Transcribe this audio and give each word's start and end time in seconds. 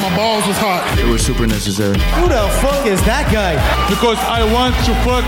My 0.00 0.16
balls 0.16 0.46
was 0.46 0.56
hot 0.56 0.82
It 0.98 1.06
was 1.06 1.24
super 1.24 1.46
necessary. 1.46 1.98
Who 2.20 2.28
the 2.28 2.48
fuck 2.60 2.86
is 2.86 3.00
that 3.04 3.28
guy? 3.32 3.56
because 3.88 4.18
I 4.24 4.44
want 4.52 4.74
to 4.86 4.92
fuck. 5.04 5.26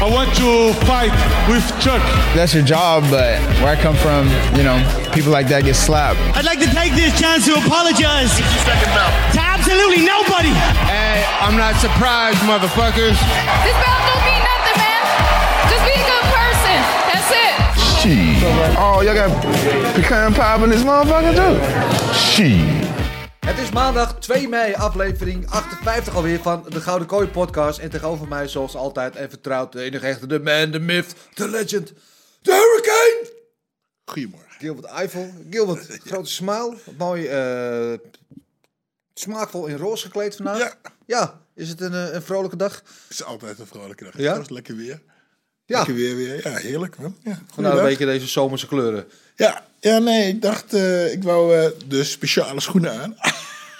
I 0.00 0.06
want 0.06 0.30
to 0.38 0.72
fight 0.86 1.10
with 1.50 1.64
Chuck. 1.82 2.00
That's 2.32 2.54
your 2.54 2.62
job, 2.62 3.04
but 3.10 3.36
where 3.60 3.74
I 3.74 3.76
come 3.76 3.96
from, 3.96 4.30
you 4.56 4.62
know, 4.62 4.78
people 5.12 5.32
like 5.32 5.48
that 5.48 5.64
get 5.64 5.74
slapped. 5.74 6.20
I'd 6.38 6.46
like 6.46 6.60
to 6.60 6.70
take 6.70 6.94
this 6.94 7.12
chance 7.18 7.44
to 7.50 7.58
apologize 7.58 8.30
to 8.38 9.40
absolutely 9.42 10.06
nobody. 10.06 10.54
Hey, 10.86 11.26
I'm 11.42 11.58
not 11.58 11.74
surprised, 11.82 12.38
motherfuckers. 12.46 13.18
This 13.66 13.76
belt 13.82 14.02
don't 14.08 14.24
mean 14.24 14.42
nothing, 14.46 14.76
man. 14.78 15.02
Just 15.68 15.84
be 15.84 15.94
a 15.98 16.04
good 16.06 16.26
person. 16.32 16.78
That's 17.12 17.30
it. 17.34 17.54
Shit. 17.98 18.40
Oh, 18.78 19.02
y'all 19.02 19.14
got 19.18 19.30
pecan 19.98 20.32
pie 20.32 20.62
in 20.62 20.70
this 20.70 20.82
motherfucker 20.86 21.34
too? 21.34 21.54
Shit. 22.14 22.87
Het 23.48 23.58
is 23.58 23.70
maandag 23.70 24.18
2 24.18 24.48
mei, 24.48 24.74
aflevering 24.74 25.50
58 25.50 26.14
alweer 26.14 26.40
van 26.40 26.64
de 26.68 26.80
Gouden 26.80 27.08
Kooi 27.08 27.28
podcast. 27.28 27.78
En 27.78 27.90
tegenover 27.90 28.28
mij, 28.28 28.48
zoals 28.48 28.74
altijd 28.74 29.16
en 29.16 29.30
vertrouwd, 29.30 29.72
de 29.72 29.82
enige 29.82 30.06
echte, 30.06 30.26
de 30.26 30.40
man, 30.40 30.70
de 30.70 30.78
myth, 30.78 31.14
de 31.34 31.48
legend, 31.48 31.92
de 32.42 32.52
hurricane! 32.52 33.36
Goedemorgen. 34.04 34.48
Gilbert 34.58 34.86
Eiffel. 34.86 35.32
Gilbert, 35.50 35.98
grote 36.10 36.30
smile. 36.30 36.76
Mooi, 36.98 37.26
eh, 37.26 37.98
smaakvol 39.14 39.66
in 39.66 39.76
roze 39.76 40.04
gekleed 40.04 40.36
vandaag. 40.36 40.58
Ja. 40.58 40.72
Ja, 41.06 41.40
is 41.54 41.68
het 41.68 41.80
een, 41.80 41.94
eh, 41.94 42.12
een 42.14 42.22
vrolijke 42.22 42.56
dag? 42.56 42.74
Het 42.74 42.84
is 43.08 43.24
altijd 43.24 43.58
een 43.58 43.66
vrolijke 43.66 44.04
dag. 44.04 44.16
Ja? 44.16 44.38
Het 44.38 44.50
lekker 44.50 44.76
weer. 44.76 45.02
Ja, 45.64 45.76
Lekker 45.76 45.94
weer 45.94 46.16
weer. 46.16 46.48
Ja, 46.48 46.56
heerlijk 46.56 46.98
man. 46.98 47.16
Ja, 47.22 47.30
vandaar 47.30 47.44
een 47.46 47.54
goeiedag. 47.54 47.84
beetje 47.84 48.06
deze 48.06 48.26
zomerse 48.26 48.66
kleuren. 48.66 49.08
Ja, 49.36 49.66
ja, 49.80 49.98
nee, 49.98 50.28
ik 50.28 50.42
dacht, 50.42 50.74
eh, 50.74 51.12
ik 51.12 51.22
wou 51.22 51.56
eh, 51.56 51.70
de 51.88 52.04
speciale 52.04 52.60
schoenen 52.60 53.00
aan. 53.02 53.16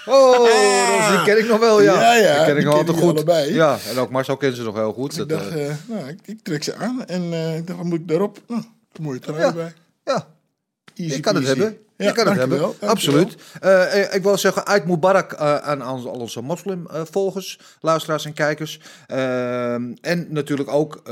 Oh, 0.07 1.09
die 1.11 1.23
ken 1.25 1.39
ik 1.39 1.49
nog 1.49 1.59
wel, 1.59 1.83
ja. 1.83 2.01
Ja, 2.03 2.15
ja, 2.15 2.37
Die 2.37 2.45
ken 2.47 2.57
ik 2.57 2.65
nog 2.65 2.75
altijd 2.75 2.97
goed. 2.97 3.11
allebei. 3.15 3.55
Ja, 3.55 3.79
en 3.91 3.99
ook 3.99 4.11
Marcel 4.11 4.37
kent 4.37 4.57
ze 4.57 4.63
nog 4.63 4.75
heel 4.75 4.93
goed. 4.93 5.13
ik 5.13 5.19
Dat, 5.19 5.29
dacht, 5.29 5.49
eh, 5.51 5.75
nou, 5.87 6.09
ik, 6.09 6.19
ik 6.25 6.43
trek 6.43 6.63
ze 6.63 6.75
aan 6.75 7.05
en 7.07 7.33
ik 7.57 7.67
dacht, 7.67 7.79
wat 7.79 7.87
moet 7.89 7.99
ik 8.01 8.09
daarop? 8.09 8.39
Nou, 8.47 8.63
mooie 9.01 9.19
trui 9.19 9.39
Ja. 9.41 9.47
erbij. 9.47 9.73
ja, 10.05 10.27
Easy 10.99 11.15
Je 11.15 11.21
kan 11.21 11.35
het 11.35 11.47
hebben. 11.47 11.79
Ja, 11.97 12.07
je 12.07 12.13
kan 12.13 12.27
het 12.27 12.37
hebben. 12.37 12.81
Absoluut. 12.81 13.37
Eh, 13.61 14.03
eh, 14.03 14.15
ik 14.15 14.23
wil 14.23 14.39
zeggen, 14.39 14.67
uit 14.67 14.85
Mubarak 14.87 15.33
eh, 15.33 15.57
aan 15.57 15.83
al 15.83 16.05
onze 16.05 16.41
moslimvolgers, 16.41 17.59
luisteraars 17.81 18.25
en 18.25 18.33
kijkers. 18.33 18.81
En 19.07 20.27
natuurlijk 20.29 20.71
ook 20.71 21.03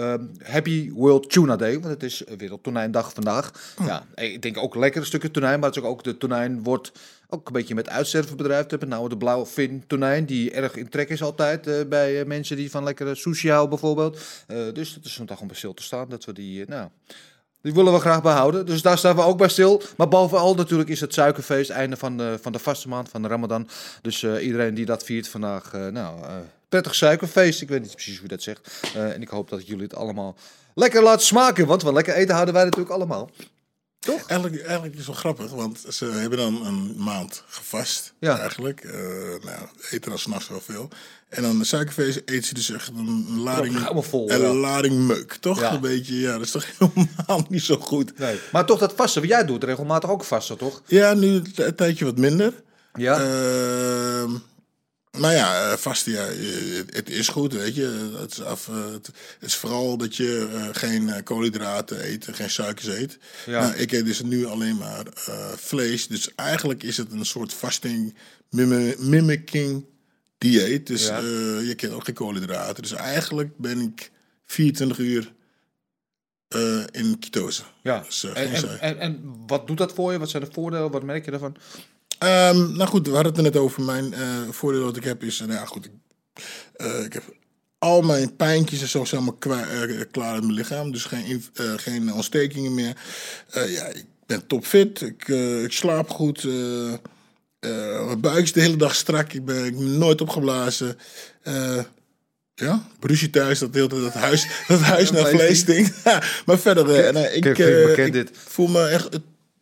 Happy 0.43 0.91
World 0.93 1.31
Tuna 1.31 1.57
Day, 1.57 1.73
want 1.73 1.85
het 1.85 2.03
is 2.03 2.23
Wereldtonijndag 2.39 3.13
vandaag. 3.13 3.75
Hm. 3.77 3.87
Ja, 3.87 4.05
ik 4.15 4.43
denk 4.43 4.59
ook 4.59 4.75
lekker 4.75 5.01
een 5.01 5.07
stukje 5.07 5.31
tonijn, 5.31 5.61
maar 5.61 5.69
het 5.69 5.79
is 5.79 5.85
ook, 5.85 5.91
ook 5.91 6.05
de 6.05 6.17
tonijn 6.17 6.63
wordt 6.63 6.93
ook 7.29 7.47
een 7.47 7.53
beetje 7.53 7.75
met 7.75 7.89
uitsterven 7.89 8.37
bedrijf. 8.37 8.71
Met 8.71 8.89
name 8.89 9.09
de 9.09 9.17
blauwvin 9.17 9.85
tonijn, 9.87 10.27
die 10.27 10.51
erg 10.51 10.77
in 10.77 10.89
trek 10.89 11.09
is 11.09 11.23
altijd 11.23 11.89
bij 11.89 12.25
mensen 12.25 12.57
die 12.57 12.71
van 12.71 12.85
lekkere 12.85 13.15
sushi 13.15 13.49
houden 13.49 13.71
bijvoorbeeld. 13.71 14.19
Dus 14.73 14.95
het 14.95 15.05
is 15.05 15.17
vandaag 15.17 15.41
om 15.41 15.47
bij 15.47 15.57
stil 15.57 15.75
te 15.75 15.83
staan 15.83 16.09
dat 16.09 16.25
we 16.25 16.33
die, 16.33 16.65
nou... 16.67 16.89
Die 17.67 17.75
willen 17.75 17.93
we 17.93 18.01
graag 18.01 18.23
behouden. 18.23 18.67
Dus 18.67 18.83
daar 18.83 18.99
staan 18.99 19.17
we 19.17 19.23
ook 19.23 19.39
bij 19.39 19.49
stil. 19.49 19.83
Maar 19.97 20.09
bovenal 20.09 20.55
natuurlijk 20.55 20.89
is 20.89 21.01
het 21.01 21.15
suikerfeest. 21.15 21.71
Einde 21.71 21.97
van 21.97 22.17
de, 22.17 22.39
van 22.41 22.53
de 22.53 22.59
vaste 22.59 22.89
maand, 22.89 23.09
van 23.09 23.23
de 23.23 23.29
Ramadan. 23.29 23.69
Dus 24.03 24.23
eh, 24.23 24.45
iedereen 24.45 24.75
die 24.75 24.85
dat 24.85 25.05
viert 25.05 25.29
vandaag. 25.29 25.73
eh, 25.73 25.87
nou, 25.87 26.23
eh, 26.23 26.35
prettig 26.69 26.95
suikerfeest. 26.95 27.63
Ik 27.63 27.69
weet 27.69 27.83
niet 27.83 27.93
precies 27.93 28.19
hoe 28.19 28.29
dat 28.29 28.43
zegt. 28.43 28.83
En 28.95 29.23
ik 29.23 29.29
hoop 29.29 29.49
dat 29.49 29.67
jullie 29.67 29.83
het 29.83 29.95
allemaal 29.95 30.37
lekker 30.75 31.03
laten 31.03 31.27
smaken. 31.27 31.67
Want 31.67 31.83
van 31.83 31.95
lekker 31.95 32.15
eten 32.15 32.35
houden 32.35 32.55
wij 32.55 32.65
natuurlijk 32.65 32.95
allemaal. 32.95 33.31
Eigenlijk, 34.15 34.63
eigenlijk 34.63 34.93
is 34.93 34.99
het 34.99 35.07
wel 35.07 35.17
grappig, 35.17 35.51
want 35.51 35.85
ze 35.89 36.05
hebben 36.05 36.39
dan 36.39 36.67
een 36.67 36.95
maand 36.97 37.43
gevast. 37.49 38.13
Ja. 38.19 38.39
Eigenlijk. 38.39 38.81
Eh 38.81 38.93
nou, 39.45 39.69
eten 39.91 40.11
dan 40.11 40.19
s'nachts 40.19 40.49
wel 40.49 40.61
veel. 40.61 40.89
En 41.29 41.43
dan 41.43 41.59
de 41.59 41.65
suikerfeest 41.65 42.23
eet 42.25 42.45
ze 42.45 42.55
dus 42.55 42.71
echt 42.71 42.89
een 42.89 43.41
lading, 43.41 43.89
vol, 43.95 44.31
een 44.31 44.41
ja. 44.41 44.53
lading 44.53 44.95
meuk. 44.95 45.33
Toch? 45.33 45.61
Ja. 45.61 45.73
Een 45.73 45.81
beetje, 45.81 46.21
ja, 46.21 46.33
dat 46.33 46.41
is 46.41 46.51
toch 46.51 46.67
helemaal 46.79 47.47
niet 47.49 47.63
zo 47.63 47.77
goed. 47.77 48.19
Nee. 48.19 48.39
Maar 48.53 48.67
toch 48.67 48.79
dat 48.79 48.93
vasten. 48.97 49.21
Want 49.21 49.33
jij 49.33 49.45
doet 49.45 49.65
regelmatig 49.65 50.11
ook 50.11 50.25
vasten, 50.25 50.57
toch? 50.57 50.83
Ja, 50.87 51.15
nu 51.15 51.43
een 51.55 51.75
tijdje 51.75 52.05
wat 52.05 52.17
minder. 52.17 52.53
Ja. 52.95 53.21
Ehm, 53.21 54.31
maar 55.19 55.33
ja, 55.33 55.77
ja, 56.05 56.29
eh, 56.29 56.83
het, 56.91 57.11
is 57.11 57.29
goed, 57.29 57.53
weet 57.53 57.75
je. 57.75 58.17
Het 58.19 58.31
is, 58.33 58.43
af, 58.43 58.69
eh, 58.69 58.93
het, 58.93 59.11
is 59.41 59.55
vooral 59.55 59.97
dat 59.97 60.17
je 60.17 60.49
eh, 60.53 60.69
geen 60.73 61.23
koolhydraten 61.23 62.07
eet, 62.07 62.29
geen 62.33 62.51
suikers 62.51 62.87
eet. 62.87 63.19
Ja. 63.47 63.61
Nou, 63.61 63.75
ik 63.75 63.93
eet 63.93 64.05
dus 64.05 64.23
nu 64.23 64.47
alleen 64.47 64.77
maar 64.77 65.05
vlees. 65.57 66.07
Dus 66.07 66.35
eigenlijk 66.35 66.83
is 66.83 66.97
het 66.97 67.13
een 67.13 67.27
soort 67.27 67.53
fasting 67.53 68.15
mim- 68.51 68.95
mimicking 68.99 69.85
dieet. 70.39 70.87
Dus 70.87 71.07
Ja. 71.07 71.19
je 71.61 71.75
kent 71.77 71.93
ook 71.93 72.05
geen 72.05 72.15
koolhydraten. 72.15 72.83
Dus 72.83 72.93
eigenlijk 72.93 73.59
ben 73.59 73.81
ik 73.81 74.11
24 74.45 74.99
uur 74.99 75.33
in 76.91 77.19
ketose. 77.19 77.63
Ja. 77.83 78.01
Dus, 78.01 78.25
en, 78.25 78.35
en, 78.35 78.81
en, 78.81 78.99
en 78.99 79.35
wat 79.47 79.67
doet 79.67 79.79
dat 79.79 79.93
voor 79.93 80.13
je? 80.13 80.19
Wat 80.19 80.31
zijn 80.31 80.45
de 80.45 80.53
voordelen? 80.53 80.91
Wat 80.91 81.03
merk 81.03 81.25
je 81.25 81.31
daarvan? 81.31 81.57
Ehm, 82.19 82.77
nou 82.77 82.89
goed, 82.89 83.07
we 83.07 83.15
hadden 83.15 83.33
het 83.33 83.37
er 83.37 83.53
net 83.53 83.57
over. 83.57 83.83
Mijn 83.83 84.15
eh, 84.15 84.21
voordeel 84.51 84.85
dat 84.85 84.97
ik 84.97 85.05
heb 85.05 85.23
is, 85.23 85.39
nou 85.39 85.53
ja 85.53 85.65
goed, 85.65 85.85
ik, 85.85 85.93
eh, 86.77 87.05
ik 87.05 87.13
heb 87.13 87.23
al 87.79 88.03
mijn 88.03 88.37
pijntjes 88.37 88.81
en 88.81 88.89
zo 88.89 89.05
zijn 89.05 89.21
allemaal 89.21 89.67
eh, 89.67 90.01
klaar 90.11 90.37
in 90.37 90.43
mijn 90.43 90.53
lichaam. 90.53 90.93
Dus 90.93 91.05
geen, 91.05 91.45
geen 91.77 92.13
ontstekingen 92.13 92.75
meer. 92.75 92.97
Ja, 93.53 93.87
ik 93.87 94.05
ben 94.27 94.47
topfit, 94.47 95.01
ik, 95.01 95.29
ik 95.65 95.73
slaap 95.73 96.11
goed. 96.11 96.45
mijn 97.61 98.21
buik 98.21 98.43
is 98.43 98.53
de 98.53 98.61
hele 98.61 98.77
dag 98.77 98.95
strak, 98.95 99.33
ik 99.33 99.45
ben, 99.45 99.65
ik 99.65 99.77
ben 99.77 99.99
nooit 99.99 100.21
opgeblazen. 100.21 100.99
Ja, 102.55 102.87
Brucie 102.99 103.31
thuis, 103.31 103.59
dat, 103.59 103.75
hele, 103.75 103.89
dat 103.89 104.13
huis, 104.13 104.47
dat 104.69 104.81
huis 104.81 105.11
naar 105.11 105.27
vlees 105.27 105.65
ding. 105.65 105.95
Maar 106.47 106.59
verder, 106.59 107.13
nou, 107.13 107.27
ik, 107.27 108.31
voel 108.33 108.67
me 108.67 108.87
echt 108.87 109.09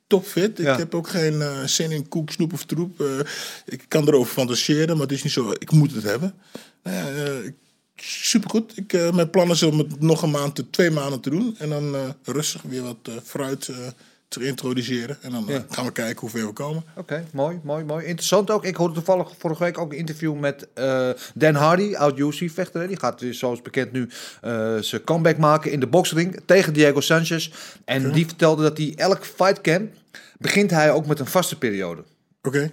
topfit. 0.07 0.59
Ja. 0.59 0.73
Ik 0.73 0.79
heb 0.79 0.95
ook 0.95 1.09
geen 1.09 1.43
eh, 1.43 1.65
zin 1.65 1.91
in 1.91 2.09
koek, 2.09 2.31
snoep 2.31 2.53
of 2.53 2.65
troep. 2.65 3.01
Eh, 3.01 3.19
ik 3.67 3.85
kan 3.89 4.09
erover 4.09 4.33
fantaseren, 4.33 4.97
maar 4.97 5.07
het 5.07 5.13
is 5.17 5.23
niet 5.23 5.33
zo, 5.33 5.51
ik 5.51 5.71
moet 5.71 5.95
het 5.95 6.03
hebben. 6.03 6.35
Nou 6.83 6.97
ja, 6.97 7.25
eh, 7.25 7.51
supergoed. 7.97 8.77
Ik, 8.77 9.13
mijn 9.13 9.31
plannen 9.31 9.57
zijn 9.57 9.71
om 9.71 9.79
het 9.79 10.01
nog 10.01 10.23
een 10.23 10.31
maand, 10.31 10.63
twee 10.71 10.91
maanden 10.91 11.21
te 11.21 11.31
doen. 11.31 11.55
En 11.59 11.69
dan 11.69 12.15
rustig 12.23 12.63
weer 12.63 12.83
wat 12.83 13.11
fruit 13.25 13.71
te 14.29 14.47
introduceren. 14.47 15.17
En 15.21 15.31
dan 15.31 15.49
eh, 15.49 15.55
Ja. 15.55 15.65
gaan 15.71 15.85
we 15.85 15.93
kijken 15.93 16.21
hoe 16.21 16.31
ver 16.31 16.47
we 16.47 16.53
komen. 16.53 16.83
Oké, 16.97 17.25
mooi, 17.33 17.61
mooi, 17.63 17.85
mooi. 17.85 18.05
Interessant 18.07 18.51
ook. 18.51 18.65
Ik 18.65 18.77
hoorde 18.77 18.95
toevallig 18.95 19.31
vorige 19.39 19.63
week 19.63 19.79
ook 19.79 19.93
een 19.93 19.99
interview 19.99 20.39
met 20.39 20.67
eh, 20.75 21.11
Dan 21.35 21.55
Hardy, 21.55 21.95
oud 21.95 22.19
UFC-vechter. 22.19 22.81
hè. 22.81 22.87
Die 22.89 22.99
gaat 22.99 23.21
weer, 23.21 23.35
zoals 23.35 23.63
bekend 23.63 23.93
nu, 23.93 24.09
zijn 24.81 25.05
comeback 25.05 25.37
maken 25.37 25.71
in 25.71 25.81
de 25.81 25.87
boxring 25.87 26.41
tegen 26.47 26.73
Diego 26.73 27.01
Sanchez. 27.01 27.51
En 27.85 28.13
die 28.13 28.27
vertelde 28.27 28.63
dat 28.63 28.79
hij 28.79 28.93
elk 28.97 29.25
fightcamp 29.25 29.93
begint 30.39 30.71
hij 30.71 30.91
ook 30.93 31.07
met 31.07 31.19
een 31.19 31.27
vaste 31.27 31.59
periode. 31.59 32.03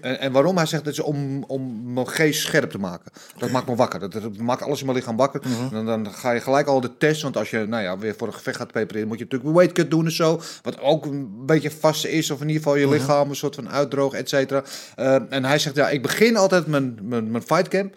En, 0.01 0.19
en 0.19 0.31
waarom? 0.31 0.57
Hij 0.57 0.65
zegt 0.65 0.83
dat 0.83 0.94
is 0.94 1.00
om, 1.00 1.44
om 1.47 1.94
mijn 1.94 2.07
geest 2.07 2.41
scherp 2.41 2.71
te 2.71 2.77
maken. 2.77 3.12
Dat 3.38 3.50
maakt 3.51 3.68
me 3.68 3.75
wakker. 3.75 4.00
Dat, 4.00 4.12
dat 4.12 4.38
maakt 4.38 4.62
alles 4.62 4.79
in 4.79 4.85
mijn 4.85 4.97
lichaam 4.97 5.18
wakker. 5.18 5.41
Mhm. 5.45 5.75
En 5.75 5.85
dan, 5.85 6.03
dan 6.03 6.13
ga 6.13 6.31
je 6.31 6.39
gelijk 6.39 6.68
al 6.68 6.81
de 6.81 6.97
test. 6.97 7.21
Want 7.21 7.38
als 7.38 7.50
je 7.50 7.65
nou 7.68 7.83
ja, 7.83 7.97
weer 7.97 8.15
voor 8.18 8.27
een 8.27 8.33
gevecht 8.33 8.57
gaat 8.57 8.71
prepareren, 8.71 9.07
moet 9.07 9.18
je 9.18 9.23
natuurlijk 9.23 9.56
weight 9.56 9.73
cut 9.75 9.91
doen 9.91 10.06
en 10.06 10.12
zo. 10.12 10.41
Wat 10.62 10.79
ook 10.81 11.06
een 11.06 11.45
beetje 11.45 11.71
vast 11.71 12.06
is. 12.06 12.31
Of 12.31 12.41
in 12.41 12.47
ieder 12.47 12.62
geval 12.63 12.77
je 12.77 12.85
Mhm. 12.85 12.94
lichaam 12.95 13.29
een 13.29 13.35
soort 13.35 13.56
van 13.56 13.69
uitdrogen, 13.69 14.18
et 14.18 14.29
cetera. 14.29 14.63
Eh, 14.95 15.15
en 15.29 15.45
hij 15.45 15.59
zegt, 15.59 15.75
ja, 15.75 15.89
ik 15.89 16.01
begin 16.01 16.38
altijd 16.38 16.68
mijn, 16.68 17.00
mijn, 17.01 17.31
mijn 17.31 17.44
fightcamp 17.44 17.95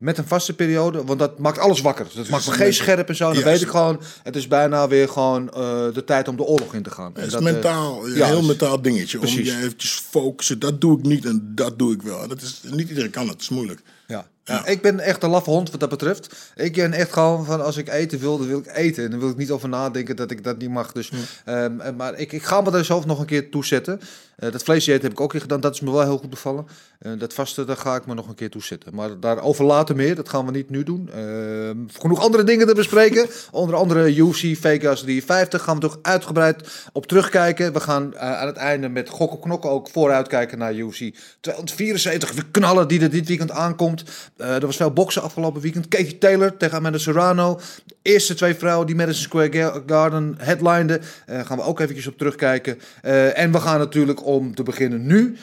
met 0.00 0.18
een 0.18 0.26
vaste 0.26 0.54
periode. 0.54 1.04
Want 1.04 1.18
dat 1.18 1.38
maakt 1.38 1.58
alles 1.58 1.80
wakker. 1.80 2.04
Dus 2.04 2.14
dat 2.14 2.28
maakt 2.28 2.46
mijn 2.46 2.58
geest 2.58 2.78
scherp 2.78 3.08
en 3.08 3.16
zo. 3.16 3.32
Dan 3.32 3.42
weet 3.42 3.60
ik 3.60 3.68
gewoon, 3.68 4.00
het 4.22 4.36
is 4.36 4.48
bijna 4.48 4.88
weer 4.88 5.08
gewoon 5.08 5.50
eh, 5.52 5.92
de 5.92 6.04
tijd 6.04 6.28
om 6.28 6.36
de 6.36 6.42
oorlog 6.42 6.74
in 6.74 6.82
te 6.82 6.90
gaan. 6.90 7.10
Het 7.14 7.26
is 7.26 7.32
dat, 7.32 7.40
eh, 7.40 7.52
mentaal, 7.52 8.08
ja, 8.08 8.26
heel 8.26 8.42
mentaal 8.42 8.82
dingetje. 8.82 9.18
Precies. 9.18 9.50
Om 9.50 9.56
je 9.56 9.64
eventjes 9.64 10.02
focussen. 10.10 10.58
Dat 10.58 10.80
doe 10.80 10.98
ik 10.98 11.04
niet 11.04 11.24
en 11.24 11.52
dat 11.54 11.78
doe 11.78 11.92
ik 11.92 12.02
wel. 12.02 12.28
Dat 12.28 12.42
is, 12.42 12.60
niet 12.70 12.88
iedereen 12.88 13.10
kan 13.10 13.22
het, 13.22 13.32
dat 13.32 13.40
is 13.40 13.48
moeilijk. 13.48 13.82
Ja. 14.06 14.26
Ja, 14.44 14.66
ik 14.66 14.82
ben 14.82 15.00
echt 15.00 15.22
een 15.22 15.30
laffe 15.30 15.50
hond 15.50 15.70
wat 15.70 15.80
dat 15.80 15.88
betreft. 15.88 16.52
Ik 16.56 16.74
ben 16.74 16.92
echt 16.92 17.12
gewoon 17.12 17.44
van 17.44 17.64
als 17.64 17.76
ik 17.76 17.88
eten 17.88 18.18
wil, 18.18 18.38
dan 18.38 18.46
wil 18.46 18.58
ik 18.58 18.76
eten. 18.76 19.04
En 19.04 19.10
dan 19.10 19.20
wil 19.20 19.28
ik 19.28 19.36
niet 19.36 19.50
over 19.50 19.68
nadenken 19.68 20.16
dat 20.16 20.30
ik 20.30 20.44
dat 20.44 20.58
niet 20.58 20.70
mag. 20.70 20.92
Dus, 20.92 21.10
ehm, 21.44 21.80
eh, 21.80 21.92
maar 21.96 22.18
ik, 22.18 22.32
ik 22.32 22.42
ga 22.42 22.60
me 22.60 22.70
daar 22.70 22.84
zelf 22.84 23.06
nog 23.06 23.18
een 23.18 23.26
keer 23.26 23.50
toezetten. 23.50 24.00
Eh 24.40 24.52
dat 24.52 24.62
vleesje 24.62 24.92
heb 24.92 25.04
ik 25.04 25.20
ook 25.20 25.32
weer 25.32 25.40
gedaan. 25.40 25.60
Dat 25.60 25.74
is 25.74 25.80
me 25.80 25.90
wel 25.90 26.00
heel 26.02 26.18
goed 26.18 26.30
bevallen. 26.30 26.66
Eh, 26.98 27.12
dat 27.18 27.34
vaste, 27.34 27.64
daar 27.64 27.76
ga 27.76 27.94
ik 27.96 28.06
me 28.06 28.14
nog 28.14 28.28
een 28.28 28.34
keer 28.34 28.50
toe 28.50 28.62
zetten. 28.62 28.94
Maar 28.94 29.20
daarover 29.20 29.64
later 29.64 29.96
meer. 29.96 30.14
Dat 30.14 30.28
gaan 30.28 30.46
we 30.46 30.50
niet 30.52 30.70
nu 30.70 30.82
doen. 30.82 31.10
Ehm, 31.14 31.76
genoeg 32.00 32.20
andere 32.20 32.44
dingen 32.44 32.66
te 32.66 32.74
bespreken. 32.74 33.26
Onder 33.50 33.74
andere 33.76 34.14
UFC 34.16 34.56
Vegas 34.60 35.00
53 35.00 35.62
gaan 35.62 35.74
we 35.74 35.80
toch 35.80 35.98
uitgebreid 36.02 36.68
op 36.92 37.06
terugkijken. 37.06 37.72
We 37.72 37.80
gaan 37.80 38.14
eh, 38.14 38.40
aan 38.40 38.46
het 38.46 38.56
einde 38.56 38.88
met 38.88 39.08
Gok 39.08 39.32
op 39.32 39.42
Knokken 39.42 39.70
ook 39.70 39.88
vooruitkijken 39.88 40.58
naar 40.58 40.74
UFC 40.74 41.10
274. 41.40 42.34
De 42.34 42.50
knallen 42.50 42.88
die 42.88 43.00
er 43.00 43.10
dit 43.10 43.28
weekend 43.28 43.50
aankomt. 43.50 44.04
Eh, 44.36 44.54
er 44.54 44.66
was 44.66 44.76
veel 44.76 44.92
boksen 44.92 45.22
afgelopen 45.22 45.60
weekend. 45.60 45.88
Katie 45.88 46.18
Taylor 46.18 46.56
tegen 46.56 46.76
Amanda 46.76 46.98
Serrano. 46.98 47.60
De 47.84 47.94
eerste 48.02 48.34
twee 48.34 48.54
vrouwen 48.54 48.86
die 48.86 48.96
Madison 48.96 49.22
Square 49.22 49.52
Ga- 49.52 49.82
Garden 49.86 50.34
headlineden. 50.38 51.02
Eh 51.26 51.40
gaan 51.46 51.56
we 51.56 51.62
ook 51.64 51.80
eventjes 51.80 52.06
op 52.06 52.18
terugkijken. 52.18 52.78
Eh, 53.02 53.38
en 53.38 53.52
we 53.52 53.60
gaan 53.60 53.78
natuurlijk 53.78 54.26
om 54.30 54.54
te 54.54 54.62
beginnen 54.62 55.06
nu 55.06 55.36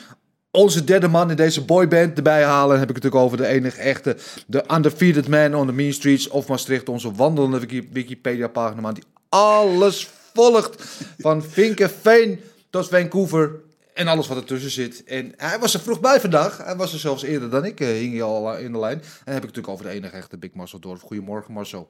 onze 0.51 0.83
derde 0.83 1.07
man 1.07 1.29
in 1.29 1.35
deze 1.35 1.65
boyband 1.65 2.17
erbij 2.17 2.43
halen. 2.43 2.69
Dan 2.69 2.79
heb 2.79 2.89
ik 2.89 2.95
het 2.95 3.03
natuurlijk 3.03 3.23
over 3.33 3.37
de 3.37 3.53
enige 3.53 3.81
echte, 3.81 4.17
de 4.47 4.63
undefeated 4.73 5.27
man 5.27 5.55
on 5.55 5.67
the 5.67 5.73
mean 5.73 5.93
streets 5.93 6.27
of 6.27 6.47
Maastricht. 6.47 6.89
Onze 6.89 7.11
wandelende 7.11 7.59
Wiki- 7.59 7.89
Wikipedia-pagina, 7.91 8.81
man 8.81 8.93
die 8.93 9.03
alles 9.29 10.09
volgt. 10.33 10.83
Van 11.17 11.43
Vinkenveen 11.43 12.39
tot 12.69 12.87
Vancouver 12.87 13.51
en 13.93 14.07
alles 14.07 14.27
wat 14.27 14.37
ertussen 14.37 14.71
zit. 14.71 15.03
En 15.03 15.33
hij 15.37 15.59
was 15.59 15.73
er 15.73 15.79
vroeg 15.79 15.99
bij 15.99 16.19
vandaag. 16.19 16.57
Hij 16.57 16.75
was 16.75 16.93
er 16.93 16.99
zelfs 16.99 17.23
eerder 17.23 17.49
dan 17.49 17.65
ik, 17.65 17.79
eh, 17.79 17.87
hing 17.87 18.13
hij 18.13 18.23
al 18.23 18.57
in 18.57 18.71
de 18.71 18.79
lijn. 18.79 18.99
En 18.99 19.05
dan 19.23 19.33
heb 19.33 19.43
ik 19.43 19.49
het 19.49 19.55
natuurlijk 19.55 19.67
over 19.67 19.85
de 19.85 19.91
enige 19.91 20.15
echte 20.15 20.37
Big 20.37 20.53
Marcel 20.53 20.79
Dorf. 20.79 21.01
Goedemorgen 21.01 21.53
Marcel. 21.53 21.87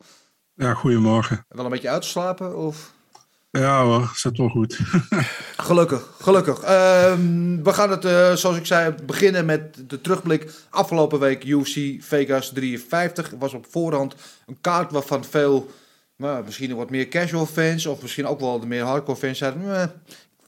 Ja, 0.53 0.73
goedemorgen. 0.73 1.45
Wel 1.49 1.65
een 1.65 1.71
beetje 1.71 1.89
uitgeslapen 1.89 2.57
of... 2.57 2.95
Ja 3.51 3.83
hoor, 3.83 4.11
zit 4.15 4.37
wel 4.37 4.49
goed. 4.49 4.79
Gelukkig, 5.67 6.15
gelukkig. 6.19 6.61
Ehm, 6.61 7.63
we 7.63 7.73
gaan 7.73 7.89
het, 7.89 8.05
eh, 8.05 8.33
zoals 8.33 8.57
ik 8.57 8.65
zei, 8.65 8.95
beginnen 9.05 9.45
met 9.45 9.89
de 9.89 10.01
terugblik. 10.01 10.51
Afgelopen 10.69 11.19
week 11.19 11.43
UFC 11.43 12.03
Vegas 12.03 12.49
53 12.49 13.33
was 13.39 13.53
op 13.53 13.65
voorhand 13.69 14.15
een 14.45 14.57
kaart 14.61 14.91
waarvan 14.91 15.23
veel, 15.23 15.69
nou, 16.15 16.43
misschien 16.43 16.75
wat 16.75 16.89
meer 16.89 17.07
casual 17.07 17.45
fans 17.45 17.85
of 17.85 18.01
misschien 18.01 18.25
ook 18.27 18.39
wel 18.39 18.59
de 18.59 18.67
meer 18.67 18.83
hardcore 18.83 19.17
fans 19.17 19.37
zeiden, 19.37 19.61
"Meh, 19.61 19.83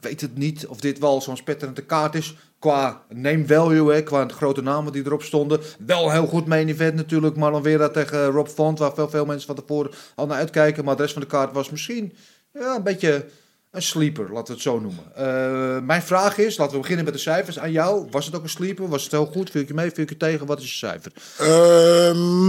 weet 0.00 0.20
het 0.20 0.36
niet 0.36 0.66
of 0.66 0.80
dit 0.80 0.98
wel 0.98 1.20
zo'n 1.20 1.36
spetterende 1.36 1.82
kaart 1.82 2.14
is. 2.14 2.34
Qua 2.58 3.02
name 3.08 3.46
value, 3.46 3.92
hè, 3.92 4.02
qua 4.02 4.28
grote 4.28 4.62
namen 4.62 4.92
die 4.92 5.04
erop 5.04 5.22
stonden. 5.22 5.60
Wel 5.86 6.10
heel 6.10 6.26
goed 6.26 6.46
main 6.46 6.68
event 6.68 6.94
natuurlijk. 6.94 7.36
Marlon 7.36 7.62
Vera 7.62 7.88
tegen 7.88 8.26
Rob 8.26 8.46
Font, 8.46 8.78
waar 8.78 8.94
veel, 8.94 9.08
veel 9.08 9.24
mensen 9.26 9.46
van 9.46 9.64
tevoren 9.64 9.90
al 10.14 10.26
naar 10.26 10.38
uitkijken. 10.38 10.84
Maar 10.84 10.96
de 10.96 11.02
rest 11.02 11.12
van 11.12 11.22
de 11.22 11.28
kaart 11.28 11.52
was 11.52 11.70
misschien 11.70 12.12
ja, 12.52 12.74
een 12.74 12.82
beetje 12.82 13.26
een 13.70 13.82
sleeper, 13.82 14.32
laten 14.32 14.46
we 14.46 14.52
het 14.52 14.62
zo 14.62 14.80
noemen. 14.80 15.04
Eh, 15.14 15.80
mijn 15.80 16.02
vraag 16.02 16.38
is, 16.38 16.56
laten 16.56 16.74
we 16.74 16.80
beginnen 16.80 17.04
met 17.04 17.14
de 17.14 17.20
cijfers 17.20 17.58
aan 17.58 17.72
jou. 17.72 18.06
Was 18.10 18.26
het 18.26 18.34
ook 18.34 18.42
een 18.42 18.48
sleeper? 18.48 18.88
Was 18.88 19.02
het 19.02 19.12
heel 19.12 19.26
goed? 19.26 19.50
Viel 19.50 19.60
ik 19.60 19.68
je 19.68 19.74
mee? 19.74 19.90
Viel 19.90 20.02
ik 20.02 20.08
je 20.08 20.16
tegen? 20.16 20.46
Wat 20.46 20.60
is 20.60 20.70
je 20.70 20.76
cijfer? 20.76 21.12
Ehm, 21.38 22.48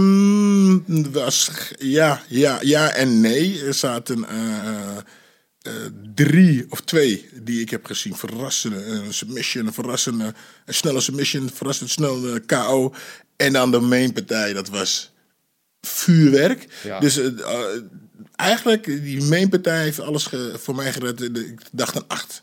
was, 1.12 1.50
ja, 1.78 2.22
ja, 2.28 2.58
ja 2.60 2.90
en 2.90 3.20
nee. 3.20 3.64
Er 3.64 3.74
zaten 3.74 4.28
eh, 4.28 4.96
eh, 5.62 5.72
drie 6.14 6.66
of 6.68 6.80
twee 6.80 7.28
die 7.42 7.60
ik 7.60 7.70
heb 7.70 7.86
gezien. 7.86 8.16
Verrassende 8.16 8.84
een 8.84 9.14
submission, 9.14 9.66
een 9.66 9.72
verrassende, 9.72 10.34
een 10.64 10.74
snelle 10.74 11.00
submission, 11.00 11.50
verrassend 11.54 11.90
snel 11.90 12.40
KO. 12.46 12.94
En 13.36 13.52
dan 13.52 13.70
de 13.70 13.80
mainpartij, 13.80 14.52
dat 14.52 14.68
was 14.68 15.12
vuurwerk. 15.80 16.66
Ja. 16.82 17.00
Dus 17.00 17.20
eigenlijk, 18.36 18.84
die 18.84 19.22
mainpartij 19.22 19.82
heeft 19.82 20.00
alles 20.00 20.26
ge- 20.26 20.54
voor 20.58 20.74
mij 20.74 20.92
gered. 20.92 21.18
De- 21.18 21.46
Ik 21.46 21.60
dacht 21.72 21.94
een 21.96 22.04
acht. 22.08 22.42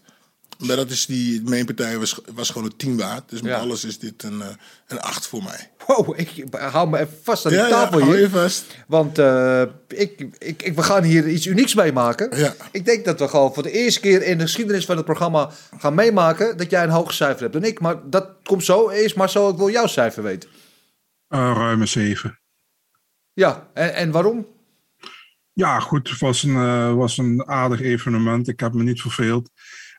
Maar 0.59 0.75
dat 0.75 0.89
is 0.89 1.06
die 1.06 1.41
mainpartij 1.44 1.97
was, 1.97 2.19
was 2.33 2.50
gewoon 2.50 2.63
een 2.68 2.75
10 2.77 2.97
waard. 2.97 3.30
Dus 3.30 3.41
met 3.41 3.51
Ja. 3.51 3.57
alles 3.59 3.83
is 3.86 4.00
dit 4.00 4.24
een, 4.24 4.41
eh, 4.41 4.47
een 4.88 5.00
8 5.00 5.27
voor 5.27 5.44
mij. 5.44 5.71
Wow, 5.88 6.19
ik 6.19 6.44
hou 6.51 6.89
me 6.89 7.00
even 7.00 7.18
vast 7.24 7.45
aan 7.45 7.51
die 7.51 7.59
Ja, 7.62 7.68
ja, 7.68 7.71
tafel 7.71 8.00
hou 8.00 8.12
hier. 8.12 8.19
je 8.19 8.30
vast. 8.30 8.65
Want 8.88 9.18
eh, 9.18 9.62
ik, 9.88 10.25
ik, 10.38 10.62
ik, 10.63 10.75
we 10.75 10.83
gaan 10.83 11.03
hier 11.03 11.27
iets 11.27 11.45
unieks 11.45 11.74
meemaken. 11.75 12.38
Ja. 12.38 12.56
Ik 12.71 12.85
denk 12.85 13.06
dat 13.06 13.19
we 13.19 13.27
gewoon 13.27 13.53
voor 13.53 13.63
de 13.63 13.71
eerste 13.71 14.00
keer 14.00 14.21
in 14.24 14.38
de 14.38 14.44
geschiedenis 14.44 14.85
van 14.85 14.95
het 14.95 15.06
programma 15.06 15.51
gaan 15.77 15.94
meemaken 15.95 16.57
dat 16.57 16.69
jij 16.69 16.83
een 16.83 16.89
hoger 16.89 17.13
cijfer 17.13 17.42
hebt 17.42 17.53
dan 17.53 17.63
ik. 17.63 17.80
Maar 17.80 18.09
dat 18.09 18.27
komt 18.44 18.63
zo. 18.65 18.89
Eerst 18.89 19.15
Marcel, 19.15 19.50
ik 19.50 19.57
wil 19.57 19.69
jouw 19.69 19.88
cijfer 19.88 20.24
weten. 20.24 20.50
Eh 21.27 21.51
ruime 21.56 21.85
7. 21.85 22.39
Ja, 23.33 23.68
en, 23.74 23.94
en 23.95 24.12
waarom? 24.12 24.47
Ja, 25.59 25.79
goed. 25.79 26.09
Het 26.09 26.19
was 26.19 26.44
een, 26.44 26.56
eh, 26.56 26.94
was 26.94 27.17
een 27.17 27.47
aardig 27.47 27.81
evenement. 27.81 28.47
Ik 28.47 28.59
heb 28.59 28.73
me 28.73 28.83
niet 28.83 29.01
verveeld. 29.01 29.50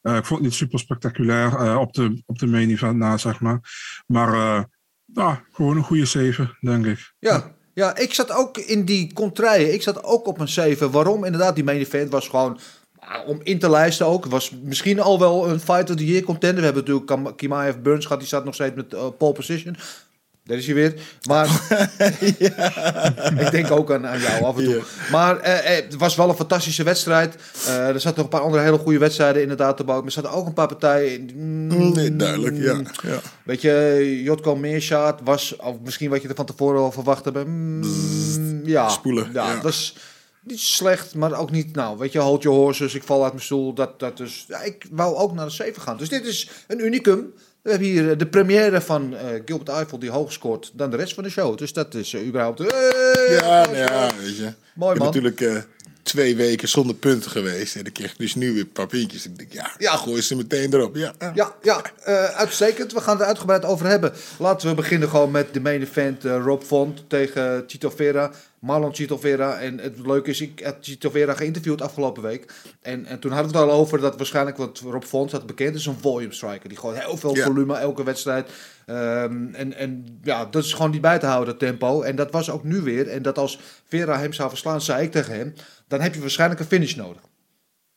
Eh, 0.03 0.17
ik 0.17 0.25
vond 0.25 0.41
het 0.41 0.49
niet 0.49 0.59
super 0.59 0.79
spectaculair 0.79 1.57
eh, 1.57 1.79
op, 1.81 1.93
de, 1.93 2.23
op 2.27 2.39
de 2.39 2.47
main 2.47 2.71
event 2.71 2.97
na, 2.97 3.17
zeg 3.17 3.41
maar. 3.41 3.61
Maar 4.07 4.67
ja, 5.05 5.43
gewoon 5.53 5.77
een 5.77 5.83
goede 5.83 6.05
7, 6.05 6.57
denk 6.61 6.87
ik. 6.87 7.13
Ja, 7.19 7.55
ja, 7.75 7.97
ik 7.97 8.15
zat 8.15 8.31
ook 8.33 8.59
in 8.59 8.85
die 8.85 9.13
contraien. 9.13 9.73
Ik 9.75 9.83
zat 9.83 10.05
ook 10.05 10.27
op 10.27 10.41
een 10.41 10.49
7. 10.49 10.91
Waarom? 10.91 11.25
Inderdaad, 11.25 11.55
die 11.55 11.65
main 11.65 11.81
event 11.81 12.11
was 12.11 12.29
gewoon 12.29 12.59
ah, 12.99 13.29
om 13.29 13.41
in 13.43 13.59
te 13.59 13.71
lijsten 13.71 14.07
ook. 14.07 14.27
Was 14.27 14.51
misschien 14.63 15.01
al 15.01 15.19
wel 15.19 15.49
een 15.49 15.61
Fight 15.61 15.91
of 15.91 15.97
the 15.97 16.07
Year 16.07 16.23
contender. 16.23 16.59
We 16.59 16.65
hebben 16.65 16.85
natuurlijk 16.85 17.37
Kimaev 17.37 17.77
Burns 17.77 18.05
gehad. 18.05 18.19
Die 18.19 18.29
staat 18.29 18.45
nog 18.45 18.55
steeds 18.55 18.75
met 18.75 18.95
eh, 18.95 19.07
pole 19.19 19.33
position. 19.33 19.77
Daar 20.51 20.59
is 20.59 20.67
hij 20.67 20.75
weer. 20.75 20.95
Maar 21.29 21.49
ik 23.45 23.51
denk 23.51 23.71
ook 23.71 23.93
aan, 23.93 24.07
aan 24.07 24.21
jou 24.21 24.45
af 24.45 24.59
en 24.59 24.65
toe. 24.65 24.83
Maar 25.11 25.39
eh, 25.41 25.79
eh, 25.79 25.85
het 25.85 25.97
was 25.97 26.17
wel 26.17 26.29
een 26.29 26.35
fantastische 26.35 26.83
wedstrijd. 26.83 27.37
Eh, 27.67 27.89
er 27.89 28.01
zaten 28.01 28.17
nog 28.17 28.25
een 28.25 28.39
paar 28.39 28.41
andere 28.41 28.63
hele 28.63 28.79
goede 28.79 28.99
wedstrijden 28.99 29.43
inderdaad 29.43 29.77
te 29.77 29.85
bouwen. 29.85 30.07
Maar 30.07 30.15
er 30.17 30.23
zaten 30.23 30.39
ook 30.39 30.47
een 30.47 30.53
paar 30.53 30.67
partijen. 30.67 31.31
Mm, 31.35 31.93
Nee, 31.93 32.17
duidelijk, 32.17 32.57
ja. 32.57 32.81
ja. 33.03 33.21
Weet 33.43 33.61
je, 33.61 34.21
Jotko 34.23 34.57
Meerschaat 34.57 35.21
was, 35.25 35.57
of 35.57 35.77
misschien 35.85 36.11
wat 36.11 36.23
je 36.23 36.29
er 36.29 36.35
van 36.35 36.47
tevoren 36.47 36.81
al 36.81 36.93
verwacht 36.93 37.25
hebt. 37.25 37.47
mm, 37.47 38.61
ja, 38.65 38.89
spoelen, 38.89 39.31
Ja, 39.33 39.53
ja. 39.53 39.61
dat 39.61 39.73
is 39.73 39.95
niet 40.43 40.61
slecht, 40.61 41.15
maar 41.15 41.39
ook 41.39 41.51
niet, 41.51 41.75
nou, 41.75 41.99
weet 41.99 42.13
je, 42.13 42.19
hold 42.19 42.43
your 42.43 42.59
horses, 42.59 42.95
ik 42.95 43.03
val 43.03 43.23
uit 43.23 43.33
mijn 43.33 43.45
stoel. 43.45 43.75
Dat, 43.75 43.99
dat 43.99 44.17
dus, 44.17 44.45
ja, 44.49 44.61
ik 44.61 44.87
wou 44.91 45.17
ook 45.17 45.33
naar 45.35 45.47
de 45.47 45.53
7 45.53 45.83
gaan. 45.83 45.97
Dus 45.97 46.09
dit 46.09 46.27
is 46.27 46.51
een 46.67 46.85
unicum. 46.85 47.33
We 47.63 47.71
hebben 47.71 47.89
hier 47.89 48.11
eh, 48.11 48.19
de 48.19 48.27
première 48.27 48.81
van 48.81 49.17
eh, 49.17 49.27
Gilbert 49.45 49.69
Eiffel 49.69 49.99
die 49.99 50.11
hoger 50.11 50.33
scoort 50.33 50.71
dan 50.75 50.91
de 50.91 50.97
rest 50.97 51.15
van 51.15 51.25
de 51.25 51.31
show. 51.31 51.59
Dus 51.59 51.73
dat 51.73 51.95
is 51.95 52.15
eh, 52.15 52.27
überhaupt... 52.27 52.59
Hey, 52.59 52.69
Ja, 53.31 53.65
nou 53.65 53.77
ja, 53.77 54.11
weet 54.21 54.37
je. 54.37 54.53
Mooi, 54.75 54.99
man. 54.99 55.07
natuurlijk 55.07 55.65
twee 56.11 56.37
weken 56.37 56.69
zonder 56.69 56.97
punten 56.97 57.31
geweest. 57.31 57.77
En 57.77 57.83
dan 57.85 57.93
kreeg 57.93 58.11
ik 58.13 58.19
dus 58.19 58.35
nu 58.35 58.53
weer 58.55 58.65
puntjes. 58.87 59.25
Ik 59.27 59.39
denk, 59.39 59.53
ja, 59.53 59.71
Ja. 59.79 59.97
gooi 59.97 60.23
ze 60.23 60.37
meteen 60.37 60.75
erop. 60.75 60.97
Ja, 60.97 61.13
ja. 61.19 61.33
Ja, 61.35 61.55
ja 61.63 61.83
eh, 62.05 62.25
uitstekend. 62.25 62.93
We 62.93 63.01
gaan 63.01 63.13
het 63.13 63.21
er 63.23 63.27
uitgebreid 63.29 63.65
over 63.65 63.87
hebben. 63.87 64.13
Laten 64.39 64.69
we 64.69 64.75
beginnen 64.75 65.09
gewoon 65.09 65.31
met 65.31 65.55
de 65.55 65.61
main 65.61 65.83
event. 65.83 66.25
eh, 66.25 66.41
Rob 66.45 66.63
Font 66.63 67.05
tegen 67.09 67.67
Tito 67.67 67.91
Vera. 67.91 68.31
Marlon 68.59 68.93
Tito 68.93 69.17
Vera. 69.19 69.59
En 69.61 69.79
het 69.79 69.95
leuke 70.07 70.31
is, 70.31 70.41
ik 70.41 70.59
heb 70.59 70.83
Tito 70.83 71.11
Vera 71.11 71.35
geïnterviewd 71.35 71.83
afgelopen 71.83 72.23
week. 72.23 72.53
En, 72.83 73.07
en 73.07 73.19
toen 73.19 73.33
hadden 73.33 73.53
we 73.53 73.59
het 73.59 73.69
al 73.69 73.75
over 73.77 74.01
dat 74.01 74.17
waarschijnlijk 74.17 74.57
wat 74.57 74.79
Rob 74.79 75.03
Font 75.03 75.33
had 75.33 75.47
bekend 75.47 75.75
is 75.75 75.87
een 75.87 75.97
volume 76.01 76.33
striker. 76.33 76.69
Die 76.69 76.79
gewoon 76.79 76.95
heel 76.95 77.17
veel 77.17 77.37
Ja. 77.37 77.45
volume 77.45 77.75
elke 77.77 78.03
wedstrijd. 78.05 78.49
Ehm, 78.87 79.55
en, 79.55 79.75
en 79.77 80.19
ja, 80.23 80.45
dat 80.45 80.65
is 80.65 80.73
gewoon 80.73 80.91
niet 80.91 81.01
bij 81.01 81.19
te 81.19 81.27
houden, 81.27 81.59
tempo. 81.59 82.03
En 82.03 82.17
dat 82.17 82.31
was 82.31 82.51
ook 82.51 82.65
nu 82.65 82.81
weer. 82.81 83.09
En 83.09 83.23
dat 83.23 83.39
als 83.39 83.59
Vera 83.89 84.19
hem 84.19 84.33
zou 84.33 84.49
verslaan, 84.49 84.81
zei 84.81 85.03
ik 85.05 85.13
tegen 85.13 85.35
hem, 85.35 85.55
dan 85.91 86.01
heb 86.01 86.15
je 86.15 86.21
waarschijnlijk 86.21 86.61
een 86.61 86.67
finish 86.67 86.95
nodig. 86.95 87.23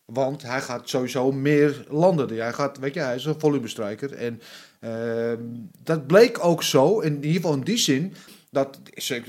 Want 0.06 0.42
hij 0.42 0.62
gaat 0.62 0.90
sowieso 0.90 1.32
meer 1.32 1.86
landen. 1.90 2.38
Hij, 2.38 2.54
gaat, 2.54 2.78
weet 2.78 2.94
je, 2.94 3.00
hij 3.00 3.16
is 3.16 3.26
een 3.26 3.40
volumestrijker. 3.40 4.14
En 4.14 4.42
ehm, 4.80 5.40
dat 5.84 6.08
bleek 6.08 6.46
ook 6.46 6.64
zo. 6.64 7.00
In 7.00 7.16
ieder 7.16 7.32
geval 7.32 7.54
in 7.54 7.62
die 7.62 7.78
zin. 7.78 8.14
Dat 8.52 8.80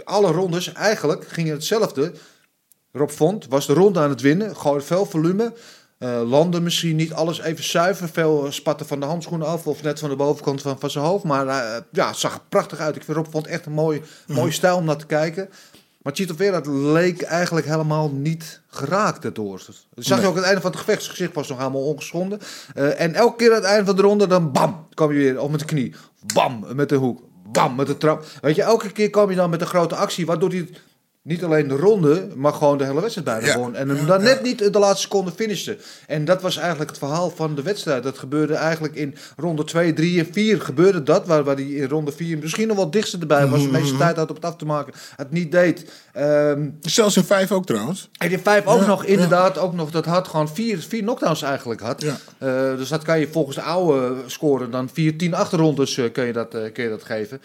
alle 0.04 0.33
rondes 0.33 0.73
eigenlijk 0.73 1.28
gingen 1.28 1.54
hetzelfde. 1.54 2.12
Rob 2.92 3.11
Font 3.11 3.47
was 3.49 3.66
de 3.66 3.73
ronde 3.73 4.00
aan 4.00 4.11
het 4.11 4.21
winnen. 4.21 4.56
Gewoon 4.56 4.83
veel 4.83 5.06
volume. 5.06 5.52
Eh, 5.99 6.23
landen 6.28 6.62
misschien 6.62 6.97
niet 6.97 7.12
alles 7.12 7.40
even 7.40 7.64
zuiver. 7.64 8.09
Veel 8.09 8.52
spatten 8.52 8.87
van 8.87 9.00
de 9.00 9.06
handschoenen 9.06 9.47
af. 9.47 9.66
Of 9.66 9.83
net 9.83 9.99
van 9.99 10.09
de 10.09 10.16
bovenkant 10.16 10.62
van, 10.62 10.78
van 10.78 10.90
zijn 10.90 11.04
hoofd. 11.04 11.25
Maar 11.25 11.47
eh, 11.47 11.83
ja, 11.92 12.09
het 12.09 12.16
zag 12.16 12.35
er 12.35 12.40
prachtig 12.49 12.78
uit. 12.78 12.97
Ik 12.97 13.04
vind 13.04 13.16
Rob 13.16 13.28
Font 13.28 13.47
echt 13.47 13.66
een 13.66 13.73
mooi, 13.73 14.02
mooie 14.26 14.52
stijl 14.52 14.76
om 14.76 14.85
naar 14.85 14.97
te 14.97 15.06
kijken. 15.06 15.49
Maar 16.04 16.12
Chito 16.14 16.34
Vera 16.34 16.61
leek 16.66 17.23
eigenlijk 17.23 17.66
helemaal 17.66 18.11
niet 18.11 18.61
geraakt 18.66 19.23
daardoor. 19.23 19.62
Dat 19.94 20.04
zag 20.04 20.20
je 20.20 20.26
ook 20.26 20.30
aan 20.30 20.38
het 20.38 20.46
einde 20.46 20.61
van 20.61 20.70
het 20.70 20.80
gevecht. 20.80 21.02
Zijn 21.02 21.16
gezicht 21.16 21.34
was 21.34 21.49
nog 21.49 21.58
helemaal 21.58 21.87
ongeschonden. 21.87 22.40
Eh, 22.75 23.00
en 23.00 23.14
elke 23.14 23.37
keer 23.37 23.49
aan 23.49 23.54
het 23.54 23.64
einde 23.64 23.84
van 23.84 23.96
de 23.96 24.02
ronde, 24.02 24.26
dan 24.26 24.52
bam, 24.52 24.87
kwam 24.94 25.12
je 25.12 25.18
weer. 25.18 25.40
Of 25.40 25.50
met 25.50 25.61
de 25.61 25.66
knie. 25.66 25.94
Bam, 26.34 26.66
met 26.75 26.88
de 26.88 26.94
hoek. 26.94 27.23
Bam, 27.52 27.75
met 27.75 27.87
de 27.87 27.96
trap. 27.96 28.25
Weet 28.40 28.54
je, 28.54 28.62
elke 28.62 28.92
keer 28.92 29.11
kwam 29.11 29.30
je 29.30 29.37
dan 29.37 29.50
met 29.50 29.61
een 29.61 29.66
grote 29.66 29.94
actie. 29.94 30.26
Waardoor 30.26 30.49
hij 30.49 30.58
het 30.58 30.80
niet 31.24 31.44
alleen 31.44 31.68
de 31.68 31.76
ronde, 31.76 32.26
maar 32.34 32.52
gewoon 32.52 32.78
de 32.78 32.84
hele 32.84 33.00
wedstrijd 33.00 33.26
bijna 33.26 33.46
Ja. 33.46 33.58
won. 33.58 33.74
En 33.76 33.88
hem 33.88 34.06
dan 34.06 34.22
net 34.22 34.42
niet 34.42 34.72
de 34.72 34.78
laatste 34.78 35.00
seconde 35.02 35.30
finishte. 35.36 35.76
En 36.06 36.24
dat 36.24 36.42
was 36.42 36.56
eigenlijk 36.56 36.90
het 36.90 36.98
verhaal 36.98 37.30
van 37.30 37.54
de 37.54 37.62
wedstrijd. 37.62 38.02
Dat 38.02 38.18
gebeurde 38.18 38.54
eigenlijk 38.54 38.94
in 38.94 39.14
ronde 39.36 39.64
2, 39.64 39.92
3 39.92 40.18
en 40.20 40.28
4 40.32 40.60
gebeurde 40.60 41.02
dat. 41.02 41.26
Waar, 41.26 41.44
waar 41.44 41.54
hij 41.54 41.64
in 41.64 41.88
ronde 41.88 42.12
4 42.12 42.38
misschien 42.38 42.66
nog 42.68 42.76
wel 42.76 42.90
dichtste 42.90 43.18
erbij 43.18 43.46
was. 43.46 43.60
De 43.62 43.68
Mhm. 43.68 43.80
meeste 43.80 43.96
tijd 43.96 44.16
had 44.16 44.30
op 44.30 44.36
het 44.36 44.44
af 44.44 44.56
te 44.56 44.64
maken. 44.64 44.92
Het 45.16 45.30
niet 45.30 45.52
deed. 45.52 45.84
Ehm, 46.12 46.68
Zelfs 46.80 47.16
in 47.16 47.24
vijf 47.24 47.52
ook 47.52 47.66
trouwens. 47.66 48.08
en 48.18 48.30
in 48.30 48.38
5 48.38 48.66
ook 48.66 48.80
Ja, 48.80 48.86
nog, 48.86 49.02
ja. 49.06 49.08
inderdaad, 49.12 49.58
ook 49.58 49.72
nog 49.74 49.90
dat 49.90 50.04
had 50.04 50.28
gewoon 50.28 50.48
vier, 50.48 50.78
vier 50.78 51.00
knockdowns 51.02 51.42
eigenlijk 51.42 51.80
had. 51.80 52.02
Eh, 52.02 52.48
dus 52.76 52.88
dat 52.88 53.02
kan 53.02 53.20
je 53.20 53.28
volgens 53.32 53.56
de 53.56 53.62
oude 53.62 54.14
scoren 54.26 54.70
dan 54.70 54.88
4, 54.92 55.16
10 55.18 55.34
achterrondes 55.34 55.96
eh, 55.98 56.12
kun, 56.12 56.24
je 56.24 56.32
dat, 56.32 56.54
eh, 56.54 56.72
kun 56.72 56.84
je 56.84 56.90
dat 56.90 57.04
geven. 57.04 57.40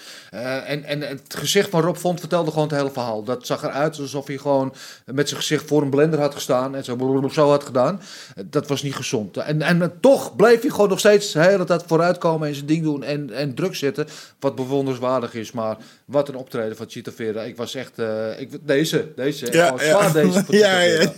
En, 0.65 0.83
en 0.83 1.01
het 1.01 1.21
gezicht 1.37 1.69
van 1.69 1.81
Rob 1.81 1.95
Font 1.95 2.19
vertelde 2.19 2.51
gewoon 2.51 2.67
het 2.67 2.77
hele 2.77 2.91
verhaal. 2.91 3.23
Dat 3.23 3.45
zag 3.45 3.67
eruit 3.69 3.99
alsof 3.99 4.27
hij 4.27 4.37
gewoon 4.37 4.73
met 5.05 5.27
zijn 5.29 5.39
gezicht 5.39 5.67
voor 5.67 5.81
een 5.81 5.89
blender 5.89 6.19
had 6.19 6.33
gestaan 6.33 6.75
en 6.75 6.83
zo, 6.83 7.29
zo 7.31 7.49
had 7.49 7.63
gedaan. 7.63 8.01
Dat 8.45 8.67
was 8.67 8.83
niet 8.83 8.95
gezond. 8.95 9.37
En, 9.37 9.61
en 9.61 9.93
toch 9.99 10.35
bleef 10.35 10.61
hij 10.61 10.69
gewoon 10.69 10.89
nog 10.89 10.99
steeds 10.99 11.31
de 11.31 11.39
hele 11.39 11.63
tijd 11.63 11.83
vooruitkomen 11.87 12.47
en 12.47 12.55
zijn 12.55 12.65
ding 12.65 12.83
doen 12.83 13.03
en, 13.03 13.33
en 13.33 13.53
druk 13.53 13.75
zetten. 13.75 14.07
Wat 14.39 14.55
bewonderenswaardig 14.55 15.33
is. 15.33 15.51
Maar 15.51 15.77
wat 16.05 16.29
een 16.29 16.35
optreden 16.35 16.77
van 16.77 16.89
Chita 16.89 17.11
Vera. 17.11 17.41
Ik 17.41 17.57
was 17.57 17.75
echt, 17.75 17.99
eh, 17.99 18.39
ik, 18.39 18.49
deze, 18.61 19.11
deze, 19.15 19.45
gewoon 19.45 19.79
zwaar 19.79 20.13
deze. 20.13 20.43
ja, 20.65 20.79
ja. 20.79 21.11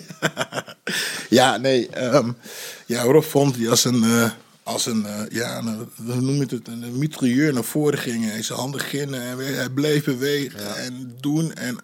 Ja, 1.29 1.57
nee. 1.57 1.89
ehm, 1.89 2.31
ja, 2.85 3.01
Rob 3.01 3.23
vond 3.23 3.55
die 3.55 3.69
als 3.69 3.85
een, 3.85 4.03
eh, 4.03 4.31
als 4.63 4.85
een 4.85 5.05
eh, 5.05 5.21
ja, 5.29 5.57
een, 5.57 5.89
hoe 6.05 6.21
noem 6.21 6.35
je 6.35 6.45
het, 6.49 6.67
een 6.67 6.97
mitrailleur 6.97 7.53
naar 7.53 7.63
voren 7.63 7.99
ging. 7.99 8.31
En 8.31 8.43
zijn 8.43 8.59
handen 8.59 8.81
ginnen 8.81 9.21
en 9.21 9.55
hij 9.55 9.69
bleef 9.69 10.03
bewegen 10.03 10.75
en 10.75 11.15
doen. 11.19 11.53
En, 11.53 11.77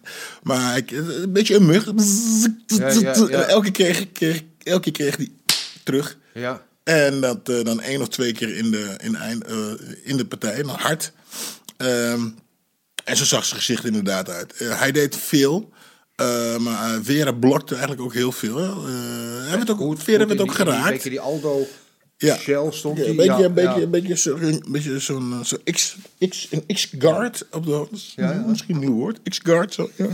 maar 0.44 0.72
hij, 0.72 0.86
een 0.92 1.32
beetje 1.32 1.56
een 1.56 1.66
mug. 1.66 1.86
Ja, 2.68 2.90
ja, 2.90 3.00
ja. 3.00 3.14
En 3.14 3.48
elke 3.48 3.72
keer 3.72 4.08
kreeg, 4.08 4.44
elke 4.64 4.92
keer 4.92 5.12
kreeg 5.12 5.18
hij 5.18 5.32
terug. 5.84 6.18
Ja. 6.34 6.66
En 6.84 7.22
dat 7.22 7.50
eh, 7.50 7.64
dan 7.64 7.82
één 7.82 8.02
of 8.02 8.08
twee 8.08 8.32
keer 8.32 8.56
in 8.56 8.72
de, 8.72 8.96
in, 9.04 9.16
eind, 9.16 9.44
eh, 9.44 9.72
in 10.04 10.18
de 10.18 10.26
partij, 10.26 10.62
nou 10.62 10.80
hard. 10.80 11.12
Ehm, 11.78 12.28
en 13.04 13.18
zo 13.18 13.24
zag 13.26 13.46
zijn 13.46 13.60
gezicht 13.60 13.86
inderdaad 13.86 14.30
uit. 14.30 14.54
Eh, 14.54 14.80
hij 14.80 14.92
deed 14.92 15.16
veel, 15.16 15.72
eh, 16.18 16.58
maar 16.58 16.94
eh, 16.94 17.00
Vera 17.02 17.32
blokte 17.32 17.74
eigenlijk 17.74 18.04
ook 18.04 18.14
heel 18.14 18.32
veel. 18.32 18.58
Eh, 18.58 19.48
hij 19.48 19.58
werd 19.58 19.70
ook, 19.70 20.00
Vera 20.00 20.26
werd 20.26 20.42
ook 20.42 20.54
geraakt. 20.54 21.04
Je, 21.04 21.10
die 21.10 21.20
Aldo 21.20 21.68
Ja. 22.18 22.36
Shell 22.36 22.72
stond 22.72 22.98
Ja, 22.98 23.06
een 23.06 23.16
beetje, 23.16 23.32
ja, 23.32 23.44
een 23.44 23.54
beetje, 23.54 23.82
een 23.82 23.90
beetje, 23.90 24.18
zo, 24.18 24.36
een 24.36 24.64
beetje 24.68 25.00
zo'n 25.00 25.34
eh, 25.34 25.44
zo 25.44 25.58
X, 25.64 25.98
X, 26.30 26.48
een 26.52 26.66
X-guard 26.74 27.46
op 27.52 27.66
de. 27.66 27.88
Ja. 28.16 28.44
Misschien 28.48 28.76
een 28.76 28.82
nieuw 28.82 28.94
woord. 28.94 29.20
X-guard. 29.24 29.74
Zo, 29.74 29.90
ja. 29.96 30.08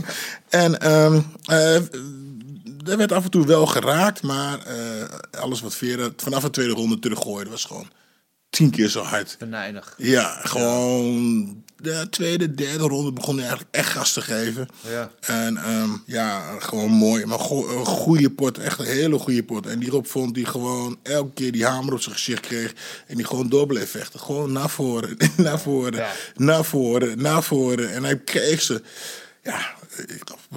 En 0.48 0.80
eh, 0.80 1.74
er 2.86 2.96
werd 2.96 3.12
af 3.12 3.24
en 3.24 3.30
toe 3.30 3.46
wel 3.46 3.66
geraakt, 3.66 4.22
maar 4.22 4.66
eh, 4.66 5.40
alles 5.40 5.60
wat 5.60 5.74
Vera 5.74 6.10
vanaf 6.16 6.42
de 6.42 6.50
tweede 6.50 6.72
ronde 6.72 6.98
teruggooide 6.98 7.50
was 7.50 7.64
gewoon 7.64 7.88
tien 8.54 8.70
keer 8.70 8.88
zo 8.88 9.02
hard. 9.02 9.36
Venijnig. 9.38 9.94
Ja, 9.96 10.40
gewoon 10.42 11.62
de 11.76 12.06
tweede, 12.10 12.54
derde 12.54 12.84
ronde 12.84 13.12
begon 13.12 13.34
hij 13.34 13.44
eigenlijk 13.46 13.74
echt 13.76 13.90
gas 13.90 14.12
te 14.12 14.20
geven. 14.20 14.66
Ja. 14.90 15.10
En 15.20 15.56
ehm, 15.56 15.90
ja, 16.06 16.56
gewoon 16.58 16.90
mooi. 16.90 17.26
Maar 17.26 17.38
go- 17.38 17.78
een 17.78 17.84
goede 17.86 18.30
pot, 18.30 18.58
echt 18.58 18.78
een 18.78 18.84
hele 18.84 19.18
goede 19.18 19.42
pot. 19.44 19.66
En 19.66 19.78
die 19.78 19.90
Rob 19.90 20.06
vond 20.06 20.34
die 20.34 20.46
gewoon 20.46 20.98
elke 21.02 21.32
keer 21.34 21.52
die 21.52 21.66
hamer 21.66 21.92
op 21.92 22.00
zijn 22.00 22.14
gezicht 22.14 22.40
kreeg. 22.40 22.72
En 23.06 23.16
die 23.16 23.24
gewoon 23.26 23.48
door 23.48 23.66
bleef 23.66 23.90
vechten. 23.90 24.20
Gewoon 24.20 24.52
naar 24.52 24.70
voren, 24.70 25.16
naar 25.36 25.60
voren, 25.60 25.94
Ja. 25.98 26.12
naar 26.36 26.64
voren, 26.64 27.22
naar 27.22 27.42
voren. 27.42 27.92
En 27.92 28.04
hij 28.04 28.18
kreeg 28.18 28.62
ze. 28.62 28.82
Ja, 29.42 29.74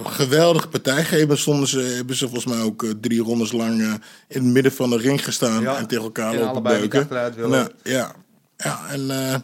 geweldige 0.04 0.68
partij. 0.68 1.04
Gegeven 1.04 1.38
stonden 1.38 1.68
ze, 1.68 1.78
hebben 1.80 2.16
ze 2.16 2.24
volgens 2.28 2.54
mij 2.54 2.62
ook 2.62 2.82
eh, 2.82 2.90
drie 3.00 3.20
rondes 3.22 3.52
lang 3.52 3.80
eh, 3.80 3.86
in 4.28 4.42
het 4.42 4.42
midden 4.42 4.72
van 4.72 4.90
de 4.90 4.96
ring 4.96 5.24
gestaan. 5.24 5.62
Ja. 5.62 5.76
En 5.76 5.86
tegen 5.86 6.04
elkaar 6.04 6.34
lopen 6.36 6.54
niet 6.80 6.90
beuken. 6.90 7.08
Nou, 7.50 7.68
ja, 7.82 8.14
ja, 8.56 8.86
en 8.88 9.10
eh, 9.10 9.34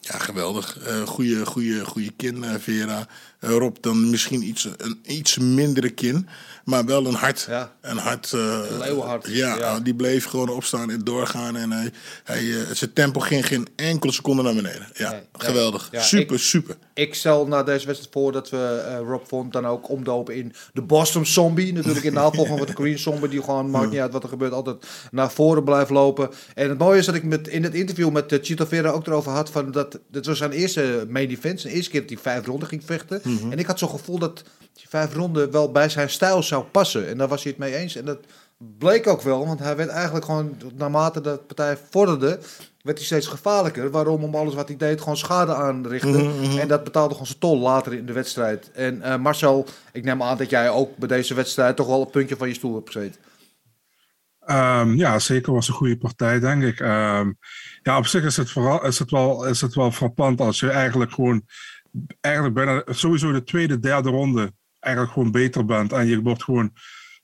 ja, 0.00 0.18
geweldig. 0.18 0.78
Eh 0.78 1.02
goeie, 1.02 1.46
goeie, 1.46 1.84
goeie 1.84 2.12
kin, 2.16 2.44
Vera. 2.60 3.06
Rob 3.40 3.76
dan 3.80 4.10
misschien 4.10 4.42
iets, 4.42 4.68
een 4.76 4.98
iets 5.02 5.38
mindere 5.38 5.90
kin, 5.90 6.28
maar 6.64 6.84
wel 6.84 7.06
een 7.06 7.14
hart. 7.14 7.44
Ja. 7.48 7.72
Een 7.80 7.96
hart. 7.98 8.32
leeuwenhart, 8.32 9.26
Ja, 9.26 9.56
ja. 9.56 9.80
die 9.80 9.94
bleef 9.94 10.24
gewoon 10.24 10.48
opstaan 10.48 10.90
en 10.90 11.04
doorgaan. 11.04 11.56
En 11.56 11.70
hij, 11.70 11.90
hij, 12.24 12.64
zijn 12.74 12.92
tempo 12.92 13.20
ging 13.20 13.46
geen 13.46 13.68
enkele 13.76 14.12
seconde 14.12 14.42
naar 14.42 14.54
beneden. 14.54 14.86
Ja, 14.94 15.10
Nee, 15.10 15.20
geweldig. 15.32 15.88
Super, 15.92 16.34
ik- 16.36 16.42
super. 16.42 16.76
Ik 16.98 17.14
stel 17.14 17.46
na 17.46 17.62
deze 17.62 17.86
wedstrijd 17.86 18.14
voor 18.14 18.32
dat 18.32 18.50
we 18.50 18.84
eh, 18.86 18.98
Rob 18.98 19.24
Font 19.26 19.52
dan 19.52 19.66
ook 19.66 19.88
omdopen 19.88 20.34
in 20.34 20.52
de 20.72 20.82
Boston 20.82 21.26
Zombie. 21.26 21.72
Natuurlijk 21.72 22.04
in 22.04 22.12
navolging 22.22 22.58
van 22.58 22.66
de 22.66 22.72
Korean 22.72 22.98
Zombie, 22.98 23.28
die 23.28 23.42
gewoon, 23.42 23.70
maakt 23.70 23.90
niet 23.90 24.00
uit 24.00 24.12
wat 24.12 24.22
er 24.22 24.28
gebeurt, 24.28 24.52
altijd 24.52 24.86
naar 25.10 25.30
voren 25.30 25.64
blijft 25.64 25.90
lopen. 25.90 26.30
En 26.54 26.68
het 26.68 26.78
mooie 26.78 26.98
is 26.98 27.06
dat 27.06 27.14
ik 27.14 27.22
met, 27.22 27.48
in 27.48 27.62
het 27.62 27.74
interview 27.74 28.10
met 28.10 28.32
uh, 28.32 28.38
Chito 28.42 28.64
Vera 28.64 28.90
ook 28.90 29.06
erover 29.06 29.32
had 29.32 29.50
van 29.50 29.72
dat, 29.72 29.98
dit 30.10 30.26
was 30.26 30.38
zijn 30.38 30.52
eerste 30.52 31.06
main 31.08 31.28
event, 31.28 31.60
zijn 31.60 31.74
eerste 31.74 31.90
keer 31.90 32.00
dat 32.00 32.10
hij 32.10 32.18
vijf 32.18 32.46
ronden 32.46 32.68
ging 32.68 32.84
vechten. 32.84 33.22
En 33.50 33.58
ik 33.58 33.66
had 33.66 33.78
zo'n 33.78 33.88
gevoel 33.88 34.18
dat 34.18 34.42
die 34.72 34.88
vijf 34.88 35.14
ronden 35.14 35.50
wel 35.50 35.72
bij 35.72 35.88
zijn 35.88 36.10
stijl 36.10 36.42
zou 36.42 36.64
passen. 36.64 37.08
En 37.08 37.18
daar 37.18 37.28
was 37.28 37.42
hij 37.42 37.52
het 37.56 37.60
mee 37.60 37.76
eens. 37.76 37.96
En 37.96 38.04
dat 38.04 38.18
bleek 38.58 39.06
ook 39.06 39.22
wel, 39.22 39.46
want 39.46 39.58
hij 39.58 39.76
werd 39.76 39.88
eigenlijk 39.88 40.24
gewoon, 40.24 40.56
naarmate 40.74 41.20
de 41.20 41.40
partij 41.46 41.78
vorderde, 41.90 42.38
werd 42.82 42.98
hij 42.98 43.06
steeds 43.06 43.26
gevaarlijker. 43.26 43.90
Waarom? 43.90 44.24
Om 44.24 44.34
alles 44.34 44.54
wat 44.54 44.68
hij 44.68 44.76
deed 44.76 45.00
gewoon 45.00 45.16
schade 45.16 45.54
aanrichten. 45.54 46.58
En 46.60 46.68
dat 46.68 46.84
betaalde 46.84 47.12
gewoon 47.12 47.26
zijn 47.26 47.38
tol 47.38 47.58
later 47.58 47.92
in 47.92 48.06
de 48.06 48.12
wedstrijd. 48.12 48.70
En 48.70 49.02
eh, 49.02 49.16
Marcel, 49.16 49.66
ik 49.92 50.04
neem 50.04 50.22
aan 50.22 50.36
dat 50.36 50.50
jij 50.50 50.70
ook 50.70 50.96
bij 50.96 51.08
deze 51.08 51.34
wedstrijd 51.34 51.76
toch 51.76 51.86
wel 51.86 52.00
een 52.00 52.10
puntje 52.10 52.36
van 52.36 52.48
je 52.48 52.54
stoel 52.54 52.74
hebt 52.74 52.90
gezeten. 52.92 53.20
Ehm, 54.40 54.94
ja, 54.94 55.18
zeker 55.18 55.52
was 55.52 55.68
een 55.68 55.74
goede 55.74 55.98
partij, 55.98 56.40
denk 56.40 56.62
ik. 56.62 56.80
Ehm, 56.80 57.32
ja, 57.82 57.98
op 57.98 58.06
zich 58.06 58.24
is 58.24 58.36
het, 58.36 58.50
vooral, 58.50 58.84
is, 58.84 58.98
het 58.98 59.10
wel, 59.10 59.46
is 59.46 59.60
het 59.60 59.74
wel 59.74 59.92
frappant 59.92 60.40
als 60.40 60.60
je 60.60 60.70
eigenlijk 60.70 61.12
gewoon, 61.12 61.42
eigenlijk 62.20 62.54
bijna 62.54 62.82
sowieso 62.86 63.32
de 63.32 63.44
tweede, 63.44 63.78
derde 63.78 64.08
ronde 64.08 64.52
eigenlijk 64.80 65.14
gewoon 65.14 65.30
beter 65.30 65.64
bent. 65.64 65.92
En 65.92 66.06
je 66.06 66.22
wordt 66.22 66.44
gewoon 66.44 66.72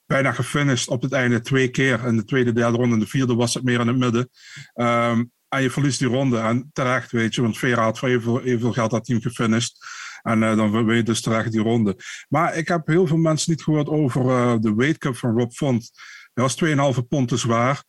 bijna 0.06 0.32
gefinished 0.32 0.88
op 0.88 1.02
het 1.02 1.12
einde 1.12 1.40
twee 1.40 1.68
keer. 1.68 2.06
In 2.06 2.16
de 2.16 2.24
tweede, 2.24 2.52
derde 2.52 2.76
ronde. 2.76 2.94
In 2.94 3.00
de 3.00 3.06
vierde 3.06 3.34
was 3.34 3.54
het 3.54 3.64
meer 3.64 3.80
in 3.80 3.86
het 3.86 3.96
midden. 3.96 4.30
Ehm, 4.74 5.24
en 5.48 5.62
je 5.62 5.70
verliest 5.70 5.98
die 5.98 6.08
ronde. 6.08 6.38
En 6.38 6.70
terecht, 6.72 7.10
weet 7.10 7.34
je, 7.34 7.42
want 7.42 7.58
Vera 7.58 7.82
had 7.82 7.98
voor 7.98 8.08
evenveel, 8.08 8.42
evenveel 8.42 8.72
geld 8.72 8.90
dat 8.90 9.04
team 9.04 9.20
gefinished. 9.20 9.76
En 10.22 10.42
eh, 10.42 10.56
dan 10.56 10.84
win 10.86 10.96
je 10.96 11.02
dus 11.02 11.20
terecht 11.20 11.52
die 11.52 11.60
ronde. 11.60 11.96
Maar 12.28 12.56
ik 12.56 12.68
heb 12.68 12.86
heel 12.86 13.06
veel 13.06 13.16
mensen 13.16 13.50
niet 13.50 13.62
gehoord 13.62 13.88
over 13.88 14.30
eh, 14.30 14.54
de 14.60 14.74
weight 14.74 14.98
cup 14.98 15.16
van 15.16 15.38
Rob 15.38 15.50
Font. 15.52 15.90
Hij 16.34 16.44
was 16.44 16.96
2,5 16.96 17.06
pond 17.08 17.28
te 17.28 17.36
zwaar. 17.36 17.84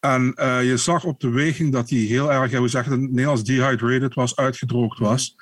En 0.00 0.34
eh, 0.34 0.64
je 0.64 0.76
zag 0.76 1.04
op 1.04 1.20
de 1.20 1.28
weging 1.28 1.72
dat 1.72 1.90
hij 1.90 1.98
heel 1.98 2.32
erg, 2.32 2.50
we 2.50 2.68
zeggen 2.68 2.92
het 2.92 3.00
Nederlands 3.00 3.44
dehydrated 3.44 4.14
was, 4.14 4.36
uitgedroogd 4.36 4.98
was. 4.98 5.36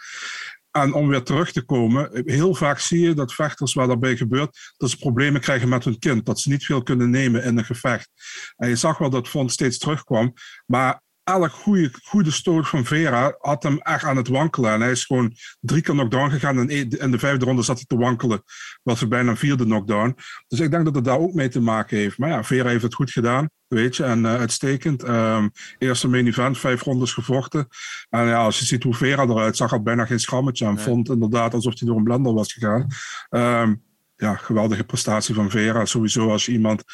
En 0.82 0.92
om 0.92 1.08
weer 1.08 1.22
terug 1.22 1.52
te 1.52 1.64
komen, 1.64 2.22
heel 2.24 2.54
vaak 2.54 2.78
zie 2.78 3.00
je 3.00 3.14
dat 3.14 3.34
vechters 3.34 3.74
waar 3.74 3.86
daarbij 3.86 4.16
gebeurt, 4.16 4.72
dat 4.76 4.90
ze 4.90 4.96
problemen 4.96 5.40
krijgen 5.40 5.68
met 5.68 5.84
hun 5.84 5.98
kind. 5.98 6.26
Dat 6.26 6.40
ze 6.40 6.48
niet 6.48 6.64
veel 6.64 6.82
kunnen 6.82 7.10
nemen 7.10 7.44
in 7.44 7.58
een 7.58 7.64
gevecht. 7.64 8.10
En 8.56 8.68
je 8.68 8.76
zag 8.76 8.98
wel 8.98 9.10
dat 9.10 9.28
Font 9.28 9.52
steeds 9.52 9.78
terugkwam. 9.78 10.32
Maar 10.66 11.02
elk 11.28 11.52
goede, 11.52 11.90
goede 12.02 12.30
stoot 12.30 12.68
van 12.68 12.84
Vera 12.84 13.36
had 13.38 13.62
hem 13.62 13.78
echt 13.78 14.04
aan 14.04 14.16
het 14.16 14.28
wankelen. 14.28 14.72
En 14.72 14.80
hij 14.80 14.90
is 14.90 15.04
gewoon 15.04 15.34
drie 15.60 15.82
keer 15.82 15.94
knockdown 15.94 16.30
gegaan. 16.30 16.58
En 16.58 16.68
in 16.68 17.10
de 17.10 17.18
vijfde 17.18 17.44
ronde 17.44 17.62
zat 17.62 17.76
hij 17.76 17.84
te 17.86 17.96
wankelen. 17.96 18.42
Was 18.82 19.00
er 19.00 19.08
bijna 19.08 19.30
een 19.30 19.36
vierde 19.36 19.64
knockdown. 19.64 20.16
Dus 20.48 20.60
ik 20.60 20.70
denk 20.70 20.84
dat 20.84 20.94
het 20.94 21.04
daar 21.04 21.18
ook 21.18 21.34
mee 21.34 21.48
te 21.48 21.60
maken 21.60 21.96
heeft. 21.96 22.18
Maar 22.18 22.28
ja, 22.28 22.44
Vera 22.44 22.68
heeft 22.68 22.82
het 22.82 22.94
goed 22.94 23.10
gedaan. 23.10 23.48
Weet 23.66 23.96
je, 23.96 24.04
en 24.04 24.18
uh, 24.18 24.34
uitstekend. 24.34 25.08
Um, 25.08 25.50
eerste 25.78 26.08
main 26.08 26.26
event, 26.26 26.58
vijf 26.58 26.82
rondes 26.82 27.12
gevochten. 27.12 27.68
En 28.10 28.26
ja, 28.26 28.38
als 28.38 28.58
je 28.58 28.64
ziet 28.64 28.82
hoe 28.82 28.94
Vera 28.94 29.22
eruit 29.22 29.56
zag, 29.56 29.70
had 29.70 29.84
bijna 29.84 30.04
geen 30.04 30.20
schammetje. 30.20 30.66
En 30.66 30.74
nee. 30.74 30.84
vond 30.84 31.08
inderdaad 31.08 31.54
alsof 31.54 31.78
hij 31.78 31.88
door 31.88 31.96
een 31.96 32.04
blender 32.04 32.34
was 32.34 32.52
gegaan. 32.52 32.86
Um, 33.30 33.82
ja, 34.16 34.34
geweldige 34.34 34.84
prestatie 34.84 35.34
van 35.34 35.50
Vera. 35.50 35.84
Sowieso 35.84 36.30
als 36.30 36.46
je 36.46 36.52
iemand. 36.52 36.84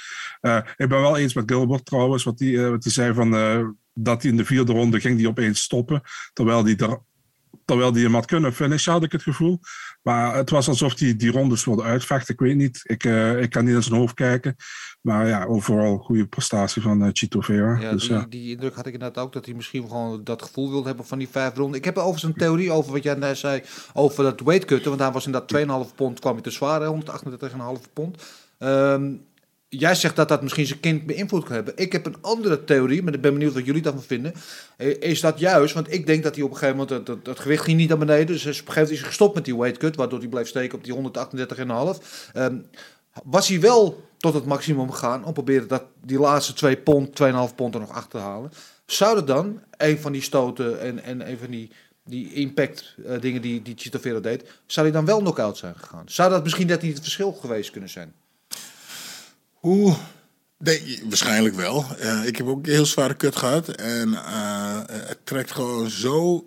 Uh, 0.43 0.57
ik 0.57 0.89
ben 0.89 1.01
wel 1.01 1.17
eens 1.17 1.35
met 1.35 1.51
Gilbert 1.51 1.85
trouwens, 1.85 2.25
wat 2.25 2.39
hij 2.39 2.49
uh, 2.49 2.69
wat 2.69 2.85
zei 2.85 3.15
van. 3.15 3.33
Dat 3.95 4.23
hij 4.23 4.31
in 4.31 4.37
de 4.37 4.45
vierde 4.45 4.73
ronde 4.73 5.01
ging 5.01 5.17
die 5.17 5.29
opeens 5.29 5.63
stoppen. 5.63 6.03
Terwijl 6.33 6.65
hij 6.65 6.77
er 6.77 7.01
terwijl 7.65 7.93
die 7.93 8.05
hem 8.05 8.15
had 8.15 8.27
kunnen 8.27 8.55
finishen, 8.55 8.93
had 8.93 9.03
ik 9.03 9.13
het 9.13 9.23
gevoel. 9.23 9.61
Maar 10.03 10.35
het 10.37 10.51
was 10.51 10.69
alsof 10.69 10.99
hij 10.99 11.17
die 11.17 11.31
rondes 11.31 11.65
wilde 11.65 11.83
uitvechten. 11.83 12.35
Ik 12.35 12.41
weet 12.41 12.57
niet. 12.57 12.81
Ik, 12.83 13.05
uh, 13.05 13.41
ik 13.41 13.51
kan 13.51 13.65
niet 13.65 13.75
in 13.75 13.83
zijn 13.83 14.01
hoofd 14.01 14.15
kijken. 14.15 14.57
Maar 15.01 15.27
ja, 15.27 15.45
overal 15.45 15.99
goede 15.99 16.27
prestatie 16.27 16.83
van 16.83 17.03
uh, 17.03 17.09
Chito 17.13 17.41
Vera. 17.41 17.79
Ja, 17.81 17.91
dus, 17.91 18.03
die, 18.03 18.17
ja. 18.17 18.27
die 18.29 18.51
indruk 18.51 18.75
had 18.75 18.87
ik 18.87 18.93
inderdaad 18.93 19.25
ook. 19.25 19.33
Dat 19.33 19.45
hij 19.45 19.55
misschien 19.55 19.89
gewoon 19.89 20.25
dat 20.25 20.43
gevoel 20.43 20.71
wilde 20.71 20.87
hebben 20.87 21.07
van 21.07 21.19
die 21.19 21.29
vijf 21.29 21.55
ronden. 21.55 21.79
Ik 21.79 21.85
heb 21.85 21.97
overigens 21.97 22.23
een 22.23 22.39
theorie 22.39 22.71
over 22.71 22.93
wat 22.93 23.03
jij 23.03 23.15
net 23.15 23.39
zei. 23.39 23.63
Over 23.93 24.25
dat 24.25 24.41
weightcutten. 24.41 24.89
Want 24.89 25.03
hij 25.03 25.13
was 25.13 25.27
inderdaad 25.27 25.87
2,5 25.89 25.95
pond. 25.95 26.21
kwam 26.21 26.33
hij 26.33 26.43
te 26.43 26.51
zwaar. 26.51 26.95
138,5 27.81 27.93
pond. 27.93 28.23
Um, 28.59 29.25
jij 29.79 29.95
zegt 29.95 30.17
dat 30.17 30.29
dat 30.29 30.43
misschien 30.43 30.67
zijn 30.67 30.81
kind 30.81 31.07
beïnvloed 31.07 31.45
kan 31.45 31.55
hebben. 31.55 31.77
Ik 31.77 31.93
heb 31.93 32.07
een 32.07 32.17
andere 32.21 32.65
theorie, 32.65 33.03
maar 33.03 33.15
ik 33.15 33.21
ben 33.21 33.33
benieuwd 33.33 33.55
wat 33.55 33.65
jullie 33.65 33.83
daarvan 33.83 34.03
vinden. 34.03 34.35
Eh, 34.77 35.01
Is 35.01 35.21
dat 35.21 35.39
juist? 35.39 35.75
Want 35.75 35.93
ik 35.93 36.07
denk 36.07 36.23
dat 36.23 36.35
hij 36.35 36.45
op 36.45 36.51
een 36.51 36.57
gegeven 36.57 36.77
moment, 36.79 37.07
dat, 37.07 37.07
dat, 37.07 37.25
dat 37.25 37.41
gewicht 37.41 37.65
ging 37.65 37.77
niet 37.77 37.89
naar 37.89 37.99
beneden. 37.99 38.27
Dus 38.27 38.41
op 38.41 38.47
een 38.47 38.55
gegeven 38.55 38.73
moment 38.73 38.93
is 38.93 38.99
hij 38.99 39.09
gestopt 39.09 39.35
met 39.35 39.45
die 39.45 39.57
weight 39.57 39.79
cut, 39.79 39.97
waardoor 39.97 40.19
hij 40.19 40.29
bleef 40.29 40.49
steken 40.49 40.79
op 40.79 40.85
die 40.85 40.95
138,5. 41.97 42.33
Ehm 42.33 42.57
was 43.25 43.49
hij 43.49 43.61
wel 43.61 44.03
tot 44.19 44.35
het 44.35 44.45
maximum 44.45 44.91
gegaan 44.91 45.25
om 45.25 45.33
proberen 45.33 45.69
dat 45.69 45.85
die 46.03 46.19
laatste 46.19 46.53
2 46.53 46.77
pond, 46.77 47.21
2,5 47.23 47.55
pond 47.55 47.75
er 47.75 47.81
nog 47.81 47.91
achter 47.91 48.11
te 48.11 48.27
halen. 48.27 48.53
Zou 48.87 49.17
er 49.17 49.27
dan 49.27 49.61
een 49.77 49.99
van 49.99 50.13
die 50.13 50.23
stoten 50.23 50.81
en, 50.81 51.03
en 51.03 51.31
een 51.31 51.39
van 51.39 51.51
die, 51.51 51.71
die 52.05 52.33
impact 52.33 52.95
eh, 53.07 53.21
dingen 53.21 53.43
die, 53.43 53.63
die 53.63 53.75
Chito 53.77 53.99
Vera 53.99 54.21
deed, 54.21 54.61
zou 54.67 54.87
hij 54.87 54.95
dan 54.95 55.05
wel 55.05 55.19
knock-out 55.19 55.57
zijn 55.57 55.75
gegaan? 55.75 56.05
Zou 56.07 56.31
dat 56.31 56.43
misschien 56.43 56.67
net 56.67 56.83
niet 56.83 56.95
het 56.95 57.03
verschil 57.03 57.33
geweest 57.33 57.71
kunnen 57.71 57.91
zijn? 57.91 58.15
Oeh, 59.65 59.97
nee, 60.59 61.01
waarschijnlijk 61.05 61.55
wel. 61.55 61.87
Eh, 61.99 62.27
ik 62.27 62.37
heb 62.37 62.47
ook 62.47 62.67
een 62.67 62.73
heel 62.73 62.87
zware 62.87 63.15
kut 63.15 63.37
gehad. 63.37 63.69
En 63.69 64.15
eh, 64.15 64.81
het 64.87 65.19
trekt 65.27 65.53
gewoon 65.53 65.91
zo 65.91 66.47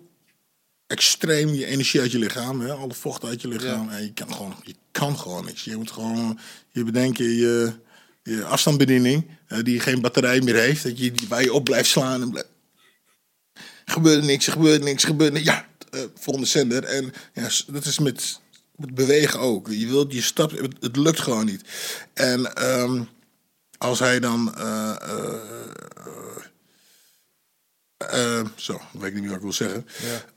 extreem 0.86 1.48
je 1.48 1.66
energie 1.66 2.00
uit 2.00 2.12
je 2.12 2.18
lichaam. 2.18 2.60
Hè? 2.60 2.72
Alle 2.72 2.94
vocht 2.94 3.24
uit 3.24 3.40
je 3.40 3.48
lichaam. 3.48 3.88
En 3.88 4.02
je 4.02 4.12
kan 4.12 4.34
gewoon, 4.34 4.54
je 4.62 4.74
kan 4.90 5.18
gewoon 5.18 5.44
niks. 5.44 5.64
Je 5.64 5.76
moet 5.76 5.90
gewoon, 5.90 6.38
je 6.70 6.84
bedenken 6.84 7.24
je, 7.24 7.72
je 8.22 8.44
afstandsbediening, 8.44 9.30
eh, 9.46 9.58
die 9.62 9.80
geen 9.80 10.00
batterij 10.00 10.40
meer 10.40 10.56
heeft. 10.56 10.82
Dat 10.82 10.98
je 10.98 11.12
die 11.12 11.28
bij 11.28 11.42
je 11.42 11.52
op 11.52 11.64
blijft 11.64 11.88
slaan. 11.88 12.22
En 12.22 12.30
blijft... 12.30 12.48
Gebeurt 13.84 14.24
niks, 14.24 14.46
gebeurt 14.46 14.82
niks, 14.82 15.04
gebeurt 15.04 15.32
niks. 15.32 15.44
Ja, 15.44 15.66
volgende 16.14 16.48
zender. 16.48 16.84
En 16.84 17.12
ja, 17.32 17.48
dat 17.66 17.84
is 17.84 17.98
met, 17.98 18.40
met 18.78 18.94
bewegen 18.94 19.40
ook. 19.40 19.68
Je 19.70 19.86
wilt 19.86 20.12
je 20.12 20.22
stap, 20.22 20.50
het, 20.50 20.74
het 20.80 20.96
lukt 20.96 21.20
gewoon 21.20 21.46
niet. 21.46 21.62
En 22.14 22.54
ehm, 22.54 23.02
als 23.78 23.98
hij 23.98 24.20
dan. 24.20 24.54
eh, 24.56 24.96
eh, 27.96 28.46
zo, 28.56 28.74
ik 28.74 29.00
weet 29.00 29.12
niet 29.12 29.20
meer 29.22 29.28
wat 29.28 29.36
ik 29.36 29.42
wil 29.42 29.52
zeggen. 29.52 29.86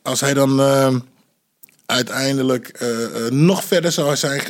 Als 0.02 0.20
hij 0.20 0.34
dan 0.34 0.60
ehm, 0.60 1.00
uiteindelijk 1.86 2.80
nog 3.30 3.64
verder 3.64 3.92
zou 3.92 4.16
zijn, 4.16 4.42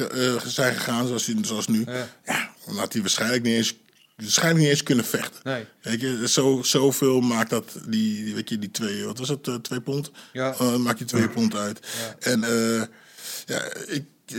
zijn 0.45 0.75
gegaan, 0.75 1.07
zoals, 1.07 1.25
hij, 1.25 1.36
zoals 1.41 1.67
nu, 1.67 1.86
ja. 2.25 2.53
dan 2.65 2.77
had 2.77 2.93
hij 2.93 3.01
waarschijnlijk 3.01 3.43
niet 3.43 3.55
eens, 3.55 3.75
waarschijnlijk 4.15 4.60
niet 4.60 4.69
eens 4.69 4.83
kunnen 4.83 5.05
vechten. 5.05 5.39
Nee. 5.43 5.65
Weet 5.81 6.01
je, 6.01 6.27
zo, 6.27 6.62
zoveel 6.63 7.19
maakt 7.21 7.50
dat 7.50 7.77
die, 7.88 8.36
weet 8.36 8.50
je, 8.50 8.60
die 8.60 8.71
twee, 8.71 9.05
wat 9.05 9.17
was 9.17 9.29
het, 9.29 9.63
twee 9.63 9.81
pond? 9.81 10.12
Ja. 10.33 10.53
Eh, 10.53 10.75
maakt 10.75 10.98
die 10.98 11.07
twee 11.07 11.29
pond 11.29 11.55
uit. 11.55 11.79
En 12.19 12.43
eh, 12.43 12.81
ja, 13.51 13.63
ik 13.88 14.05
eh, 14.25 14.38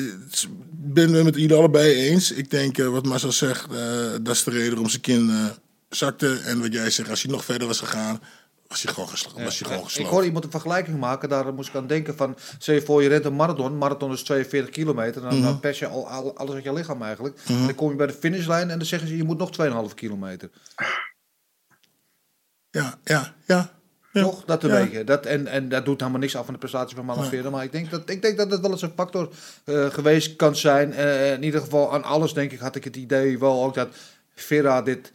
ben 0.71 1.13
het 1.13 1.25
met 1.25 1.35
jullie 1.35 1.57
allebei 1.57 1.95
eens. 1.95 2.31
Ik 2.33 2.51
denk, 2.51 2.79
eh, 2.79 2.89
wat 2.89 3.07
Marcel 3.07 3.33
zegt, 3.33 3.65
eh, 3.73 4.11
dat 4.23 4.35
is 4.35 4.45
de 4.45 4.51
reden 4.51 4.69
waarom 4.69 4.89
zijn 4.89 5.03
kin 5.03 5.31
eh, 5.31 5.47
zakte. 5.89 6.35
En 6.45 6.61
wat 6.61 6.73
jij 6.73 6.91
zegt, 6.91 7.11
als 7.11 7.23
hij 7.23 7.33
nog 7.33 7.45
verder 7.45 7.67
was 7.69 7.79
gegaan, 7.79 8.21
was 8.67 8.83
hij 8.83 8.93
gewoon, 8.93 9.09
gesla 9.09 9.31
was 9.33 9.59
hij 9.59 9.67
gewoon 9.69 9.79
ik 9.79 9.85
geslagen. 9.85 10.11
hoorde 10.11 10.27
iemand 10.27 10.45
een 10.45 10.51
vergelijking 10.51 10.99
maken, 10.99 11.29
daar 11.29 11.55
moest 11.55 11.69
ik 11.69 11.75
aan 11.75 11.87
denken 11.87 12.17
van, 12.17 12.37
stel 12.59 12.75
je 12.75 12.83
voor 12.83 13.03
je 13.03 13.09
rent 13.09 13.25
een 13.25 13.37
marathon, 13.37 13.79
marathon 13.79 14.13
is 14.13 14.23
42 14.23 14.71
kilometer, 14.71 15.23
dan, 15.23 15.35
Mhm. 15.35 15.43
dan 15.43 15.61
pers 15.61 15.79
je 15.79 15.87
al, 15.87 16.09
al- 16.09 16.37
alles 16.37 16.55
uit 16.55 16.65
je 16.65 16.73
lichaam 16.73 17.03
eigenlijk. 17.03 17.39
En 17.47 17.65
dan 17.67 17.75
kom 17.75 17.91
je 17.91 17.97
bij 17.97 18.07
de 18.07 18.13
finishlijn 18.13 18.71
en 18.71 18.79
dan 18.79 18.87
zeggen 18.87 19.09
ze, 19.09 19.17
je 19.17 19.25
moet 19.25 19.39
nog 19.39 19.51
2,5 19.53 19.95
kilometer. 19.95 20.51
Ja, 22.71 22.99
ja, 23.05 23.35
ja. 23.47 23.81
Toch? 24.13 24.45
Dat 24.45 24.63
een 24.63 24.71
Ja. 24.71 24.83
beetje. 24.83 25.05
Dat, 25.05 25.27
en, 25.27 25.47
en 25.47 25.69
dat 25.69 25.85
doet 25.85 26.01
helemaal 26.01 26.21
niks 26.21 26.37
af 26.37 26.45
van 26.45 26.55
de 26.55 26.61
prestatie 26.61 26.97
van 26.97 27.05
Malavera. 27.05 27.51
Maar 27.51 27.65
ik 27.65 27.73
denk, 27.73 27.91
dat, 27.91 28.11
ik 28.11 28.23
denk 28.23 28.37
dat 28.37 28.51
het 28.51 28.61
wel 28.61 28.71
eens 28.71 28.83
een 28.83 28.93
factor 28.97 29.29
eh, 29.65 29.87
geweest 29.91 30.37
kan 30.37 30.57
zijn. 30.57 30.93
Eh, 30.93 31.33
in 31.33 31.43
ieder 31.43 31.61
geval 31.61 31.93
aan 31.93 32.05
alles 32.05 32.33
denk 32.33 32.53
ik 32.53 32.59
had 32.59 32.77
ik 32.77 32.85
het 32.85 32.97
idee 32.97 33.39
wel 33.39 33.65
ook 33.65 33.75
dat 33.75 33.89
Vera 34.35 34.83
dit 34.83 35.13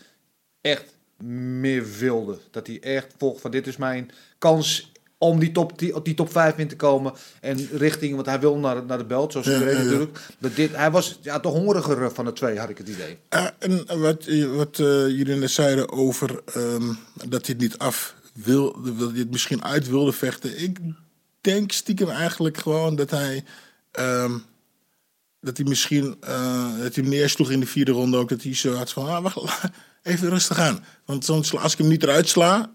echt 0.61 0.85
meer 1.23 1.85
wilde. 1.99 2.37
Dat 2.51 2.67
hij 2.67 2.79
echt 2.81 3.13
volgt 3.17 3.41
van 3.41 3.51
dit 3.51 3.67
is 3.67 3.77
mijn 3.77 4.11
kans 4.37 4.91
om 5.19 5.39
die 5.39 5.51
top, 5.51 5.79
die, 5.79 6.01
die 6.01 6.13
top 6.13 6.31
5 6.31 6.57
in 6.57 6.67
te 6.67 6.75
komen. 6.75 7.13
En 7.41 7.69
richting, 7.71 8.15
want 8.15 8.25
hij 8.25 8.39
wil 8.39 8.57
naar, 8.57 8.85
naar 8.85 8.97
de 8.97 9.05
belt, 9.05 9.31
zoals 9.31 9.47
iedereen 9.47 9.73
ja, 9.73 9.79
ja. 9.79 9.83
natuurlijk. 9.83 10.19
Dat 10.39 10.55
dit, 10.55 10.75
hij 10.75 10.91
was 10.91 11.19
ja, 11.21 11.39
de 11.39 11.47
hongeriger 11.47 12.11
van 12.11 12.25
de 12.25 12.33
twee, 12.33 12.59
had 12.59 12.69
ik 12.69 12.77
het 12.77 12.87
idee. 12.89 13.17
Ah, 13.29 13.47
en 13.59 13.99
wat, 13.99 14.25
wat 14.55 14.79
eh, 14.79 15.07
jullie 15.07 15.35
net 15.35 15.51
zeiden 15.51 15.91
over 15.91 16.41
ehm, 16.45 16.87
dat 17.13 17.45
hij 17.45 17.55
het 17.55 17.57
niet 17.57 17.77
af 17.77 18.15
wil, 18.43 18.81
dat 18.81 19.09
hij 19.09 19.19
het 19.19 19.31
misschien 19.31 19.63
uit 19.63 19.87
wilde 19.87 20.11
vechten. 20.11 20.61
Ik 20.61 20.79
denk 21.41 21.71
stiekem 21.71 22.09
eigenlijk 22.09 22.57
gewoon 22.57 22.95
dat 22.95 23.09
hij, 23.09 23.43
ehm, 23.91 24.37
dat 25.41 25.57
hij 25.57 25.65
misschien, 25.65 26.17
eh, 26.19 26.69
dat 26.69 26.95
hij 26.95 27.03
hem 27.03 27.09
neersloeg 27.09 27.51
in 27.51 27.59
de 27.59 27.65
vierde 27.65 27.91
ronde 27.91 28.17
ook, 28.17 28.29
dat 28.29 28.43
hij 28.43 28.55
zo 28.55 28.73
had 28.73 28.91
van, 28.91 29.07
ah, 29.07 29.23
wacht, 29.23 29.37
even 30.03 30.29
rustig 30.29 30.59
aan. 30.59 30.85
Want 31.05 31.25
soms, 31.25 31.55
als 31.55 31.71
ik 31.71 31.77
hem 31.77 31.87
niet 31.87 32.03
eruit 32.03 32.29
sla, 32.29 32.71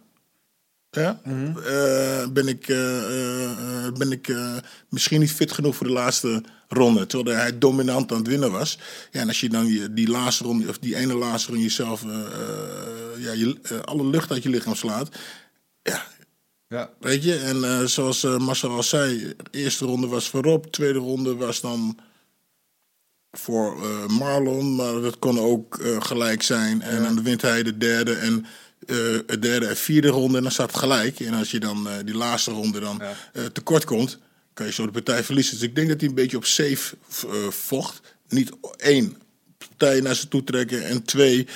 ja, 0.90 1.20
eh, 1.24 2.28
ben 2.28 2.48
ik, 2.48 2.68
eh, 2.68 3.92
ben 3.92 4.12
ik 4.12 4.34
misschien 4.88 5.20
niet 5.20 5.32
fit 5.32 5.52
genoeg 5.52 5.76
voor 5.76 5.86
de 5.86 5.92
laatste 5.92 6.42
ronde. 6.68 7.06
Terwijl 7.06 7.36
hij 7.36 7.58
dominant 7.58 8.12
aan 8.12 8.18
het 8.18 8.26
winnen 8.26 8.52
was. 8.52 8.78
Ja, 9.10 9.20
en 9.20 9.28
als 9.28 9.40
je 9.40 9.48
dan 9.48 9.64
die, 9.64 9.92
die 9.92 10.08
laatste 10.08 10.44
ronde, 10.44 10.68
of 10.68 10.78
die 10.78 10.96
ene 10.96 11.14
laatste 11.14 11.48
ronde 11.48 11.64
jezelf, 11.64 12.02
ja, 13.18 13.32
je, 13.32 13.58
alle 13.84 14.06
lucht 14.06 14.30
uit 14.30 14.42
je 14.42 14.48
lichaam 14.48 14.74
slaat. 14.74 15.08
Ja, 15.82 16.06
Ja. 16.68 16.90
weet 17.00 17.24
je. 17.24 17.36
En 17.36 17.64
eh, 17.64 17.84
zoals 17.84 18.24
eh, 18.24 18.38
Marcel 18.38 18.70
al 18.70 18.82
zei, 18.82 19.18
de 19.18 19.58
eerste 19.58 19.84
ronde 19.84 20.06
was 20.06 20.28
voor 20.28 20.42
Rob, 20.42 20.64
tweede 20.64 20.98
ronde 20.98 21.34
was 21.34 21.60
dan 21.60 21.98
voor 23.30 23.82
eh, 23.82 24.06
Marlon, 24.06 24.74
maar 24.74 25.00
dat 25.00 25.18
kon 25.18 25.38
ook 25.38 25.80
gelijk 25.98 26.42
zijn. 26.42 26.82
En 26.82 27.02
dan 27.02 27.22
wint 27.22 27.42
hij 27.42 27.62
de 27.62 27.78
derde 27.78 28.14
en 28.14 28.46
de 28.86 29.38
derde 29.40 29.66
en 29.66 29.76
vierde 29.76 30.08
ronde 30.08 30.36
en 30.36 30.42
dan 30.42 30.52
staat 30.52 30.70
het 30.70 30.78
gelijk. 30.78 31.20
En 31.20 31.34
als 31.34 31.50
je 31.50 31.60
dan 31.60 31.88
die 32.04 32.14
laatste 32.14 32.50
ronde 32.50 32.80
dan 32.80 33.02
tekort 33.52 33.84
komt, 33.84 34.18
kan 34.54 34.66
je 34.66 34.72
zo 34.72 34.86
de 34.86 34.92
partij 34.92 35.24
verliezen. 35.24 35.54
Dus 35.54 35.68
ik 35.68 35.74
denk 35.74 35.88
dat 35.88 36.00
hij 36.00 36.08
een 36.08 36.14
beetje 36.14 36.36
op 36.36 36.44
safe 36.44 36.96
vocht. 37.50 38.00
Niet 38.28 38.50
één, 38.76 39.16
partij 39.58 40.00
naar 40.00 40.14
ze 40.14 40.28
toe 40.28 40.44
trekken 40.44 40.84
en 40.84 41.02
twee, 41.02 41.46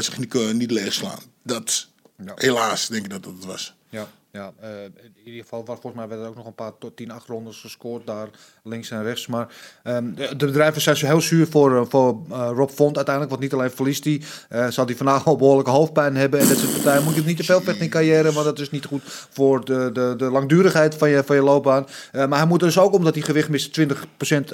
zich 0.00 0.18
niet, 0.18 0.52
niet 0.52 0.70
leegslaan. 0.70 1.20
Dat. 1.42 1.88
Helaas, 2.34 2.86
denk 2.88 3.04
ik 3.04 3.10
dat 3.10 3.22
dat 3.24 3.32
het 3.34 3.44
was. 3.44 3.74
Ja, 3.88 4.08
ja 4.32 4.52
eh, 4.60 4.68
in 4.84 5.12
ieder 5.24 5.42
geval, 5.42 5.64
was, 5.64 5.78
volgens 5.80 5.94
mij 5.94 6.08
werden 6.08 6.24
er 6.24 6.30
ook 6.30 6.36
nog 6.36 6.46
een 6.46 6.54
paar 6.54 6.72
tot 6.78 6.96
10, 6.96 7.10
8 7.10 7.28
rondes 7.28 7.60
gescoord 7.60 8.06
daar 8.06 8.28
links 8.62 8.90
en 8.90 9.02
rechts. 9.02 9.26
Maar 9.26 9.48
ehm, 9.82 10.14
de, 10.14 10.36
de 10.36 10.46
bedrijven 10.46 10.82
zijn 10.82 10.96
zo 10.96 11.06
heel 11.06 11.20
zuur 11.20 11.46
voor, 11.46 11.76
eh, 11.76 11.82
voor 11.88 12.22
eh, 12.30 12.50
Rob 12.54 12.70
Font 12.70 12.96
uiteindelijk. 12.96 13.34
Want 13.34 13.42
niet 13.42 13.52
alleen 13.52 13.70
verliest 13.70 14.04
hij, 14.04 14.22
zal 14.70 14.86
hij 14.86 14.96
vandaag 14.96 15.26
al 15.26 15.36
behoorlijke 15.36 15.70
hoofdpijn 15.70 16.16
hebben. 16.16 16.40
En 16.40 16.48
dat 16.48 16.58
soort 16.58 16.72
partijen 16.72 17.04
moet 17.04 17.14
je 17.14 17.22
niet 17.22 17.36
te 17.36 17.44
veel 17.44 17.60
vechten 17.60 17.84
in 17.84 17.90
carrière, 17.90 18.32
want 18.32 18.44
dat 18.44 18.58
is 18.58 18.70
niet 18.70 18.84
goed 18.84 19.02
voor 19.30 19.64
de, 19.64 19.90
de, 19.92 20.14
de 20.16 20.30
langdurigheid 20.30 20.94
van 20.94 21.08
je, 21.10 21.22
van 21.24 21.36
je 21.36 21.42
loopbaan. 21.42 21.86
Maar 22.12 22.38
hij 22.38 22.46
moet 22.46 22.60
dus 22.60 22.78
ook, 22.78 22.92
omdat 22.92 23.14
hij 23.14 23.22
gewicht 23.22 23.48
mist, 23.48 23.80
20% 23.80 23.84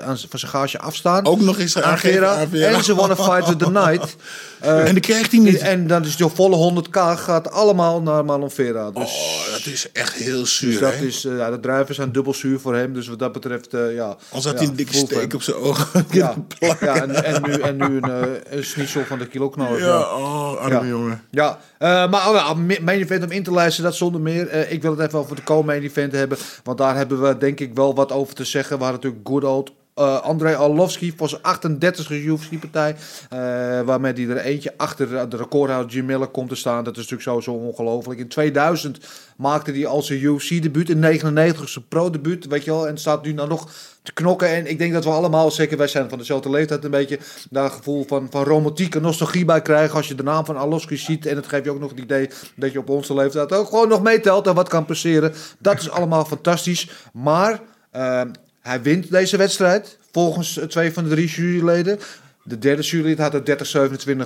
aan, 0.00 0.18
van 0.18 0.38
zijn 0.38 0.50
gage 0.50 0.78
afstaan. 0.78 1.26
Ook 1.26 1.40
nog 1.40 1.58
eens 1.58 1.80
aan 1.80 1.98
Vera. 1.98 2.46
En 2.52 2.84
ze 2.84 2.94
wanna 2.94 3.16
fight 3.16 3.48
with 3.48 3.58
the 3.58 3.70
night. 3.86 4.16
En 4.60 4.92
die 4.92 5.02
krijgt 5.02 5.32
hij 5.32 5.40
niet. 5.40 5.58
en 5.58 5.86
dan 5.86 6.04
is 6.04 6.16
de 6.16 6.28
volle 6.28 6.82
100k 6.82 7.18
gaat 7.18 7.50
allemaal 7.50 8.02
naar 8.02 8.24
Marlon 8.24 8.50
Vera. 8.50 8.90
Dus, 8.90 9.28
Oh, 9.48 9.52
dat 9.52 9.66
is 9.72 9.92
echt 9.92 10.12
heel 10.14 10.46
zuur, 10.46 10.70
dus 10.70 10.80
dat 10.80 10.94
hè? 10.94 11.04
is, 11.04 11.24
eh, 11.24 11.36
ja, 11.36 11.50
de 11.50 11.60
drijvers 11.60 11.96
zijn 11.96 12.12
dubbel 12.12 12.34
zuur 12.34 12.60
voor 12.60 12.74
hem. 12.76 12.92
Dus 12.92 13.08
wat 13.08 13.18
dat 13.18 13.32
betreft, 13.32 13.74
eh, 13.74 13.94
ja. 13.94 14.04
Anders 14.04 14.28
had 14.30 14.44
ja, 14.44 14.52
hij 14.58 14.66
een 14.66 14.76
dikke 14.76 14.94
steek 14.94 15.20
hem. 15.20 15.32
op 15.34 15.42
zijn 15.42 15.56
ogen. 15.56 16.06
Ja, 16.10 16.34
en, 16.80 17.24
en 17.24 17.42
nu, 17.42 17.52
en 17.52 17.76
nu 17.76 17.96
een, 18.00 18.10
eh 18.50 18.60
een 18.76 19.06
van 19.06 19.18
de 19.18 19.26
kiloknoop. 19.26 19.78
Ja, 19.78 19.86
Ja. 19.86 20.00
oh, 20.00 20.56
arme 20.56 20.88
jongen. 20.88 21.22
Ja, 21.30 21.58
maar 21.78 22.28
oh, 22.28 22.54
ma- 22.54 22.76
main 22.80 23.00
event 23.00 23.24
om 23.24 23.30
in 23.30 23.42
te 23.42 23.52
lijsten, 23.52 23.84
dat 23.84 23.94
zonder 23.94 24.20
meer. 24.20 24.70
Ik 24.70 24.82
wil 24.82 24.90
het 24.96 25.06
even 25.06 25.18
over 25.18 25.36
de 25.36 25.42
co-main 25.42 25.82
event 25.82 26.12
hebben. 26.12 26.38
Want 26.62 26.78
daar 26.78 26.96
hebben 26.96 27.22
we 27.22 27.38
denk 27.38 27.60
ik 27.60 27.74
wel 27.74 27.94
wat 27.94 28.12
over 28.12 28.34
te 28.34 28.44
zeggen. 28.44 28.78
We 28.78 28.84
hadden 28.84 29.00
natuurlijk 29.02 29.28
good 29.28 29.44
old 29.44 29.72
eh 29.98 30.20
Andrei 30.20 30.54
Arlovski 30.54 31.12
voor 31.16 31.28
zijn 31.28 31.42
38e 31.42 32.12
UFC-partij. 32.12 32.96
eh, 33.28 33.38
waarmee 33.80 34.12
hij 34.12 34.28
er 34.28 34.36
eentje 34.36 34.74
achter 34.76 35.28
de 35.28 35.36
recordhouder 35.36 35.92
Jim 35.92 36.04
Miller 36.04 36.26
komt 36.26 36.48
te 36.48 36.54
staan. 36.54 36.84
Dat 36.84 36.96
is 36.96 37.08
natuurlijk 37.08 37.28
sowieso 37.28 37.52
ongelooflijk. 37.52 38.20
In 38.20 38.28
2000 38.28 38.98
maakte 39.36 39.72
hij 39.72 39.86
al 39.86 40.02
zijn 40.02 40.22
UFC-debuut. 40.22 40.90
In 40.90 40.98
99 40.98 41.68
zijn 41.68 41.84
pro-debuut, 41.88 42.46
weet 42.46 42.64
je 42.64 42.70
wel. 42.70 42.88
En 42.88 42.98
staat 42.98 43.24
nu 43.24 43.32
nou 43.32 43.48
nog 43.48 43.70
te 44.02 44.12
knokken. 44.12 44.48
En 44.48 44.66
ik 44.66 44.78
denk 44.78 44.92
dat 44.92 45.04
we 45.04 45.10
allemaal, 45.10 45.50
zeker 45.50 45.76
wij 45.76 45.88
zijn 45.88 46.08
van 46.08 46.18
dezelfde 46.18 46.50
leeftijd, 46.50 46.84
een 46.84 46.90
beetje 46.90 47.18
daar 47.50 47.64
een 47.64 47.70
gevoel 47.70 48.04
van, 48.06 48.26
van 48.30 48.44
romantiek 48.44 48.94
en 48.94 49.02
nostalgie 49.02 49.44
bij 49.44 49.62
krijgen. 49.62 49.96
Als 49.96 50.08
je 50.08 50.14
de 50.14 50.22
naam 50.22 50.44
van 50.44 50.56
Arlovski 50.56 50.96
ziet. 50.96 51.26
En 51.26 51.36
het 51.36 51.46
geeft 51.46 51.64
je 51.64 51.70
ook 51.70 51.80
nog 51.80 51.90
het 51.90 51.98
idee 51.98 52.30
dat 52.56 52.72
je 52.72 52.78
op 52.78 52.88
onze 52.88 53.14
leeftijd 53.14 53.52
ook 53.52 53.68
gewoon 53.68 53.88
nog 53.88 54.02
meetelt 54.02 54.46
en 54.46 54.54
wat 54.54 54.68
kan 54.68 54.84
passeren. 54.84 55.32
Dat 55.58 55.78
is 55.78 55.90
allemaal 55.90 56.24
fantastisch. 56.24 56.90
Maar 57.12 57.60
eh, 57.90 58.22
hij 58.60 58.82
wint 58.82 59.10
deze 59.10 59.36
wedstrijd. 59.36 59.98
Volgens 60.12 60.58
eh, 60.58 60.64
twee 60.66 60.92
van 60.92 61.04
de 61.04 61.10
drie 61.10 61.28
juryleden. 61.28 61.98
De 62.44 62.58
derde 62.58 62.82
jurylid 62.82 63.18
had 63.18 63.32
het 63.32 63.46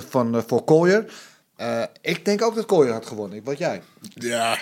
30-27 0.03 0.07
van, 0.09 0.35
eh, 0.35 0.41
voor 0.47 0.63
Collier. 0.63 1.13
Eh, 1.55 1.83
ik 2.01 2.25
denk 2.25 2.41
ook 2.41 2.55
dat 2.55 2.65
Collier 2.65 2.91
had 2.91 3.05
gewonnen. 3.05 3.43
Wat 3.43 3.57
jij? 3.57 3.81
Ja, 4.13 4.57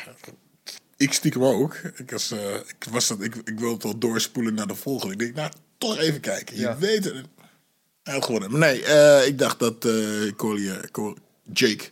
ik 0.98 1.14
stiekem 1.14 1.44
ook. 1.44 1.74
Ik, 1.96 2.12
was, 2.12 2.32
ik, 2.68 2.86
was 2.92 3.08
dat, 3.08 3.22
ik, 3.22 3.36
ik 3.36 3.60
wilde 3.60 3.74
het 3.76 3.84
al 3.84 3.98
doorspoelen 3.98 4.54
naar 4.54 4.68
de 4.68 4.76
volgende. 4.76 5.14
Ik 5.14 5.20
denk, 5.20 5.36
nou, 5.36 5.52
toch 5.78 5.98
even 5.98 6.20
kijken. 6.20 6.56
Je 6.56 6.62
Ja. 6.62 6.78
weet 6.78 7.04
het. 7.04 7.14
Hij 8.04 8.14
had 8.14 8.26
gewonnen. 8.26 8.52
Maar 8.52 8.60
nee, 8.60 9.26
ik 9.26 9.38
dacht 9.38 9.60
dat 9.60 9.88
Collier, 10.36 10.92
Col- 10.92 11.18
Jake 11.54 11.84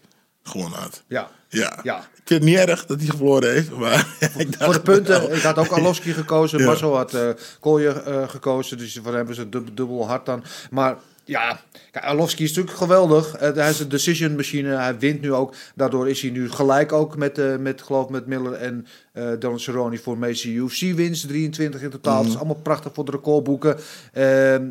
gewonnen 0.44 0.80
had. 0.80 1.04
Ja. 1.08 1.32
Ja. 1.50 1.80
Ja. 1.84 2.10
Ik 2.30 2.36
vind 2.36 2.50
het 2.50 2.60
niet 2.60 2.70
erg 2.70 2.86
dat 2.86 3.00
hij 3.02 3.08
verloren 3.16 3.52
heeft. 3.54 3.72
Maar 3.72 4.08
ik 4.38 4.52
dacht 4.52 4.64
Voor 4.64 4.74
de 4.74 4.82
punten, 4.82 5.22
wel. 5.22 5.36
ik 5.36 5.42
had 5.42 5.58
ook 5.58 5.72
Alowski 5.72 6.14
gekozen. 6.14 6.60
Ja. 6.60 6.66
Marcel 6.66 6.96
had 6.96 7.14
eh 7.14 7.30
Kolje 7.60 7.90
eh, 7.90 8.30
gekozen. 8.30 8.78
Dus 8.78 9.00
voor 9.04 9.14
hem 9.14 9.30
is 9.30 9.38
het 9.38 9.52
dub- 9.52 9.76
dubbel 9.76 10.08
hard 10.08 10.26
dan. 10.26 10.44
Maar 10.72 10.96
ja, 11.24 11.60
Alowski 11.92 12.44
is 12.44 12.50
natuurlijk 12.50 12.78
geweldig. 12.78 13.36
Eh, 13.36 13.54
hij 13.54 13.70
is 13.70 13.80
een 13.80 13.90
decision 13.90 14.36
machine. 14.36 14.76
Hij 14.76 15.00
wint 15.00 15.22
nu 15.22 15.34
ook. 15.34 15.56
Daardoor 15.76 16.10
is 16.10 16.22
hij 16.22 16.30
nu 16.32 16.52
gelijk 16.52 16.92
ook 16.92 17.18
met, 17.18 17.60
met 17.60 17.82
geloof 17.82 18.10
met 18.10 18.26
Miller 18.26 18.54
en 18.54 18.88
eh 19.14 19.32
Don 19.40 19.60
Cerrone 19.60 19.98
voor 19.98 20.18
meeste 20.18 20.50
UFC-wins. 20.50 21.22
23 21.22 21.82
in 21.82 21.90
totaal. 21.90 22.14
Mhm. 22.14 22.24
Dat 22.24 22.32
is 22.32 22.38
allemaal 22.38 22.62
prachtig 22.64 22.94
voor 22.94 23.06
de 23.06 23.12
recordboeken. 23.12 23.76
Eh, 24.14 24.24
hij 24.24 24.62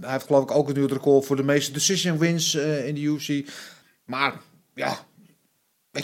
heeft 0.00 0.26
geloof 0.26 0.42
ik 0.42 0.50
ook 0.50 0.68
het 0.68 0.92
record 0.92 1.26
voor 1.26 1.36
de 1.36 1.44
meeste 1.44 1.72
decision 1.72 2.18
wins 2.18 2.54
in 2.54 2.94
de 2.94 3.00
UFC. 3.00 3.48
Maar 4.04 4.34
ja, 4.74 4.98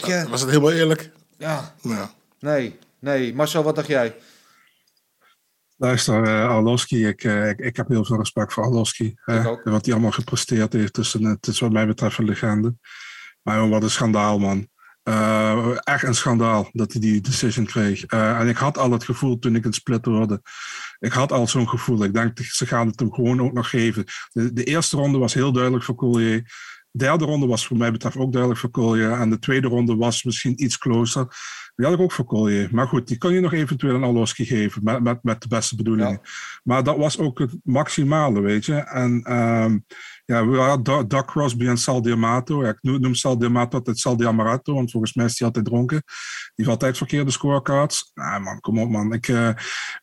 weet 0.01 0.05
je, 0.05 0.29
Was 0.29 0.41
het 0.41 0.49
helemaal 0.49 0.71
eerlijk? 0.71 1.11
ja, 1.37 1.75
Ja. 1.81 2.11
nee, 2.39 2.79
nee. 2.99 3.35
Marcel, 3.35 3.63
wat 3.63 3.75
dacht 3.75 3.87
jij? 3.87 4.15
Luister, 5.77 6.23
eh 6.23 6.49
Arlovski, 6.49 7.07
ik, 7.07 7.23
eh, 7.23 7.49
ik, 7.49 7.59
ik 7.59 7.75
heb 7.77 7.87
heel 7.87 8.05
veel 8.05 8.17
respect 8.17 8.53
voor 8.53 8.63
ook. 9.47 9.63
Wat 9.63 9.85
hij 9.85 9.93
allemaal 9.93 10.11
gepresteerd 10.11 10.73
heeft. 10.73 10.95
Dus 10.95 11.13
een- 11.13 11.23
het 11.23 11.47
is 11.47 11.59
wat 11.59 11.71
mij 11.71 11.87
betreft 11.87 12.17
een 12.17 12.25
legende. 12.25 12.75
Maar 13.41 13.69
wat 13.69 13.83
een 13.83 13.89
schandaal, 13.89 14.39
man. 14.39 14.67
Eh, 15.03 15.77
echt 15.83 16.03
een 16.03 16.15
schandaal 16.15 16.69
dat 16.71 16.91
hij 16.91 17.01
die 17.01 17.21
decision 17.21 17.65
kreeg. 17.65 18.05
Eh, 18.05 18.39
en 18.39 18.47
ik 18.47 18.57
had 18.57 18.77
al 18.77 18.91
het 18.91 19.03
gevoel 19.03 19.39
toen 19.39 19.55
ik 19.55 19.63
het 19.63 19.75
split 19.75 20.05
hoorde. 20.05 20.41
Ik 20.99 21.11
had 21.11 21.31
al 21.31 21.47
zo'n 21.47 21.69
gevoel. 21.69 22.03
Ik 22.03 22.13
denk, 22.13 22.39
ze 22.39 22.65
gaan 22.65 22.87
het 22.87 22.99
hem 22.99 23.13
gewoon 23.13 23.41
ook 23.41 23.53
nog 23.53 23.69
geven. 23.69 24.05
De, 24.31 24.53
de 24.53 24.63
eerste 24.63 24.97
ronde 24.97 25.17
was 25.17 25.33
heel 25.33 25.51
duidelijk 25.51 25.83
voor 25.83 25.95
Collier. 25.95 26.51
De 26.95 27.05
derde 27.05 27.25
ronde 27.25 27.47
was 27.47 27.67
voor 27.67 27.77
mij 27.77 27.91
betreft 27.91 28.17
ook 28.17 28.31
duidelijk 28.31 28.61
voor 28.61 28.69
Collier. 28.69 29.11
En 29.11 29.29
de 29.29 29.39
tweede 29.39 29.67
ronde 29.67 29.95
was 29.95 30.23
misschien 30.23 30.63
iets 30.63 30.77
closer. 30.77 31.27
Die 31.75 31.85
had 31.85 31.93
ik 31.93 32.01
ook 32.01 32.11
voor 32.11 32.25
Collier. 32.25 32.69
Maar 32.71 32.87
goed, 32.87 33.07
die 33.07 33.17
kon 33.17 33.33
je 33.33 33.39
nog 33.39 33.53
eventueel 33.53 33.95
een 33.95 34.03
Alowski 34.03 34.45
geven. 34.45 34.83
Met, 34.83 35.03
met, 35.03 35.23
met 35.23 35.41
de 35.41 35.47
beste 35.47 35.75
bedoelingen. 35.75 36.21
Maar 36.63 36.83
dat 36.83 36.97
was 36.97 37.19
ook 37.19 37.39
het 37.39 37.57
maximale, 37.63 38.41
weet 38.41 38.65
je. 38.65 38.75
En 38.75 39.21
ehm, 39.23 39.77
ja, 40.25 40.47
we 40.47 40.57
hadden 40.57 40.83
Doug- 40.83 41.07
Doug 41.07 41.25
Crosby 41.25 41.67
en 41.67 41.77
Sal 41.77 42.01
Diamato. 42.01 42.63
Ja, 42.63 42.69
ik 42.69 42.77
noem 42.81 43.13
Sal 43.15 43.37
Diamato 43.37 43.77
altijd 43.77 43.99
Sal 43.99 44.17
Diamarato, 44.17 44.73
want 44.73 44.91
volgens 44.91 45.13
mij 45.13 45.25
is 45.25 45.39
hij 45.39 45.47
altijd 45.47 45.65
dronken. 45.65 46.03
Die 46.05 46.51
heeft 46.55 46.69
altijd 46.69 46.97
verkeerde 46.97 47.31
scorecards. 47.31 48.11
Nou 48.13 48.41
man, 48.41 48.59
kom 48.59 48.79
op 48.79 48.89
man. 48.89 49.13
Ik, 49.13 49.27
eh, 49.27 49.49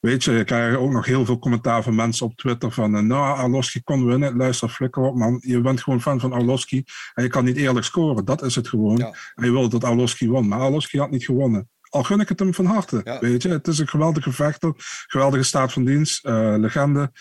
weet 0.01 0.25
je, 0.25 0.39
ik 0.39 0.47
krijg 0.47 0.77
ook 0.77 0.91
nog 0.91 1.07
heel 1.07 1.25
veel 1.25 1.39
commentaar 1.39 1.83
van 1.83 1.95
mensen 1.95 2.27
op 2.27 2.37
Twitter 2.37 2.73
van... 2.73 2.97
eh, 2.97 3.03
nou, 3.03 3.39
Arlovski 3.39 3.83
kon 3.83 4.07
winnen. 4.07 4.37
Luister, 4.37 4.69
flikker 4.69 5.03
op 5.03 5.17
man. 5.17 5.39
Je 5.45 5.61
bent 5.61 5.83
gewoon 5.83 6.01
fan 6.01 6.21
van 6.21 6.33
Arlovski. 6.33 6.85
En 7.15 7.23
je 7.23 7.29
kan 7.29 7.45
niet 7.45 7.57
eerlijk 7.57 7.85
scoren. 7.87 8.25
Dat 8.25 8.43
is 8.43 8.55
het 8.55 8.69
gewoon. 8.69 8.97
Ja. 8.97 9.15
En 9.35 9.45
je 9.45 9.51
wilde 9.53 9.69
dat 9.69 9.85
Arlovski 9.85 10.29
won. 10.29 10.49
Maar 10.49 10.61
Arlovski 10.61 10.99
had 10.99 11.11
niet 11.11 11.25
gewonnen. 11.25 11.69
Al 11.89 12.03
gun 12.03 12.21
ik 12.21 12.29
het 12.29 12.39
hem 12.39 12.55
van 12.55 12.65
harte. 12.67 13.01
Ja. 13.05 13.19
Weet 13.21 13.43
je, 13.43 13.49
het 13.49 13.69
is 13.69 13.79
een 13.79 13.89
geweldige 13.89 14.33
vechter. 14.33 14.73
Geweldige 15.07 15.43
staat 15.43 15.73
van 15.73 15.85
dienst. 15.85 16.25
eh, 16.25 16.55
legende. 16.59 17.13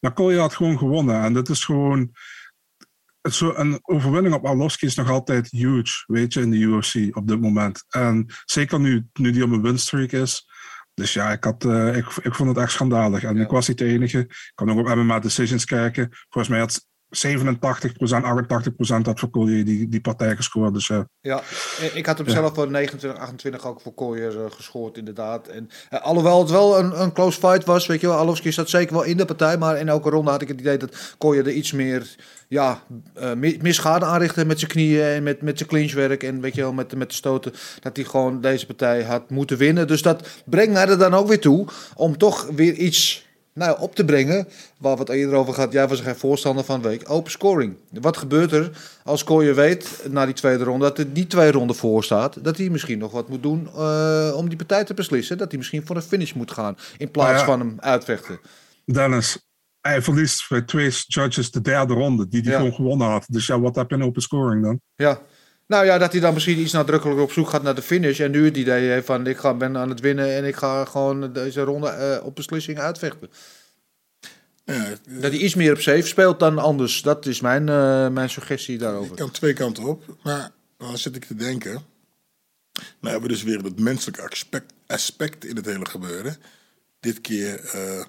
Maar 0.00 0.12
Collier 0.12 0.38
had 0.40 0.54
gewoon 0.54 0.78
gewonnen. 0.78 1.22
En 1.22 1.32
dat 1.32 1.48
is 1.48 1.64
gewoon... 1.64 2.10
Zo 3.30 3.52
een 3.54 3.78
overwinning 3.82 4.34
op 4.34 4.46
Arlovski 4.46 4.86
is 4.86 4.94
nog 4.94 5.10
altijd 5.10 5.50
huge, 5.50 6.04
weet 6.06 6.32
je, 6.32 6.40
in 6.40 6.50
de 6.50 6.56
UFC 6.56 7.16
op 7.16 7.28
dit 7.28 7.40
moment. 7.40 7.84
En 7.88 8.26
zeker 8.44 8.80
nu, 8.80 9.06
nu 9.12 9.30
die 9.30 9.44
op 9.44 9.50
een 9.50 9.62
winstreak 9.62 10.10
is. 10.10 10.48
Dus 10.94 11.12
ja, 11.12 11.32
ik, 11.32 11.44
had, 11.44 11.64
eh, 11.64 11.96
ik, 11.96 12.06
ik 12.22 12.34
vond 12.34 12.48
het 12.48 12.58
echt 12.58 12.72
schandalig. 12.72 13.22
En 13.22 13.36
ik 13.36 13.48
was 13.48 13.68
niet 13.68 13.78
de 13.78 13.84
enige. 13.84 14.18
Ik 14.18 14.52
kan 14.54 14.70
ook 14.70 14.78
op 14.78 14.94
MMA 14.94 15.18
Decisions 15.18 15.64
kijken. 15.64 16.08
Volgens 16.10 16.48
mij 16.48 16.58
had 16.58 16.86
87%, 17.14 18.24
88% 18.24 19.06
had 19.06 19.18
voor 19.20 19.30
Collier 19.30 19.64
die, 19.64 19.88
die 19.88 20.00
partij 20.00 20.36
gescoord. 20.36 20.74
Dus 20.74 20.86
ja. 20.86 21.06
Ja, 21.20 21.42
eh, 21.80 21.96
ik 21.96 22.06
had 22.06 22.18
hem 22.18 22.26
Ja. 22.26 22.32
zelf 22.32 22.54
voor 22.54 22.70
29, 22.70 23.20
28 23.22 23.66
ook 23.66 23.80
voor 23.80 23.94
Collier 23.94 24.44
eh, 24.44 24.50
gescoord, 24.50 24.96
inderdaad. 24.96 25.48
En, 25.48 25.70
eh, 25.90 26.02
alhoewel 26.02 26.38
het 26.40 26.50
wel 26.50 26.78
een, 26.78 27.00
een 27.00 27.12
close 27.12 27.38
fight 27.38 27.64
was, 27.64 27.86
weet 27.86 28.00
je 28.00 28.06
wel. 28.06 28.16
Alowski 28.16 28.52
zat 28.52 28.68
zeker 28.68 28.94
wel 28.94 29.02
in 29.04 29.16
de 29.16 29.24
partij, 29.24 29.58
maar 29.58 29.78
in 29.78 29.88
elke 29.88 30.10
ronde 30.10 30.30
had 30.30 30.42
ik 30.42 30.48
het 30.48 30.60
idee 30.60 30.76
dat 30.78 31.14
Collier 31.18 31.46
er 31.46 31.52
iets 31.52 31.72
meer, 31.72 32.14
ja, 32.48 32.82
eh, 33.14 33.32
meer 33.32 33.74
schade 33.74 34.04
aanrichtte 34.04 34.44
met 34.44 34.58
zijn 34.58 34.70
knieën 34.70 35.02
en 35.02 35.22
met, 35.22 35.42
met 35.42 35.56
zijn 35.58 35.68
clinchwerk 35.68 36.22
en 36.22 36.40
weet 36.40 36.54
je 36.54 36.60
wel, 36.60 36.72
met, 36.72 36.96
met 36.96 37.08
de 37.08 37.14
stoten. 37.14 37.52
Dat 37.80 37.96
hij 37.96 38.04
gewoon 38.04 38.40
deze 38.40 38.66
partij 38.66 39.02
had 39.02 39.30
moeten 39.30 39.56
winnen. 39.56 39.86
Dus 39.86 40.02
dat 40.02 40.28
brengt 40.44 40.72
mij 40.72 40.88
er 40.88 40.98
dan 40.98 41.14
ook 41.14 41.28
weer 41.28 41.40
toe 41.40 41.66
om 41.94 42.18
toch 42.18 42.46
weer 42.54 42.74
iets 42.74 43.26
nou, 43.54 43.80
op 43.80 43.94
te 43.94 44.04
brengen, 44.04 44.48
waar 44.78 44.94
we 44.94 45.00
het 45.00 45.08
eerder 45.08 45.34
over 45.36 45.54
gehad. 45.54 45.72
Jij 45.72 45.88
was 45.88 45.98
er 45.98 46.04
geen 46.04 46.16
voorstander 46.16 46.64
van, 46.64 46.82
week. 46.82 47.10
Open 47.10 47.30
scoring. 47.30 47.76
Wat 47.90 48.16
gebeurt 48.16 48.52
er 48.52 48.70
als 49.04 49.24
Collier 49.24 49.54
weet, 49.54 50.04
na 50.10 50.24
die 50.24 50.34
tweede 50.34 50.64
ronde, 50.64 50.84
dat 50.84 50.98
er 50.98 51.06
niet 51.06 51.30
twee 51.30 51.52
ronden 51.52 51.76
voor 51.76 52.04
staat, 52.04 52.44
dat 52.44 52.56
hij 52.56 52.68
misschien 52.68 52.98
nog 52.98 53.12
wat 53.12 53.28
moet 53.28 53.42
doen 53.42 53.68
eh, 53.76 54.32
om 54.36 54.48
die 54.48 54.56
partij 54.56 54.84
te 54.84 54.94
beslissen? 54.94 55.38
Dat 55.38 55.48
hij 55.48 55.58
misschien 55.58 55.86
voor 55.86 55.96
een 55.96 56.02
finish 56.02 56.32
moet 56.32 56.50
gaan, 56.50 56.76
in 56.98 57.10
plaats 57.10 57.28
Nou 57.30 57.40
ja. 57.40 57.44
van 57.44 57.60
hem 57.60 57.76
uitvechten. 57.80 58.40
Dennis, 58.84 59.38
hij 59.80 60.02
verliest 60.02 60.48
bij 60.48 60.62
twee 60.62 60.90
judges 61.06 61.50
de 61.50 61.60
derde 61.60 61.94
ronde, 61.94 62.28
die 62.28 62.40
hij 62.42 62.50
Ja. 62.50 62.56
gewoon 62.58 62.74
gewonnen 62.74 63.06
had. 63.08 63.24
Dus 63.28 63.46
ja, 63.46 63.60
wat 63.60 63.76
heb 63.76 63.90
je 63.90 63.96
in 63.96 64.02
open 64.04 64.22
scoring 64.22 64.62
dan? 64.62 64.80
Ja. 64.94 65.20
Nou 65.66 65.84
ja, 65.84 65.98
dat 65.98 66.12
hij 66.12 66.20
dan 66.20 66.34
misschien 66.34 66.58
iets 66.58 66.72
nadrukkelijker 66.72 67.24
op 67.24 67.32
zoek 67.32 67.48
gaat 67.48 67.62
naar 67.62 67.74
de 67.74 67.82
finish. 67.82 68.20
En 68.20 68.30
nu 68.30 68.44
het 68.44 68.56
idee 68.56 68.88
heeft 68.90 69.06
van 69.06 69.26
ik 69.26 69.36
ga, 69.36 69.54
ben 69.54 69.76
aan 69.76 69.88
het 69.88 70.00
winnen 70.00 70.34
en 70.34 70.44
ik 70.44 70.56
ga 70.56 70.84
gewoon 70.84 71.32
deze 71.32 71.60
ronde 71.60 71.88
eh, 71.88 72.26
op 72.26 72.34
beslissing 72.34 72.78
uitvechten. 72.78 73.30
Ja, 74.64 74.88
Dat 75.08 75.30
hij 75.32 75.40
iets 75.40 75.54
meer 75.54 75.72
op 75.72 75.80
safe 75.80 76.06
speelt 76.06 76.38
dan 76.38 76.58
anders. 76.58 77.02
Dat 77.02 77.26
is 77.26 77.40
mijn, 77.40 77.68
eh, 77.68 78.08
mijn 78.08 78.30
suggestie 78.30 78.74
ik 78.74 78.80
daarover. 78.80 79.16
kan 79.16 79.30
twee 79.30 79.52
kanten 79.52 79.84
op. 79.84 80.16
Maar 80.22 80.50
dan 80.78 80.98
zit 80.98 81.16
ik 81.16 81.24
te 81.24 81.34
denken. 81.34 81.72
Nou 82.72 83.12
hebben 83.12 83.22
we 83.22 83.28
dus 83.28 83.42
weer 83.42 83.58
het 83.58 83.80
menselijke 83.80 84.28
aspect, 84.30 84.72
aspect 84.86 85.44
in 85.44 85.56
het 85.56 85.66
hele 85.66 85.86
gebeuren. 85.86 86.36
Dit 87.00 87.20
keer 87.20 87.60
eh, 87.64 88.04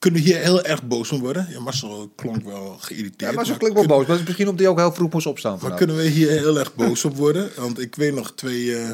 kunnen 0.00 0.20
we 0.20 0.26
hier 0.26 0.38
heel 0.38 0.62
erg 0.62 0.82
boos 0.82 1.10
om 1.12 1.20
worden. 1.20 1.46
Ja, 1.50 1.60
Marcel 1.60 2.12
klonk 2.16 2.44
wel 2.44 2.76
geïrriteerd. 2.80 3.30
Ja, 3.30 3.36
maar 3.42 3.58
klinkt 3.58 3.76
wel 3.78 3.86
boos. 3.86 4.06
Maar 4.06 4.20
misschien 4.24 4.48
omdat 4.48 4.60
hij 4.60 4.68
ook 4.68 4.78
heel 4.78 4.92
vroeg 4.94 5.12
moest 5.12 5.26
opstaan. 5.26 5.58
Maar 5.62 5.74
kunnen 5.74 5.96
we 5.96 6.02
hier 6.02 6.30
heel 6.30 6.58
erg 6.58 6.74
boos 6.74 7.04
op 7.04 7.16
worden? 7.16 7.50
Want 7.56 7.78
ik 7.80 7.94
weet 7.94 8.14
nog 8.14 8.32
twee 8.34 8.76
eh, 8.76 8.90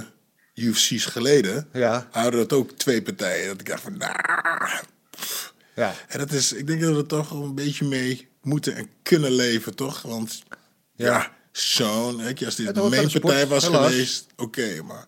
UFC's 0.55 1.05
geleden. 1.05 1.69
Ja. 1.73 2.09
Hadden 2.11 2.41
dat 2.41 2.53
ook 2.53 2.71
twee 2.71 3.03
partijen. 3.03 3.49
Dat 3.49 3.61
ik 3.61 3.67
dacht 3.67 3.83
van. 3.83 3.95
Ja. 5.75 5.95
En 6.09 6.19
dat 6.19 6.33
is, 6.33 6.53
ik 6.53 6.67
denk 6.67 6.81
dat 6.81 6.97
we 6.97 7.07
toch 7.07 7.31
een 7.31 7.55
beetje 7.55 7.85
mee 7.85 8.29
moeten 8.43 8.77
en 8.77 8.89
kunnen 9.03 9.33
leven, 9.33 9.75
toch? 9.75 10.03
Want 10.03 10.43
ja, 10.95 11.07
Ja. 11.07 11.33
zo'n, 11.53 12.21
als 12.45 12.55
dit 12.57 12.75
de 12.75 12.81
mainpartij 12.81 13.09
sport, 13.09 13.49
was 13.49 13.65
helaas. 13.65 13.91
geweest, 13.91 14.27
oké, 14.37 14.83
maar... 14.83 15.07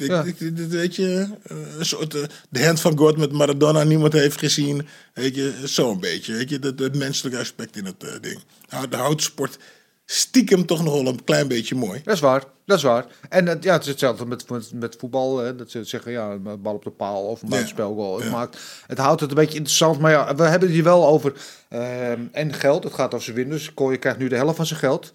Ik, 0.00 0.08
Ja. 0.08 0.24
weet 0.68 0.96
je, 0.96 1.28
eh, 1.42 1.56
een 1.78 1.84
soort 1.86 2.14
eh, 2.14 2.22
de 2.48 2.64
hand 2.64 2.80
van 2.80 2.98
God 2.98 3.16
met 3.16 3.32
Maradona, 3.32 3.84
niemand 3.84 4.12
heeft 4.12 4.38
gezien. 4.38 4.86
Weet 5.14 5.34
je, 5.34 5.54
zo'n 5.64 6.00
beetje. 6.00 6.32
Weet 6.32 6.48
je, 6.48 6.58
dat, 6.58 6.78
het 6.78 6.96
menselijke 6.96 7.38
aspect 7.38 7.76
in 7.76 7.84
het 7.84 8.04
eh, 8.04 8.12
ding. 8.20 8.38
Nou, 8.70 8.88
de 8.88 8.96
houtsport 8.96 9.58
stiekem 10.06 10.66
toch 10.66 10.84
nog 10.84 10.92
wel 10.94 11.06
een 11.06 11.24
klein 11.24 11.48
beetje 11.48 11.74
mooi. 11.74 12.00
Dat 12.04 12.14
is 12.14 12.20
waar, 12.20 12.44
dat 12.66 12.76
is 12.76 12.82
waar. 12.82 13.06
En 13.28 13.58
ja, 13.60 13.72
het 13.72 13.82
is 13.82 13.88
hetzelfde 13.88 14.26
met, 14.26 14.48
met, 14.50 14.72
met 14.74 14.96
voetbal. 14.98 15.38
Hè, 15.38 15.56
dat 15.56 15.70
ze 15.70 15.84
zeggen, 15.84 16.12
ja, 16.12 16.30
een 16.30 16.62
bal 16.62 16.74
op 16.74 16.84
de 16.84 16.90
paal 16.90 17.22
of 17.22 17.40
een 17.40 17.46
Ja. 17.48 17.50
buitenspelgoal. 17.50 18.16
Het, 18.16 18.24
Ja. 18.24 18.30
maakt, 18.30 18.58
het 18.86 18.98
houdt 18.98 19.20
het 19.20 19.30
een 19.30 19.36
beetje 19.36 19.56
interessant. 19.56 19.98
Maar 19.98 20.10
ja, 20.10 20.34
we 20.34 20.42
hebben 20.42 20.68
het 20.68 20.76
hier 20.76 20.84
wel 20.84 21.06
over. 21.06 21.32
ehm, 21.68 22.20
en 22.32 22.52
geld, 22.54 22.84
het 22.84 22.92
gaat 22.94 23.14
over 23.14 23.24
zijn 23.24 23.36
winst. 23.36 23.50
Dus 23.50 23.74
Kooi 23.74 23.98
krijgt 23.98 24.18
nu 24.18 24.28
de 24.28 24.36
helft 24.36 24.56
van 24.56 24.66
zijn 24.66 24.78
geld. 24.78 25.10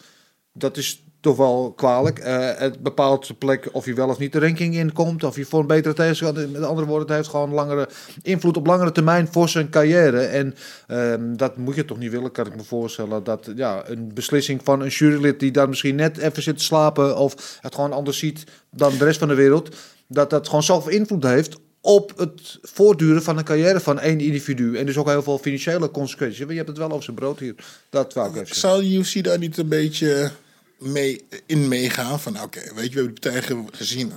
Dat 0.54 0.78
is 0.78 1.04
toch 1.26 1.38
wel 1.38 1.74
kwalijk. 1.76 2.20
Eh, 2.20 2.50
het 2.56 2.80
bepaalt 2.80 3.28
de 3.28 3.34
plek 3.34 3.70
of 3.72 3.86
hij 3.86 3.96
wel 3.96 4.10
of 4.10 4.18
niet 4.18 4.32
de 4.32 4.40
ranking 4.40 4.76
inkomt. 4.76 5.24
Of 5.24 5.36
hij 5.36 5.44
voor 5.44 5.60
een 5.60 5.68
betere 5.68 5.94
tegenstander... 5.94 6.50
Met 6.50 6.64
andere 6.64 6.88
woorden, 6.88 7.08
het 7.08 7.16
heeft 7.16 7.30
gewoon 7.30 7.54
langere 7.54 7.90
invloed 8.22 8.58
op 8.58 8.66
langere 8.66 8.92
termijn 8.92 9.28
voor 9.32 9.50
zijn 9.50 9.70
carrière. 9.70 10.20
En 10.20 10.56
ehm, 10.88 11.36
dat 11.36 11.58
moet 11.58 11.76
je 11.76 11.86
toch 11.86 11.98
niet 11.98 12.12
willen, 12.12 12.32
kan 12.32 12.46
ik 12.46 12.56
me 12.56 12.64
voorstellen. 12.64 13.24
Dat 13.24 13.52
ja, 13.56 13.84
een 13.90 14.12
beslissing 14.14 14.62
van 14.64 14.82
een 14.82 14.88
jurylid 14.88 15.40
die 15.40 15.52
dan 15.52 15.70
misschien 15.70 15.96
net 15.96 16.18
even 16.18 16.44
zit 16.44 16.58
te 16.58 16.64
slapen... 16.64 17.18
of 17.18 17.58
het 17.62 17.76
gewoon 17.76 17.94
anders 17.94 18.18
ziet 18.18 18.44
dan 18.70 18.98
de 18.98 19.06
rest 19.06 19.20
van 19.20 19.28
de 19.28 19.34
wereld... 19.34 19.76
dat 20.08 20.30
dat 20.30 20.46
gewoon 20.48 20.64
zoveel 20.64 20.92
invloed 20.92 21.24
heeft 21.24 21.58
op 21.82 22.18
het 22.18 22.60
voortduren 22.62 23.24
van 23.24 23.38
een 23.38 23.44
carrière 23.44 23.80
van 23.80 24.00
één 24.00 24.20
individu. 24.20 24.78
En 24.78 24.86
dus 24.86 24.98
ook 24.98 25.08
heel 25.08 25.24
veel 25.24 25.38
financiële 25.38 25.92
consequenties. 25.92 26.38
Je 26.38 26.54
hebt 26.54 26.68
het 26.68 26.78
wel 26.78 26.92
over 26.92 27.04
zijn 27.04 27.16
brood 27.16 27.40
hier. 27.40 27.56
Dat 27.90 28.14
wou 28.14 28.40
ik. 28.40 28.54
Zou 28.54 28.84
UFC 28.84 29.24
daar 29.24 29.38
niet 29.38 29.58
een 29.58 29.68
beetje 29.68 30.32
mee, 30.80 31.26
in 31.46 31.68
meegaan? 31.68 32.20
Van 32.20 32.42
oké, 32.42 32.60
weet 32.60 32.70
je, 32.74 32.74
we 32.74 32.96
hebben 32.96 33.14
de 33.16 33.20
partij 33.22 33.42
ge- 33.42 33.64
gezien. 33.72 34.12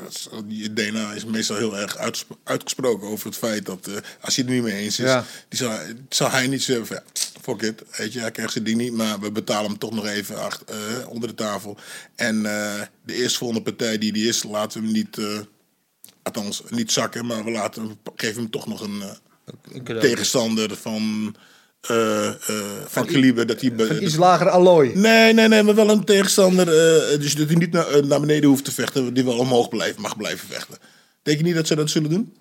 Die 0.44 0.73
DNA 0.73 1.12
is 1.12 1.25
meestal 1.25 1.57
heel 1.57 1.77
erg 1.79 1.97
uitgesp- 1.97 2.37
uitgesproken 2.44 3.09
over 3.09 3.27
het 3.27 3.37
feit 3.37 3.66
dat 3.66 3.87
eh, 3.87 3.94
als 4.21 4.37
hij 4.37 4.44
het 4.44 4.55
niet 4.55 4.62
mee 4.62 4.75
eens 4.77 4.99
is, 4.99 5.05
Ja. 5.07 5.25
die 5.49 5.59
zou, 5.59 5.81
zou 6.09 6.31
hij 6.31 6.47
niet 6.47 6.62
zeggen 6.62 6.87
van 6.87 6.97
ja, 6.97 7.03
fuck 7.42 7.62
it, 7.62 7.83
weet 7.97 8.12
je, 8.12 8.21
hij 8.21 8.31
krijgt 8.31 8.53
zijn 8.53 8.64
ding 8.64 8.77
niet, 8.79 8.92
maar 8.92 9.21
we 9.21 9.31
betalen 9.33 9.71
hem 9.71 9.79
toch 9.79 9.92
nog 9.94 10.07
even 10.07 10.38
acht, 10.42 10.64
eh, 10.64 10.77
onder 11.09 11.29
de 11.29 11.35
tafel. 11.35 11.77
En 12.14 12.47
eh, 12.47 12.81
de 13.05 13.14
eerstvolgende 13.14 13.62
partij 13.62 13.99
die 13.99 14.12
die 14.12 14.29
is, 14.29 14.42
laten 14.42 14.81
we 14.81 14.87
hem 14.87 14.94
niet, 14.97 15.18
althans 16.23 16.62
niet 16.68 16.92
zakken, 16.92 17.27
maar 17.27 17.44
we 17.44 17.51
laten 17.51 17.99
geven 18.16 18.42
hem 18.42 18.51
toch 18.51 18.66
nog 18.66 18.81
een 18.81 19.03
tegenstander 20.01 20.77
van 20.77 21.35
eh, 21.81 22.29
eh, 22.29 22.35
van 22.87 23.07
kaliber. 23.07 23.47
Dat 23.47 23.61
hij, 23.61 23.73
Van 23.77 24.03
iets 24.03 24.17
lager 24.17 24.49
allooi. 24.49 24.93
Nee, 24.95 25.33
nee, 25.33 25.49
nee, 25.49 25.62
maar 25.62 25.75
wel 25.75 25.91
een 25.91 26.05
tegenstander. 26.05 26.69
eh, 26.69 27.21
dus 27.21 27.35
dat 27.35 27.47
hij 27.49 27.57
niet 27.57 27.73
naar, 27.73 28.07
naar 28.07 28.21
beneden 28.21 28.49
hoeft 28.49 28.64
te 28.64 28.73
vechten, 28.73 29.14
die 29.14 29.25
wel 29.25 29.38
omhoog 29.38 29.69
blijft, 29.69 29.99
mag 29.99 30.17
blijven 30.17 30.49
vechten. 30.49 30.77
Denk 31.23 31.38
je 31.38 31.45
niet 31.45 31.55
dat 31.55 31.67
ze 31.67 31.75
dat 31.75 31.91
zullen 31.91 32.11
doen? 32.11 32.37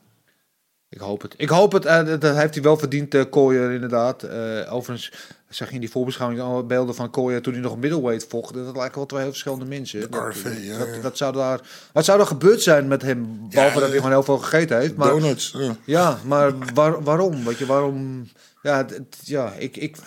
Ik 0.90 1.00
hoop 1.00 1.22
het. 1.22 1.34
Ik 1.38 1.50
hoop 1.50 1.72
het. 1.72 1.84
Dat 2.22 2.36
heeft 2.38 2.54
hij 2.54 2.64
wel 2.64 2.78
verdiend, 2.78 3.30
Kooier, 3.30 3.72
inderdaad. 3.72 4.28
Overigens 4.70 5.12
zag 5.50 5.68
je 5.68 5.74
in 5.74 5.80
die 5.80 5.90
voorbeschouwing 5.92 6.42
al 6.42 6.66
beelden 6.66 6.96
van 6.96 7.10
Kooier 7.10 7.42
toen 7.42 7.54
hij 7.54 7.62
nog 7.62 7.78
middleweight 7.78 8.26
vocht. 8.30 8.54
Dat 8.54 8.76
lijken 8.76 8.96
wel 8.98 9.06
twee 9.06 9.20
heel 9.22 9.30
verschillende 9.30 9.66
mensen. 9.66 10.12
Dat- 10.12 10.22
RV, 10.30 10.46
ja, 10.62 11.02
dat, 11.02 11.18
zou 11.18 11.34
daar, 11.34 11.60
wat 11.94 12.06
zou 12.06 12.20
er 12.20 12.26
gebeurd 12.26 12.62
zijn 12.62 12.88
met 12.88 13.02
hem? 13.02 13.48
Behalve 13.50 13.80
dat 13.80 13.88
hij 13.88 13.98
gewoon 13.98 14.12
heel 14.12 14.24
veel 14.24 14.38
gegeten 14.38 14.80
heeft. 14.80 14.96
Maar, 14.96 15.10
Donuts. 15.10 15.54
ja. 15.58 15.76
ja, 15.86 16.20
maar 16.26 16.54
waar- 16.74 17.04
waarom? 17.04 17.44
Weet 17.46 17.58
je, 17.58 17.66
waarom... 17.66 18.28
Ja, 18.62 18.86
ja 19.24 19.52
ik, 19.54 19.78
ik, 19.78 19.98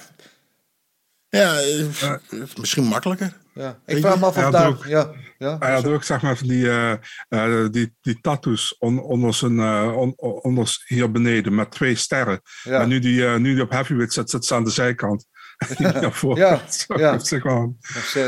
Ja, 1.28 1.60
misschien 2.56 2.84
makkelijker. 2.84 3.36
ja. 3.54 3.78
ik 3.86 3.98
vraag 3.98 4.18
me 4.18 4.24
af 4.26 4.36
of 4.36 4.42
Ja, 4.42 4.50
daar... 4.50 4.68
ook. 4.68 4.84
Ja, 4.84 5.10
ja, 5.38 5.56
Hij 5.58 5.72
had 5.72 5.86
ook 5.86 6.04
zeg 6.04 6.22
maar 6.22 6.36
van 6.36 6.48
die, 6.48 6.68
eh, 6.70 6.92
eh, 7.28 7.70
die, 7.70 7.94
die 8.00 8.20
tattoos 8.20 8.76
on- 8.78 9.02
onder, 9.02 9.34
zijn, 9.34 9.58
eh, 9.58 9.96
on- 9.96 10.16
onder 10.18 10.84
hier 10.86 11.10
beneden 11.10 11.54
met 11.54 11.70
twee 11.70 11.94
sterren. 11.94 12.40
ja. 12.62 12.80
En 12.80 12.88
nu 12.88 12.98
die, 12.98 13.26
eh, 13.26 13.36
nu 13.36 13.54
die 13.54 13.62
op 13.62 13.70
heavyweight 13.70 14.12
zit, 14.12 14.30
zit 14.30 14.44
ze 14.44 14.54
aan 14.54 14.64
de 14.64 14.70
zijkant. 14.70 15.26
ja. 16.36 16.60
Ja, 16.96 17.10
heeft 17.12 17.26
ze 17.26 17.40
gewoon. 17.40 17.76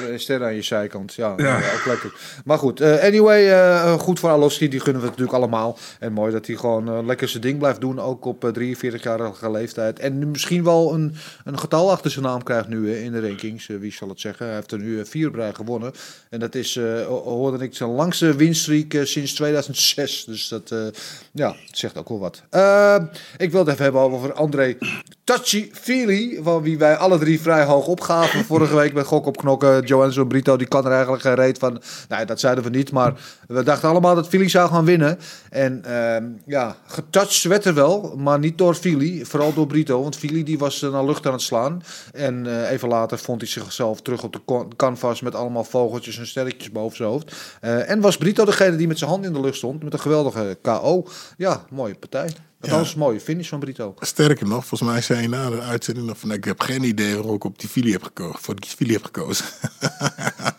Een 0.08 0.20
ster, 0.20 0.44
aan 0.44 0.54
je 0.54 0.62
zijkant. 0.62 1.14
Ja, 1.14 1.32
Ja. 1.36 1.44
ja. 1.58 1.72
ook 1.74 1.84
lekker. 1.86 2.12
Maar 2.44 2.58
goed, 2.58 2.80
eh, 2.80 3.02
anyway, 3.02 3.50
eh, 3.50 3.92
goed 3.92 4.20
voor 4.20 4.30
Alowski. 4.30 4.68
Die 4.68 4.80
gunnen 4.80 5.02
we 5.02 5.08
het 5.08 5.18
natuurlijk 5.18 5.44
allemaal. 5.44 5.78
En 5.98 6.12
mooi 6.12 6.32
dat 6.32 6.46
hij 6.46 6.56
gewoon 6.56 6.88
eh, 6.88 7.04
lekker 7.06 7.28
zijn 7.28 7.42
ding 7.42 7.58
blijft 7.58 7.80
doen. 7.80 8.00
Ook 8.00 8.24
op 8.24 8.52
43-jarige 8.58 9.50
leeftijd. 9.50 9.98
En 9.98 10.18
nu 10.18 10.26
misschien 10.26 10.64
wel 10.64 10.94
een, 10.94 11.14
een 11.44 11.58
getal 11.58 11.90
achter 11.90 12.10
zijn 12.10 12.24
naam 12.24 12.42
krijgt 12.42 12.68
nu 12.68 12.92
eh, 12.92 13.04
in 13.04 13.12
de 13.12 13.20
rankings. 13.20 13.68
Eh, 13.68 13.76
wie 13.76 13.92
zal 13.92 14.08
het 14.08 14.20
zeggen? 14.20 14.46
Hij 14.46 14.54
heeft 14.54 14.72
er 14.72 14.78
nu 14.78 15.00
eh, 15.00 15.04
vier 15.06 15.30
bij 15.30 15.52
gewonnen. 15.54 15.92
En 16.30 16.40
dat 16.40 16.54
is, 16.54 16.76
eh, 16.76 16.84
ho- 17.06 17.22
hoorde 17.22 17.64
ik, 17.64 17.74
zijn 17.76 17.90
langste 17.90 18.34
winststreak 18.36 18.94
eh, 18.94 19.04
sinds 19.04 19.34
2006. 19.34 20.24
Dus 20.24 20.48
dat 20.48 20.70
uh, 20.70 20.86
ja, 21.32 21.54
zegt 21.70 21.98
ook 21.98 22.08
wel 22.08 22.18
wat. 22.18 22.42
Uh, 22.50 22.96
ik 23.36 23.50
wil 23.50 23.60
het 23.60 23.68
even 23.68 23.82
hebben 23.82 24.00
over 24.00 24.32
André 24.32 24.76
Touchy 25.24 25.70
Feely. 25.72 26.38
Van 26.42 26.62
wie 26.62 26.78
wij 26.78 26.96
alle 26.96 27.18
drie 27.18 27.40
vrij 27.40 27.64
hoog 27.64 27.86
opgaven 27.86 28.44
vorige 28.54 28.74
week 28.74 28.92
met 28.92 29.06
Gok 29.06 29.26
op 29.26 29.36
Knokken. 29.36 29.84
Joenzo 29.84 30.24
Brito, 30.24 30.56
die 30.56 30.66
kan 30.66 30.84
er 30.84 30.92
eigenlijk 30.92 31.22
geen 31.22 31.34
reet 31.34 31.58
van. 31.58 31.82
Nou, 32.08 32.24
dat 32.24 32.40
zeiden 32.40 32.64
we 32.64 32.70
niet. 32.70 32.92
Maar 32.92 33.20
we 33.46 33.62
dachten 33.62 33.88
allemaal 33.88 34.14
dat 34.14 34.28
Feely 34.28 34.48
zou 34.48 34.70
gaan 34.70 34.84
winnen. 34.84 35.18
En 35.50 35.82
uh, 35.86 36.16
ja, 36.46 36.76
getouched 36.86 37.42
werd 37.42 37.64
er 37.64 37.74
wel. 37.74 38.14
Maar 38.16 38.38
niet 38.38 38.58
door 38.58 38.74
Feely. 38.74 39.24
Vooral 39.24 39.54
door 39.54 39.66
Brito. 39.66 40.02
Want 40.02 40.16
Feely 40.16 40.42
die 40.42 40.58
was 40.58 40.80
naar 40.80 41.04
lucht 41.04 41.26
aan 41.26 41.32
het 41.32 41.42
slaan. 41.42 41.82
En 42.12 42.44
uh, 42.44 42.70
even 42.70 42.88
later 42.88 43.18
vond 43.18 43.40
hij 43.40 43.50
zichzelf 43.50 44.02
terug 44.02 44.22
op 44.22 44.32
de 44.32 44.66
canvas. 44.76 45.20
Met 45.20 45.34
allemaal 45.34 45.64
vogeltjes 45.64 46.18
en 46.18 46.26
sterretjes 46.26 46.70
boven 46.70 46.96
zijn 46.96 47.08
hoofd. 47.08 47.34
Uh, 47.60 47.90
en 47.90 48.00
was 48.00 48.16
Brito 48.16 48.44
degene 48.44 48.76
die 48.76 48.86
met 48.86 48.98
zijn 48.98 49.10
hand 49.10 49.24
in 49.24 49.32
de 49.32 49.40
lucht 49.40 49.56
stond. 49.56 49.82
Met 49.82 49.92
een 49.92 50.00
geweldige 50.00 50.58
KO. 50.62 51.06
Ja, 51.36 51.64
mooie 51.70 51.94
partij. 51.94 52.30
Dat 52.62 52.78
was 52.78 52.92
een 52.92 52.98
mooie 52.98 53.20
finish 53.20 53.48
van 53.48 53.60
Brito. 53.60 53.94
Sterker 53.98 54.48
nog, 54.48 54.66
volgens 54.66 54.90
mij 54.90 55.00
zei 55.00 55.22
je 55.22 55.28
na 55.28 55.50
de 55.50 55.60
uitzending 55.60 56.06
nog 56.06 56.18
van... 56.18 56.32
ik 56.32 56.44
heb 56.44 56.60
geen 56.60 56.82
idee 56.82 57.14
waarom 57.14 57.34
ik 57.34 57.44
op 57.44 57.58
die 57.58 57.68
filie 57.68 57.92
heb 57.92 58.02
gekozen. 58.02 58.38
Voor 58.40 58.60
die 58.60 58.70
filie 58.70 58.92
heb 58.92 59.04
gekozen. 59.04 59.44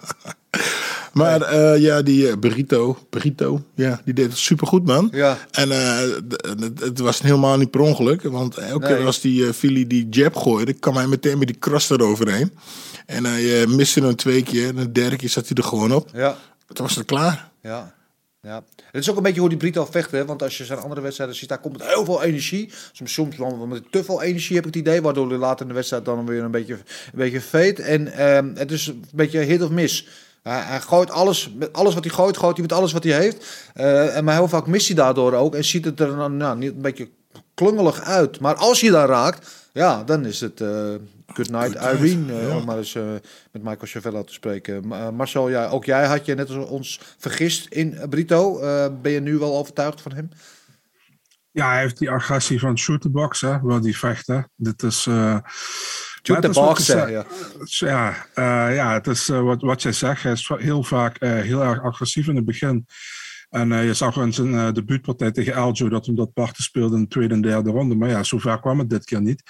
maar 1.13 1.53
uh, 1.53 1.81
ja, 1.81 2.01
die 2.01 2.27
uh, 2.27 2.33
Brito, 2.39 2.97
Brito, 3.09 3.61
ja, 3.75 4.01
die 4.05 4.13
deed 4.13 4.25
het 4.25 4.37
supergoed, 4.37 4.85
man. 4.85 5.09
Ja. 5.11 5.37
En 5.51 5.69
uh, 5.69 5.99
het, 6.79 6.99
was 6.99 7.21
helemaal 7.21 7.57
niet 7.57 7.71
per 7.71 7.79
ongeluk. 7.81 8.21
Want 8.21 8.57
elke 8.57 8.87
nee. 8.87 8.97
keer 8.97 9.05
als 9.05 9.21
die 9.21 9.53
filie 9.53 9.87
die 9.87 10.09
jab 10.09 10.35
gooide... 10.35 10.73
kwam 10.73 10.95
hij 10.95 11.07
meteen 11.07 11.37
met 11.37 11.47
die 11.47 11.59
cross 11.59 11.89
eroverheen. 11.89 12.53
En 13.05 13.25
hij 13.25 13.67
miste 13.67 13.99
hem 13.99 14.15
twee 14.15 14.43
keer. 14.43 14.67
En 14.67 14.75
de 14.75 14.91
derde 14.91 15.15
keer 15.15 15.29
zat 15.29 15.47
hij 15.47 15.57
er 15.57 15.63
gewoon 15.63 15.93
op. 15.93 16.09
Ja. 16.13 16.37
Toen 16.73 16.85
was 16.85 16.95
het 16.95 17.05
klaar. 17.05 17.51
Ja. 17.61 17.93
Ja, 18.41 18.63
het 18.93 19.01
is 19.01 19.09
ook 19.09 19.17
een 19.17 19.23
beetje 19.23 19.39
hoe 19.39 19.49
die 19.49 19.57
Brito 19.57 19.87
vecht, 19.89 20.11
hè? 20.11 20.25
want 20.25 20.43
als 20.43 20.57
je 20.57 20.65
zijn 20.65 20.79
andere 20.79 21.01
wedstrijden 21.01 21.35
ziet, 21.35 21.49
daar 21.49 21.59
komt 21.59 21.77
met 21.77 21.87
heel 21.87 22.05
veel 22.05 22.23
energie. 22.23 22.71
Soms, 22.91 23.13
soms 23.13 23.35
met 23.67 23.91
te 23.91 24.03
veel 24.03 24.21
energie 24.21 24.55
heb 24.55 24.65
ik 24.65 24.73
het 24.73 24.87
idee, 24.87 25.01
waardoor 25.01 25.29
hij 25.29 25.37
later 25.37 25.61
in 25.61 25.67
de 25.67 25.73
wedstrijd 25.73 26.05
dan 26.05 26.25
weer 26.25 26.43
een 26.43 26.51
beetje, 26.51 26.73
een 26.73 26.79
beetje 27.13 27.41
veet. 27.41 27.79
En 27.79 28.27
um, 28.35 28.51
het 28.55 28.71
is 28.71 28.87
een 28.87 29.05
beetje 29.13 29.39
hit 29.39 29.61
of 29.61 29.69
miss. 29.69 30.07
Hij, 30.43 30.81
gooit 30.81 31.11
alles, 31.11 31.53
met 31.55 31.73
alles 31.73 31.93
wat 31.93 32.03
hij 32.03 32.13
gooit, 32.13 32.37
gooit 32.37 32.53
hij 32.53 32.61
met 32.61 32.73
alles 32.73 32.91
wat 32.91 33.03
hij 33.03 33.13
heeft. 33.13 33.45
Uh, 33.75 34.15
en 34.15 34.23
maar 34.23 34.35
heel 34.35 34.47
vaak 34.47 34.67
mist 34.67 34.87
hij 34.87 34.95
daardoor 34.95 35.33
ook 35.33 35.55
en 35.55 35.63
ziet 35.63 35.85
het 35.85 35.99
er 35.99 36.31
nou, 36.31 36.57
niet 36.57 36.71
een 36.71 36.81
beetje 36.81 37.09
klungelig 37.53 38.01
uit. 38.01 38.39
Maar 38.39 38.55
als 38.55 38.79
je 38.79 38.91
daar 38.91 39.07
raakt, 39.07 39.47
ja, 39.71 40.03
dan 40.03 40.25
is 40.25 40.41
het 40.41 40.59
uh, 40.61 40.69
good 41.33 41.49
night 41.49 41.77
good 41.77 41.99
Irene, 41.99 42.33
ja. 42.33 42.57
om 42.57 42.65
maar 42.65 42.77
eens 42.77 42.95
uh, 42.95 43.03
met 43.51 43.63
Michael 43.63 43.77
Chavello 43.79 44.23
te 44.23 44.33
spreken. 44.33 44.85
Uh, 44.85 45.09
Marcel, 45.09 45.49
ja, 45.49 45.67
ook 45.67 45.85
jij 45.85 46.05
had 46.05 46.25
je 46.25 46.35
net 46.35 46.49
als 46.49 46.65
ons 46.67 46.99
vergist 47.17 47.67
in 47.67 47.97
Brito. 48.09 48.59
Ben 49.01 49.11
je 49.11 49.19
nu 49.19 49.37
wel 49.37 49.57
overtuigd 49.57 50.01
van 50.01 50.11
hem? 50.11 50.29
Ja, 51.51 51.69
hij 51.69 51.81
heeft 51.81 51.97
die 51.97 52.09
agressie 52.09 52.59
van 52.59 52.77
shoot-the-box, 52.77 53.41
hè, 53.41 53.59
waar 53.59 53.81
die 53.81 53.97
vechten. 53.97 54.51
Dit 54.55 54.83
is... 54.83 55.05
Uh, 55.05 55.37
Shoot-the-box, 56.25 56.85
ja. 56.87 57.25
Ja, 57.63 58.25
uh, 58.35 58.75
ja, 58.75 58.93
het 58.93 59.07
is 59.07 59.29
uh, 59.29 59.41
wat, 59.41 59.61
wat 59.61 59.81
jij 59.81 59.91
zegt. 59.91 60.23
Hij 60.23 60.31
is 60.31 60.51
heel 60.57 60.83
vaak 60.83 61.19
heel 61.19 61.63
erg 61.63 61.81
agressief 61.81 62.27
in 62.27 62.35
het 62.35 62.45
begin. 62.45 62.85
En 63.53 63.71
uh, 63.71 63.85
je 63.85 63.93
zag 63.93 64.17
in 64.17 64.33
zijn 64.33 64.53
uh, 64.53 64.71
debuutpartij 64.71 65.31
tegen 65.31 65.53
Aljo 65.53 65.89
dat 65.89 66.05
hem 66.05 66.15
dat 66.15 66.33
parten 66.33 66.63
speelde 66.63 66.95
in 66.95 67.01
de 67.01 67.07
tweede 67.07 67.33
en 67.33 67.41
derde 67.41 67.69
ronde. 67.69 67.95
Maar 67.95 68.09
ja, 68.09 68.23
zover 68.23 68.59
kwam 68.59 68.79
het 68.79 68.89
dit 68.89 69.05
keer 69.05 69.21
niet. 69.21 69.43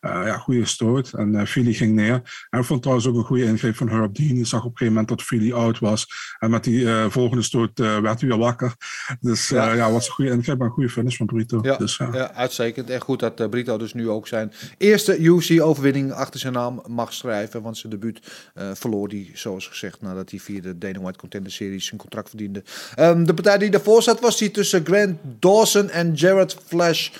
Uh, 0.00 0.10
ja, 0.24 0.38
goede 0.38 0.64
stoot. 0.64 1.12
En 1.12 1.34
uh, 1.34 1.44
Philly 1.44 1.72
ging 1.72 1.94
neer. 1.94 2.46
En 2.50 2.58
ik 2.58 2.64
vond 2.64 2.82
trouwens 2.82 3.08
ook 3.08 3.16
een 3.16 3.24
goede 3.24 3.44
ingreep 3.44 3.76
van 3.76 3.88
Herb 3.88 4.14
Dean. 4.14 4.36
Je 4.36 4.44
zag 4.44 4.60
op 4.60 4.70
een 4.70 4.76
gegeven 4.76 4.92
moment 4.92 5.08
dat 5.08 5.22
Philly 5.22 5.52
oud 5.52 5.78
was. 5.78 6.06
En 6.38 6.50
met 6.50 6.64
die 6.64 6.88
volgende 7.08 7.42
stoot 7.42 7.78
werd 7.78 8.20
hij 8.20 8.28
weer 8.28 8.38
wakker. 8.38 8.74
Dus 9.20 9.48
ja, 9.48 9.72
ja 9.72 9.90
was 9.90 10.06
een 10.06 10.12
goede 10.12 10.30
ingreep 10.30 10.60
en 10.60 10.66
een 10.66 10.72
goede 10.72 10.88
finish 10.88 11.16
van 11.16 11.26
Brito. 11.26 11.58
Ja, 11.62 11.76
dus, 11.76 11.96
ja 11.96 12.32
uitstekend. 12.32 12.90
En 12.90 13.00
goed 13.00 13.20
dat 13.20 13.50
Brito 13.50 13.78
dus 13.78 13.94
nu 13.94 14.08
ook 14.08 14.28
zijn 14.28 14.52
eerste 14.78 15.18
UFC-overwinning 15.18 16.12
achter 16.12 16.40
zijn 16.40 16.52
naam 16.52 16.82
mag 16.86 17.12
schrijven. 17.12 17.62
Want 17.62 17.78
zijn 17.78 17.92
debuut 17.92 18.50
verloor 18.72 19.08
hij, 19.08 19.30
zoals 19.34 19.68
gezegd, 19.68 20.00
nadat 20.00 20.30
hij 20.30 20.38
via 20.40 20.60
de 20.60 20.78
Dana 20.78 21.00
White 21.00 21.18
Contender 21.18 21.52
Series 21.52 21.86
zijn 21.86 22.00
contract 22.00 22.28
verdiende. 22.28 22.62
Um, 22.98 23.26
de 23.26 23.34
partij 23.34 23.49
die 23.58 23.70
daarvoor 23.70 24.02
zat 24.02 24.20
was 24.20 24.38
die 24.38 24.50
tussen 24.50 24.86
Grant 24.86 25.18
Dawson 25.38 25.90
en 25.90 26.12
Jared 26.12 26.56
Flash 26.66 27.10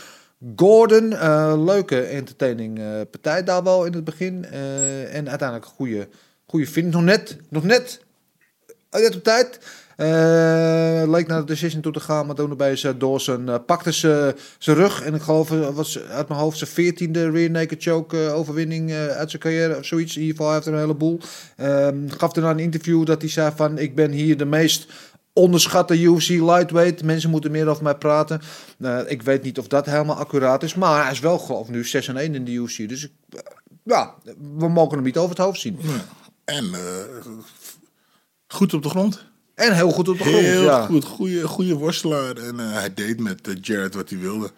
Gordon. 0.56 1.10
Uh, 1.10 1.54
leuke 1.64 2.00
entertaining 2.00 2.78
uh, 2.78 3.00
partij 3.10 3.44
daar 3.44 3.62
wel 3.62 3.84
in 3.84 3.92
het 3.92 4.04
begin. 4.04 4.46
Uh, 4.52 5.14
en 5.14 5.28
uiteindelijk 5.28 5.64
een 5.64 5.76
goede, 5.76 6.08
goede 6.46 6.66
finish. 6.66 6.92
Nog 6.92 7.02
net, 7.02 7.36
nog 7.48 7.64
net, 7.64 8.00
net 8.90 9.16
op 9.16 9.24
tijd. 9.24 9.58
leek 11.08 11.26
naar 11.26 11.40
de 11.40 11.44
decision 11.44 11.82
toe 11.82 11.92
te 11.92 12.00
gaan, 12.00 12.26
maar 12.26 12.34
toen 12.34 12.56
bij 12.56 12.76
zijn 12.76 12.98
Dawson 12.98 13.64
pakte 13.66 13.92
ze 13.92 14.34
zijn 14.58 14.76
rug. 14.76 15.02
En 15.02 15.14
ik 15.14 15.22
geloof, 15.22 15.48
was 15.48 15.98
uit 15.98 16.28
mijn 16.28 16.40
hoofd 16.40 16.58
zijn 16.58 16.70
veertiende 16.70 17.30
rear 17.30 17.50
naked 17.50 17.82
choke 17.82 18.16
overwinning 18.16 18.92
uit 18.92 19.30
zijn 19.30 19.42
carrière 19.42 19.76
of 19.76 19.84
zoiets. 19.84 20.16
In 20.16 20.22
ieder 20.22 20.36
geval 20.36 20.52
heeft 20.52 20.66
er 20.66 20.72
een 20.72 20.78
heleboel. 20.78 21.20
gaf 22.06 22.36
er 22.36 22.44
een 22.44 22.58
interview 22.58 23.06
dat 23.06 23.20
hij 23.20 23.30
zei 23.30 23.52
van, 23.56 23.78
ik 23.78 23.94
ben 23.94 24.10
hier 24.10 24.36
de 24.36 24.44
meest 24.44 24.86
onderschatte 25.32 26.02
UFC 26.02 26.28
lightweight. 26.28 27.02
Mensen 27.02 27.30
moeten 27.30 27.50
meer 27.50 27.68
over 27.68 27.82
mij 27.82 27.94
praten. 27.94 28.40
Uh, 28.78 29.00
ik 29.06 29.22
weet 29.22 29.42
niet 29.42 29.58
of 29.58 29.66
dat 29.66 29.86
helemaal 29.86 30.16
accuraat 30.16 30.62
is. 30.62 30.74
Maar 30.74 31.02
hij 31.02 31.12
is 31.12 31.20
wel 31.20 31.38
geloof 31.38 31.68
nu 31.68 31.84
6 31.84 32.08
en 32.08 32.16
1 32.16 32.34
in 32.34 32.44
de 32.44 32.52
UFC. 32.52 32.88
Dus 32.88 33.04
ik, 33.04 33.12
uh, 33.30 33.40
ja, 33.84 34.14
we 34.58 34.68
mogen 34.68 34.94
hem 34.94 35.04
niet 35.04 35.16
over 35.16 35.30
het 35.30 35.44
hoofd 35.44 35.60
zien. 35.60 35.78
En 36.44 36.64
uh, 36.64 36.78
goed 38.46 38.74
op 38.74 38.82
de 38.82 38.88
grond. 38.88 39.28
En 39.54 39.74
heel 39.74 39.90
goed 39.90 40.08
op 40.08 40.18
de 40.18 40.24
grond, 40.24 40.44
heel 40.44 40.62
ja. 40.62 40.86
goed. 40.86 41.04
Goede, 41.04 41.48
goede 41.48 41.74
worstelaar. 41.74 42.36
En 42.36 42.58
hij 42.58 42.94
deed 42.94 43.20
met 43.20 43.58
Jared 43.60 43.94
wat 43.94 44.10
hij 44.10 44.18
wilde. 44.18 44.50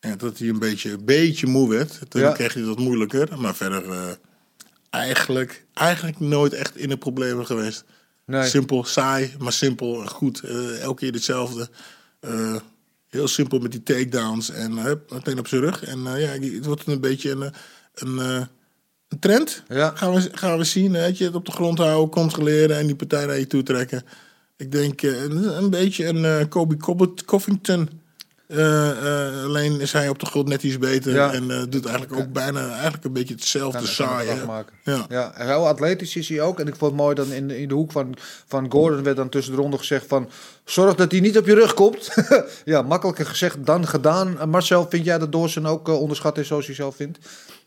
En 0.00 0.18
dat 0.18 0.38
hij 0.38 0.48
een 0.48 0.58
beetje, 0.58 0.92
een 0.92 1.04
beetje 1.04 1.46
moe 1.46 1.68
werd. 1.68 2.00
Toen 2.08 2.20
ja. 2.20 2.32
kreeg 2.32 2.54
hij 2.54 2.62
dat 2.62 2.78
moeilijker. 2.78 3.40
Maar 3.40 3.54
verder 3.54 4.18
eigenlijk, 4.90 5.64
eigenlijk 5.74 6.20
nooit 6.20 6.52
echt 6.52 6.76
in 6.76 6.88
de 6.88 6.96
problemen 6.96 7.46
geweest. 7.46 7.84
Nee. 8.26 8.48
Simpel, 8.48 8.84
saai, 8.84 9.34
maar 9.38 9.52
simpel 9.52 10.00
en 10.00 10.08
goed. 10.08 10.42
Uh, 10.44 10.80
elke 10.80 11.00
keer 11.00 11.12
hetzelfde. 11.12 11.68
Uh, 12.20 12.56
heel 13.08 13.28
simpel 13.28 13.58
met 13.58 13.70
die 13.72 13.82
takedowns 13.82 14.50
en 14.50 14.72
uh, 14.72 14.92
meteen 15.08 15.38
op 15.38 15.46
zijn 15.46 15.60
rug. 15.60 15.84
En 15.84 16.02
ja, 16.02 16.28
het 16.38 16.64
wordt 16.64 16.86
een 16.86 17.00
beetje 17.00 17.30
een, 17.30 17.52
een, 17.94 18.18
een 19.08 19.18
trend. 19.18 19.62
Ja. 19.68 19.92
Gaan, 19.94 20.14
we, 20.14 20.28
gaan 20.32 20.58
we 20.58 20.64
zien. 20.64 20.92
Weet 20.92 21.18
je, 21.18 21.24
het 21.24 21.34
op 21.34 21.46
de 21.46 21.52
grond 21.52 21.78
houden, 21.78 22.10
controleren 22.10 22.76
en 22.78 22.86
die 22.86 22.96
partij 22.96 23.26
naar 23.26 23.38
je 23.38 23.46
toe 23.46 23.62
trekken. 23.62 24.02
Ik 24.56 24.72
denk 24.72 25.02
een, 25.02 25.56
een 25.56 25.70
beetje 25.70 26.06
een 26.06 26.48
Kobe 26.48 26.76
Covington. 27.24 27.88
Alleen 29.44 29.80
is 29.80 29.92
hij 29.92 30.08
op 30.08 30.18
de 30.18 30.26
grond 30.26 30.48
net 30.48 30.62
iets 30.62 30.78
beter 30.78 31.14
ja. 31.14 31.32
en 31.32 31.44
uh, 31.50 31.62
doet 31.68 31.86
eigenlijk 31.86 32.20
ook 32.20 32.32
bijna 32.32 32.70
eigenlijk 32.72 33.04
een 33.04 33.12
beetje 33.12 33.34
hetzelfde 33.34 33.86
saai. 33.86 34.28
Ja. 34.84 35.06
ja, 35.08 35.32
heel 35.34 35.66
atletisch 35.68 36.16
is 36.16 36.28
hij 36.28 36.40
ook. 36.40 36.60
En 36.60 36.66
ik 36.66 36.76
vond 36.76 36.90
het 36.90 37.00
mooi 37.00 37.14
dan 37.14 37.32
in 37.32 37.48
de, 37.48 37.60
in 37.60 37.68
de 37.68 37.74
hoek 37.74 37.92
van, 37.92 38.14
van 38.46 38.70
Gordon 38.70 39.02
werd 39.02 39.16
dan 39.16 39.28
tussen 39.28 39.54
de 39.54 39.60
ronde 39.60 39.78
gezegd 39.78 40.06
van 40.06 40.30
zorg 40.64 40.94
dat 40.94 41.10
hij 41.10 41.20
niet 41.20 41.38
op 41.38 41.46
je 41.46 41.54
rug 41.54 41.74
komt. 41.74 42.14
ja, 42.64 42.82
makkelijker 42.82 43.26
gezegd 43.26 43.66
dan 43.66 43.86
gedaan. 43.86 44.50
Marcel, 44.50 44.86
vind 44.88 45.04
jij 45.04 45.18
dat 45.18 45.32
Dawson 45.32 45.66
ook 45.66 45.88
onderschat 45.88 46.38
is 46.38 46.46
zoals 46.46 46.66
hij 46.66 46.74
zelf 46.74 46.96
vindt? 46.96 47.18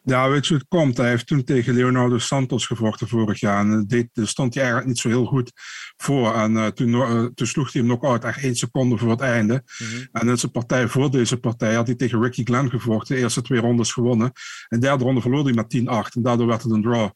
Ja, 0.10 0.30
weet 0.30 0.48
je 0.48 0.54
hoe 0.54 0.58
het 0.58 0.68
komt? 0.68 0.98
Hij 0.98 1.10
heeft 1.10 1.28
toen 1.28 1.44
tegen 1.44 1.74
Leonardo 1.74 2.18
Santos 2.18 2.66
gevochten 2.66 3.08
vorig 3.08 3.40
jaar. 3.40 3.60
En 3.60 3.88
deed, 3.88 4.10
daar 4.14 4.28
stond 4.28 4.54
hij 4.54 4.64
eigenlijk 4.64 4.94
niet 4.94 5.02
zo 5.02 5.10
heel 5.10 5.26
goed 5.26 5.52
voor. 5.98 6.34
En 6.36 6.58
eh, 6.58 6.68
toen, 6.68 6.90
uh, 6.90 7.26
toen 7.26 7.48
sloeg 7.48 7.74
hij 7.74 7.82
hem 7.82 7.90
nog 7.90 8.04
uit, 8.04 8.24
echt 8.24 8.44
één 8.44 8.56
seconde 8.56 8.98
voor 8.98 9.10
het 9.10 9.20
einde. 9.20 9.64
En 10.12 10.28
in 10.28 10.38
zijn 10.38 10.52
partij 10.52 10.88
voor 10.88 11.12
deze 11.12 11.38
partij 11.38 11.74
had 11.74 11.88
hij 11.88 11.96
tegen 11.96 12.22
Ricky 12.22 12.44
Glenn 12.44 12.70
gevochten. 12.70 13.16
De 13.16 13.22
eerste 13.22 13.42
twee 13.42 13.60
rondes 13.60 13.92
gewonnen. 13.92 14.32
En 14.68 14.80
de 14.80 14.86
derde 14.86 15.04
ronde 15.04 15.22
verloor 15.22 15.44
hij 15.44 15.54
met 15.54 15.78
10-8. 15.78 16.16
En 16.16 16.22
daardoor 16.22 16.48
werd 16.48 16.64
het 16.64 16.72
een 16.72 16.82
draw. 16.82 17.10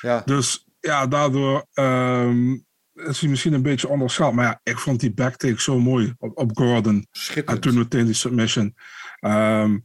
Ja. 0.00 0.22
Dus 0.24 0.66
ja, 0.80 1.06
daardoor 1.06 1.66
ehm, 1.72 2.52
is 2.94 3.20
hij 3.20 3.28
misschien 3.28 3.52
een 3.52 3.62
beetje 3.62 3.88
onderschat. 3.88 4.32
Maar 4.32 4.44
ja, 4.44 4.60
ik 4.62 4.78
vond 4.78 5.00
die 5.00 5.14
backtake 5.14 5.60
zo 5.60 5.78
mooi 5.78 6.14
op, 6.18 6.38
op 6.38 6.56
Gordon. 6.56 7.06
En 7.44 7.60
toen 7.60 7.78
meteen 7.78 8.04
die 8.04 8.14
submission. 8.14 8.74
Ehm, 9.20 9.76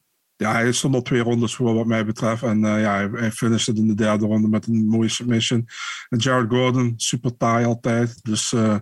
ja, 0.42 0.52
hij 0.52 0.72
stond 0.72 0.96
al 0.96 1.02
twee 1.02 1.22
rondes 1.22 1.56
voor 1.56 1.74
wat 1.74 1.86
mij 1.86 2.06
betreft. 2.06 2.44
En 2.44 2.66
eh, 2.66 2.82
ja, 2.82 3.10
hij, 3.10 3.32
finishte 3.32 3.74
in 3.74 3.88
de 3.88 3.94
derde 3.94 4.26
ronde 4.26 4.48
met 4.48 4.68
een 4.68 4.88
mooie 4.88 5.10
submission. 5.10 5.68
En 6.10 6.18
Jared 6.18 6.50
Gordon, 6.50 6.94
super 6.98 7.38
taai 7.38 7.66
altijd. 7.66 8.20
Dus 8.24 8.54
eh, 8.54 8.76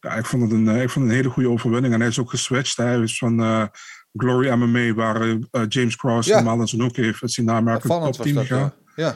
ja, 0.00 0.10
ik 0.14 0.26
vond 0.26 0.42
het 0.42 0.52
een, 0.52 0.68
eh, 0.68 0.82
ik 0.82 0.90
vond 0.90 1.04
het 1.04 1.14
een 1.14 1.20
hele 1.20 1.30
goede 1.34 1.48
overwinning. 1.48 1.94
En 1.94 2.00
hij 2.00 2.08
is 2.08 2.18
ook 2.18 2.30
geswitcht. 2.30 2.76
hè. 2.76 2.84
Hij 2.84 3.00
is 3.00 3.18
van 3.18 3.70
Glory 4.12 4.50
MMA, 4.50 4.94
waar 4.94 5.36
James 5.68 5.96
Cross 5.96 6.28
Ja. 6.28 6.34
normaal 6.34 6.60
in 6.60 6.68
zijn 6.68 6.82
hoek 6.82 6.96
heeft. 6.96 7.22
Is 7.22 7.36
hij 7.36 7.44
naar 7.44 7.56
American 7.56 7.90
Opvallend 7.90 8.16
Top 8.16 8.24
was 8.24 8.32
Team 8.32 8.36
dat. 8.36 8.46
gegaan. 8.46 8.72
ja. 8.96 9.14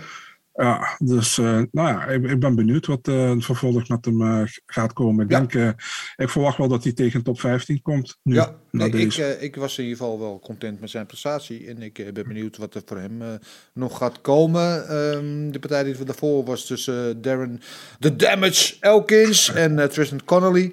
Ja. 0.55 0.97
Dus 0.99 1.39
eh, 1.39 1.45
nou 1.71 1.89
ja, 1.89 2.05
ik, 2.07 2.31
ik 2.31 2.41
ben 2.41 2.55
benieuwd 2.55 2.87
wat 2.87 3.09
eh 3.09 3.33
vervolg 3.39 3.89
met 3.89 4.05
hem 4.05 4.23
eh, 4.23 4.43
gaat 4.67 4.93
komen. 4.93 5.25
Ik 5.25 5.31
Ja. 5.31 5.41
denk, 5.41 5.75
ik 6.17 6.29
verwacht 6.29 6.59
wel 6.59 6.69
dat 6.69 6.83
hij 6.85 6.93
tegen 6.93 7.23
top 7.23 7.41
15 7.41 7.83
komt. 7.83 8.19
Nu, 8.23 8.35
Ja, 8.35 8.55
nee, 8.71 8.91
ik, 8.91 9.17
ik 9.41 9.57
was 9.57 9.79
in 9.79 9.85
ieder 9.85 9.99
geval 9.99 10.19
wel 10.19 10.41
content 10.45 10.81
met 10.81 10.91
zijn 10.91 11.07
prestatie. 11.07 11.67
En 11.67 11.83
ik 11.83 12.11
ben 12.15 12.29
benieuwd 12.29 12.57
wat 12.57 12.75
er 12.75 12.83
voor 12.85 12.99
hem 12.99 13.23
nog 13.73 13.99
gaat 13.99 14.21
komen. 14.21 14.89
Ehm, 14.89 15.51
de 15.51 15.59
partij 15.59 15.83
die 15.85 16.05
daarvoor 16.05 16.45
was 16.45 16.67
tussen 16.67 17.23
Darren 17.23 17.61
The 17.99 18.17
Damage 18.17 18.75
Elkins 18.81 19.53
en 19.53 19.91
Tristan 19.91 20.25
Connolly. 20.25 20.73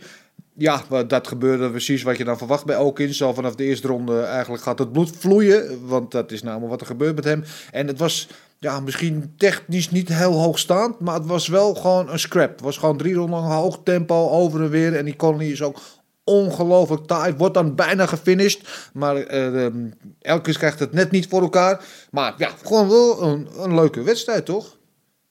Ja, 0.53 0.83
dat 1.07 1.27
gebeurde 1.27 1.69
precies 1.69 2.03
wat 2.03 2.17
je 2.17 2.23
dan 2.23 2.37
verwacht 2.37 2.65
bij 2.65 2.75
Elkins. 2.75 3.23
Al 3.23 3.33
vanaf 3.33 3.55
de 3.55 3.63
eerste 3.63 3.87
ronde 3.87 4.21
eigenlijk 4.21 4.63
gaat 4.63 4.79
het 4.79 4.91
bloed 4.91 5.11
vloeien. 5.17 5.87
Want 5.87 6.11
dat 6.11 6.31
is 6.31 6.43
namelijk 6.43 6.69
wat 6.69 6.81
er 6.81 6.87
gebeurt 6.87 7.15
met 7.15 7.23
hem. 7.23 7.43
En 7.71 7.87
het 7.87 7.99
was 7.99 8.27
ja, 8.60 8.80
misschien 8.80 9.34
technisch 9.38 9.91
niet 9.91 10.10
heel 10.10 10.34
hoogstaand. 10.34 11.00
Maar 11.00 11.13
het 11.13 11.26
was 11.26 11.48
wel 11.48 11.76
gewoon 11.76 12.10
een 12.10 12.19
scrap. 12.19 12.50
Het 12.50 12.62
was 12.62 12.78
gewoon 12.78 12.98
drie 12.98 13.13
ronden 13.13 13.39
lang 13.39 13.54
hoog 13.54 13.80
tempo 13.84 14.30
over 14.30 14.62
en 14.63 14.69
weer. 14.69 14.95
En 14.95 15.06
die 15.06 15.15
Connolly 15.15 15.52
is 15.52 15.62
ook 15.62 15.80
ongelooflijk 16.24 17.06
taai. 17.06 17.34
Wordt 17.34 17.54
dan 17.54 17.76
bijna 17.76 18.06
gefinished. 18.06 18.89
Maar 18.93 19.15
eh, 19.15 19.65
ehm, 19.65 19.89
Elkins 20.22 20.58
krijgt 20.58 20.80
het 20.80 20.93
net 20.93 21.12
niet 21.12 21.28
voor 21.28 21.41
elkaar. 21.41 21.86
Maar 22.12 22.34
ja, 22.38 22.52
gewoon 22.63 22.89
wel 22.89 23.22
een, 23.22 23.48
een 23.58 23.76
leuke 23.76 24.04
wedstrijd, 24.04 24.45
toch? 24.45 24.78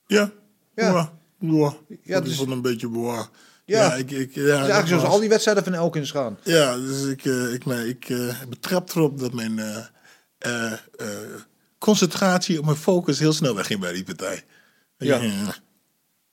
Ja. 0.07 0.31
Ja. 0.75 0.93
Ja. 0.93 1.13
Ja. 1.39 1.75
Ja, 2.03 2.21
dus- 2.21 2.39
een 2.39 2.63
beetje 2.63 2.89
boah. 2.89 3.25
Ja. 3.65 3.85
Ja, 3.85 3.95
ik, 3.95 4.11
ik, 4.11 4.35
ja, 4.35 4.55
eigenlijk 4.57 4.89
zoals 4.89 5.05
al 5.05 5.21
die 5.21 5.29
wedstrijden 5.29 5.65
van 5.65 5.75
Elkins 5.75 6.11
gaan. 6.11 6.39
Ja, 6.43 6.77
dus 6.77 7.05
ik, 7.05 7.25
eh, 7.25 7.53
ik, 7.53 7.67
nee, 7.67 7.89
ik 7.89 8.09
eh, 8.09 8.41
betrap 8.49 8.91
erop 8.91 9.19
dat 9.19 9.33
mijn 9.33 9.61
concentratie 11.79 12.59
op 12.59 12.65
mijn 12.65 12.77
focus 12.77 13.19
heel 13.19 13.33
snel 13.33 13.55
wegging 13.55 13.81
bij 13.81 13.93
die 13.93 14.05
partij. 14.05 14.45
Ja. 14.97 15.17
ja. 15.17 15.55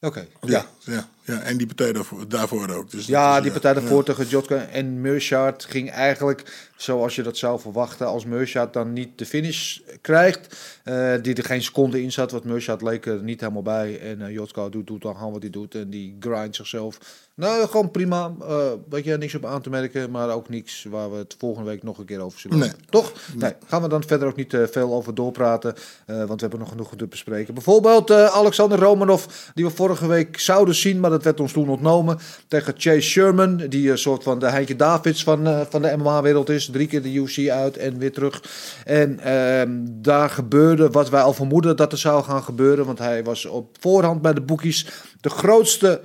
Oké, 0.05 0.27
Ja, 0.41 0.47
ja. 0.47 0.65
ja, 0.93 1.09
ja. 1.23 1.41
en 1.41 1.57
die 1.57 1.67
partij 1.67 1.93
daarvoor, 1.93 2.27
daarvoor 2.27 2.69
ook. 2.69 2.91
Dus 2.91 3.05
Ja, 3.05 3.37
is, 3.37 3.43
die 3.43 3.51
partij 3.51 3.73
daarvoor 3.73 4.03
tegen 4.03 4.27
Jotka 4.27 4.65
en 4.67 5.01
Meurchaert 5.01 5.65
ging 5.65 5.91
eigenlijk 5.91 6.69
zoals 6.77 7.15
je 7.15 7.23
dat 7.23 7.37
zou 7.37 7.59
verwachten. 7.59 8.07
Als 8.07 8.25
Meurchaert 8.25 8.73
dan 8.73 8.93
niet 8.93 9.17
de 9.17 9.25
finish 9.25 9.79
krijgt, 10.01 10.57
eh, 10.83 11.13
die 11.21 11.35
er 11.35 11.43
geen 11.43 11.63
seconde 11.63 12.01
in 12.01 12.11
zat, 12.11 12.31
wat 12.31 12.43
Meurchaert 12.43 12.81
leek 12.81 13.05
er 13.05 13.23
niet 13.23 13.39
helemaal 13.39 13.61
bij. 13.61 13.99
En 13.99 14.21
eh 14.21 14.33
Jotka 14.33 14.69
doet, 14.69 14.87
doet 14.87 15.01
dan 15.01 15.15
gewoon 15.15 15.31
wat 15.31 15.41
hij 15.41 15.51
doet 15.51 15.75
en 15.75 15.89
die 15.89 16.15
grindt 16.19 16.55
zichzelf. 16.55 16.97
Nou, 17.35 17.67
gewoon 17.67 17.91
prima. 17.91 18.31
eh 18.41 18.57
weet 18.89 19.03
je, 19.03 19.17
niks 19.17 19.35
op 19.35 19.45
aan 19.45 19.61
te 19.61 19.69
merken, 19.69 20.11
maar 20.11 20.29
ook 20.29 20.49
niks 20.49 20.85
waar 20.89 21.11
we 21.11 21.17
het 21.17 21.35
volgende 21.39 21.69
week 21.69 21.83
nog 21.83 21.97
een 21.97 22.05
keer 22.05 22.19
over 22.19 22.39
zullen 22.39 22.57
Nee. 22.57 22.67
hebben. 22.67 22.85
Toch? 22.89 23.13
Nee, 23.35 23.51
gaan 23.67 23.81
we 23.81 23.87
dan 23.87 24.03
verder 24.03 24.27
ook 24.27 24.35
niet 24.35 24.53
eh, 24.53 24.63
veel 24.71 24.93
over 24.93 25.15
doorpraten, 25.15 25.73
eh, 26.05 26.15
want 26.17 26.29
we 26.29 26.35
hebben 26.39 26.59
nog 26.59 26.69
genoeg 26.69 26.93
te 26.95 27.07
bespreken. 27.07 27.53
Bijvoorbeeld 27.53 28.11
Alexander 28.11 28.79
Romanov, 28.79 29.25
die 29.53 29.65
we 29.65 29.71
vorige 29.71 30.07
week 30.07 30.39
zouden 30.39 30.75
zien, 30.75 30.99
maar 30.99 31.09
dat 31.09 31.23
werd 31.23 31.39
ons 31.39 31.51
toen 31.51 31.69
ontnomen. 31.69 32.17
Tegen 32.47 32.73
Chase 32.77 33.01
Sherman, 33.01 33.57
die 33.57 33.91
een 33.91 33.97
soort 33.97 34.23
van 34.23 34.39
de 34.39 34.49
Heintje 34.49 34.75
Davids 34.75 35.23
van, 35.23 35.65
van 35.69 35.81
de 35.81 35.95
MMA-wereld 35.97 36.49
is. 36.49 36.65
Drie 36.71 36.87
keer 36.87 37.01
de 37.01 37.13
UFC 37.13 37.49
uit 37.49 37.77
en 37.77 37.97
weer 37.97 38.11
terug. 38.13 38.43
En 38.85 39.19
ehm, 39.19 39.69
daar 39.85 40.29
gebeurde 40.29 40.89
wat 40.89 41.09
wij 41.09 41.21
al 41.21 41.33
vermoeden 41.33 41.75
dat 41.75 41.91
er 41.91 41.97
zou 41.97 42.23
gaan 42.23 42.43
gebeuren, 42.43 42.85
want 42.85 42.99
hij 42.99 43.23
was 43.23 43.45
op 43.45 43.77
voorhand 43.79 44.21
bij 44.21 44.33
de 44.33 44.41
boekies 44.41 44.87
de 45.21 45.29
grootste 45.29 46.01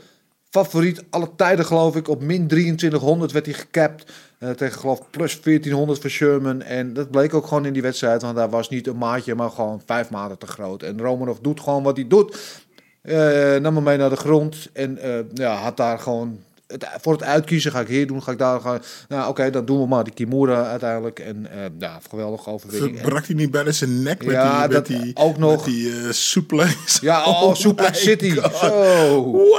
favoriet 0.51 1.05
alle 1.11 1.31
tijden, 1.37 1.65
geloof 1.65 1.97
ik. 1.97 2.09
Op 2.09 2.23
min 2.23 2.47
2300 2.47 3.33
werd 3.33 3.47
hij 3.47 3.55
gecapt. 3.55 4.13
eh, 4.39 4.51
tegen, 4.51 4.81
geloof 4.81 5.11
plus 5.11 5.41
1400 5.41 6.01
voor 6.01 6.11
Sherman. 6.11 6.63
En 6.63 6.93
dat 6.93 7.11
bleek 7.11 7.35
ook 7.35 7.47
gewoon 7.47 7.67
in 7.67 7.73
die 7.73 7.83
wedstrijd. 7.83 8.23
Want 8.23 8.37
hij 8.37 8.49
was 8.49 8.69
niet 8.69 8.87
een 8.87 8.99
maatje, 8.99 9.35
maar 9.35 9.51
gewoon 9.51 9.83
vijf 9.87 10.11
maten 10.11 10.39
te 10.39 10.47
groot. 10.47 10.83
En 10.83 11.01
Romanov 11.01 11.39
doet 11.39 11.61
gewoon 11.61 11.83
wat 11.83 11.97
hij 11.97 12.07
doet. 12.09 12.39
Eh 13.03 13.57
nam 13.57 13.75
hem 13.75 13.85
mee 13.85 13.97
naar 13.97 14.11
de 14.11 14.17
grond. 14.17 14.69
En 14.73 14.99
eh, 14.99 15.19
ja, 15.35 15.55
had 15.55 15.77
daar 15.77 15.99
gewoon... 15.99 16.39
Het, 16.71 16.87
voor 17.01 17.13
het 17.13 17.23
uitkiezen 17.23 17.73
ga 17.73 17.81
ik 17.81 17.89
hier 17.89 18.07
doen, 18.07 18.23
ga 18.23 18.33
ik 18.33 18.39
daar 18.39 18.61
gaan. 18.61 18.83
Nou, 19.09 19.29
oké, 19.29 19.51
dan 19.51 19.65
doen 19.65 19.81
we 19.81 19.87
maar 19.87 20.05
die 20.05 20.13
Kimura 20.13 20.65
uiteindelijk. 20.65 21.19
En 21.19 21.47
eh 21.51 21.59
ja, 21.79 21.99
geweldige 22.11 22.51
overwinning. 22.51 22.97
En- 22.99 23.03
Brak 23.09 23.27
hij 23.27 23.35
niet 23.35 23.51
bijna 23.51 23.73
zijn 23.73 24.03
nek 24.03 24.25
met 24.25 24.35
Ja, 24.35 24.61
die, 24.67 24.75
dat 24.75 24.89
met 24.89 25.01
die, 25.01 25.17
ook 25.17 25.39
nog. 25.39 25.57
Met 25.57 25.65
die 25.65 26.13
suplex? 26.13 26.99
Ja, 27.01 27.25
oh, 27.31 27.55
Suplex 27.55 28.03
City. 28.03 28.35
God. 28.37 28.57
Zo. 28.57 29.33
What? 29.33 29.59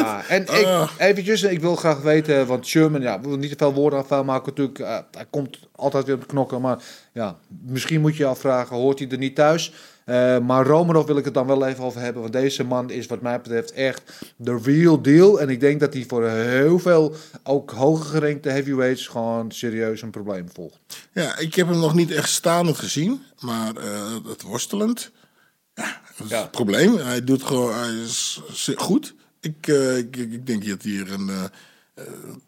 Ja, 0.00 0.22
en 0.28 0.42
ik, 0.42 0.88
eventjes, 0.98 1.42
ik 1.42 1.60
wil 1.60 1.76
graag 1.76 2.00
weten, 2.00 2.46
want 2.46 2.66
Sherman, 2.66 3.00
ja, 3.00 3.16
we 3.16 3.24
willen 3.24 3.40
niet 3.40 3.50
te 3.50 3.56
veel 3.58 3.72
woorden 3.74 3.98
aan 3.98 4.06
vuil 4.06 4.24
maken 4.24 4.48
natuurlijk. 4.48 4.78
eh, 4.78 4.98
hij 5.10 5.26
komt 5.30 5.58
altijd 5.76 6.04
weer 6.06 6.14
op 6.14 6.20
de 6.20 6.26
knokken, 6.26 6.60
maar 6.60 6.78
ja, 7.12 7.36
misschien 7.66 8.00
moet 8.00 8.16
je 8.16 8.22
je 8.22 8.28
afvragen, 8.28 8.76
hoort 8.76 8.98
hij 8.98 9.08
er 9.08 9.18
niet 9.18 9.34
thuis? 9.34 9.72
Eh, 10.04 10.38
maar 10.38 10.66
Romanov 10.66 11.06
wil 11.06 11.16
ik 11.16 11.24
het 11.24 11.34
dan 11.34 11.46
wel 11.46 11.66
even 11.66 11.84
over 11.84 12.00
hebben, 12.00 12.20
want 12.22 12.32
deze 12.34 12.64
man 12.64 12.90
is 12.90 13.06
wat 13.06 13.20
mij 13.20 13.40
betreft 13.40 13.72
echt 13.72 14.02
de 14.36 14.58
real 14.62 15.02
deal. 15.02 15.40
En 15.40 15.48
ik 15.48 15.60
denk 15.60 15.80
dat 15.80 15.92
hij 15.94 16.04
voor 16.08 16.28
heel 16.28 16.78
veel, 16.78 17.14
ook 17.42 17.70
hoger 17.70 18.04
gerankte 18.06 18.48
heavyweights, 18.48 19.06
gewoon 19.06 19.50
serieus 19.52 20.02
een 20.02 20.10
probleem 20.10 20.46
volgt. 20.52 20.78
Ja, 21.12 21.38
ik 21.38 21.54
heb 21.54 21.68
hem 21.68 21.78
nog 21.78 21.94
niet 21.94 22.10
echt 22.10 22.28
staande 22.30 22.74
gezien, 22.74 23.22
maar 23.40 23.76
eh, 23.76 24.14
het 24.28 24.42
worstelend. 24.42 25.10
Ja, 25.74 26.00
dat 26.16 26.26
is 26.26 26.32
Ja. 26.32 26.40
het 26.42 26.50
probleem. 26.50 26.96
Hij 26.96 27.24
doet 27.24 27.42
gewoon, 27.42 27.74
hij 27.74 27.94
is 27.94 28.40
goed. 28.76 29.14
Ik, 29.40 29.66
eh, 29.68 29.96
ik, 29.98 30.16
ik 30.16 30.32
ik 30.32 30.46
denk 30.46 30.68
dat 30.68 30.82
hier 30.82 31.12
een 31.12 31.30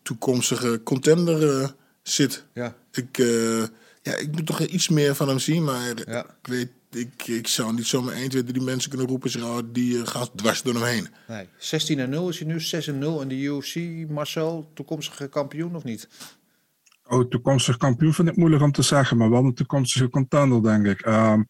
toekomstige 0.02 0.80
contender 0.82 1.74
zit. 2.02 2.44
Ja. 2.54 2.74
Ik, 2.92 3.16
ja, 4.02 4.14
ik 4.16 4.28
moet 4.32 4.46
toch 4.46 4.60
iets 4.60 4.88
meer 4.88 5.14
van 5.14 5.28
hem 5.28 5.38
zien, 5.38 5.64
maar 5.64 5.92
Ja. 6.06 6.20
ik 6.42 6.48
weet, 6.48 6.68
ik, 6.94 7.26
ik 7.26 7.48
zou 7.48 7.74
niet 7.74 7.86
zomaar 7.86 8.14
1, 8.14 8.28
2, 8.28 8.44
3 8.44 8.62
mensen 8.62 8.90
kunnen 8.90 9.08
roepen, 9.08 9.30
zeggen, 9.30 9.50
oh, 9.50 9.58
die 9.72 10.00
eh, 10.00 10.06
gaan 10.06 10.28
dwars 10.34 10.62
door 10.62 10.74
hem 10.74 10.84
heen. 10.84 11.08
Nee, 11.28 11.48
16 11.58 11.98
en 11.98 12.10
0 12.10 12.28
is 12.28 12.38
hij 12.38 12.48
nu, 12.48 12.60
6 12.60 12.88
en 12.88 12.98
0 12.98 13.20
in 13.20 13.28
de 13.28 13.34
UFC. 13.34 13.76
Marcel, 14.08 14.70
toekomstige 14.74 15.28
kampioen 15.28 15.76
of 15.76 15.84
niet? 15.84 16.08
Oh, 17.08 17.28
toekomstig 17.28 17.76
kampioen 17.76 18.14
vind 18.14 18.28
ik 18.28 18.36
moeilijk 18.36 18.62
om 18.62 18.72
te 18.72 18.82
zeggen, 18.82 19.16
maar 19.16 19.30
wel 19.30 19.44
een 19.44 19.54
toekomstige 19.54 20.08
contender, 20.08 20.62
denk 20.62 20.86
ik. 20.86 21.00
Ehm, 21.00 21.42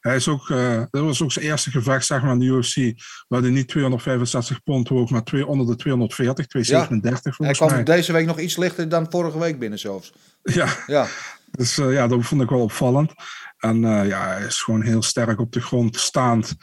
hij 0.00 0.16
is 0.16 0.28
ook, 0.28 0.50
eh 0.50 0.82
dat 0.90 1.02
was 1.02 1.22
ook 1.22 1.32
zijn 1.32 1.44
eerste 1.44 1.70
gevecht, 1.70 2.06
zeg 2.06 2.22
maar, 2.22 2.32
in 2.32 2.38
de 2.38 2.44
UFC, 2.44 2.92
waar 3.28 3.40
hij 3.40 3.50
niet 3.50 3.68
265 3.68 4.62
pond 4.62 4.88
woog, 4.88 5.10
maar 5.10 5.24
twee, 5.24 5.46
onder 5.46 5.66
de 5.66 5.76
240, 5.76 6.46
237 6.46 7.22
Hij 7.24 7.32
volgens 7.32 7.58
kwam 7.58 7.70
mij. 7.70 7.82
deze 7.96 8.12
week 8.12 8.26
nog 8.26 8.38
iets 8.38 8.56
lichter 8.56 8.88
dan 8.88 9.06
vorige 9.10 9.38
week 9.38 9.58
binnen 9.58 9.78
zelfs. 9.78 10.12
Ja, 10.42 10.68
Ja, 10.86 11.06
dus 11.50 11.78
eh, 11.78 11.92
ja, 11.92 12.06
dat 12.08 12.24
vond 12.24 12.42
ik 12.42 12.48
wel 12.48 12.60
opvallend. 12.62 13.12
En 13.58 13.84
eh, 13.84 14.08
ja, 14.08 14.28
hij 14.28 14.46
is 14.46 14.62
gewoon 14.62 14.82
heel 14.82 15.02
sterk 15.02 15.40
op 15.40 15.52
de 15.52 15.60
grond 15.60 15.96
staand. 15.96 16.56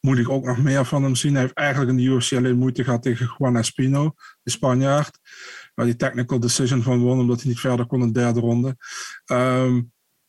Moet 0.00 0.18
ik 0.18 0.28
ook 0.28 0.44
nog 0.44 0.58
meer 0.58 0.84
van 0.84 1.02
hem 1.02 1.14
zien. 1.14 1.32
Hij 1.32 1.42
heeft 1.42 1.54
eigenlijk 1.54 1.90
in 1.90 1.96
de 1.96 2.02
UFC 2.02 2.32
alleen 2.32 2.58
moeite 2.58 2.84
gehad 2.84 3.02
tegen 3.02 3.34
Juan 3.38 3.56
Espino, 3.56 4.14
de 4.42 4.50
Spanjaard. 4.50 5.18
Waar 5.74 5.86
die 5.86 5.96
technical 5.96 6.40
decision 6.40 6.82
van 6.82 7.00
won, 7.00 7.18
omdat 7.18 7.40
hij 7.40 7.48
niet 7.48 7.60
verder 7.60 7.86
kon 7.86 8.00
in 8.00 8.12
de 8.12 8.20
derde 8.20 8.40
ronde. 8.40 8.76
Ehm, 9.24 9.80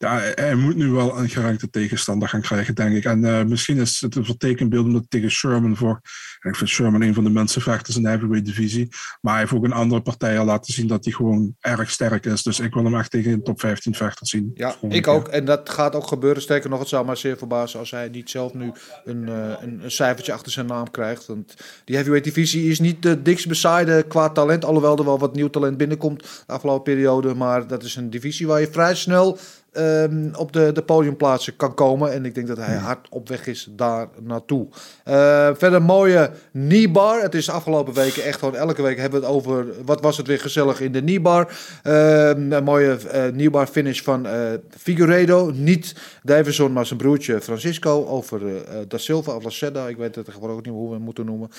ja, 0.01 0.19
hij- 0.35 0.55
moet 0.55 0.75
nu 0.75 0.89
wel 0.89 1.17
een 1.17 1.29
gerankte 1.29 1.69
tegenstander 1.69 2.29
gaan 2.29 2.41
krijgen, 2.41 2.75
denk 2.75 2.95
ik. 2.95 3.05
En 3.05 3.25
eh, 3.25 3.43
misschien 3.43 3.77
is 3.77 4.01
het 4.01 4.15
een 4.15 4.25
vertekenbeeld 4.25 4.85
omdat 4.85 5.05
tegen 5.09 5.31
Sherman 5.31 5.77
voor. 5.77 6.01
En 6.39 6.49
ik 6.49 6.55
vind 6.55 6.69
Sherman 6.69 7.01
een 7.01 7.13
van 7.13 7.23
de 7.23 7.29
mensen 7.29 7.61
vechters 7.61 7.95
in 7.95 8.01
de 8.03 8.07
heavyweight 8.09 8.45
divisie. 8.45 8.87
Maar 9.21 9.31
hij 9.33 9.41
heeft 9.41 9.53
ook 9.53 9.63
in 9.63 9.71
andere 9.71 10.01
partijen 10.01 10.45
laten 10.45 10.73
zien 10.73 10.87
dat 10.87 11.03
hij 11.03 11.13
gewoon 11.13 11.55
erg 11.59 11.91
sterk 11.91 12.25
is. 12.25 12.43
Dus 12.43 12.59
ik 12.59 12.73
wil 12.73 12.83
hem 12.83 12.95
echt 12.95 13.11
tegen 13.11 13.31
een 13.31 13.43
top 13.43 13.59
15 13.59 13.95
vechter 13.95 14.27
zien. 14.27 14.51
ja 14.53 14.75
ik 14.89 15.01
keer. 15.01 15.13
ook. 15.13 15.27
En 15.27 15.45
dat 15.45 15.69
gaat 15.69 15.95
ook 15.95 16.07
gebeuren. 16.07 16.41
Sterker 16.41 16.69
nog, 16.69 16.79
het 16.79 16.87
zou 16.87 17.05
maar 17.05 17.17
zeer 17.17 17.37
verbazen 17.37 17.79
als 17.79 17.91
hij 17.91 18.09
niet 18.09 18.29
zelf 18.29 18.53
nu 18.53 18.71
een, 19.05 19.29
eh, 19.29 19.53
een, 19.61 19.79
een 19.83 19.91
cijfertje 19.91 20.33
achter 20.33 20.51
zijn 20.51 20.65
naam 20.65 20.91
krijgt. 20.91 21.25
Want 21.25 21.53
die 21.85 21.95
heavyweight 21.95 22.33
divisie 22.33 22.69
is 22.69 22.79
niet 22.79 23.01
de 23.01 23.21
dikst 23.21 23.47
bezaaide 23.47 24.05
qua 24.07 24.29
talent. 24.29 24.65
Alhoewel 24.65 24.97
er 24.97 25.05
wel 25.05 25.19
wat 25.19 25.35
nieuw 25.35 25.49
talent 25.49 25.77
binnenkomt 25.77 26.21
de 26.21 26.53
afgelopen 26.53 26.93
periode. 26.93 27.33
Maar 27.33 27.67
dat 27.67 27.83
is 27.83 27.95
een 27.95 28.09
divisie 28.09 28.47
waar 28.47 28.59
je 28.59 28.71
vrij 28.71 28.95
snel 28.95 29.37
ehm, 29.71 30.29
op 30.35 30.53
de, 30.53 30.71
de 30.71 30.83
podiumplaatsen 30.83 31.55
kan 31.55 31.73
komen. 31.73 32.11
En 32.11 32.25
ik 32.25 32.35
denk 32.35 32.47
dat 32.47 32.57
hij 32.57 32.75
hard 32.75 33.07
op 33.09 33.27
weg 33.27 33.47
is 33.47 33.67
daar 33.69 34.07
naartoe. 34.21 34.67
Eh, 35.03 35.15
verder 35.53 35.73
een 35.73 35.83
mooie 35.83 36.31
kneebar. 36.51 37.21
Het 37.21 37.35
is 37.35 37.45
de 37.45 37.51
afgelopen 37.51 37.93
weken 37.93 38.23
echt 38.23 38.39
gewoon 38.39 38.55
elke 38.55 38.81
week 38.81 38.97
hebben 38.97 39.19
we 39.19 39.25
het 39.25 39.35
over 39.35 39.65
wat 39.85 40.01
was 40.01 40.17
het 40.17 40.27
weer 40.27 40.39
gezellig 40.39 40.81
in 40.81 40.91
de 40.91 41.01
kneebar. 41.01 41.57
Ehm, 41.83 42.51
een 42.51 42.63
mooie 42.63 42.97
eh 43.11 43.27
kneebar 43.31 43.67
finish 43.67 44.01
van 44.01 44.25
eh 44.25 44.39
Figueiredo. 44.77 45.51
Niet 45.53 45.95
Davison, 46.23 46.73
maar 46.73 46.85
zijn 46.85 46.99
broertje 46.99 47.41
Francisco 47.41 48.05
over 48.05 48.41
Da 48.87 48.97
Silva 48.97 49.35
of 49.35 49.43
Laceda. 49.43 49.87
Ik 49.87 49.97
weet 49.97 50.15
het 50.15 50.25
tegenwoordig 50.25 50.57
ook 50.57 50.65
niet 50.65 50.73
hoe 50.73 50.87
we 50.87 50.95
hem 50.95 51.03
moeten 51.03 51.25
noemen. 51.25 51.49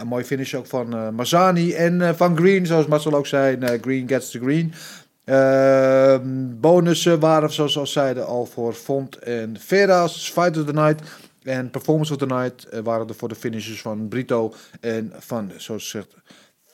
Een 0.00 0.06
mooie 0.06 0.24
finish 0.24 0.54
ook 0.54 0.66
van 0.66 1.14
Mazzani 1.14 1.72
en 1.72 2.16
van 2.16 2.36
Green, 2.36 2.66
zoals 2.66 2.86
Marcel 2.86 3.14
ook 3.14 3.26
zei. 3.26 3.78
green 3.80 4.08
gets 4.08 4.30
the 4.30 4.38
green. 4.38 4.72
Ehm, 5.30 6.20
bonussen 6.60 7.20
waren, 7.20 7.52
zoals 7.52 7.74
we 7.74 7.80
al 7.80 7.86
zeiden, 7.86 8.26
al 8.26 8.46
voor 8.46 8.72
Font 8.72 9.18
en 9.18 9.56
Veras, 9.58 10.30
Fight 10.30 10.58
of 10.58 10.64
the 10.64 10.72
Night. 10.72 11.02
En 11.42 11.70
Performance 11.70 12.12
of 12.12 12.18
the 12.18 12.26
Night 12.26 12.64
eh, 12.64 12.80
waren 12.80 13.08
er 13.08 13.14
voor 13.14 13.28
de 13.28 13.34
finishes 13.34 13.80
van 13.80 14.08
Brito 14.08 14.54
en 14.80 15.12
van, 15.18 15.52
zoals 15.56 15.82
gezegd, 15.82 16.14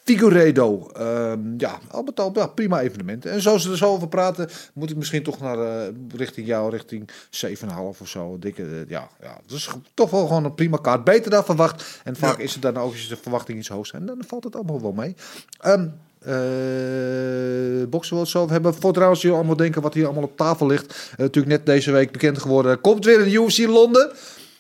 Figueiredo. 0.05 0.91
Ehm, 0.93 1.41
ja, 1.57 1.79
al 1.91 2.03
met 2.03 2.21
al 2.21 2.31
ja, 2.35 2.47
prima 2.47 2.81
evenementen. 2.81 3.31
En 3.31 3.43
zoals 3.43 3.65
we 3.65 3.71
er 3.71 3.77
zo 3.77 3.93
over 3.93 4.09
praten, 4.09 4.49
moet 4.75 4.91
ik 4.91 4.97
misschien 4.97 5.23
toch 5.23 5.41
naar 5.41 5.59
eh, 5.59 5.95
richting 6.15 6.47
jou, 6.47 6.71
richting 6.71 7.11
7,5 7.31 8.01
of 8.01 8.09
zo. 8.09 8.39
Dikke, 8.39 8.63
eh, 8.63 8.89
ja, 8.89 9.09
ja, 9.21 9.39
dat 9.47 9.57
is 9.57 9.71
toch 9.95 10.11
wel 10.11 10.27
gewoon 10.27 10.45
een 10.45 10.55
prima 10.55 10.77
kaart. 10.77 11.05
Beter 11.05 11.31
dan 11.31 11.45
verwacht. 11.45 12.01
En 12.05 12.17
vaak 12.17 12.39
is 12.39 12.53
het 12.53 12.63
dan 12.63 12.77
ook 12.77 12.93
als 12.93 13.09
de 13.09 13.17
verwachting 13.17 13.59
iets 13.59 13.69
hoog 13.69 13.87
zijn, 13.87 14.07
dan 14.07 14.23
valt 14.27 14.45
het 14.45 14.55
allemaal 14.55 14.81
wel 14.81 14.93
mee. 14.93 15.15
Ehm 15.61 15.89
eh 16.27 17.89
boksen 17.89 18.19
we 18.19 18.27
zo 18.27 18.49
hebben. 18.49 18.75
Voor 18.75 18.93
trouwens, 18.93 19.23
jullie 19.23 19.37
allemaal 19.37 19.57
denken 19.57 19.83
wat 19.83 19.95
hier 19.95 20.05
allemaal 20.05 20.23
op 20.23 20.37
tafel 20.37 20.67
ligt. 20.67 21.11
Eh, 21.13 21.19
natuurlijk 21.19 21.57
net 21.57 21.67
deze 21.67 21.93
week 21.93 22.13
bekend 22.13 22.39
geworden. 22.39 22.81
Komt 22.81 23.05
weer 23.05 23.21
een 23.21 23.33
UFC 23.33 23.67
Londen. 23.67 24.13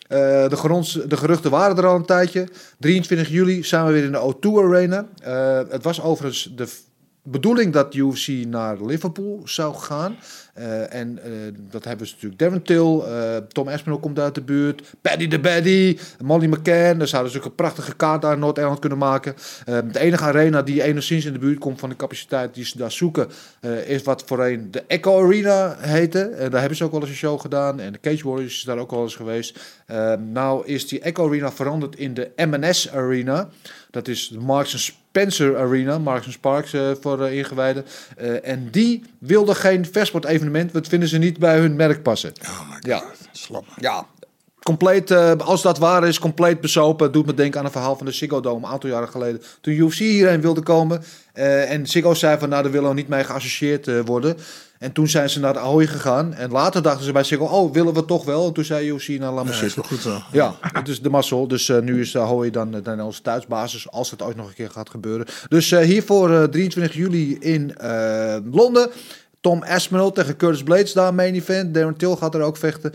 Eh, 0.08 0.48
de, 0.48 0.56
gerons, 0.56 0.92
de 1.08 1.16
geruchten 1.16 1.50
waren 1.50 1.76
er 1.76 1.86
al 1.86 1.96
een 1.96 2.04
tijdje. 2.04 2.48
23 2.78 3.28
juli 3.28 3.60
we 3.60 3.92
weer 3.92 4.04
in 4.04 4.12
de 4.12 4.34
O2 4.34 4.64
Arena. 4.64 5.06
Het 5.70 5.82
was 5.82 6.02
overigens 6.02 6.52
de 6.56 6.66
bedoeling 7.26 7.72
dat 7.72 7.94
UFC 7.94 8.28
naar 8.28 8.84
Liverpool 8.84 9.40
zou 9.44 9.74
gaan. 9.74 10.16
Eh, 10.56 10.94
en 10.94 11.18
eh, 11.22 11.30
dat 11.70 11.84
hebben 11.84 12.06
ze 12.06 12.12
natuurlijk. 12.12 12.40
Devon 12.40 12.62
Till, 12.62 13.00
eh, 13.00 13.36
Tom 13.36 13.68
Aspinall 13.68 13.98
komt 13.98 14.18
uit 14.18 14.34
de 14.34 14.42
buurt. 14.42 14.82
Paddy 15.00 15.28
the 15.28 15.38
Baddy, 15.38 15.98
Molly 16.22 16.46
McCann. 16.46 16.98
Daar 16.98 17.08
zouden 17.08 17.32
ze 17.32 17.38
ook 17.38 17.44
een 17.44 17.54
prachtige 17.54 17.96
kaart 17.96 18.22
daar 18.22 18.38
Noord-Engeland 18.38 18.80
kunnen 18.80 18.98
maken. 18.98 19.34
De 19.64 19.98
enige 19.98 20.24
arena 20.24 20.62
die 20.62 20.82
enigszins 20.82 21.24
in 21.24 21.32
de 21.32 21.38
buurt 21.38 21.58
komt 21.58 21.80
van 21.80 21.88
de 21.88 21.96
capaciteit 21.96 22.54
die 22.54 22.64
ze 22.64 22.78
daar 22.78 22.92
zoeken... 22.92 23.28
is 23.86 24.02
wat 24.02 24.22
voorheen 24.26 24.70
de 24.70 24.84
Echo 24.86 25.24
Arena 25.24 25.76
heette. 25.78 26.20
En 26.20 26.50
daar 26.50 26.60
hebben 26.60 26.78
ze 26.78 26.84
ook 26.84 26.90
wel 26.90 27.00
eens 27.00 27.10
een 27.10 27.16
show 27.16 27.40
gedaan. 27.40 27.80
En 27.80 27.92
de 27.92 28.00
Cage 28.00 28.28
Warriors 28.28 28.56
is 28.56 28.62
daar 28.62 28.78
ook 28.78 28.90
wel 28.90 29.02
eens 29.02 29.16
geweest. 29.16 29.58
Nou 30.18 30.66
is 30.66 30.88
die 30.88 31.00
Echo 31.00 31.26
Arena 31.26 31.52
veranderd 31.52 31.96
in 31.96 32.14
de 32.14 32.30
M&S 32.36 32.90
Arena. 32.90 33.48
Dat 33.96 34.08
is 34.08 34.28
de 34.28 34.38
Marks 34.38 34.84
Spencer 34.84 35.58
Arena, 35.58 35.98
Marks 35.98 36.32
Sparks 36.32 36.72
eh, 36.72 36.90
voor 37.00 37.24
eh, 37.24 37.36
ingewijden. 37.38 37.84
Eh, 38.16 38.48
en 38.48 38.68
die 38.70 39.02
wilde 39.18 39.54
geen 39.54 39.86
versport 39.92 40.24
evenement, 40.24 40.72
want 40.72 40.88
vinden 40.88 41.08
ze 41.08 41.18
niet 41.18 41.38
bij 41.38 41.58
hun 41.58 41.76
merk 41.76 42.02
passen. 42.02 42.32
Oh 42.42 42.70
my 42.70 42.76
Ja. 42.80 43.02
slap. 43.32 43.64
Ja, 43.80 44.06
compleet, 44.62 45.10
eh, 45.10 45.32
als 45.36 45.62
dat 45.62 45.78
waar 45.78 46.08
is, 46.08 46.18
compleet 46.18 46.60
besopen. 46.60 47.12
Doet 47.12 47.26
me 47.26 47.34
denken 47.34 47.58
aan 47.60 47.66
een 47.66 47.72
verhaal 47.72 47.96
van 47.96 48.06
de 48.06 48.12
Ziggo 48.12 48.40
Dome 48.40 48.66
een 48.66 48.72
aantal 48.72 48.90
jaren 48.90 49.08
geleden. 49.08 49.42
Toen 49.60 49.74
UFC 49.74 49.98
hierheen 49.98 50.40
wilde 50.40 50.62
komen. 50.62 51.02
eh, 51.32 51.70
en 51.70 51.86
Ziggo 51.86 52.14
zei 52.14 52.38
van, 52.38 52.48
nou, 52.48 52.62
daar 52.62 52.72
willen 52.72 52.88
we 52.88 52.94
niet 52.94 53.08
mee 53.08 53.24
geassocieerd 53.24 53.88
eh, 53.88 54.00
worden. 54.04 54.36
En 54.78 54.92
toen 54.92 55.08
zijn 55.08 55.30
ze 55.30 55.40
naar 55.40 55.52
de 55.52 55.58
Ahoy 55.58 55.86
gegaan. 55.86 56.34
En 56.34 56.50
later 56.50 56.82
dachten 56.82 57.04
ze 57.04 57.12
bij 57.12 57.24
Ziggo, 57.24 57.44
oh, 57.44 57.72
willen 57.72 57.94
we 57.94 58.04
toch 58.04 58.24
wel? 58.24 58.46
En 58.46 58.52
toen 58.52 58.64
zei 58.64 58.88
UFC, 58.88 59.08
nou, 59.08 59.34
laat 59.34 59.44
maar 59.44 59.52
Ja, 59.52 59.58
zitten. 59.60 59.84
goed 59.84 60.00
zo. 60.00 60.18
Ja, 60.32 60.54
het 60.60 60.88
is 60.88 61.00
de 61.02 61.10
mazzel. 61.10 61.48
Dus 61.48 61.68
eh, 61.68 61.78
nu 61.78 62.00
is 62.00 62.10
de 62.12 62.18
Ahoy 62.18 62.50
dan, 62.50 62.74
eh, 62.74 62.84
dan 62.84 63.00
onze 63.00 63.22
thuisbasis, 63.22 63.90
als 63.90 64.10
het 64.10 64.22
ooit 64.22 64.36
nog 64.36 64.48
een 64.48 64.54
keer 64.54 64.70
gaat 64.70 64.90
gebeuren. 64.90 65.26
Dus 65.48 65.72
eh, 65.72 65.80
hiervoor 65.80 66.30
eh 66.30 66.42
23 66.42 66.96
juli 66.96 67.36
in 67.38 67.74
Londen. 68.52 68.90
Tom 69.40 69.62
Aspinall 69.62 70.10
tegen 70.10 70.36
Curtis 70.36 70.62
Blades 70.62 70.92
daar 70.92 71.14
main 71.14 71.34
event. 71.34 71.74
Darren 71.74 71.96
Till 71.96 72.16
gaat 72.16 72.34
er 72.34 72.40
ook 72.40 72.56
vechten. 72.56 72.92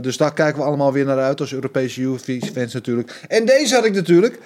Dus 0.00 0.16
daar 0.16 0.32
kijken 0.32 0.60
we 0.60 0.66
allemaal 0.66 0.92
weer 0.92 1.04
naar 1.04 1.18
uit 1.18 1.40
als 1.40 1.52
Europese 1.52 2.00
UFC-fans 2.00 2.72
natuurlijk. 2.72 3.20
En 3.28 3.46
deze 3.46 3.74
had 3.74 3.84
ik 3.84 3.94
natuurlijk 3.94 4.40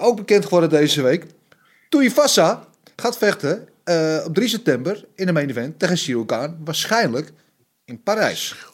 ook 0.00 0.16
bekend 0.16 0.44
geworden 0.44 0.70
deze 0.70 1.02
week. 1.02 1.26
Tuivasa 1.88 2.64
gaat 2.96 3.18
vechten 3.18 3.68
eh, 3.84 4.22
op 4.26 4.34
3 4.34 4.48
september 4.48 5.04
in 5.14 5.26
de 5.26 5.32
main 5.32 5.50
event 5.50 5.78
tegen 5.78 6.24
Gane. 6.26 6.56
Waarschijnlijk 6.64 7.32
in 7.84 8.02
Parijs. 8.02 8.70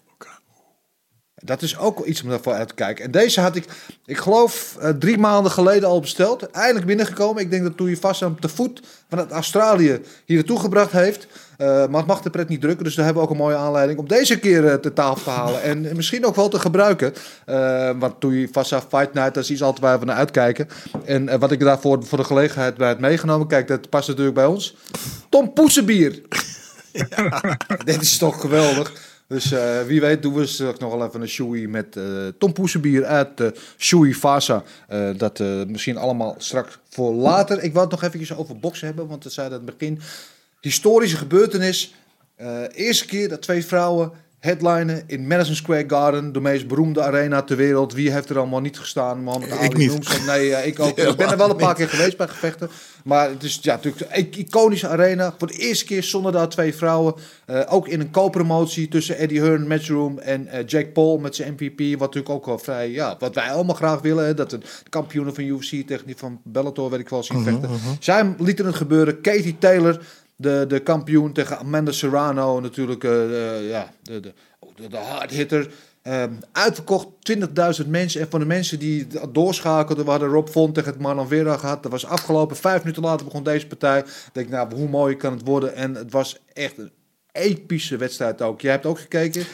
Dat 1.34 1.62
is 1.62 1.78
ook 1.78 1.98
wel 1.98 2.08
iets 2.08 2.22
om 2.22 2.28
daarvoor 2.28 2.52
uit 2.52 2.68
te 2.68 2.74
kijken. 2.74 3.04
En 3.04 3.10
deze 3.10 3.40
had 3.40 3.56
ik, 3.56 3.64
ik 4.04 4.16
geloof, 4.16 4.76
eh, 4.80 4.90
drie 4.90 5.18
maanden 5.18 5.52
geleden 5.52 5.88
al 5.88 6.00
besteld. 6.00 6.50
Eindelijk 6.50 6.86
binnengekomen. 6.86 7.42
Ik 7.42 7.50
denk 7.50 7.62
dat 7.62 7.76
toen 7.76 7.88
je 7.88 7.96
vast 7.96 8.20
hem 8.20 8.40
te 8.40 8.48
voet 8.48 8.82
vanuit 9.08 9.30
Australië 9.30 10.00
hier 10.24 10.36
naartoe 10.36 10.60
gebracht 10.60 10.92
heeft. 10.92 11.26
Eh, 11.58 11.66
maar 11.66 11.98
het 11.98 12.06
mag 12.06 12.20
de 12.20 12.30
pret 12.30 12.48
niet 12.48 12.60
drukken. 12.60 12.84
Dus 12.84 12.94
daar 12.94 13.04
hebben 13.04 13.22
we 13.22 13.28
ook 13.28 13.34
een 13.34 13.42
mooie 13.42 13.56
aanleiding 13.56 13.98
om 13.98 14.08
deze 14.08 14.38
keer 14.38 14.66
eh, 14.66 14.74
te 14.74 14.92
tafel 14.92 15.24
te 15.24 15.30
halen. 15.30 15.62
En 15.62 15.96
misschien 15.96 16.26
ook 16.26 16.36
wel 16.36 16.48
te 16.48 16.58
gebruiken. 16.58 17.14
Eh, 17.44 17.90
want 17.98 18.20
toen 18.20 18.34
je 18.34 18.48
vast 18.52 18.74
Fight 18.74 19.14
Night, 19.14 19.34
dat 19.34 19.44
is 19.44 19.50
iets 19.50 19.62
altijd 19.62 19.84
waar 19.84 19.98
we 19.98 20.04
naar 20.04 20.16
uitkijken. 20.16 20.68
En 21.04 21.38
wat 21.38 21.52
ik 21.52 21.60
daarvoor 21.60 22.04
voor 22.04 22.18
de 22.18 22.24
gelegenheid 22.24 22.76
bij 22.76 22.88
het 22.88 22.98
meegenomen. 22.98 23.46
Kijk, 23.46 23.68
dat 23.68 23.88
past 23.88 24.08
natuurlijk 24.08 24.34
bij 24.34 24.46
ons. 24.46 24.76
Tom 25.28 25.52
Poesenbier. 25.52 26.20
Dit 27.84 28.00
is 28.00 28.18
toch 28.18 28.40
geweldig. 28.40 28.92
Dus 29.26 29.54
wie 29.86 30.00
weet 30.00 30.22
doen 30.22 30.34
we 30.34 30.46
straks 30.46 30.78
nog 30.78 30.94
wel 30.94 31.06
even 31.06 31.20
een 31.20 31.28
shoei 31.28 31.68
met 31.68 31.96
eh, 31.96 32.04
Tom 32.38 32.52
Poesenbier 32.52 33.04
uit 33.04 33.36
de 33.36 33.54
Shoei 33.78 34.14
Fasa. 34.14 34.62
Dat 35.16 35.38
misschien 35.66 35.96
allemaal 35.96 36.34
straks 36.38 36.78
voor 36.88 37.14
later. 37.14 37.62
Ik 37.62 37.72
wil 37.72 37.82
het 37.82 37.90
nog 37.90 38.02
eventjes 38.02 38.36
over 38.36 38.58
boksen 38.58 38.86
hebben, 38.86 39.06
want 39.06 39.24
we 39.24 39.30
zeiden 39.30 39.58
aan 39.58 39.66
het 39.66 39.78
begin. 39.78 40.00
Historische 40.68 41.16
gebeurtenis. 41.16 41.94
Eh, 42.36 42.62
eerste 42.74 43.06
keer 43.06 43.28
dat 43.28 43.42
twee 43.42 43.64
vrouwen 43.64 44.12
headlinen 44.38 45.02
in 45.06 45.26
Madison 45.26 45.54
Square 45.54 45.84
Garden, 45.86 46.32
de 46.32 46.40
meest 46.40 46.66
beroemde 46.66 47.02
arena 47.02 47.42
ter 47.42 47.56
wereld. 47.56 47.92
Wie 47.92 48.12
heeft 48.12 48.30
er 48.30 48.38
allemaal 48.38 48.60
niet 48.60 48.78
gestaan? 48.78 49.22
Mohammed 49.22 49.48
Ik 49.52 49.58
Ali 49.58 49.76
niet. 49.76 49.88
noemt 49.88 50.06
ze. 50.06 50.22
Nee, 50.26 50.54
eh, 50.54 50.66
ik 50.66 50.80
ook. 50.80 50.98
Ik 51.08 51.16
ben 51.16 51.30
er 51.30 51.36
wel 51.36 51.50
een 51.50 51.56
paar 51.56 51.74
keer 51.74 51.88
geweest 51.88 52.16
bij 52.16 52.28
gevechten. 52.28 52.70
Maar 53.04 53.30
het 53.30 53.42
is 53.42 53.58
ja, 53.62 53.74
natuurlijk 53.74 54.06
een 54.10 54.28
iconische 54.38 54.88
arena. 54.88 55.34
Voor 55.38 55.48
de 55.48 55.58
eerste 55.58 55.84
keer 55.84 56.02
stonden 56.02 56.32
daar 56.32 56.48
twee 56.48 56.74
vrouwen. 56.74 57.14
Eh, 57.46 57.60
ook 57.68 57.88
in 57.88 58.00
een 58.00 58.10
co-promotie 58.10 58.88
tussen 58.88 59.16
Eddie 59.16 59.40
Hearn, 59.40 59.66
Matchroom 59.66 60.18
en 60.18 60.46
eh, 60.46 60.66
Jake 60.66 60.88
Paul 60.88 61.18
met 61.18 61.34
zijn 61.34 61.52
MVP. 61.52 61.98
Wat 61.98 62.14
natuurlijk 62.14 62.34
ook 62.34 62.46
wel 62.46 62.58
vrij, 62.58 62.90
ja, 62.90 63.16
wat 63.18 63.34
wij 63.34 63.50
allemaal 63.50 63.74
graag 63.74 64.00
willen. 64.00 64.26
Hè, 64.26 64.34
dat 64.34 64.50
de 64.50 64.60
kampioenen 64.88 65.34
van 65.34 65.44
UFC 65.44 65.86
tegen 65.86 66.06
die 66.06 66.16
van 66.16 66.40
Bellator, 66.44 66.90
weet 66.90 67.00
ik 67.00 67.08
wel, 67.08 67.22
zien 67.22 67.42
vechten. 67.42 67.70
Zij 68.00 68.34
lieten 68.38 68.66
het 68.66 68.74
gebeuren. 68.74 69.20
Katie 69.20 69.58
Taylor, 69.58 70.00
de, 70.38 70.64
de 70.68 70.80
kampioen 70.80 71.32
tegen 71.32 71.58
Amanda 71.58 71.92
Serrano. 71.92 72.60
Natuurlijk, 72.60 73.04
eh, 73.04 73.56
eh, 73.56 73.68
ja, 73.68 73.92
de, 74.02 74.20
de, 74.20 74.32
de, 74.74 74.88
de 74.88 74.96
hardhitter. 74.96 75.70
Ehm, 76.02 76.32
uitverkocht 76.52 77.06
20.000 77.82 77.86
mensen. 77.88 78.20
En 78.20 78.30
van 78.30 78.40
de 78.40 78.46
mensen 78.46 78.78
die 78.78 79.06
doorschakelden, 79.32 80.04
we 80.04 80.10
hadden 80.10 80.28
Rob 80.28 80.48
Font 80.48 80.74
tegen 80.74 80.92
het 80.92 81.00
Marlon 81.00 81.28
Vera 81.28 81.56
gehad. 81.56 81.82
Dat 81.82 81.92
was 81.92 82.06
afgelopen. 82.06 82.56
Vijf 82.56 82.82
minuten 82.82 83.02
later 83.02 83.24
begon 83.24 83.42
deze 83.42 83.66
partij. 83.66 83.98
Ik 83.98 84.30
denk, 84.32 84.48
nou, 84.48 84.74
hoe 84.74 84.88
mooi 84.88 85.16
kan 85.16 85.32
het 85.32 85.44
worden? 85.44 85.74
En 85.74 85.94
het 85.94 86.12
was 86.12 86.38
echt 86.52 86.78
een 86.78 86.92
epische 87.32 87.96
wedstrijd 87.96 88.42
ook. 88.42 88.60
Jij 88.60 88.72
hebt 88.72 88.86
ook 88.86 89.00
gekeken. 89.00 89.44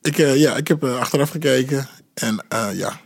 Ik, 0.00 0.18
eh, 0.18 0.36
ja, 0.36 0.56
ik 0.56 0.68
heb 0.68 0.84
achteraf 0.84 1.30
gekeken. 1.30 1.88
En 2.14 2.44
ja. 2.72 3.00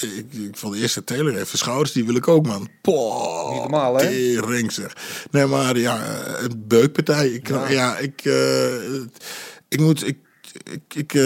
Ik, 0.00 0.32
ik 0.32 0.56
vond 0.56 0.74
de 0.74 0.80
eerste 0.80 1.04
Taylor 1.04 1.36
even 1.36 1.58
schouders, 1.58 1.92
die 1.92 2.04
wil 2.04 2.14
ik 2.14 2.28
ook, 2.28 2.46
man. 2.46 2.68
Poh, 2.82 3.50
Niet 3.50 3.60
normaal, 3.60 3.96
hè? 3.96 4.70
Zeg. 4.70 4.92
Nee, 5.30 5.46
maar 5.46 5.78
ja, 5.78 6.04
eh, 6.04 6.42
een 6.42 6.64
beukpartij. 6.66 7.28
Ik, 7.28 7.48
ja. 7.48 7.96
ik, 7.96 8.20
eh, 8.24 8.94
ik 9.68 9.80
moet. 9.80 10.06
Ik, 10.06 10.18
ik, 10.62 10.94
ik, 10.94 11.14
eh, 11.14 11.22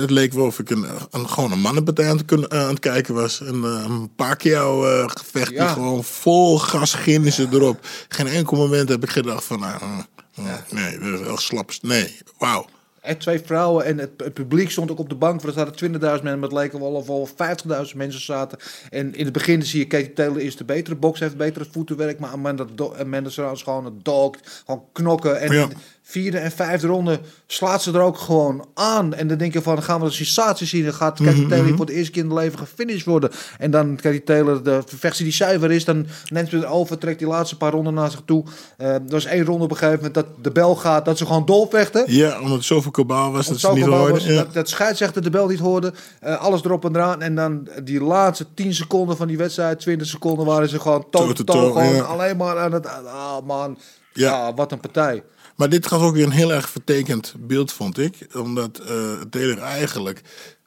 het 0.00 0.10
leek 0.10 0.32
wel 0.32 0.46
of 0.46 0.58
ik 0.58 0.70
een, 0.70 0.86
een, 1.10 1.28
gewoon 1.28 1.52
een 1.52 1.60
mannenpartij 1.60 2.08
aan 2.08 2.16
het, 2.16 2.26
kunnen, 2.26 2.50
aan 2.50 2.68
het 2.68 2.78
kijken 2.78 3.14
was. 3.14 3.40
Een, 3.40 3.62
een 3.62 4.14
Pacquiao 4.14 5.06
gevecht 5.08 5.50
Ja. 5.50 5.64
die 5.64 5.72
gewoon 5.74 6.04
vol 6.04 6.58
gas 6.58 6.94
gingen 6.94 7.32
ze 7.32 7.48
erop. 7.50 7.86
Geen 8.08 8.26
enkel 8.26 8.56
moment 8.56 8.88
heb 8.88 9.02
ik 9.02 9.10
gedacht 9.10 9.44
van, 9.44 9.60
nou, 9.60 9.82
uh, 9.82 10.44
uh, 10.46 10.54
nee, 10.70 10.98
dat 10.98 11.20
is 11.20 11.26
wel 11.26 11.38
slap. 11.38 11.70
Nee, 11.82 12.18
wauw. 12.38 12.66
En 13.00 13.18
twee 13.18 13.40
vrouwen 13.40 13.84
en 13.84 13.98
het, 13.98 14.10
het 14.16 14.34
publiek 14.34 14.70
stond 14.70 14.90
ook 14.90 14.98
op 14.98 15.08
de 15.08 15.14
bank. 15.14 15.42
Er 15.42 15.52
zaten 15.52 15.92
20.000 15.92 16.00
mensen, 16.00 16.24
maar 16.24 16.48
het 16.48 16.52
leken 16.52 16.80
wel 16.80 16.92
of 16.92 17.08
al 17.08 17.28
50.000 17.28 17.96
mensen 17.96 18.20
zaten. 18.20 18.58
En 18.90 19.14
in 19.14 19.24
het 19.24 19.32
begin 19.32 19.62
zie 19.62 19.78
je 19.78 19.86
Katie 19.86 20.12
Taylor 20.12 20.40
is 20.40 20.56
de 20.56 20.64
betere 20.64 20.96
box, 20.96 21.20
heeft 21.20 21.36
betere 21.36 21.66
voetenwerk. 21.70 22.18
Maar 22.18 22.30
Amanda, 22.30 22.66
Amanda 22.98 23.30
Serrano 23.30 23.54
is 23.54 23.62
gewoon 23.62 23.86
een 23.86 24.00
dog, 24.02 24.34
gewoon 24.64 24.84
knokken. 24.92 25.40
En. 25.40 25.72
De 26.08 26.14
vierde 26.14 26.38
en 26.38 26.50
vijfde 26.50 26.86
ronde 26.86 27.20
slaat 27.46 27.82
ze 27.82 27.92
er 27.92 28.00
ook 28.00 28.18
gewoon 28.18 28.66
aan. 28.74 29.14
En 29.14 29.28
dan 29.28 29.38
denk 29.38 29.52
je 29.52 29.62
van, 29.62 29.82
gaan 29.82 30.00
we 30.00 30.06
een 30.06 30.12
sensatie 30.12 30.66
zien. 30.66 30.84
Dan 30.84 30.94
gaat 30.94 31.20
Katie 31.22 31.40
Mhm, 31.40 31.48
Taylor 31.48 31.76
voor 31.76 31.86
de 31.86 31.92
eerste 31.92 32.10
keer 32.12 32.22
in 32.22 32.30
het 32.30 32.38
leven 32.38 32.58
gefinished 32.58 33.04
worden. 33.04 33.30
En 33.58 33.70
dan 33.70 33.96
Katie 33.96 34.22
Taylor, 34.24 34.62
de 34.62 34.82
versie 34.86 35.24
die 35.24 35.34
zuiver 35.34 35.70
is, 35.70 35.84
dan 35.84 36.06
neemt 36.32 36.48
ze 36.48 36.56
het 36.56 36.64
over, 36.66 36.98
trekt 36.98 37.18
die 37.18 37.28
laatste 37.28 37.56
paar 37.56 37.72
ronden 37.72 37.94
naar 37.94 38.10
zich 38.10 38.22
toe. 38.24 38.44
Eh, 38.76 38.94
er 38.94 39.02
was 39.08 39.24
één 39.24 39.44
ronde 39.44 39.64
op 39.64 39.70
een 39.70 39.76
gegeven 39.76 39.96
moment 39.96 40.14
dat 40.14 40.26
de 40.42 40.50
bel 40.50 40.74
gaat, 40.76 41.04
dat 41.04 41.18
ze 41.18 41.26
gewoon 41.26 41.46
dolvechten. 41.46 42.04
Ja, 42.06 42.40
omdat 42.40 42.56
het 42.56 42.64
zoveel 42.64 42.90
kabaal 42.90 43.32
was 43.32 43.46
dat 43.46 43.58
ze 43.60 43.72
niet 43.72 43.84
hoorden. 43.84 44.32
Ja. 44.32 44.42
dat, 44.42 44.54
dat 44.54 44.68
scheidsrechter 44.68 45.22
de 45.22 45.30
bel 45.30 45.46
niet 45.48 45.58
hoorde. 45.58 45.92
eh, 46.20 46.40
alles 46.40 46.64
erop 46.64 46.84
en 46.84 46.96
eraan. 46.96 47.22
En 47.22 47.34
dan 47.34 47.68
die 47.84 48.02
laatste 48.02 48.46
10 48.54 48.74
seconden 48.74 49.16
van 49.16 49.26
die 49.26 49.36
wedstrijd, 49.36 49.80
20 49.80 50.06
seconden, 50.06 50.46
waren 50.46 50.68
ze 50.68 50.80
gewoon 50.80 51.04
toe 51.10 51.20
to 51.20 51.26
Toe-to-toe, 51.32 51.72
Gewoon 51.72 52.06
alleen 52.06 52.36
maar 52.36 52.58
aan 52.58 52.72
het. 52.72 52.86
Ah, 52.86 53.46
man. 53.46 53.78
Ja. 54.12 54.30
Ja. 54.30 54.54
wat 54.54 54.72
een 54.72 54.80
partij. 54.80 55.22
Maar 55.58 55.68
dit 55.68 55.86
gaf 55.86 56.02
ook 56.02 56.14
weer 56.14 56.24
een 56.24 56.30
heel 56.30 56.52
erg 56.52 56.68
vertekend 56.70 57.34
beeld, 57.38 57.72
vond 57.72 57.98
ik. 57.98 58.14
Omdat 58.34 58.78
eh 58.78 59.20
Taylor 59.30 59.58
eigenlijk 59.58 60.20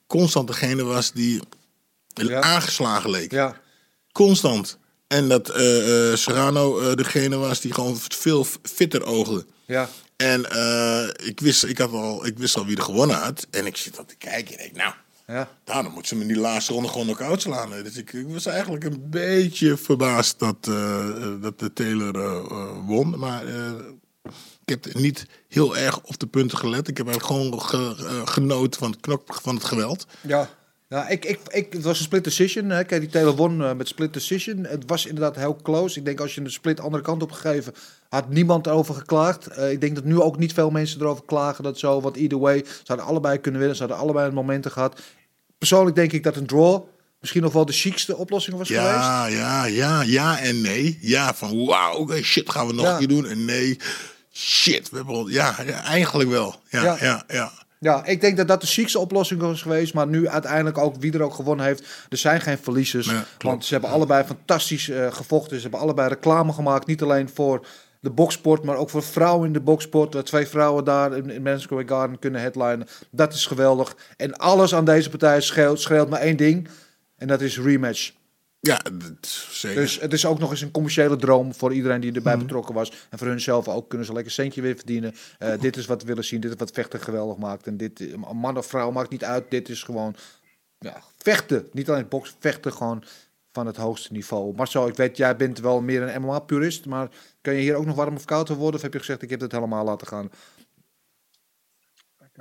constant 0.07 0.47
degene 0.47 0.83
was 0.83 1.11
die 1.11 1.41
Ja. 2.07 2.41
aangeslagen 2.41 3.09
leek. 3.09 3.31
Ja. 3.31 3.55
Constant. 4.11 4.77
En 5.07 5.27
dat 5.29 5.49
eh, 5.49 6.15
Serrano 6.15 6.95
degene 6.95 7.35
was 7.35 7.61
die 7.61 7.73
gewoon 7.73 7.97
veel 7.97 8.45
fitter 8.63 9.03
oogde. 9.03 9.45
Ja. 9.65 9.89
En 10.15 10.39
ik, 11.25 11.39
wist, 11.39 11.63
ik, 11.63 11.77
had 11.77 11.91
al, 11.91 12.25
ik 12.25 12.37
wist 12.37 12.57
al 12.57 12.65
wie 12.65 12.77
er 12.77 12.83
gewonnen 12.83 13.15
had. 13.15 13.47
En 13.51 13.65
ik 13.65 13.77
zit 13.77 13.97
al 13.97 14.05
te 14.05 14.15
kijken 14.15 14.59
en 14.59 14.65
ik 14.65 14.75
nou, 14.75 14.93
Ja. 15.27 15.49
nou, 15.65 15.83
dan 15.83 15.91
moet 15.91 16.07
ze 16.07 16.15
me 16.15 16.21
in 16.21 16.27
die 16.27 16.37
laatste 16.39 16.73
ronde 16.73 16.87
gewoon 16.89 17.05
knock-out 17.05 17.41
slaan. 17.41 17.69
Dus 17.83 17.97
ik, 17.97 18.13
ik 18.13 18.27
was 18.27 18.45
eigenlijk 18.45 18.83
een 18.83 19.03
beetje 19.09 19.77
verbaasd 19.77 20.39
dat, 20.39 20.63
dat 21.41 21.59
de 21.59 21.73
Taylor 21.73 22.43
won. 22.85 23.19
Maar 23.19 23.43
heb 24.72 24.93
niet 24.93 25.26
heel 25.47 25.78
erg 25.78 25.99
op 26.03 26.19
de 26.19 26.28
punten 26.28 26.57
gelet. 26.57 26.88
Ik 26.88 26.97
heb 26.97 27.22
gewoon 27.22 27.61
ge- 27.61 27.95
eh, 28.07 28.28
genoten 28.28 28.80
van 28.80 28.91
het 28.91 28.99
knok 28.99 29.39
van 29.41 29.55
het 29.55 29.63
geweld. 29.63 30.05
Ja. 30.22 30.49
Ja, 30.89 31.07
ik, 31.07 31.26
ik, 31.26 31.39
ik, 31.49 31.74
het 31.74 31.84
was 31.84 31.97
een 31.97 32.03
split 32.05 32.24
decision. 32.24 32.69
Hè. 32.69 32.84
Kijk, 32.84 33.01
die 33.01 33.09
Taylor 33.09 33.36
won 33.36 33.63
eh, 33.63 33.74
met 33.74 33.88
split 33.88 34.13
decision. 34.13 34.65
Het 34.65 34.84
was 34.88 35.05
inderdaad 35.05 35.36
heel 35.36 35.55
close. 35.63 35.99
Ik 35.99 36.05
denk 36.05 36.19
als 36.19 36.36
je 36.36 36.41
een 36.41 36.51
split 36.51 36.80
andere 36.80 37.03
kant 37.03 37.22
op 37.24 37.32
gegeven, 37.32 37.74
had 38.09 38.30
niemand 38.30 38.65
erover 38.67 38.95
geklaagd. 38.95 39.47
Eh, 39.47 39.72
ik 39.72 39.82
denk 39.82 39.95
dat 39.95 40.03
nu 40.03 40.19
ook 40.22 40.38
niet 40.38 40.53
veel 40.53 40.69
mensen 40.69 41.01
erover 41.01 41.24
klagen 41.26 41.63
dat 41.63 41.80
zo. 41.80 42.01
Want 42.01 42.15
either 42.15 42.39
way, 42.39 42.57
ze 42.65 42.82
hadden 42.86 43.05
allebei 43.05 43.38
kunnen 43.38 43.59
winnen. 43.59 43.78
Ze 43.78 43.84
hadden 43.84 44.01
allebei 44.01 44.32
momenten 44.32 44.72
gehad. 44.72 44.99
Persoonlijk 45.57 45.95
denk 45.95 46.11
ik 46.11 46.24
dat 46.24 46.36
een 46.36 46.45
draw 46.47 46.84
misschien 47.19 47.41
nog 47.41 47.53
wel 47.53 47.65
de 47.65 47.74
chicste 47.74 48.15
oplossing 48.17 48.57
was 48.57 48.67
geweest. 48.67 48.86
Ja, 48.88 49.26
ja, 49.28 49.65
ja, 49.65 50.01
ja 50.01 50.39
en 50.39 50.61
nee. 50.61 50.97
Ja, 51.01 51.34
van 51.34 51.65
wauw, 51.65 52.22
shit, 52.22 52.49
gaan 52.49 52.67
we 52.67 52.74
nog 52.74 52.86
Ja. 52.86 52.91
een 52.91 52.97
keer 52.97 53.07
doen. 53.07 53.26
En 53.28 53.45
nee, 53.45 53.78
shit, 54.32 54.89
we 54.89 54.95
hebben 54.95 55.15
al, 55.15 55.27
ja, 55.27 55.55
ja, 55.65 55.84
eigenlijk 55.84 56.29
wel. 56.29 56.55
Ja, 56.69 56.84
ja, 56.84 56.97
Ja. 56.99 57.23
ja. 57.27 57.51
Ja, 57.82 58.05
ik 58.05 58.21
denk 58.21 58.38
dat 58.38 58.47
dat 58.47 58.61
de 58.61 58.67
chicste 58.67 58.99
oplossing 58.99 59.41
was 59.41 59.61
geweest. 59.61 59.93
Maar 59.93 60.07
nu 60.07 60.27
uiteindelijk 60.27 60.77
ook 60.77 60.95
wie 60.99 61.13
er 61.13 61.21
ook 61.21 61.34
gewonnen 61.34 61.65
heeft. 61.65 62.05
Er 62.09 62.17
zijn 62.17 62.41
geen 62.41 62.57
verliezers. 62.57 63.11
Want 63.38 63.65
ze 63.65 63.73
hebben 63.73 63.91
allebei 63.91 64.23
fantastisch 64.23 64.89
eh, 64.89 65.13
gevochten. 65.13 65.55
Ze 65.55 65.61
hebben 65.61 65.79
allebei 65.79 66.09
reclame 66.09 66.53
gemaakt. 66.53 66.88
Niet 66.88 67.01
alleen 67.01 67.29
voor 67.29 67.65
de 67.99 68.09
boksport, 68.09 68.63
maar 68.63 68.75
ook 68.75 68.89
voor 68.89 69.03
vrouwen 69.03 69.47
in 69.47 69.53
de 69.53 69.59
boksport. 69.59 70.11
Dat 70.11 70.25
twee 70.25 70.47
vrouwen 70.47 70.84
daar 70.84 71.17
in, 71.17 71.29
in 71.29 71.41
Madison 71.41 71.63
Square 71.63 71.88
Garden 71.88 72.19
kunnen 72.19 72.41
headlinen. 72.41 72.88
Dat 73.11 73.34
is 73.34 73.45
geweldig. 73.45 73.95
En 74.17 74.38
alles 74.38 74.75
aan 74.75 74.86
deze 74.86 75.09
partij 75.09 75.41
schreeuwt, 75.41 75.82
schreeuwt 75.82 76.09
maar 76.09 76.19
één 76.21 76.38
ding. 76.38 76.67
En 77.17 77.27
dat 77.27 77.41
is 77.41 77.59
rematch. 77.59 78.11
Ja, 78.62 78.82
dat, 78.93 79.28
zeker. 79.49 79.82
Dus 79.82 79.99
het 79.99 80.14
is 80.14 80.26
ook 80.26 80.39
nog 80.39 80.51
eens 80.51 80.62
een 80.62 80.72
commerciële 80.72 81.16
droom 81.16 81.53
voor 81.53 81.74
iedereen 81.74 82.01
die 82.01 82.14
erbij 82.14 82.38
betrokken 82.38 82.74
was. 82.74 82.91
En 83.09 83.18
voor 83.18 83.28
hunzelf 83.28 83.68
ook 83.68 83.89
kunnen 83.89 84.07
ze 84.07 84.14
lekker 84.14 84.32
centje 84.32 84.62
weer 84.62 84.76
verdienen. 84.76 85.14
Eh, 85.38 85.59
dit 85.59 85.78
is 85.78 85.86
wat 85.86 86.01
we 86.01 86.07
willen 86.07 86.24
zien. 86.24 86.39
Dit 86.39 86.51
is 86.51 86.57
wat 86.57 86.72
vechten 86.72 86.99
geweldig 86.99 87.38
maakt. 87.38 87.68
En 87.68 87.78
dit, 87.78 87.99
eh, 87.99 88.34
man 88.34 88.57
of 88.57 88.66
vrouw 88.66 88.91
maakt 88.91 89.09
niet 89.09 89.24
uit. 89.24 89.43
Dit 89.49 89.70
is 89.70 89.84
gewoon 89.84 90.16
ja, 90.78 91.01
vechten. 91.18 91.68
Niet 91.72 91.89
alleen 91.89 92.07
boksen, 92.07 92.36
vechten 92.39 92.74
gewoon 92.74 93.03
van 93.51 93.66
het 93.66 93.78
hoogste 93.78 94.14
niveau. 94.14 94.55
Marcel, 94.55 94.88
ik 94.88 94.95
weet, 94.95 95.18
jij 95.18 95.36
bent 95.36 95.59
wel 95.59 95.82
meer 95.82 96.01
een 96.01 96.22
MMA-purist. 96.22 96.86
Maar 96.86 97.09
kan 97.41 97.53
je 97.53 97.62
hier 97.62 97.76
ook 97.76 97.86
nog 97.86 97.95
warm 97.95 98.16
of 98.16 98.26
koud 98.26 98.49
worden? 98.49 98.76
Of 98.76 98.82
heb 98.82 98.93
je 98.93 98.99
gezegd, 98.99 99.22
ik 99.22 99.30
heb 99.30 99.39
het 99.39 99.51
helemaal 99.51 99.86
laten 99.86 100.07
gaan? 100.07 100.30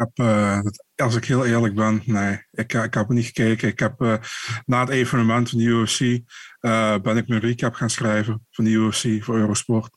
Heb, 0.01 0.18
eh, 0.18 0.61
als 0.96 1.16
ik 1.16 1.24
heel 1.24 1.46
eerlijk 1.46 1.74
ben, 1.74 2.03
nee, 2.05 2.46
ik, 2.51 2.72
ik 2.72 2.94
heb 2.94 3.09
niet 3.09 3.24
gekeken. 3.24 3.68
Ik 3.68 3.78
heb 3.78 4.01
eh, 4.01 4.14
na 4.66 4.80
het 4.80 4.88
evenement 4.88 5.51
van 5.51 5.59
de 5.59 5.64
UFC 5.64 6.01
eh, 6.61 6.98
ben 7.03 7.16
ik 7.16 7.28
mijn 7.28 7.40
recap 7.40 7.74
gaan 7.74 7.90
schrijven 7.90 8.46
van 8.51 8.64
de 8.64 8.70
UFC 8.70 9.24
voor 9.24 9.36
Eurosport. 9.36 9.90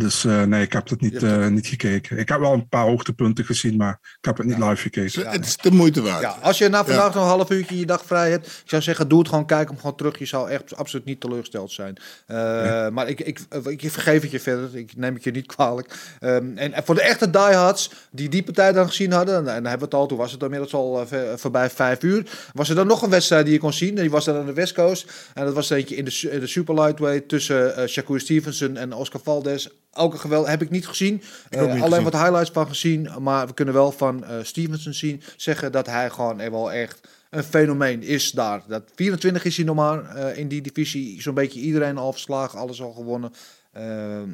Dus 0.00 0.24
eh, 0.24 0.42
nee, 0.42 0.62
ik 0.62 0.72
heb 0.72 0.88
het 0.88 1.00
niet, 1.00 1.22
eh, 1.22 1.46
niet 1.46 1.66
gekeken. 1.66 2.18
Ik 2.18 2.28
heb 2.28 2.40
wel 2.40 2.52
een 2.52 2.68
paar 2.68 2.84
hoogtepunten 2.84 3.44
gezien, 3.44 3.76
maar 3.76 3.98
ik 4.00 4.24
heb 4.24 4.36
het 4.36 4.46
niet 4.46 4.58
live 4.58 4.76
gekeken. 4.76 5.30
het 5.30 5.46
is 5.46 5.56
de 5.56 5.70
moeite 5.70 6.02
waard. 6.02 6.22
Ja, 6.22 6.36
als 6.42 6.58
je 6.58 6.68
na 6.68 6.84
vandaag 6.84 7.14
nog 7.14 7.22
een 7.22 7.28
half 7.28 7.50
uurtje 7.50 7.78
je 7.78 7.86
dag 7.86 8.04
vrij 8.04 8.30
hebt, 8.30 8.46
ik 8.46 8.62
zou 8.64 8.82
zeggen, 8.82 9.08
doe 9.08 9.18
het 9.18 9.28
gewoon, 9.28 9.46
kijk 9.46 9.68
hem 9.68 9.76
gewoon 9.76 9.96
terug. 9.96 10.18
Je 10.18 10.24
zou 10.24 10.50
echt 10.50 10.76
absoluut 10.76 11.04
niet 11.04 11.20
teleurgesteld 11.20 11.72
zijn. 11.72 11.96
Eh, 12.26 12.88
Maar 12.88 13.08
ik, 13.08 13.20
ik, 13.20 13.40
ik 13.64 13.90
vergeef 13.90 14.22
het 14.22 14.30
je 14.30 14.40
verder, 14.40 14.76
ik 14.76 14.96
neem 14.96 15.14
het 15.14 15.24
je 15.24 15.30
niet 15.30 15.46
kwalijk. 15.46 16.16
Ehm, 16.20 16.56
en, 16.56 16.72
en 16.72 16.84
voor 16.84 16.94
de 16.94 17.02
echte 17.02 17.30
diehards 17.30 17.90
die 18.10 18.28
die 18.28 18.42
partij 18.42 18.72
dan 18.72 18.86
gezien 18.86 19.12
hadden, 19.12 19.36
en 19.36 19.44
dan 19.44 19.54
hebben 19.54 19.78
we 19.78 19.84
het 19.84 19.94
al, 19.94 20.06
toen 20.06 20.18
was 20.18 20.32
het 20.32 20.42
inmiddels 20.42 20.74
al 20.74 21.06
voorbij 21.36 21.70
vijf 21.70 22.02
uur, 22.02 22.30
was 22.52 22.68
er 22.68 22.74
dan 22.74 22.86
nog 22.86 23.02
een 23.02 23.10
wedstrijd 23.10 23.44
die 23.44 23.54
je 23.54 23.60
kon 23.60 23.72
zien. 23.72 23.96
En 23.96 24.00
die 24.00 24.10
was 24.10 24.24
dan 24.24 24.36
aan 24.36 24.46
de 24.46 24.52
West 24.52 24.74
Coast. 24.74 25.12
En 25.34 25.44
dat 25.44 25.54
was 25.54 25.70
eentje 25.70 25.96
in 25.96 26.04
de, 26.04 26.28
in 26.30 26.40
de 26.40 26.46
super 26.46 26.74
lightweight 26.74 27.28
tussen 27.28 27.88
Shakur 27.88 28.20
Stevenson 28.20 28.76
en 28.76 28.92
Oscar 28.92 29.20
Valdez. 29.24 29.68
Ook 29.92 30.12
een 30.12 30.20
geweld 30.20 30.46
heb 30.46 30.62
ik 30.62 30.70
niet 30.70 30.86
gezien. 30.86 31.14
ook 31.14 31.50
Eh, 31.50 31.60
niet 31.60 31.68
alleen 31.70 31.82
gezien. 31.82 32.02
wat 32.02 32.12
highlights 32.12 32.50
van 32.50 32.68
gezien. 32.68 33.08
Maar 33.22 33.46
we 33.46 33.54
kunnen 33.54 33.74
wel 33.74 33.92
van 33.92 34.24
eh, 34.24 34.36
Stevenson 34.42 34.92
zien, 34.92 35.22
zeggen 35.36 35.72
dat 35.72 35.86
hij 35.86 36.10
gewoon 36.10 36.50
wel 36.50 36.72
echt 36.72 37.00
een 37.30 37.44
fenomeen 37.44 38.02
is 38.02 38.30
daar. 38.30 38.62
Dat 38.66 38.82
24 38.94 39.44
is 39.44 39.56
hij 39.56 39.64
nog 39.66 39.76
maar 39.76 40.16
eh, 40.16 40.38
in 40.38 40.48
die 40.48 40.62
divisie. 40.62 41.22
Zo'n 41.22 41.34
beetje 41.34 41.60
iedereen 41.60 41.98
al 41.98 42.12
verslagen, 42.12 42.58
alles 42.58 42.82
al 42.82 42.92
gewonnen. 42.92 43.32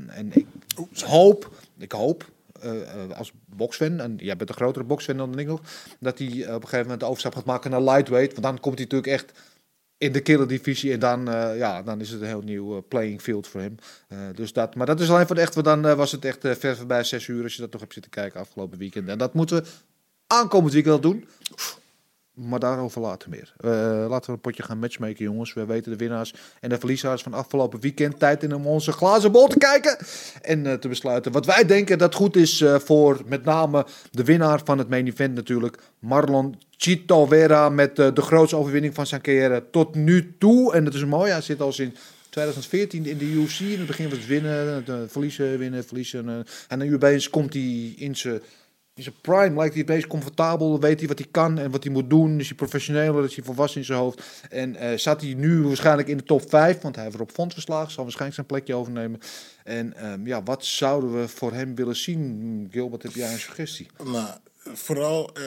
En 0.09 0.32
ik 0.32 0.46
hoop, 1.04 1.50
ik 1.78 1.92
hoop 1.92 2.24
als 3.16 3.32
boxfan, 3.46 4.00
en 4.00 4.16
jij 4.16 4.36
bent 4.36 4.48
een 4.48 4.57
grotere 4.57 4.84
boxfan 4.84 5.16
dan 5.16 5.38
ik 5.38 5.46
nog, 5.46 5.61
dat 6.00 6.18
hij 6.18 6.28
op 6.28 6.34
een 6.36 6.46
gegeven 6.48 6.80
moment 6.80 7.00
de 7.00 7.07
overstap 7.07 7.34
gaat 7.34 7.44
maken 7.44 7.70
naar 7.70 7.82
lightweight. 7.82 8.32
Want 8.32 8.42
dan 8.42 8.61
komt 8.61 8.78
hij 8.78 8.84
natuurlijk 8.84 9.12
echt 9.12 9.32
in 9.99 10.12
de 10.12 10.20
killer 10.20 10.49
divisie 10.49 10.92
en 10.92 10.99
dan, 10.99 11.28
eh, 11.28 11.57
ja, 11.57 11.82
dan 11.82 12.01
is 12.01 12.11
het 12.11 12.20
een 12.20 12.26
heel 12.26 12.42
nieuw 12.42 12.76
eh, 12.76 12.82
playing 12.88 13.20
field 13.20 13.47
voor 13.47 13.61
hem. 13.61 13.76
Eh, 14.09 14.18
dus 14.34 14.53
dat, 14.53 14.74
maar 14.74 14.86
dat 14.86 15.01
is 15.01 15.11
alleen 15.11 15.26
voor 15.26 15.34
de 15.34 15.40
echt, 15.40 15.55
want 15.55 15.66
dan 15.66 15.97
was 15.97 16.12
het 16.12 16.24
echt 16.24 16.38
ver 16.40 16.76
voorbij 16.76 17.05
zes 17.05 17.26
uur 17.26 17.42
als 17.42 17.55
je 17.55 17.61
dat 17.61 17.72
nog 17.72 17.80
hebt 17.80 17.92
zitten 17.92 18.11
kijken 18.11 18.40
afgelopen 18.40 18.78
weekend. 18.78 19.09
En 19.09 19.18
dat 19.18 19.34
moeten 19.34 19.62
we 19.62 19.68
aankomend 20.26 20.72
weekend 20.72 21.03
doen. 21.03 21.28
Maar 22.37 22.59
daarover 22.59 23.01
later 23.01 23.30
meer. 23.30 23.53
Eh, 23.57 23.70
laten 24.09 24.26
we 24.26 24.32
een 24.32 24.41
potje 24.41 24.62
gaan 24.62 24.78
matchmaken, 24.78 25.24
jongens. 25.24 25.55
We 25.55 25.66
weten 25.66 25.91
de 25.91 25.97
winnaars 25.97 26.34
en 26.61 26.68
de 26.68 26.78
verliezers 26.78 27.22
van 27.22 27.34
afgelopen 27.34 27.80
weekend. 27.80 28.18
Tijd 28.18 28.43
in 28.43 28.55
om 28.55 28.66
onze 28.66 28.93
glazen 28.93 29.32
bol 29.32 29.47
te 29.47 29.59
kijken. 29.59 29.97
En 30.43 30.66
eh, 30.66 30.72
te 30.72 30.89
besluiten 30.89 31.32
wat 31.32 31.47
wij 31.47 31.66
denken 31.66 31.99
dat 31.99 32.14
goed 32.14 32.37
is 32.37 32.61
eh, 32.61 32.78
voor 32.78 33.20
met 33.26 33.45
name 33.45 33.87
de 34.11 34.24
winnaar 34.24 34.61
van 34.64 34.78
het 34.78 34.89
main 34.89 35.07
event 35.07 35.34
natuurlijk. 35.34 35.78
Marlon 35.99 36.55
Chito 36.70 37.26
Vera 37.26 37.68
met 37.68 37.97
de 37.97 38.22
grootste 38.22 38.57
overwinning 38.57 38.95
van 38.95 39.07
zijn 39.07 39.20
carrière 39.20 39.64
tot 39.70 39.95
nu 39.95 40.34
toe. 40.39 40.72
En 40.72 40.84
dat 40.84 40.95
is 40.95 41.05
mooi. 41.05 41.30
Hij 41.30 41.41
zit 41.41 41.61
al 41.61 41.72
sinds 41.72 42.01
2014 42.30 43.07
in 43.07 43.18
de 43.18 43.24
UFC. 43.24 43.61
In 43.61 43.78
het 43.78 43.87
begin 43.87 44.09
was 44.09 44.18
het 44.18 44.26
winnen, 44.26 44.84
verliezen, 45.11 45.59
winnen, 45.59 45.84
verliezen. 45.84 46.47
en 46.68 46.78
nu 46.78 46.95
opeens 46.95 47.30
komt 47.30 47.53
hij 47.53 47.95
in 47.97 48.16
zijn 48.16 48.41
in 48.97 49.03
zijn 49.03 49.14
prime 49.20 49.57
lijkt 49.57 49.74
hij 49.74 49.82
het 49.82 49.88
meest 49.94 50.07
comfortabel. 50.07 50.80
Weet 50.80 50.99
hij 50.99 51.09
wat 51.09 51.18
hij 51.18 51.28
kan 51.30 51.59
en 51.59 51.70
wat 51.70 51.84
hij 51.84 51.92
moet 51.92 52.11
doen. 52.11 52.40
Is 52.40 52.47
hij 52.47 52.57
professioneler, 52.57 53.24
is 53.24 53.36
hij 53.36 53.44
volwassen 53.44 53.80
in 53.80 53.86
zijn 53.86 53.99
hoofd. 53.99 54.22
En 54.51 54.76
eh, 54.76 54.99
zat 54.99 55.20
hij 55.20 55.34
nu 55.34 55.62
waarschijnlijk 55.62 56.09
in 56.09 56.16
de 56.16 56.22
top 56.22 56.49
5, 56.49 56.80
want 56.80 56.94
hij 56.94 57.05
heeft 57.05 57.16
Rob 57.16 57.30
Font 57.30 57.53
verslagen. 57.53 57.90
Zal 57.90 58.03
waarschijnlijk 58.03 58.34
zijn 58.34 58.47
plekje 58.47 58.74
overnemen. 58.74 59.20
En 59.64 59.97
ehm, 59.97 60.26
ja, 60.26 60.42
wat 60.42 60.64
zouden 60.64 61.20
we 61.20 61.28
voor 61.28 61.53
hem 61.53 61.74
willen 61.74 61.97
zien? 61.97 62.68
Gilbert, 62.70 63.03
heb 63.03 63.12
jij 63.12 63.32
een 63.32 63.38
suggestie? 63.38 63.86
Nou, 64.05 64.28
vooral, 64.59 65.34
eh, 65.34 65.44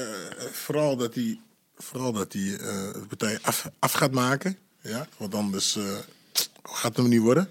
vooral 0.52 0.95
dat 0.95 1.16
hij, 1.16 1.39
vooral 1.76 2.12
dat 2.12 2.34
hij 2.34 2.54
eh, 2.54 2.93
de 2.93 3.06
partij 3.08 3.39
af, 3.41 3.72
af 3.80 3.91
gaat 3.91 4.12
maken. 4.12 4.58
Ja, 4.82 5.08
want 5.18 5.36
anders 5.36 5.78
gaat 6.64 6.84
het 6.84 6.97
hem 6.97 7.07
niet 7.07 7.22
worden. 7.22 7.49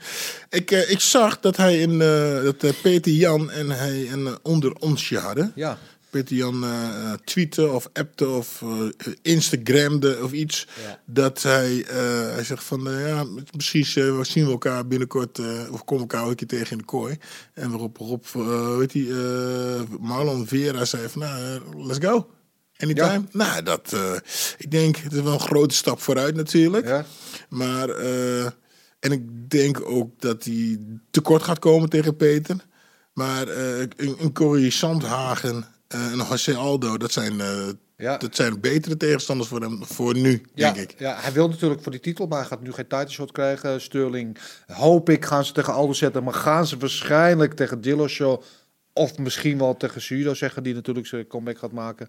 Ik, 0.51 0.71
eh, 0.71 0.91
ik 0.91 1.01
zag 1.01 1.41
dat 1.41 1.57
hij 1.57 1.81
in, 1.81 2.01
eh, 2.01 2.43
dat 2.43 2.63
eh, 2.63 2.71
Peter 2.83 3.13
Jan 3.13 3.51
en 3.51 3.71
hij 3.71 4.09
een 4.13 4.39
onder 4.43 4.73
onsje 4.75 5.19
hadden. 5.19 5.53
Ja, 5.55 5.79
Peter 6.11 6.37
Jan 6.37 6.65
eh, 6.65 7.13
tweette 7.25 7.71
of 7.71 7.89
appte 7.93 8.29
of 8.29 8.63
Instagramde 9.23 10.19
of 10.23 10.33
iets. 10.33 10.67
Ja. 10.83 11.01
Dat 11.05 11.43
hij, 11.43 11.85
hij 12.35 12.45
zegt 12.45 12.65
van, 12.65 12.89
ja, 12.91 13.27
misschien 13.57 13.87
eh, 13.95 14.23
zien 14.23 14.45
we 14.45 14.51
elkaar 14.51 14.87
binnenkort, 14.87 15.39
of 15.71 15.85
komen 15.85 16.07
we 16.07 16.13
elkaar 16.13 16.29
een 16.29 16.35
keer 16.35 16.47
tegen 16.47 16.71
in 16.71 16.79
de 16.79 16.85
kooi. 16.85 17.19
En 17.55 17.71
waarop, 17.71 17.97
Rob, 17.97 18.25
weet 18.79 18.93
je, 18.93 19.87
eh, 19.89 19.99
Marlon 20.01 20.47
Vera 20.47 20.85
zei 20.85 21.09
van, 21.09 21.21
nou, 21.21 21.61
let's 21.87 22.07
go. 22.07 22.31
Anytime. 22.77 23.25
Nou, 23.33 23.63
dat, 23.63 23.97
ik 24.59 24.71
denk, 24.71 24.97
het 24.97 25.13
is 25.13 25.21
wel 25.21 25.33
een 25.33 25.41
grote 25.41 25.75
stap 25.75 26.01
vooruit 26.01 26.35
natuurlijk. 26.35 26.87
Ja. 26.87 27.05
Maar, 27.49 27.89
en 29.01 29.13
ik 29.13 29.51
denk 29.51 29.81
ook 29.91 30.21
dat 30.21 30.45
hij 30.45 30.79
tekort 31.11 31.43
gaat 31.43 31.59
komen 31.59 31.89
tegen 31.89 32.17
Peter. 32.17 32.57
Maar 33.13 33.49
eh, 33.49 33.79
een, 33.81 34.17
een 34.19 34.33
Corey 34.33 34.71
Sandhagen 34.71 35.65
eh, 35.89 36.13
en 36.13 36.17
José 36.17 36.55
Aldo, 36.55 36.97
dat 36.97 37.13
zijn, 37.13 37.41
eh, 37.41 37.69
Ja. 37.97 38.17
dat 38.17 38.37
zijn 38.37 38.61
betere 38.61 38.97
tegenstanders 38.97 39.49
voor 39.49 39.61
hem 39.61 39.85
voor 39.85 40.15
nu, 40.15 40.43
Ja, 40.55 40.73
denk 40.73 40.91
ik. 40.91 40.99
ja, 40.99 41.17
hij 41.21 41.33
wil 41.33 41.49
natuurlijk 41.49 41.83
voor 41.83 41.93
die 41.93 42.01
titel, 42.01 42.27
maar 42.27 42.39
hij 42.39 42.47
gaat 42.49 42.63
nu 42.63 42.73
geen 42.73 42.87
title 42.87 43.09
shot 43.11 43.33
krijgen. 43.33 43.81
Sterling, 43.81 44.39
hoop 44.67 45.11
ik, 45.11 45.25
gaan 45.25 45.45
ze 45.45 45.53
tegen 45.53 45.73
Aldo 45.73 45.93
zetten. 45.93 46.25
Maar 46.25 46.35
gaan 46.35 46.67
ze 46.67 46.77
waarschijnlijk 46.77 47.55
tegen 47.55 47.81
Dillashaw 47.81 48.43
of 48.93 49.19
misschien 49.19 49.59
wel 49.59 49.77
tegen 49.77 50.01
Sudo 50.03 50.35
zeggen, 50.35 50.63
die 50.63 50.75
natuurlijk 50.75 51.07
zijn 51.07 51.27
comeback 51.27 51.59
gaat 51.59 51.73
maken. 51.73 52.09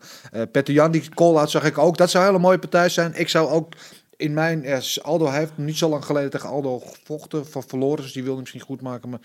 Peter 0.51 0.73
Jan, 0.73 0.91
die 0.91 1.09
call-out 1.09 1.49
zag 1.49 1.63
ik 1.63 1.77
ook. 1.77 1.97
Dat 1.97 2.09
zou 2.09 2.23
een 2.23 2.29
hele 2.29 2.41
mooie 2.43 2.59
partij 2.59 2.89
zijn. 2.89 3.13
Ik 3.15 3.29
zou 3.29 3.49
ook 3.49 3.73
in 4.19 4.33
mijn... 4.33 4.61
ja, 4.61 4.81
Aldo 5.01 5.27
hij 5.27 5.39
heeft 5.39 5.57
niet 5.57 5.77
zo 5.77 5.89
lang 5.89 6.05
geleden 6.05 6.29
tegen 6.29 6.49
Aldo 6.49 6.79
gevochten, 6.79 7.47
van 7.47 7.63
verloren. 7.63 8.03
Dus 8.03 8.13
die 8.13 8.23
wilde 8.23 8.39
misschien 8.39 8.61
goed 8.61 8.81
maken. 8.81 9.09
Maar 9.09 9.19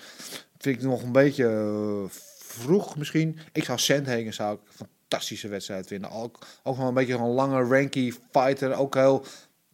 vind 0.59 0.76
ik 0.76 0.82
nog 0.82 1.03
een 1.03 1.12
beetje 1.12 1.47
eh, 1.47 2.11
vroeg 2.38 2.97
misschien. 2.97 3.38
Ik 3.53 3.64
zou 3.64 3.78
Sandhagen 3.78 4.34
zou 4.34 4.55
ik 4.55 4.61
een 4.61 4.86
fantastische 4.86 5.49
wedstrijd 5.49 5.86
vinden. 5.86 6.11
Ook, 6.11 6.38
ook 6.62 6.76
wel 6.76 6.88
een 6.88 6.95
beetje 6.95 7.14
een 7.14 7.26
lange, 7.26 7.62
ranky 7.62 8.12
fighter. 8.30 8.74
Ook 8.74 8.95
heel 8.95 9.24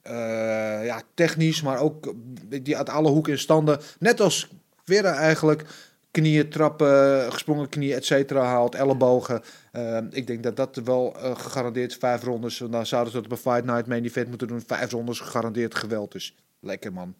eh, 0.03 0.85
ja, 0.85 1.03
technisch, 1.15 1.63
maar 1.63 1.79
ook 1.79 2.15
die 2.63 2.77
uit 2.77 2.89
alle 2.89 3.09
hoeken 3.09 3.33
en 3.33 3.39
standen. 3.39 3.81
Net 3.99 4.21
als 4.21 4.49
Vera 4.85 5.15
eigenlijk. 5.15 5.65
Knieën 6.11 6.49
trappen, 6.49 7.33
gesprongen 7.33 7.69
knieën, 7.69 7.97
et 7.97 8.05
cetera, 8.05 8.45
haalt, 8.45 8.75
ellebogen. 8.75 9.43
Eh, 9.71 9.99
ik 10.11 10.27
denk 10.27 10.43
dat 10.43 10.57
dat 10.57 10.77
wel 10.85 11.17
eh, 11.17 11.39
gegarandeerd 11.39 11.95
vijf 11.95 12.23
rondes. 12.23 12.59
Dan 12.71 12.87
zouden 12.87 13.13
ze 13.13 13.17
dat 13.21 13.27
op 13.27 13.33
een 13.33 13.53
Fight 13.53 13.65
Night 13.65 13.87
main 13.87 14.05
event 14.05 14.29
moeten 14.29 14.49
doen. 14.49 14.63
Vijf 14.67 14.91
rondes 14.91 15.21
gegarandeerd 15.21 15.75
geweld. 15.75 16.13
Dus 16.13 16.35
lekker 16.61 16.93
man. 16.93 17.15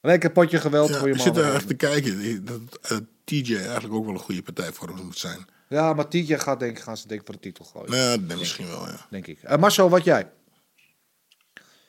Lekker 0.00 0.30
potje 0.32 0.58
geweld 0.58 0.88
Ja, 0.88 0.98
voor 0.98 1.08
je 1.08 1.14
ik 1.14 1.24
man. 1.24 1.34
zit 1.34 1.44
er 1.44 1.54
echt 1.54 1.66
te 1.68 1.74
kijken. 1.74 2.44
Dat 2.44 2.78
eh, 2.82 2.96
TJ 3.24 3.54
eigenlijk 3.56 3.94
ook 3.94 4.04
wel 4.04 4.14
een 4.14 4.20
goede 4.20 4.42
partij 4.42 4.72
voor 4.72 4.88
hem 4.88 5.04
moet 5.04 5.18
zijn. 5.18 5.46
Ja, 5.68 5.92
maar 5.92 6.08
Tietje 6.08 6.38
gaat 6.38 6.60
denk 6.60 6.76
ik, 6.76 6.82
gaan 6.82 6.96
ze 6.96 7.08
denk 7.08 7.20
ik 7.20 7.26
voor 7.26 7.34
de 7.34 7.40
titel 7.40 7.64
gooien. 7.64 7.90
Nou, 7.90 8.26
dat 8.26 8.38
misschien 8.38 8.66
wel, 8.66 8.86
ja. 8.86 9.06
Denk 9.10 9.26
ik. 9.26 9.42
Uh, 9.42 9.56
Marcel, 9.56 9.88
wat 9.88 10.04
jij? 10.04 10.30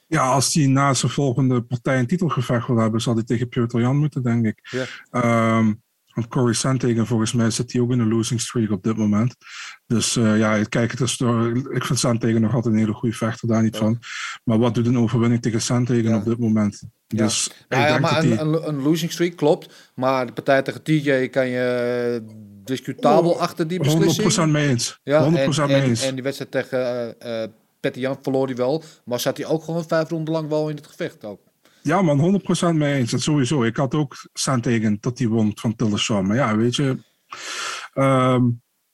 Ja, 0.08 0.32
als 0.32 0.54
hij 0.54 0.66
na 0.68 0.94
zijn 0.94 1.12
volgende 1.12 1.62
partij 1.62 2.00
een 2.00 2.08
titelgevecht 2.08 2.68
wil 2.68 2.78
hebben, 2.78 3.02
zal 3.02 3.14
hij 3.16 3.24
tegen 3.24 3.50
Piotr 3.50 3.78
Jan 3.78 3.98
moeten, 3.98 4.24
denk 4.24 4.46
ik. 4.46 4.68
Ja. 4.72 4.86
Ehm, 5.12 5.74
want 6.18 6.30
Corey 6.30 6.54
Sandhagen, 6.54 7.06
volgens 7.08 7.34
mij 7.34 7.50
zit 7.50 7.72
hij 7.72 7.82
ook 7.82 7.92
in 7.92 8.00
een 8.00 8.08
losing 8.10 8.42
streak 8.42 8.72
op 8.72 8.84
dit 8.84 8.98
moment. 8.98 9.36
Dus 9.88 10.16
eh, 10.16 10.38
ja, 10.38 10.64
kijk, 10.64 10.92
het 10.92 11.00
is 11.00 11.18
door, 11.18 11.58
ik 11.74 11.86
vind 11.86 12.00
Sandhagen 12.00 12.42
nog 12.42 12.54
altijd 12.54 12.74
een 12.74 12.80
hele 12.80 12.94
goede 12.94 13.16
vechter, 13.16 13.48
daar 13.48 13.64
niet 13.64 13.78
van. 13.78 14.00
Maar 14.44 14.58
wat 14.60 14.76
doet 14.76 14.86
een 14.88 14.98
overwinning 14.98 15.42
tegen 15.42 15.62
Sandhagen 15.62 16.04
Ja. 16.04 16.18
op 16.18 16.26
dit 16.26 16.38
moment? 16.40 16.84
Ja. 17.08 17.24
Dus 17.24 17.48
ik 17.48 17.66
Nou 17.70 17.88
denk 17.88 18.00
maar 18.00 18.14
dat 18.14 18.24
een, 18.24 18.40
een, 18.40 18.68
een 18.68 18.82
losing 18.82 19.12
streak 19.12 19.36
klopt. 19.36 19.92
Maar 19.96 20.26
de 20.26 20.32
partij 20.32 20.62
tegen 20.62 20.84
TJ 20.84 21.28
kan 21.28 21.48
je 21.48 22.22
discutabel 22.64 23.32
Oh, 23.32 23.40
achter 23.40 23.68
die 23.68 23.80
beslissing. 23.80 24.48
100% 24.48 24.52
mee 24.52 24.68
eens. 24.68 24.92
100% 24.94 24.98
Ja, 25.04 25.26
en, 25.26 25.32
mee 25.32 25.44
en, 25.46 25.84
eens. 25.84 26.04
en 26.04 26.14
die 26.14 26.24
wedstrijd 26.24 26.52
tegen 26.52 27.20
eh 27.20 27.48
Petty 27.80 28.00
Jan 28.00 28.18
verloor 28.22 28.46
hij 28.46 28.56
wel. 28.56 28.84
Maar 29.06 29.20
zat 29.20 29.38
hij 29.38 29.46
ook 29.46 29.64
gewoon 29.64 29.88
vijf 29.88 30.10
ronden 30.10 30.34
lang 30.34 30.50
wel 30.50 30.70
in 30.70 30.76
het 30.76 30.88
gevecht 30.88 31.26
ook. 31.26 31.40
Ja, 31.88 32.02
man, 32.02 32.42
100% 32.72 32.76
mee 32.76 32.94
eens. 32.94 33.12
Dat 33.12 33.22
sowieso. 33.22 33.64
Ik 33.64 33.76
had 33.76 33.96
ook 33.96 34.16
Sandhagen 34.34 34.98
dat 35.00 35.18
hij 35.18 35.28
won 35.28 35.52
van 35.56 35.76
Tillerson. 35.76 36.28
Maar 36.28 36.36
ja, 36.36 36.56
weet 36.58 36.76
je. 36.76 37.04
ehm, 37.94 38.44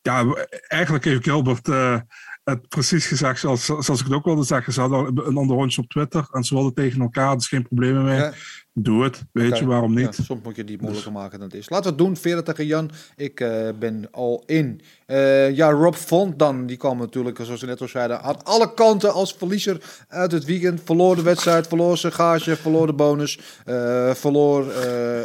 ja, 0.01 0.35
eigenlijk 0.67 1.03
heeft 1.05 1.23
Gilbert 1.23 1.67
eh, 1.67 1.99
het 2.43 2.67
precies 2.67 3.05
gezegd 3.05 3.39
zoals, 3.39 3.65
zoals 3.65 3.89
ik 3.99 4.05
het 4.05 4.13
ook 4.13 4.25
wilde 4.25 4.43
zeggen. 4.43 4.73
Ze 4.73 4.79
hadden 4.79 5.27
een 5.27 5.37
onderrondje 5.37 5.81
op 5.81 5.89
Twitter 5.89 6.27
en 6.31 6.43
ze 6.43 6.53
wilden 6.53 6.73
tegen 6.73 7.01
elkaar. 7.01 7.35
Dus 7.35 7.47
geen 7.47 7.67
problemen 7.67 8.03
mee. 8.03 8.17
Ja. 8.17 8.33
Doe 8.73 9.03
het. 9.03 9.23
Weet 9.31 9.57
je 9.57 9.65
waarom 9.65 9.93
niet? 9.93 10.17
Ja, 10.17 10.23
soms 10.23 10.43
moet 10.43 10.55
je 10.55 10.63
die 10.63 10.77
moeilijker 10.81 11.11
maken 11.11 11.39
dan 11.39 11.47
het 11.47 11.57
is. 11.57 11.69
Laten 11.69 11.83
we 11.85 11.89
het 11.89 11.97
doen. 11.97 12.17
Vera 12.17 12.41
tegen 12.41 12.65
Jan. 12.65 12.91
Ik 13.15 13.39
eh, 13.39 13.69
ben 13.79 14.07
al 14.11 14.43
in. 14.45 14.81
Eh, 15.05 15.55
ja, 15.55 15.71
Rob 15.71 15.93
Font 15.93 16.39
dan. 16.39 16.65
Die 16.65 16.77
kwam 16.77 16.97
natuurlijk, 16.97 17.39
zoals 17.41 17.61
we 17.61 17.67
net 17.67 17.81
al 17.81 17.87
zeiden, 17.87 18.21
aan 18.21 18.43
alle 18.43 18.73
kanten 18.73 19.13
als 19.13 19.33
verliezer 19.33 19.81
uit 20.07 20.31
het 20.31 20.45
weekend. 20.45 20.81
Verloor 20.83 21.15
de 21.15 21.21
wedstrijd, 21.21 21.67
verloor 21.67 21.97
zijn 21.97 22.13
gage, 22.13 22.55
verloor 22.55 22.87
de 22.87 22.93
bonus. 22.93 23.39
eh, 23.65 24.13
verloor 24.13 24.73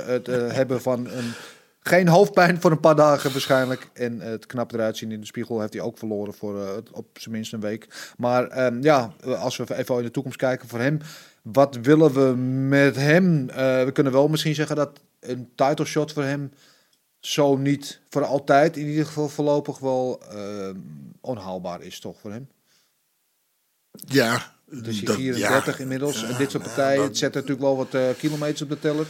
het 0.06 0.26
hebben 0.26 0.80
van 0.80 1.06
een... 1.06 1.32
Geen 1.88 2.08
hoofdpijn 2.08 2.60
voor 2.60 2.70
een 2.70 2.80
paar 2.80 2.96
dagen 2.96 3.32
waarschijnlijk. 3.32 3.88
En 3.92 4.20
het 4.20 4.46
knap 4.46 4.72
eruit 4.72 4.96
zien 4.96 5.12
in 5.12 5.20
de 5.20 5.26
spiegel 5.26 5.60
heeft 5.60 5.72
hij 5.72 5.82
ook 5.82 5.98
verloren 5.98 6.34
voor 6.34 6.62
eh, 6.62 6.76
op 6.92 7.06
zijn 7.18 7.34
minst 7.34 7.52
een 7.52 7.60
week. 7.60 8.12
Maar 8.16 8.46
ehm, 8.48 8.82
ja, 8.82 9.12
als 9.24 9.56
we 9.56 9.76
even 9.76 9.96
in 9.96 10.02
de 10.02 10.10
toekomst 10.10 10.38
kijken 10.38 10.68
voor 10.68 10.78
hem. 10.80 10.98
Wat 11.42 11.76
willen 11.82 12.12
we 12.12 12.36
met 12.68 12.96
hem? 12.96 13.48
Eh, 13.48 13.84
we 13.84 13.90
kunnen 13.92 14.12
wel 14.12 14.28
misschien 14.28 14.54
zeggen 14.54 14.76
dat 14.76 15.00
een 15.20 15.50
title 15.54 15.84
shot 15.84 16.12
voor 16.12 16.22
hem 16.22 16.52
zo 17.20 17.56
niet 17.56 18.00
voor 18.08 18.24
altijd, 18.24 18.76
in 18.76 18.86
ieder 18.86 19.06
geval 19.06 19.28
voorlopig 19.28 19.78
wel 19.78 20.20
ehm, 20.30 20.76
onhaalbaar 21.20 21.82
is 21.82 22.00
toch 22.00 22.20
voor 22.20 22.30
hem. 22.30 22.48
Ja. 23.90 24.52
Dus 24.70 25.00
dat- 25.00 25.14
34 25.16 25.76
ja. 25.76 25.82
inmiddels. 25.82 26.20
Ja, 26.20 26.28
en 26.28 26.36
dit 26.36 26.50
soort 26.50 26.64
nou, 26.64 26.74
partijen, 26.74 26.98
dat- 26.98 27.08
het 27.08 27.18
zet 27.18 27.34
natuurlijk 27.34 27.60
wel 27.60 27.76
wat 27.76 27.94
eh, 27.94 28.08
kilometers 28.18 28.62
op 28.62 28.68
de 28.68 28.78
teller. 28.78 29.06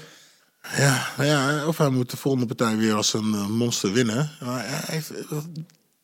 Ja, 0.62 1.12
ja, 1.18 1.66
of 1.66 1.78
hij 1.78 1.90
moet 1.90 2.10
de 2.10 2.16
volgende 2.16 2.46
partij 2.46 2.76
weer 2.76 2.94
als 2.94 3.12
een 3.12 3.34
eh, 3.34 3.46
monster 3.46 3.92
winnen. 3.92 4.30
Maar 4.40 4.68
hij 4.68 4.80
heeft, 4.86 5.10
eh, 5.10 5.38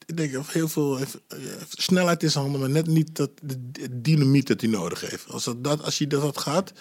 ik 0.07 0.17
denk 0.17 0.33
dat 0.33 0.47
heel 0.47 0.69
veel 0.69 0.99
eh, 0.99 1.07
snelheid 1.69 2.23
in 2.23 2.31
zijn 2.31 2.45
handen, 2.45 2.61
maar 2.61 2.71
net 2.71 2.87
niet 2.87 3.17
dat 3.17 3.31
de, 3.43 4.01
dynamiet 4.01 4.47
dat 4.47 4.61
hij 4.61 4.71
nodig 4.71 5.01
heeft. 5.01 5.31
Als, 5.31 5.51
dat, 5.57 5.83
als 5.83 5.99
hij 5.99 6.07
dat, 6.07 6.39
gaat, 6.39 6.73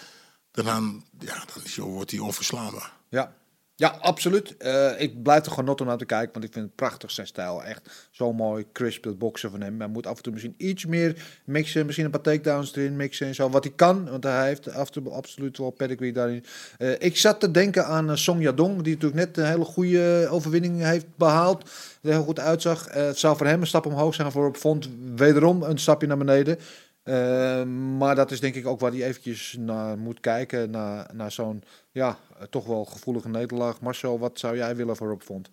dan, 0.50 1.04
ja, 1.18 1.44
dan 1.74 1.84
wordt 1.90 2.10
hij 2.10 2.20
onverslaanbaar. 2.20 2.92
Ja, 3.08 3.34
ja 3.76 3.88
absoluut. 3.88 4.56
Eh, 4.56 5.00
ik 5.00 5.22
blijf 5.22 5.46
er 5.46 5.52
genot 5.52 5.80
om 5.80 5.86
naar 5.86 5.96
te 5.96 6.04
kijken, 6.04 6.32
want 6.32 6.44
ik 6.44 6.52
vind 6.52 6.64
het 6.64 6.74
prachtig 6.74 7.10
zijn 7.10 7.26
stijl. 7.26 7.64
Echt 7.64 8.08
zo 8.10 8.32
mooi, 8.32 8.64
crisp 8.72 9.04
het 9.04 9.18
boksen 9.18 9.50
van 9.50 9.60
hem. 9.60 9.78
Hij 9.78 9.88
moet 9.88 10.06
af 10.06 10.16
en 10.16 10.22
toe 10.22 10.32
misschien 10.32 10.54
iets 10.56 10.86
meer 10.86 11.40
mixen, 11.44 11.84
misschien 11.84 12.04
een 12.04 12.10
paar 12.10 12.20
takedowns 12.20 12.76
erin 12.76 12.96
mixen 12.96 13.26
en 13.26 13.34
zo. 13.34 13.50
Wat 13.50 13.64
hij 13.64 13.72
kan, 13.76 14.10
want 14.10 14.24
hij 14.24 14.46
heeft 14.46 14.72
af 14.72 14.86
en 14.86 14.92
toe 14.92 15.12
absoluut 15.12 15.58
wel 15.58 15.70
pedigree 15.70 16.12
daarin. 16.12 16.44
Eh, 16.78 16.92
ik 16.98 17.16
zat 17.16 17.40
te 17.40 17.50
denken 17.50 17.86
aan 17.86 18.10
uh, 18.10 18.16
Song 18.16 18.40
Yadong, 18.40 18.82
die 18.82 18.94
natuurlijk 18.94 19.26
net 19.26 19.36
een 19.36 19.50
hele 19.50 19.64
goede 19.64 20.26
overwinning 20.30 20.82
heeft 20.82 21.06
behaald. 21.16 21.70
Er 22.02 22.10
heel 22.10 22.22
goed 22.22 22.40
uitzag. 22.40 22.86
Eh, 22.86 23.04
het 23.04 23.18
zou 23.18 23.36
voor 23.36 23.46
hem 23.46 23.60
een 23.60 23.66
stap 23.66 23.86
omhoog 23.86 24.14
zijn, 24.14 24.32
voor 24.32 24.56
Vond 24.56 24.88
wederom 25.14 25.62
een 25.62 25.78
stapje 25.78 26.06
naar 26.06 26.18
beneden. 26.18 26.58
Uh, 27.04 27.64
maar 27.98 28.14
dat 28.14 28.30
is 28.30 28.40
denk 28.40 28.54
ik 28.54 28.66
ook 28.66 28.80
waar 28.80 28.90
hij 28.90 29.04
eventjes 29.04 29.56
naar 29.58 29.98
moet 29.98 30.20
kijken. 30.20 30.70
Naar, 30.70 31.10
naar 31.14 31.32
zo'n, 31.32 31.62
ja, 31.90 32.18
toch 32.50 32.66
wel 32.66 32.84
gevoelige 32.84 33.28
nederlaag. 33.28 33.80
Marcel, 33.80 34.18
wat 34.18 34.38
zou 34.38 34.56
jij 34.56 34.76
willen 34.76 34.96
voor 34.96 35.08
Rob 35.08 35.20
Vond? 35.20 35.50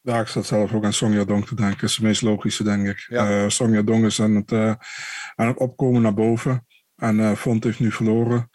Ja, 0.00 0.20
ik 0.20 0.26
zat 0.26 0.46
zelf 0.46 0.72
ook 0.72 0.84
aan 0.84 0.92
Sonja 0.92 1.24
Dong 1.24 1.46
te 1.46 1.54
denken. 1.54 1.80
Dat 1.80 1.90
is 1.90 1.96
het 1.96 2.04
meest 2.04 2.22
logische, 2.22 2.64
denk 2.64 2.86
ik. 2.86 3.06
Ja. 3.08 3.30
Uh, 3.30 3.48
Sonja 3.48 3.82
Dong 3.82 4.04
is 4.04 4.20
aan 4.20 4.34
het, 4.34 4.52
uh, 4.52 4.74
aan 5.34 5.46
het 5.46 5.58
opkomen 5.58 6.02
naar 6.02 6.14
boven. 6.14 6.66
En 6.96 7.18
uh, 7.18 7.32
Font 7.32 7.64
heeft 7.64 7.80
nu 7.80 7.92
verloren. 7.92 8.50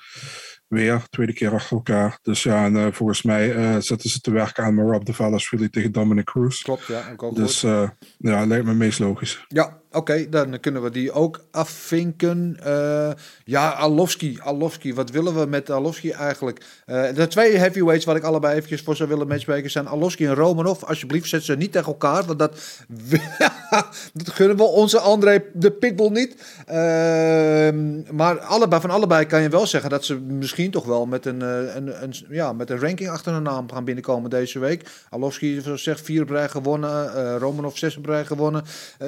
Weer, 0.67 1.03
tweede 1.09 1.33
keer 1.33 1.53
achter 1.53 1.75
elkaar. 1.75 2.19
Dus 2.21 2.43
ja, 2.43 2.65
en, 2.65 2.93
volgens 2.93 3.21
mij 3.21 3.81
zetten 3.81 4.09
ze 4.09 4.19
te 4.19 4.31
werken 4.31 4.63
aan 4.63 4.79
Rob 4.79 5.05
de 5.05 5.13
Valles 5.13 5.55
tegen 5.71 5.91
Dominic 5.91 6.25
Cruz. 6.25 6.61
Klopt, 6.61 6.85
ja. 6.85 7.13
Ook, 7.17 7.35
dus 7.35 7.61
ja, 7.61 8.45
lijkt 8.45 8.63
me 8.63 8.69
het 8.69 8.77
meest 8.77 8.99
logisch. 8.99 9.45
Ja, 9.47 9.81
oké, 9.93 10.29
dan 10.29 10.59
kunnen 10.59 10.83
we 10.83 10.89
die 10.89 11.11
ook 11.11 11.45
afvinken. 11.51 12.57
Uh, 12.65 13.11
ja, 13.45 13.71
Alowski, 13.71 14.39
Alowski, 14.41 14.93
wat 14.93 15.09
willen 15.09 15.39
we 15.39 15.45
met 15.45 15.69
Alowski 15.69 16.11
eigenlijk? 16.11 16.65
Uh, 16.85 17.13
de 17.13 17.27
twee 17.27 17.57
heavyweights 17.57 18.05
waar 18.05 18.15
ik 18.15 18.23
allebei 18.23 18.55
eventjes 18.55 18.81
voor 18.81 18.95
zou 18.95 19.09
willen 19.09 19.27
matchmaken 19.27 19.71
zijn 19.71 19.87
Alowski 19.87 20.25
en 20.25 20.35
Romanov. 20.35 20.83
Alsjeblieft, 20.83 21.29
zet 21.29 21.43
ze 21.43 21.55
niet 21.55 21.71
tegen 21.71 21.87
elkaar, 21.87 22.23
want 22.23 22.39
dat, 22.39 22.59
dat 24.13 24.29
gunnen 24.29 24.57
we 24.57 24.63
onze 24.63 24.99
André 24.99 25.43
de 25.53 25.71
Pitbull 25.71 26.09
niet. 26.09 26.35
Uh, 26.69 26.75
maar 28.11 28.39
allebei, 28.39 28.81
van 28.81 28.89
allebei 28.89 29.25
kan 29.25 29.41
je 29.41 29.49
wel 29.49 29.67
zeggen 29.67 29.89
dat 29.89 30.05
ze 30.05 30.19
misschien 30.19 30.71
toch 30.71 30.85
wel 30.85 31.05
met 31.05 31.25
een, 31.25 31.39
uh, 31.39 31.75
een, 31.75 32.03
een, 32.03 32.13
ja, 32.29 32.53
met 32.53 32.69
een 32.69 32.79
ranking 32.79 33.09
achter 33.09 33.33
hun 33.33 33.43
naam 33.43 33.71
gaan 33.71 33.85
binnenkomen 33.85 34.29
deze 34.29 34.59
week. 34.59 34.89
Alowski, 35.09 35.61
zoals 35.61 35.83
zegt, 35.83 36.01
vier 36.01 36.21
op 36.21 36.49
gewonnen. 36.49 37.37
Romanov 37.37 37.75
zes 37.77 37.97
op 37.97 38.21
gewonnen. 38.25 38.63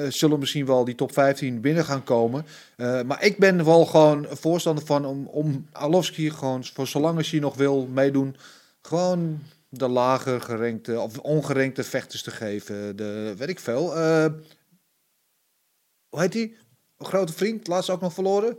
Zullen 0.08 0.38
misschien 0.38 0.66
wel 0.66 0.75
die 0.84 0.94
top 0.94 1.12
15 1.12 1.60
binnen 1.60 1.84
gaan 1.84 2.04
komen. 2.04 2.46
Uh, 2.76 3.02
maar 3.02 3.22
ik 3.24 3.38
ben 3.38 3.64
wel 3.64 3.84
gewoon 3.86 4.26
voorstander 4.30 4.86
van 4.86 5.04
om, 5.04 5.26
om 5.26 5.66
Alowski 5.72 6.30
gewoon, 6.30 6.64
voor 6.64 6.86
zolang 6.86 7.16
als 7.18 7.30
hij 7.30 7.40
nog 7.40 7.54
wil 7.54 7.86
meedoen, 7.86 8.36
gewoon 8.82 9.42
de 9.68 9.88
lager 9.88 10.40
gerenkte 10.40 11.00
of 11.00 11.18
ongerenkte 11.18 11.84
vechters 11.84 12.22
te 12.22 12.30
geven. 12.30 12.96
De, 12.96 13.34
weet 13.38 13.48
ik 13.48 13.60
veel. 13.60 13.96
Uh, 13.98 14.26
hoe 16.08 16.20
heet 16.20 16.32
die? 16.32 16.56
Een 16.98 17.06
grote 17.06 17.32
vriend, 17.32 17.66
laatst 17.66 17.90
ook 17.90 18.00
nog 18.00 18.12
verloren. 18.14 18.58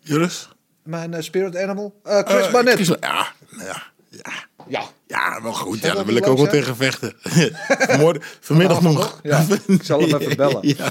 Juris? 0.00 0.48
Mijn 0.82 1.14
eh, 1.14 1.22
spirit 1.22 1.56
animal. 1.56 2.00
Eh, 2.02 2.18
Chris 2.18 2.46
Eh, 2.46 2.52
Barnett. 2.52 2.74
Chris- 2.76 2.96
ja, 3.00 3.32
ja, 3.58 3.82
ja. 4.08 4.48
Ja. 4.70 4.82
Ja, 5.06 5.42
wel 5.42 5.52
goed. 5.52 5.80
Ja, 5.80 5.94
daar 5.94 6.04
wil 6.06 6.16
ik 6.16 6.26
ook 6.26 6.36
wel 6.36 6.46
tegen 6.46 6.76
vechten. 6.76 7.14
Vanmorgen, 7.88 8.22
vanmiddag 8.40 8.80
nog. 8.82 9.20
Ja, 9.22 9.46
ik 9.66 9.82
zal 9.82 10.00
hem 10.00 10.14
even 10.20 10.36
bellen. 10.46 10.68
Ja. 10.68 10.90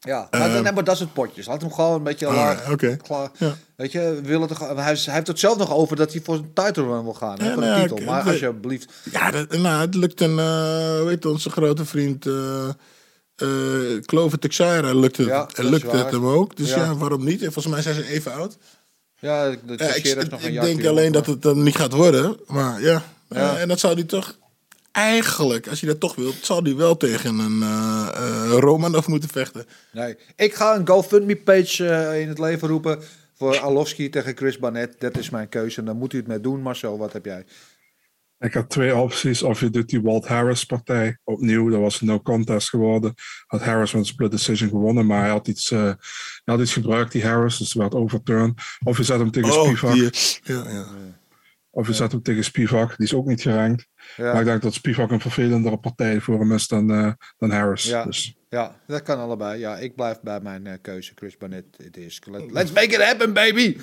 Ja, 0.00 0.28
maar, 0.30 0.62
nee, 0.62 0.72
maar 0.72 0.84
dat 0.84 0.96
soort 0.96 1.12
potjes. 1.12 1.46
Laat 1.46 1.60
hem 1.60 1.72
gewoon 1.72 1.94
een 1.94 2.02
beetje 2.02 2.26
laag. 2.26 2.70
oké. 2.70 2.96
klaar. 2.96 3.30
Ja. 3.38 3.54
Weet 3.76 3.92
je, 3.92 4.20
willen 4.22 4.48
toch, 4.48 4.58
hij, 4.76 4.92
is- 4.92 5.04
hij 5.06 5.14
heeft 5.14 5.26
het 5.26 5.38
zelf 5.38 5.56
nog 5.58 5.72
over 5.72 5.96
dat 5.96 6.12
hij 6.12 6.20
voor 6.24 6.34
een 6.34 6.50
title 6.54 6.82
run 6.84 7.02
wil 7.02 7.14
gaan. 7.14 7.38
Hè, 7.40 7.52
voor 7.52 7.62
de 7.62 7.68
nou 7.68 7.76
ja, 7.76 7.80
titel. 7.82 7.96
ik- 7.98 8.04
Maar 8.04 8.24
de- 8.24 8.30
alsjeblieft. 8.30 8.92
Ja, 9.10 9.30
dat, 9.30 9.52
nou, 9.56 9.80
het 9.80 9.94
lukt 9.94 10.20
een, 10.20 10.38
eh 10.38 11.02
weet 11.04 11.26
onze 11.26 11.50
grote 11.50 11.84
vriend 11.84 12.26
uh, 12.26 12.68
Clover 14.06 14.38
Texeira 14.38 14.92
lukt 14.94 15.16
het, 15.16 15.26
Ja, 15.26 15.48
is 15.54 15.64
lukt 15.68 15.92
het 15.92 16.10
hem 16.10 16.26
ook. 16.26 16.56
Dus 16.56 16.68
Ja. 16.70 16.76
ja. 16.84 16.94
waarom 16.96 17.24
niet? 17.24 17.42
En 17.42 17.52
volgens 17.52 17.74
mij 17.74 17.82
zijn 17.82 17.94
ze 17.94 18.06
even 18.06 18.32
oud. 18.32 18.56
Ja, 19.24 19.50
de 19.50 19.74
ik 20.02 20.30
nog 20.30 20.42
een 20.42 20.54
ik 20.54 20.60
denk 20.60 20.84
alleen 20.84 21.12
dat 21.12 21.26
het 21.26 21.42
dan 21.42 21.62
niet 21.62 21.76
gaat 21.76 21.92
worden. 21.92 22.36
Maar 22.46 22.80
ja, 22.82 23.02
Ja. 23.28 23.54
Eh, 23.54 23.60
en 23.60 23.68
dat 23.68 23.80
zou 23.80 23.94
hij 23.94 24.04
toch... 24.04 24.38
Eigenlijk, 24.92 25.68
als 25.68 25.80
hij 25.80 25.90
dat 25.90 26.00
toch 26.00 26.14
wil, 26.14 26.32
zal 26.42 26.62
hij 26.62 26.76
wel 26.76 26.96
tegen 26.96 27.38
een 27.38 27.62
eh 27.62 28.08
eh, 28.14 28.58
Romanov 28.58 29.06
moeten 29.06 29.28
vechten. 29.28 29.66
Nee, 29.92 30.16
ik 30.36 30.54
ga 30.54 30.74
een 30.74 30.86
GoFundMe-page 30.86 31.84
in 32.20 32.28
het 32.28 32.38
leven 32.38 32.68
roepen 32.68 33.02
voor 33.36 33.58
Alowski 33.58 34.10
tegen 34.10 34.36
Chris 34.36 34.58
Barnett. 34.58 35.00
Dat 35.00 35.16
is 35.16 35.30
mijn 35.30 35.48
keuze 35.48 35.78
en 35.78 35.84
daar 35.84 35.94
moet 35.94 36.12
u 36.12 36.16
het 36.16 36.26
mee 36.26 36.40
doen. 36.40 36.60
Marcel, 36.60 36.98
wat 36.98 37.12
heb 37.12 37.24
jij? 37.24 37.44
Ik 38.38 38.54
had 38.54 38.70
twee 38.70 38.96
opties. 38.96 39.42
Of 39.42 39.60
je 39.60 39.70
doet 39.70 39.88
die 39.88 40.02
Walt 40.02 40.26
Harris 40.26 40.64
partij 40.64 41.18
opnieuw. 41.24 41.70
Dat 41.70 41.80
was 41.80 42.00
een 42.00 42.06
no 42.06 42.20
contest 42.20 42.68
geworden. 42.68 43.14
Had 43.46 43.62
Harris 43.62 43.92
met 43.92 44.00
een 44.00 44.08
split 44.08 44.30
decision 44.30 44.68
gewonnen. 44.68 45.06
Maar 45.06 45.20
hij 45.20 45.30
had 45.30 45.48
iets, 45.48 45.70
eh, 45.70 45.80
hij 45.80 45.96
had 46.44 46.60
iets 46.60 46.72
gebruikt, 46.72 47.12
die 47.12 47.26
Harris. 47.26 47.58
Dus 47.58 47.74
werd 47.74 47.94
overturned. 47.94 48.60
Of 48.84 48.96
je 48.96 49.02
zet 49.02 49.18
hem 49.18 49.30
tegen 49.30 49.52
Spivak. 49.52 49.92
die, 49.92 50.10
ja, 50.42 50.70
ja. 50.70 50.86
Of 51.70 51.86
je 51.86 51.92
zet 51.92 52.12
hem 52.12 52.22
tegen 52.22 52.44
Spivak. 52.44 52.96
Die 52.96 53.06
is 53.06 53.14
ook 53.14 53.26
niet 53.26 53.42
gerankt. 53.42 53.86
Maar 54.16 54.40
ik 54.40 54.44
denk 54.44 54.62
dat 54.62 54.74
Spivak 54.74 55.10
een 55.10 55.20
vervelendere 55.20 55.76
partij 55.76 56.20
voor 56.20 56.38
hem 56.38 56.52
is 56.52 56.68
dan, 56.68 56.90
eh, 56.90 57.12
dan 57.38 57.50
Harris. 57.50 57.84
Ja. 57.84 58.04
Dus 58.04 58.36
Ja, 58.54 58.76
dat 58.86 59.02
kan 59.02 59.18
allebei. 59.18 59.58
Ja, 59.58 59.78
ik 59.78 59.94
blijf 59.94 60.20
bij 60.20 60.40
mijn 60.40 60.66
eh, 60.66 60.72
keuze. 60.82 61.12
Chris 61.14 61.36
Barnett, 61.36 61.66
it 61.78 61.96
is. 61.96 62.20
Let- 62.30 62.50
Let's 62.50 62.72
make 62.72 62.86
it 62.94 63.02
happen, 63.02 63.32
baby! 63.32 63.76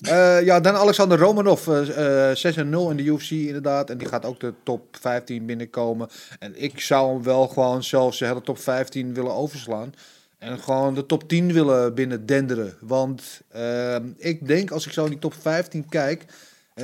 Eh, 0.00 0.42
ja, 0.44 0.60
dan 0.60 0.74
Alexander 0.74 1.18
Romanov, 1.18 1.68
eh, 1.68 2.30
eh, 2.30 2.36
6 2.36 2.56
en 2.56 2.68
0 2.68 2.90
in 2.90 2.96
de 2.96 3.02
UFC 3.02 3.30
inderdaad. 3.30 3.90
En 3.90 3.98
die 3.98 4.08
gaat 4.08 4.24
ook 4.24 4.40
de 4.40 4.54
top 4.64 4.96
15 5.00 5.46
binnenkomen. 5.46 6.08
En 6.38 6.62
ik 6.62 6.80
zou 6.80 7.12
hem 7.14 7.22
wel 7.22 7.48
gewoon 7.48 7.82
zelfs 7.84 8.18
de 8.18 8.26
hele 8.26 8.40
top 8.42 8.58
15 8.58 9.14
willen 9.14 9.32
overslaan. 9.34 9.94
En 10.38 10.58
gewoon 10.58 10.94
de 10.94 11.06
top 11.06 11.28
10 11.28 11.52
willen 11.52 11.94
binnen 11.94 12.26
denderen. 12.26 12.74
Want 12.80 13.40
eh, 13.48 13.96
ik 14.16 14.46
denk, 14.48 14.70
als 14.70 14.86
ik 14.86 14.92
zo 14.92 15.04
in 15.04 15.10
die 15.10 15.18
top 15.18 15.34
15 15.40 15.88
kijk, 15.88 16.24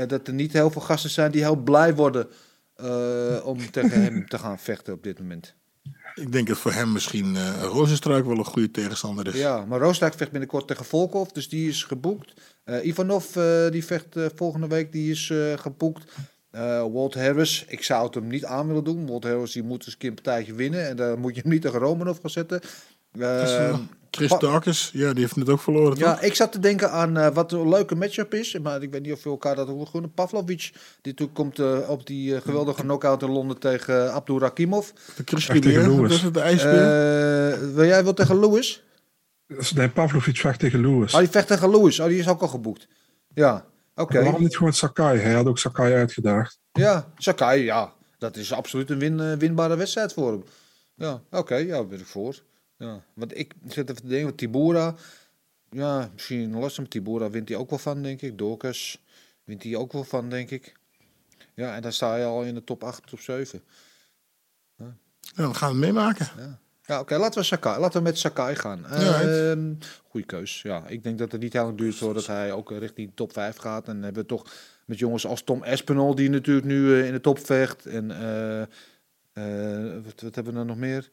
dat 0.07 0.27
er 0.27 0.33
niet 0.35 0.53
heel 0.53 0.71
veel 0.71 0.81
gasten 0.83 1.11
zijn 1.11 1.31
die 1.31 1.43
heel 1.43 1.57
blij 1.57 1.95
worden 1.95 2.29
om 3.45 3.71
tegen 3.71 4.03
hem 4.03 4.29
te 4.29 4.39
gaan 4.39 4.59
vechten 4.59 4.93
op 4.95 5.03
dit 5.03 5.19
moment. 5.19 5.55
Ik 6.15 6.33
denk 6.33 6.49
dat 6.49 6.59
voor 6.59 6.73
hem 6.73 6.93
misschien 6.93 7.37
eh 7.37 7.63
Rozenstruik 7.63 8.25
wel 8.25 8.39
een 8.39 8.45
goede 8.45 8.71
tegenstander 8.71 9.27
is. 9.27 9.35
Ja, 9.35 9.65
maar 9.65 9.81
Roosdijk 9.81 10.15
vecht 10.15 10.31
binnenkort 10.31 10.67
tegen 10.67 10.85
Volkov, 10.85 11.29
dus 11.29 11.49
die 11.49 11.69
is 11.69 11.85
geboekt. 11.85 12.33
Eh, 12.65 12.85
Ivanov, 12.85 13.37
eh, 13.37 13.71
die 13.71 13.85
vecht 13.85 14.17
volgende 14.35 14.67
week, 14.67 14.93
die 14.93 15.11
is 15.11 15.33
geboekt. 15.57 16.13
Walt 16.93 17.15
Harris, 17.15 17.65
ik 17.69 17.83
zou 17.83 18.05
het 18.05 18.15
hem 18.15 18.27
niet 18.27 18.45
aan 18.45 18.67
willen 18.67 18.85
doen. 18.85 19.07
Walt 19.07 19.25
Harris, 19.25 19.53
die 19.53 19.63
moet 19.63 19.85
eens 19.85 19.93
een 19.93 19.99
keer 19.99 20.09
een 20.09 20.15
partijtje 20.15 20.55
winnen. 20.55 20.89
En 20.89 20.97
dan 20.97 21.19
moet 21.19 21.35
je 21.35 21.41
hem 21.41 21.51
niet 21.51 21.63
tegen 21.63 21.79
Romanov 21.79 22.19
gaan 22.21 22.31
zetten. 22.31 22.61
Dat 24.13 24.21
is, 24.21 24.27
Chris 24.29 24.39
pa- 24.41 24.47
Darkes, 24.47 24.91
ja, 24.93 25.13
die 25.13 25.21
heeft 25.23 25.35
het 25.37 25.49
ook 25.49 25.61
verloren, 25.61 25.99
ja, 25.99 26.15
toch? 26.15 26.23
ik 26.23 26.35
zat 26.35 26.53
te 26.53 26.59
denken 26.59 26.91
aan 26.91 27.17
eh, 27.17 27.35
wat 27.35 27.53
een 27.53 27.69
leuke 27.69 27.95
matchup 27.95 28.35
is. 28.35 28.59
Maar 28.59 28.83
ik 28.83 28.91
weet 28.91 29.03
niet 29.03 29.13
of 29.13 29.23
we 29.23 29.31
elkaar 29.31 29.55
dat 29.57 29.69
horen 29.69 29.87
gunnen. 29.89 30.13
Pavlovic, 30.13 30.73
die 31.01 31.15
toe 31.15 31.29
komt 31.29 31.59
eh, 31.59 31.79
op 31.89 32.07
die 32.07 32.35
eh, 32.35 32.41
geweldige 32.41 32.83
knockout 32.83 33.23
in 33.23 33.31
Londen 33.31 33.59
tegen 33.59 34.05
uh, 34.05 34.15
Abdul 34.15 34.39
Rakimov. 34.41 34.89
De 35.17 35.23
Chris 35.25 35.49
Echt 35.49 35.63
tegen 35.63 35.81
Ribeer, 35.81 35.95
Lewis. 35.95 36.09
dat 36.09 36.19
is 36.19 36.23
het 36.23 36.35
de 36.35 36.41
ijsbeer. 36.41 37.53
Eh, 37.63 37.75
wil 37.75 37.85
jij 37.85 38.05
wel 38.05 38.15
tegen 38.15 38.41
Lewis? 38.41 38.83
Dus 39.47 39.73
nee, 39.73 39.89
Pavlovic 39.89 40.37
vecht 40.37 40.59
tegen 40.59 40.81
Lewis. 40.81 41.13
Oh, 41.15 41.19
die 41.19 41.29
vecht 41.29 41.47
tegen 41.47 41.71
Lewis. 41.71 42.01
Oh, 42.01 42.07
die 42.07 42.19
is 42.19 42.29
ook 42.29 42.41
al 42.43 42.49
geboekt. 42.49 42.89
Ja, 43.35 43.65
oké. 43.95 44.23
Waarom 44.23 44.43
niet 44.43 44.57
gewoon 44.57 44.73
Sakai? 44.73 45.19
Hij 45.19 45.33
had 45.33 45.47
ook 45.47 45.59
Sakai 45.59 45.95
uitgedaagd. 45.95 46.59
Ja, 46.73 47.13
Sakai, 47.17 47.63
ja. 47.65 47.93
Dat 48.19 48.37
is 48.37 48.53
absoluut 48.53 48.91
een 48.91 48.99
win, 48.99 49.39
winbare 49.39 49.77
wedstrijd 49.77 50.13
voor 50.13 50.31
hem. 50.33 50.45
Ja, 50.95 51.21
oké, 51.31 51.55
ja, 51.55 51.67
daar 51.67 51.87
ben 51.87 51.99
ik 51.99 52.07
voor. 52.07 52.35
Ja, 52.83 53.03
want 53.15 53.39
ik 53.39 53.55
zit 53.69 53.91
even 53.91 54.03
te 54.03 54.09
denken, 54.09 54.27
want 54.27 54.39
Tibura, 54.39 54.95
ja, 55.71 56.11
misschien 56.13 56.59
lastig. 56.59 56.89
Tibura 56.89 57.31
wint 57.31 57.49
hij 57.49 57.59
ook 57.59 57.71
wel 57.71 57.79
van, 57.79 58.03
denk 58.03 58.23
ik. 58.23 58.39
Dorcas 58.39 58.99
wint 59.45 59.63
hij 59.63 59.77
ook 59.77 59.93
wel 59.93 60.05
van, 60.05 60.29
denk 60.29 60.51
ik. 60.51 60.73
Ja, 61.55 61.75
en 61.75 61.83
dan 61.83 61.93
sta 61.93 62.17
je 62.17 62.25
al 62.25 62.43
in 62.43 62.55
de 62.55 62.65
top 62.65 62.85
8, 62.85 63.07
top 63.07 63.21
7. 63.21 63.63
Ja, 64.77 64.95
dan 65.35 65.55
gaan 65.55 65.69
we 65.69 65.87
het 65.87 65.95
meemaken. 65.95 66.29
Ja, 66.87 67.01
oké, 67.01 67.17
laten 67.17 67.41
we 67.41 67.47
Sakai, 67.47 67.81
laten 67.81 67.99
we 67.99 68.09
met 68.09 68.19
Sakai 68.19 68.55
gaan. 68.55 68.85
Ja, 68.91 69.21
Ehm 69.21 69.75
goeie 70.09 70.27
keus. 70.27 70.63
Ja, 70.63 70.87
ik 70.87 71.03
denk 71.03 71.19
dat 71.19 71.33
het 71.33 71.41
niet 71.41 71.53
heel 71.53 71.65
lang 71.65 71.79
duurt 71.79 71.95
voordat 71.95 72.27
hij 72.27 72.53
ook 72.53 72.71
richting 72.71 73.13
top 73.15 73.33
5 73.33 73.57
gaat. 73.57 73.89
En 73.89 73.95
dan 73.95 74.03
hebben 74.03 74.23
we 74.23 74.29
toch 74.29 74.47
met 74.85 74.99
jongens 74.99 75.27
als 75.27 75.43
Tom 75.43 75.63
Espinol, 75.63 76.15
die 76.15 76.31
natuurlijk 76.31 76.67
nu 76.67 77.01
eh, 77.01 77.07
in 77.07 77.13
de 77.13 77.21
top 77.21 77.39
vecht. 77.39 77.87
En 77.87 78.11
eh, 78.11 78.63
eh, 78.63 79.95
wat, 80.05 80.21
wat 80.21 80.35
hebben 80.35 80.53
we 80.53 80.59
dan 80.59 80.67
nog 80.67 80.77
meer? 80.77 81.11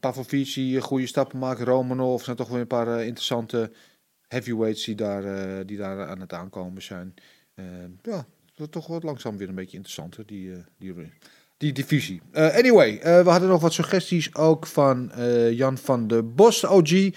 Pavlovic 0.00 0.54
die 0.54 0.76
eh, 0.76 0.82
goede 0.82 1.06
stappen 1.06 1.38
maakt. 1.38 1.60
Romanov 1.60 2.22
zijn 2.22 2.36
toch 2.36 2.48
weer 2.48 2.60
een 2.60 2.66
paar 2.66 2.98
eh, 2.98 3.06
interessante 3.06 3.72
heavyweights 4.28 4.84
die 4.84 4.94
daar, 4.94 5.24
eh, 5.24 5.66
die 5.66 5.76
daar 5.76 6.06
aan 6.06 6.20
het 6.20 6.32
aankomen 6.32 6.82
zijn. 6.82 7.14
Eh, 7.54 7.64
ja, 8.02 8.26
toch 8.70 8.86
wat 8.86 9.02
langzaam 9.02 9.36
weer 9.36 9.48
een 9.48 9.54
beetje 9.54 9.76
interessanter, 9.76 10.26
die, 10.26 10.52
eh, 10.52 10.58
die, 10.78 10.94
die 11.56 11.72
divisie. 11.72 12.22
Eh, 12.32 12.54
anyway, 12.56 12.98
eh, 12.98 13.22
we 13.24 13.30
hadden 13.30 13.48
nog 13.48 13.60
wat 13.60 13.72
suggesties 13.72 14.34
ook 14.34 14.66
van 14.66 15.12
eh, 15.12 15.52
Jan 15.52 15.78
van 15.78 16.06
de 16.06 16.22
Bos, 16.22 16.64
OG. 16.64 17.10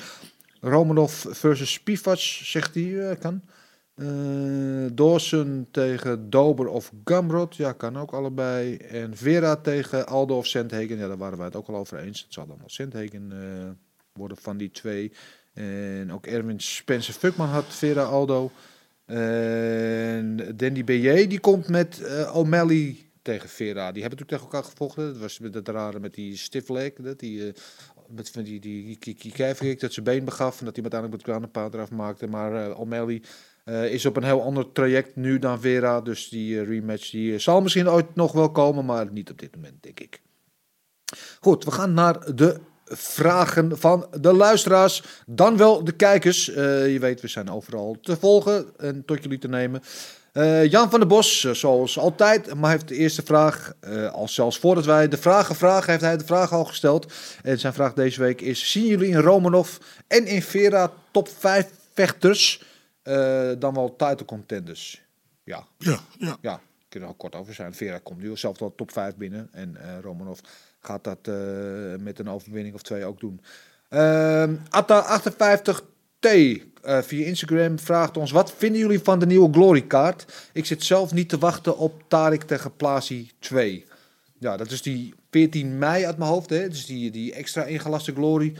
Romanov 0.59 1.25
versus 1.29 1.73
Spivac, 1.73 2.19
zegt 2.19 2.73
hij, 2.73 3.09
eh, 3.09 3.19
kan. 3.19 3.41
Eh 3.95 4.85
Dawson 4.93 5.67
tegen 5.71 6.29
Dober 6.29 6.67
of 6.67 6.91
Gamrot, 7.03 7.55
ja, 7.55 7.71
kan 7.71 7.97
ook 7.97 8.13
allebei. 8.13 8.75
En 8.77 9.17
Vera 9.17 9.55
tegen 9.55 10.07
Aldo 10.07 10.37
of 10.37 10.45
Sandhagen, 10.45 10.97
ja, 10.97 11.07
daar 11.07 11.17
waren 11.17 11.37
wij 11.37 11.47
het 11.47 11.55
ook 11.55 11.67
al 11.67 11.75
over 11.75 11.97
eens. 11.97 12.21
Het 12.21 12.33
zal 12.33 12.47
dan 12.47 12.57
wel 12.57 12.69
Sandhagen 12.69 13.31
eh, 13.31 13.69
worden 14.13 14.37
van 14.37 14.57
die 14.57 14.71
twee. 14.71 15.11
En 15.53 16.11
ook 16.11 16.25
Erwin 16.25 16.59
Spencer 16.59 17.13
Fuckman 17.13 17.47
had 17.47 17.65
Vera 17.65 18.03
Aldo. 18.03 18.51
En 19.05 20.37
Danny 20.55 20.83
B.J. 20.83 21.27
die 21.27 21.39
komt 21.39 21.67
met 21.67 22.01
eh, 22.01 22.35
O'Malley 22.35 22.97
tegen 23.21 23.49
Vera. 23.49 23.91
Die 23.91 24.01
hebben 24.01 24.19
natuurlijk 24.19 24.29
tegen 24.29 24.45
elkaar 24.45 24.63
gevochten. 24.63 25.05
Dat 25.05 25.17
was 25.17 25.39
dat 25.51 25.67
rare 25.67 25.99
met 25.99 26.13
die 26.13 26.37
stiff 26.37 26.69
leg. 26.69 26.93
Dat 26.93 27.19
die, 27.19 27.47
eh, 27.47 27.53
met 28.09 28.33
die, 28.33 28.43
die, 28.43 28.59
die, 28.99 29.15
die 29.19 29.31
kijfrik 29.31 29.79
dat 29.79 29.93
zijn 29.93 30.05
been 30.05 30.25
begaf. 30.25 30.59
En 30.59 30.65
dat 30.65 30.75
hij 30.75 30.83
uiteindelijk 30.83 31.25
met 31.25 31.35
de 31.35 31.49
ground 31.49 31.73
eraf 31.73 31.91
maakte. 31.91 32.27
Maar 32.27 32.69
eh, 32.69 32.79
O'Malley 32.79 33.21
eh, 33.65 33.91
is 33.91 34.05
op 34.05 34.17
een 34.17 34.23
heel 34.23 34.41
ander 34.41 34.71
traject 34.71 35.15
nu 35.15 35.39
dan 35.39 35.61
Vera. 35.61 36.01
Dus 36.01 36.29
die 36.29 36.59
eh, 36.59 36.67
rematch 36.67 37.09
die, 37.09 37.33
eh, 37.33 37.39
zal 37.39 37.61
misschien 37.61 37.89
ooit 37.89 38.15
nog 38.15 38.31
wel 38.31 38.51
komen. 38.51 38.85
Maar 38.85 39.11
niet 39.11 39.31
op 39.31 39.39
dit 39.39 39.55
moment, 39.55 39.83
denk 39.83 39.99
ik. 39.99 40.21
Goed, 41.39 41.63
we 41.63 41.71
gaan 41.71 41.93
naar 41.93 42.35
de 42.35 42.59
vragen 42.85 43.77
van 43.77 44.07
de 44.19 44.33
luisteraars. 44.33 45.03
Dan 45.25 45.57
wel 45.57 45.83
de 45.83 45.91
kijkers. 45.91 46.45
Je 46.45 46.97
weet, 46.99 47.21
we 47.21 47.27
zijn 47.27 47.49
overal 47.49 47.97
te 48.01 48.17
volgen 48.17 48.65
en 48.77 49.05
tot 49.05 49.23
jullie 49.23 49.37
te 49.37 49.47
nemen. 49.47 49.81
Jan 50.69 50.89
van 50.89 50.99
der 50.99 51.07
Bos, 51.07 51.41
zoals 51.41 51.99
altijd, 51.99 52.53
maar 52.53 52.71
heeft 52.71 52.87
de 52.87 52.95
eerste 52.95 53.21
vraag. 53.23 53.73
al 54.11 54.27
zelfs 54.27 54.59
voordat 54.59 54.85
wij 54.85 55.07
de 55.07 55.17
vragen 55.17 55.55
vragen, 55.55 55.91
heeft 55.91 56.03
hij 56.03 56.17
de 56.17 56.25
vraag 56.25 56.51
al 56.51 56.65
gesteld. 56.65 57.13
En 57.43 57.59
zijn 57.59 57.73
vraag 57.73 57.93
deze 57.93 58.21
week 58.21 58.41
is: 58.41 58.71
zien 58.71 58.85
jullie 58.85 59.09
in 59.09 59.19
Romanov 59.19 59.77
en 60.07 60.25
in 60.25 60.41
Vera 60.41 60.91
top 61.11 61.29
5 61.29 61.69
vechters 61.93 62.61
eh, 63.05 63.51
dan 63.59 63.73
wel 63.73 63.95
title 63.95 64.25
contenders? 64.25 65.03
Ja, 65.43 65.65
Ja, 65.77 65.99
ja. 66.17 66.37
ja, 66.41 66.61
kunnen 66.89 67.09
er 67.09 67.15
ook 67.15 67.21
kort 67.21 67.35
over 67.35 67.53
zijn. 67.53 67.73
Vera 67.73 67.99
komt 68.03 68.21
nu 68.21 68.37
zelf 68.37 68.59
wel 68.59 68.75
top 68.75 68.91
5 68.91 69.15
binnen. 69.15 69.49
En 69.51 69.75
eh, 69.75 69.99
Romanov 70.01 70.39
gaat 70.79 71.03
dat 71.03 71.17
eh, 71.21 71.35
met 71.99 72.19
een 72.19 72.29
overwinning 72.29 72.75
of 72.75 72.81
twee 72.81 73.05
ook 73.05 73.19
doen. 73.19 73.41
Ehm 73.89 74.55
Atta58T 74.55 76.27
eh, 76.85 77.01
via 77.01 77.25
Instagram 77.25 77.79
vraagt 77.79 78.17
ons... 78.17 78.31
Wat 78.31 78.53
vinden 78.57 78.81
jullie 78.81 78.99
van 78.99 79.19
de 79.19 79.25
nieuwe 79.25 79.53
Glory 79.53 79.81
kaart? 79.81 80.49
Ik 80.53 80.65
zit 80.65 80.83
zelf 80.83 81.13
niet 81.13 81.29
te 81.29 81.37
wachten 81.37 81.77
op 81.77 82.03
Tarik 82.07 82.43
tegen 82.43 82.75
Plasi 82.75 83.31
2. 83.39 83.85
Ja, 84.39 84.57
dat 84.57 84.71
is 84.71 84.81
die 84.81 85.13
14 85.31 85.77
mei 85.77 86.05
uit 86.05 86.17
mijn 86.17 86.29
hoofd. 86.29 86.49
Hè? 86.49 86.69
Dus 86.69 86.85
die, 86.85 87.11
die 87.11 87.33
extra 87.33 87.63
ingelaste 87.63 88.13
Glory. 88.13 88.53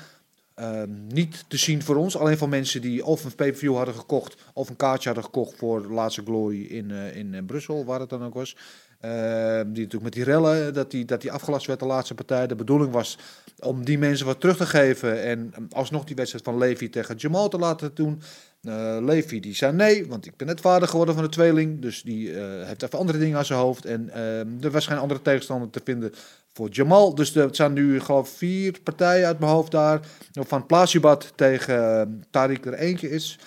Ehm, 0.55 1.07
niet 1.07 1.45
te 1.47 1.57
zien 1.57 1.83
voor 1.83 1.95
ons. 1.95 2.17
Alleen 2.17 2.37
voor 2.37 2.49
mensen 2.49 2.81
die 2.81 3.05
of 3.05 3.23
een 3.23 3.35
pay-per-view 3.35 3.75
hadden 3.75 3.95
gekocht... 3.95 4.35
of 4.53 4.69
een 4.69 4.75
kaartje 4.75 5.05
hadden 5.05 5.23
gekocht 5.23 5.57
voor 5.57 5.81
de 5.81 5.93
laatste 5.93 6.21
Glory 6.21 6.65
in, 6.65 6.91
eh, 6.91 7.15
in 7.15 7.33
eh, 7.33 7.45
Brussel, 7.45 7.85
waar 7.85 7.99
het 7.99 8.09
dan 8.09 8.23
ook 8.23 8.33
was. 8.33 8.57
Eh, 8.99 9.11
die 9.55 9.63
natuurlijk 9.65 10.03
met 10.03 10.13
die 10.13 10.23
rellen, 10.23 10.73
dat 10.73 10.91
die, 10.91 11.05
dat 11.05 11.21
die 11.21 11.31
afgelast 11.31 11.67
werd 11.67 11.79
de 11.79 11.85
laatste 11.85 12.13
partij. 12.13 12.47
De 12.47 12.55
bedoeling 12.55 12.91
was 12.91 13.17
om 13.59 13.85
die 13.85 13.97
mensen 13.97 14.25
wat 14.25 14.39
terug 14.39 14.57
te 14.57 14.65
geven 14.65 15.23
en 15.23 15.53
alsnog 15.71 16.03
die 16.03 16.15
wedstrijd 16.15 16.45
van 16.45 16.57
Levi 16.57 16.89
tegen 16.89 17.15
Jamal 17.15 17.49
te 17.49 17.57
laten 17.57 17.91
doen. 17.93 18.21
Uh, 18.61 18.97
Levi 19.01 19.39
die 19.39 19.55
zei 19.55 19.73
nee, 19.73 20.07
want 20.07 20.25
ik 20.25 20.37
ben 20.37 20.47
net 20.47 20.61
vader 20.61 20.87
geworden 20.87 21.15
van 21.15 21.23
de 21.23 21.29
tweeling. 21.29 21.81
Dus 21.81 22.01
die 22.01 22.29
heeft 22.39 22.83
even 22.83 22.99
andere 22.99 23.17
dingen 23.17 23.37
aan 23.37 23.45
zijn 23.45 23.59
hoofd. 23.59 23.85
En 23.85 24.07
uh, 24.07 24.63
er 24.63 24.71
was 24.71 24.87
geen 24.87 24.97
andere 24.97 25.21
tegenstander 25.21 25.69
te 25.69 25.81
vinden 25.83 26.13
voor 26.55 26.69
Jamal. 26.69 27.15
Dus 27.15 27.35
er 27.35 27.55
zijn 27.55 27.73
nu 27.73 27.99
geloof 27.99 28.29
vier 28.29 28.79
partijen 28.83 29.27
uit 29.27 29.39
mijn 29.39 29.51
hoofd 29.51 29.71
daar. 29.71 29.99
Van 30.31 30.65
Plasibat 30.65 31.31
tegen 31.35 32.23
Tariq 32.27 32.65
er 32.65 32.73
eentje 32.73 33.09
is. 33.09 33.39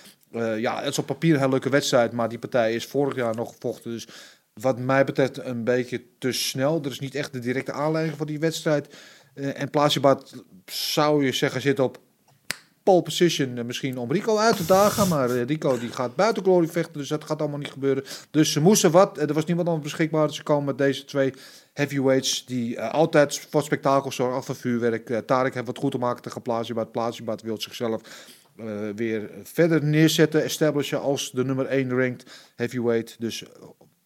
ja, 0.56 0.78
het 0.78 0.90
is 0.90 0.98
op 0.98 1.06
papier 1.06 1.32
een 1.32 1.38
hele 1.38 1.50
leuke 1.50 1.68
wedstrijd. 1.68 2.12
Maar 2.12 2.28
die 2.28 2.38
partij 2.38 2.74
is 2.74 2.86
vorig 2.86 3.14
jaar 3.14 3.34
nog 3.34 3.52
gevochten. 3.52 3.90
Dus 3.90 4.08
wat 4.52 4.78
mij 4.78 5.04
betreft 5.04 5.38
een 5.38 5.64
beetje 5.64 6.02
te 6.18 6.32
snel. 6.32 6.80
Er 6.82 6.90
is 6.90 7.00
niet 7.00 7.14
echt 7.14 7.32
de 7.32 7.38
directe 7.38 7.72
aanleiding 7.72 8.16
voor 8.16 8.26
die 8.26 8.38
wedstrijd. 8.38 8.96
en 9.34 9.70
Plasibat 9.70 10.44
zou 10.66 11.24
je 11.24 11.32
zeggen 11.32 11.60
zit 11.60 11.80
op 11.80 11.98
pole 12.88 13.02
position 13.02 13.66
misschien 13.66 13.98
om 13.98 14.12
Rico 14.12 14.36
uit 14.36 14.56
te 14.56 14.64
dagen. 14.64 15.08
Maar 15.08 15.30
Rico 15.30 15.78
die 15.78 15.92
gaat 15.92 16.16
buiten 16.16 16.42
glory 16.42 16.66
vechten, 16.66 16.98
dus 16.98 17.08
dat 17.08 17.24
gaat 17.24 17.40
allemaal 17.40 17.58
niet 17.58 17.70
gebeuren. 17.70 18.04
Dus 18.30 18.52
ze 18.52 18.60
moesten 18.60 18.90
wat. 18.90 19.18
Er 19.18 19.32
was 19.32 19.44
niemand 19.44 19.68
anders 19.68 19.86
beschikbaar. 19.86 20.26
Dus 20.26 20.36
ze 20.36 20.42
komen 20.42 20.64
met 20.64 20.78
deze 20.78 21.04
twee 21.04 21.32
heavyweights 21.72 22.46
die 22.46 22.80
altijd 22.80 23.46
voor 23.50 23.62
spektakel 23.62 24.12
zorgen, 24.12 24.42
voor 24.42 24.54
vuurwerk. 24.54 25.10
Uh, 25.10 25.18
Tarek 25.18 25.54
heeft 25.54 25.66
wat 25.66 25.78
goed 25.78 25.90
te 25.90 25.98
maken 25.98 26.22
tegen 26.22 26.42
Plazibad. 26.42 26.92
Plazibad 26.92 27.42
wil 27.42 27.60
zichzelf 27.60 28.02
weer 28.94 29.30
verder 29.42 29.84
neerzetten, 29.84 30.42
establishen 30.42 31.00
als 31.00 31.30
de 31.30 31.44
nummer 31.44 31.66
1 31.66 31.90
ranked 31.90 32.30
heavyweight. 32.56 33.16
Dus 33.18 33.44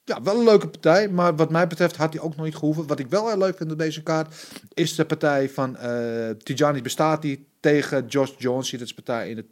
ja, 0.04 0.22
wel 0.22 0.38
een 0.38 0.44
leuke 0.44 0.68
partij. 0.68 1.08
Maar 1.08 1.36
wat 1.36 1.50
mij 1.50 1.66
betreft 1.66 1.96
had 1.96 2.12
hij 2.12 2.22
ook 2.22 2.36
nog 2.36 2.44
niet 2.44 2.56
gehoeven. 2.56 2.86
Wat 2.86 2.98
ik 2.98 3.06
wel 3.06 3.28
heel 3.28 3.38
leuk 3.38 3.56
vind 3.56 3.72
op 3.72 3.78
deze 3.78 4.02
kaart 4.02 4.34
is 4.74 4.94
de 4.94 5.04
partij 5.04 5.48
van 5.48 5.76
uh, 5.82 6.30
Tijani 6.30 6.82
Bestati 6.82 7.50
tegen 7.62 8.06
Josh 8.06 8.30
Jones. 8.38 8.70
Dat 8.70 8.80
is 8.80 8.94
partij 8.94 9.30
in 9.30 9.36
het 9.36 9.46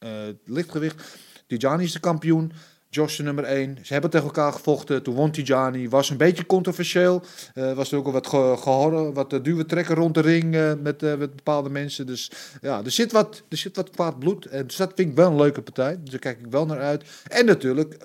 uh, 0.00 0.10
lichtgewicht. 0.44 1.18
Tijani 1.46 1.84
is 1.84 1.92
de 1.92 2.00
kampioen. 2.00 2.52
Josh 2.90 3.16
de 3.16 3.22
nummer 3.22 3.44
1. 3.44 3.78
Ze 3.82 3.92
hebben 3.92 4.10
tegen 4.10 4.26
elkaar 4.26 4.52
gevochten. 4.52 5.02
Toen 5.02 5.14
won 5.14 5.30
Tijani. 5.30 5.88
Was 5.88 6.10
een 6.10 6.16
beetje 6.16 6.46
controversieel. 6.46 7.22
Uh, 7.54 7.72
was 7.72 7.92
er 7.92 7.98
ook 7.98 8.06
al 8.06 8.12
wat 8.12 8.26
ge 8.26 8.54
gehoord. 8.58 9.14
Wat 9.14 9.32
uh, 9.32 9.42
duwen 9.42 9.66
trekken 9.66 9.94
rond 9.94 10.14
de 10.14 10.20
ring 10.20 10.50
met, 10.82 11.00
met, 11.00 11.18
bepaalde 11.18 11.70
mensen. 11.70 12.06
Dus 12.06 12.30
ja, 12.60 12.84
er 12.84 12.90
zit 12.90 13.12
wat, 13.12 13.42
er 13.48 13.56
zit 13.56 13.76
wat 13.76 13.90
kwaad 13.90 14.18
bloed. 14.18 14.46
En 14.46 14.66
dus 14.66 14.76
dat 14.76 14.92
vind 14.94 15.08
ik 15.10 15.16
wel 15.16 15.30
een 15.30 15.36
leuke 15.36 15.62
partij. 15.62 15.98
Dus 16.00 16.10
daar 16.10 16.20
kijk 16.20 16.38
ik 16.38 16.46
wel 16.50 16.66
naar 16.66 16.80
uit. 16.80 17.04
En 17.28 17.46
natuurlijk 17.46 17.96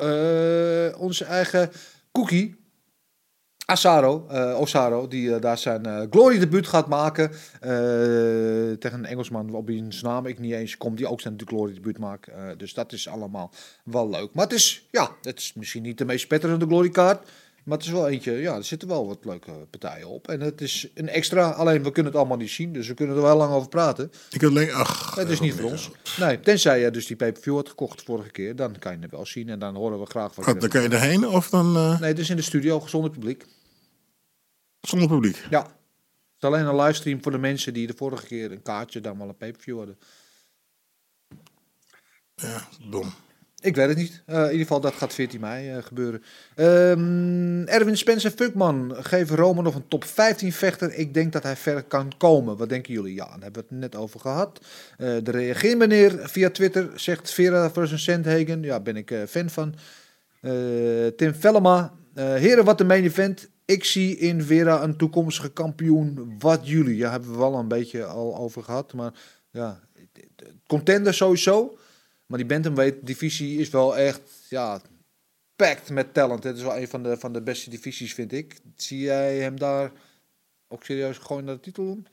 onze 0.98 1.26
eigen 1.26 1.72
Cookie. 2.12 2.56
Asaro, 3.70 4.28
uh, 4.32 4.60
Osaro, 4.60 5.08
die 5.08 5.30
uh, 5.30 5.42
daar 5.42 5.58
zijn 5.58 5.88
uh, 5.88 6.02
glory 6.10 6.40
debuut 6.40 6.68
gaat 6.68 6.88
maken 6.88 7.32
tegen 8.80 8.98
een 8.98 9.06
Engelsman 9.06 9.54
op 9.54 9.68
wiens 9.68 10.02
naam 10.02 10.26
ik 10.26 10.40
niet 10.40 10.54
eens 10.54 10.78
kom, 10.78 10.96
die 10.96 11.08
ook 11.08 11.22
zijn 11.22 11.42
glory 11.46 11.74
debuut 11.74 11.98
maakt. 11.98 12.30
dus 12.58 12.74
dat 12.74 12.92
is 12.92 13.08
allemaal 13.08 13.52
wel 13.84 14.10
leuk. 14.10 14.30
Maar 14.34 14.44
het 14.44 14.54
is, 14.54 14.88
ja, 14.92 15.12
het 15.22 15.40
is 15.40 15.54
misschien 15.54 15.82
niet 15.82 15.98
de 15.98 16.06
meest 16.06 16.24
spetterende 16.24 16.66
glory 16.66 16.90
kaart, 16.90 17.28
maar 17.64 17.78
het 17.78 17.88
is 17.88 17.94
wel 17.94 18.08
eentje, 18.10 18.32
ja, 18.32 18.56
er 18.56 18.64
zitten 18.64 18.88
wel 18.88 19.08
wat 19.08 19.18
leuke 19.22 19.52
partijen 19.70 20.08
op. 20.08 20.28
En 20.28 20.42
het 20.42 20.62
is 20.62 20.88
een 20.94 21.10
extra, 21.10 21.50
alleen 21.50 21.84
we 21.84 21.92
kunnen 21.92 22.12
het 22.12 22.22
allemaal 22.22 22.38
niet 22.38 22.50
zien, 22.50 22.74
dus 22.74 22.88
we 22.88 22.94
kunnen 22.94 23.16
er 23.16 23.22
wel 23.22 23.38
lang 23.38 23.54
over 23.54 23.70
praten. 23.70 24.12
Ik 24.32 24.44
alleen, 24.44 24.74
ach. 24.74 25.16
Het 25.16 25.30
is 25.30 25.40
niet 25.40 25.54
voor 25.54 25.72
ons. 25.72 25.92
Nee, 26.20 26.40
tenzij 26.40 26.80
je 26.80 26.92
dus 26.92 27.06
die 27.06 27.16
pay-per-view 27.16 27.56
had 27.56 27.70
gekocht 27.70 28.04
vorige 28.04 28.30
keer, 28.30 28.56
dan 28.56 28.80
kan 28.80 28.92
je 28.92 28.98
het 29.02 29.12
wel 29.12 29.26
zien 29.26 29.50
en 29.50 29.60
dan 29.60 29.76
horen 29.76 30.00
we 30.00 30.06
graag 30.06 30.34
van 30.34 30.44
Wat, 30.44 30.60
Dan 30.60 30.70
kan 30.70 30.82
je 30.82 30.90
erheen 30.90 31.28
of 31.28 31.50
dan... 31.50 31.72
Nee, 31.72 32.10
het 32.10 32.20
is 32.20 32.30
in 32.30 32.36
de 32.36 32.42
studio, 32.42 32.84
zonder 32.86 33.12
publiek. 33.12 33.46
Zonder 34.82 35.08
publiek? 35.08 35.46
Ja. 35.50 35.62
Het 35.62 36.48
is 36.52 36.58
alleen 36.58 36.66
een 36.66 36.82
livestream 36.82 37.24
voor 37.24 37.32
de 37.32 37.38
mensen 37.38 37.74
die 37.74 37.88
de 37.88 37.94
vorige 37.96 38.26
keer 38.26 38.52
een 38.52 38.62
kaartje 38.62 39.02
dan 39.02 39.18
wel 39.18 39.28
een 39.28 39.38
pay-per-view 39.38 39.78
hadden. 39.78 39.98
Ja, 42.36 42.68
dom. 42.90 43.14
Ik 43.62 43.76
weet 43.76 43.88
het 43.88 43.98
niet. 43.98 44.24
Uh, 44.28 44.36
in 44.36 44.44
ieder 44.44 44.60
geval, 44.60 44.80
dat 44.80 44.94
gaat 44.94 45.14
14 45.14 45.40
mei 45.40 45.76
uh, 45.76 45.84
gebeuren. 45.84 46.24
Um, 46.56 47.68
Erwin 47.68 47.98
Spencer 47.98 48.32
Fuckman 48.32 48.96
geeft 49.00 49.30
Rome 49.30 49.62
nog 49.62 49.76
een 49.76 49.88
top 49.88 50.04
15 50.04 50.54
vechter. 50.54 50.94
Ik 50.94 51.14
denk 51.14 51.34
dat 51.34 51.44
hij 51.44 51.56
ver 51.56 51.84
kan 51.84 52.12
komen. 52.18 52.58
Wat 52.58 52.70
denken 52.70 52.94
jullie? 52.94 53.14
Ja, 53.14 53.26
daar 53.26 53.42
hebben 53.42 53.62
we 53.62 53.68
het 53.70 53.80
net 53.80 53.96
over 53.96 54.20
gehad. 54.20 54.60
Uh, 54.98 55.18
de 55.24 55.32
reageer 55.32 55.78
meneer 55.78 56.20
via 56.30 56.50
Twitter 56.50 56.90
zegt 56.96 57.32
Vera 57.32 57.72
versus 57.72 58.04
Sandhagen. 58.04 58.64
Ja, 58.64 58.80
ben 58.80 58.98
ik 58.98 59.14
fan 59.28 59.50
van. 59.50 59.76
Tim 61.16 61.34
Vellema. 61.34 61.94
heren, 62.14 62.66
wat 62.66 62.78
de 62.78 62.84
main 62.84 63.04
event. 63.04 63.50
Ik 63.70 63.84
zie 63.84 64.18
in 64.18 64.42
Vera 64.42 64.84
een 64.84 64.98
toekomstige 64.98 65.50
kampioen. 65.50 66.36
Wat 66.40 66.68
jullie? 66.68 66.96
Ja, 66.96 67.12
hebben 67.12 67.32
we 67.32 67.38
wel 67.38 67.54
een 67.56 67.68
beetje 67.68 68.06
al 68.06 68.38
over 68.38 68.64
gehad. 68.64 68.94
Maar 68.94 69.14
ja, 69.52 69.80
contender 70.68 71.14
sowieso. 71.14 71.78
Maar 72.26 72.38
die 72.38 72.48
bantamweight 72.48 73.06
divisie 73.06 73.60
is 73.60 73.70
wel 73.70 73.98
echt, 73.98 74.22
ja, 74.50 74.82
packed 75.56 75.90
met 75.90 76.14
talent. 76.14 76.44
Het 76.44 76.58
is 76.58 76.64
wel 76.64 76.78
een 76.78 76.88
van 76.88 77.04
de, 77.04 77.18
van 77.18 77.34
de 77.34 77.42
beste 77.42 77.70
divisies, 77.70 78.14
vind 78.14 78.32
ik. 78.32 78.60
Zie 78.76 79.00
jij 79.00 79.38
hem 79.38 79.60
daar 79.60 79.92
ook 80.68 80.84
serieus 80.84 81.18
gewoon 81.18 81.44
naar 81.44 81.56
de 81.56 81.62
titel 81.62 81.84
doen? 81.84 82.08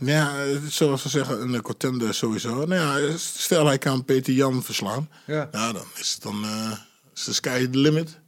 Ja, 0.00 0.34
zoals 0.68 1.02
we 1.02 1.08
zeggen, 1.08 1.40
een 1.40 1.62
contender 1.62 2.14
sowieso. 2.14 2.66
Nou 2.66 3.00
ja, 3.00 3.16
stel 3.16 3.66
hij 3.66 3.78
kan 3.78 4.04
Peter 4.04 4.32
Jan 4.32 4.62
verslaan. 4.62 5.08
Ja, 5.26 5.48
ja 5.52 5.72
dan 5.72 5.86
is 5.98 6.12
het 6.12 6.22
dan 6.22 6.44
uh, 6.44 6.72
is 7.14 7.24
de 7.24 7.32
sky 7.32 7.68
the 7.68 7.78
limit. 7.78 8.20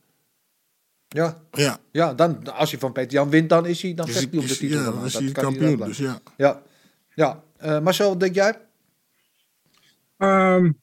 Ja. 1.15 1.43
Ja. 1.53 1.79
Ja, 1.93 2.15
dan, 2.15 2.55
als 2.55 2.71
hij 2.71 2.81
van 2.81 2.93
Peter 2.93 3.12
Jan 3.12 3.31
wint, 3.31 3.49
dan 3.49 3.67
is 3.67 3.83
hij 3.83 3.95
dan 3.95 4.09
vecht 4.09 4.31
hij 4.31 4.41
op 4.41 4.49
de 4.49 4.57
titel. 4.57 4.79
Ja, 4.79 4.91
dan 4.91 5.05
is 5.05 5.15
hij 5.15 5.33
kampioen, 5.33 5.77
dus 5.77 5.99
ja. 5.99 6.21
Ja, 6.37 6.62
ja. 7.15 7.43
Uh, 7.65 7.81
Marcel, 7.81 8.09
wat 8.09 8.21
denk 8.21 8.35
jij? 8.35 8.61
Um, 10.19 10.81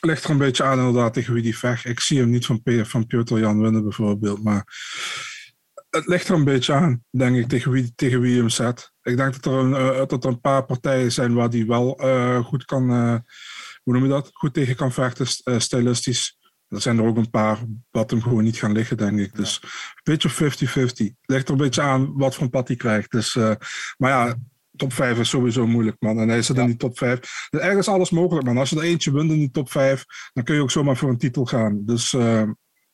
ligt 0.00 0.24
er 0.24 0.30
een 0.30 0.38
beetje 0.38 0.64
aan 0.64 0.78
inderdaad 0.78 1.14
tegen 1.14 1.34
wie 1.34 1.42
die 1.42 1.58
vecht. 1.58 1.84
Ik 1.84 2.00
zie 2.00 2.18
hem 2.18 2.30
niet 2.30 2.46
van, 2.46 2.62
P 2.62 2.70
van 2.82 3.06
Piotr 3.06 3.38
Jan 3.38 3.60
winnen 3.60 3.82
bijvoorbeeld, 3.82 4.42
maar 4.42 4.64
het 5.90 6.06
ligt 6.06 6.28
er 6.28 6.34
een 6.34 6.44
beetje 6.44 6.72
aan, 6.72 7.04
denk 7.10 7.36
ik, 7.36 7.48
tegen 7.48 7.70
wie, 7.70 7.92
tegen 7.94 8.20
wie 8.20 8.36
hem 8.36 8.48
zet. 8.48 8.92
Ik 9.02 9.16
denk 9.16 9.32
dat 9.32 9.52
er 9.52 9.58
een, 9.58 9.70
uh, 9.70 10.06
dat 10.06 10.24
er 10.24 10.30
een 10.30 10.40
paar 10.40 10.64
partijen 10.64 11.12
zijn 11.12 11.34
waar 11.34 11.50
die 11.50 11.66
wel 11.66 12.04
uh, 12.04 12.44
goed 12.44 12.64
kan, 12.64 12.90
uh, 12.90 13.18
hoe 13.82 13.92
noem 13.94 14.02
je 14.02 14.08
dat, 14.08 14.30
goed 14.32 14.54
tegen 14.54 14.76
kan 14.76 14.92
vechten, 14.92 15.60
stilistisch. 15.60 16.37
Er 16.68 16.80
zijn 16.80 16.98
er 16.98 17.04
ook 17.04 17.16
een 17.16 17.30
paar 17.30 17.58
wat 17.90 18.10
hem 18.10 18.22
gewoon 18.22 18.44
niet 18.44 18.56
gaan 18.56 18.72
liggen, 18.72 18.96
denk 18.96 19.18
ik. 19.18 19.36
Dus 19.36 19.58
ja. 19.62 19.68
een 19.68 20.02
beetje 20.02 20.30
50-50. 20.30 21.14
Ligt 21.22 21.46
er 21.46 21.50
een 21.50 21.56
beetje 21.56 21.82
aan 21.82 22.12
wat 22.16 22.34
voor 22.34 22.44
een 22.44 22.50
pad 22.50 22.68
hij 22.68 22.76
krijgt. 22.76 23.10
Dus, 23.10 23.34
maar 23.96 24.10
ja, 24.10 24.36
top 24.78 24.92
5 24.92 25.18
is 25.18 25.28
sowieso 25.28 25.66
moeilijk, 25.66 25.96
man. 25.98 26.18
En 26.18 26.28
hij 26.28 26.42
zit 26.42 26.56
ja. 26.56 26.62
in 26.62 26.68
die 26.68 26.76
top 26.76 26.98
5. 26.98 27.20
Dus 27.50 27.60
ergens 27.60 27.86
is 27.86 27.92
alles 27.92 28.10
mogelijk, 28.10 28.46
man. 28.46 28.58
Als 28.58 28.70
je 28.70 28.76
er 28.76 28.82
eentje 28.82 29.12
wint 29.12 29.30
in 29.30 29.38
die 29.38 29.50
top 29.50 29.70
5, 29.70 30.04
dan 30.32 30.44
kun 30.44 30.54
je 30.54 30.60
ook 30.60 30.70
zomaar 30.70 30.96
voor 30.96 31.08
een 31.08 31.18
titel 31.18 31.44
gaan. 31.44 31.84
Dus 31.84 32.12
uh, 32.12 32.42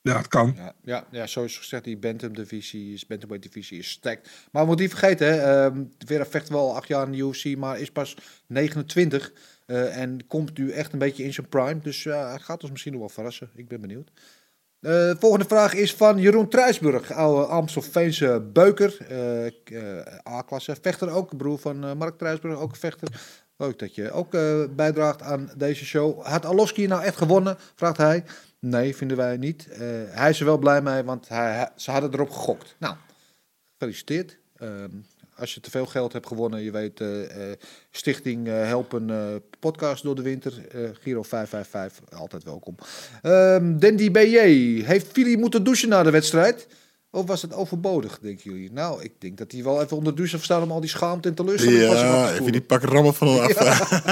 ja, 0.01 0.17
het 0.17 0.29
kan. 0.29 0.55
Ja, 0.57 0.75
ja, 0.83 1.07
ja, 1.11 1.27
zoals 1.27 1.59
gezegd, 1.59 1.85
die 1.85 1.99
Bantam-divisie 1.99 2.93
is, 2.93 3.07
Bantamweight-divisie 3.07 3.79
is 3.79 3.91
stacked. 3.91 4.31
Maar 4.51 4.63
we 4.63 4.69
moeten 4.69 4.87
niet 4.87 4.95
vergeten, 4.95 5.27
hè, 5.27 5.65
um, 5.65 5.93
Vera 6.07 6.27
vecht 6.27 6.49
wel 6.49 6.77
acht 6.77 6.89
jaar 6.89 7.07
in 7.07 7.13
de 7.13 7.19
UFC, 7.19 7.57
maar 7.57 7.81
is 7.81 7.91
pas 7.91 8.17
29. 8.47 9.33
Uh, 9.67 9.97
en 9.97 10.27
komt 10.27 10.59
nu 10.59 10.71
echt 10.71 10.93
een 10.93 10.99
beetje 10.99 11.25
in 11.25 11.33
zijn 11.33 11.49
prime. 11.49 11.79
Dus 11.79 12.05
hij 12.05 12.39
gaat 12.39 12.63
ons 12.63 12.71
misschien 12.71 12.93
nog 12.93 13.01
wel 13.01 13.11
verrassen. 13.11 13.51
Ik 13.55 13.69
ben 13.69 13.81
benieuwd. 13.81 14.11
Uh, 14.81 15.13
volgende 15.19 15.45
vraag 15.45 15.75
is 15.75 15.95
van 15.95 16.19
Jeroen 16.19 16.49
Truisburg, 16.49 17.13
oude 17.13 17.47
Amstelveense 17.47 18.49
beuker, 18.53 18.97
uh, 19.73 20.33
A-klasse, 20.35 20.77
vechter 20.81 21.11
ook, 21.11 21.37
broer 21.37 21.59
van 21.59 21.97
Mark 21.97 22.19
Truisburg, 22.19 22.59
ook 22.59 22.77
vechter. 22.77 23.09
Leuk 23.57 23.79
dat 23.79 23.95
je 23.95 24.11
ook 24.11 24.31
bijdraagt 24.77 25.23
aan 25.23 25.51
deze 25.57 25.85
show. 25.85 26.23
Had 26.23 26.45
Aloski 26.45 26.87
nou 26.87 27.03
echt 27.03 27.17
gewonnen, 27.17 27.57
vraagt 27.75 27.97
hij. 27.97 28.25
Nee, 28.59 28.97
vinden 28.97 29.17
wij 29.17 29.37
niet. 29.37 29.69
hij 30.09 30.31
is 30.31 30.41
er 30.41 30.47
wel 30.47 30.59
blij 30.59 30.83
mee, 30.83 31.03
want 31.03 31.29
hij, 31.29 31.71
ze 31.77 31.91
hadden 31.91 32.13
erop 32.13 32.31
gegokt. 32.31 32.77
Nou, 32.79 32.95
gefeliciteerd. 33.79 34.39
Als 35.37 35.55
je 35.55 35.61
te 35.61 35.71
veel 35.71 35.87
geld 35.87 36.13
hebt 36.13 36.27
gewonnen, 36.27 36.63
je 36.63 36.71
weet, 36.71 37.01
uh, 37.01 37.21
uh, 37.21 37.27
Stichting 37.91 38.47
uh, 38.47 38.53
Helpen 38.55 39.43
podcast 39.59 40.03
door 40.03 40.15
de 40.15 40.23
winter, 40.23 40.53
Giro 41.01 41.23
555, 41.23 42.19
altijd 42.19 42.45
welkom. 42.45 42.75
Um, 43.23 43.79
Dandy 43.79 44.11
BJ, 44.11 44.39
heeft 44.85 45.07
Fili 45.13 45.37
moeten 45.37 45.65
douchen 45.65 45.89
na 45.89 46.03
de 46.03 46.11
wedstrijd? 46.11 46.67
Of 47.15 47.27
was 47.27 47.43
het 47.43 47.53
overbodig, 47.53 48.19
denken 48.19 48.51
jullie? 48.51 48.73
Nou, 48.73 49.03
ik 49.03 49.13
denk 49.19 49.39
dat 49.39 49.53
hij 49.53 49.63
wel 49.63 49.83
even 49.83 49.97
onder 49.97 50.15
douche 50.15 50.39
staat 50.39 50.63
om 50.63 50.71
al 50.71 50.81
die 50.81 50.91
schaamte 50.91 51.29
en 51.29 51.35
teleurstelling 51.35 51.81
Ja, 51.81 52.33
even 52.33 52.53
die 52.53 52.61
pak 52.61 52.83
rammen 52.83 53.15
van 53.15 53.29
hem 53.29 53.57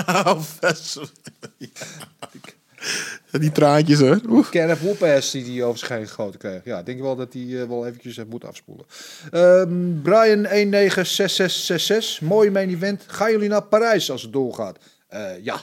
af. 0.04 0.58
Ja. 1.58 1.68
Die 3.40 3.52
traantjes 3.52 3.98
hoor. 4.00 4.20
Oeh. 4.28 4.50
Kenneth 4.50 4.80
Whoop-ass 4.80 5.30
die 5.30 5.44
hij 5.44 5.64
over 5.64 5.78
zich 5.78 5.88
heen 5.88 6.08
gegoten 6.08 6.38
kreeg. 6.38 6.64
Ja, 6.64 6.78
ik 6.78 6.86
denk 6.86 7.00
wel 7.00 7.16
dat 7.16 7.32
hij 7.32 7.42
uh, 7.42 7.64
wel 7.68 7.86
eventjes 7.86 8.16
uh, 8.16 8.24
moet 8.28 8.44
afspoelen. 8.44 8.86
Um, 9.32 10.00
Brian 10.02 10.42
196666. 10.42 12.20
Mooie 12.20 12.50
main 12.50 12.70
event. 12.70 13.02
Gaan 13.06 13.30
jullie 13.30 13.48
naar 13.48 13.62
Parijs 13.62 14.10
als 14.10 14.22
het 14.22 14.32
doorgaat? 14.32 14.78
Uh, 15.14 15.44
ja. 15.44 15.60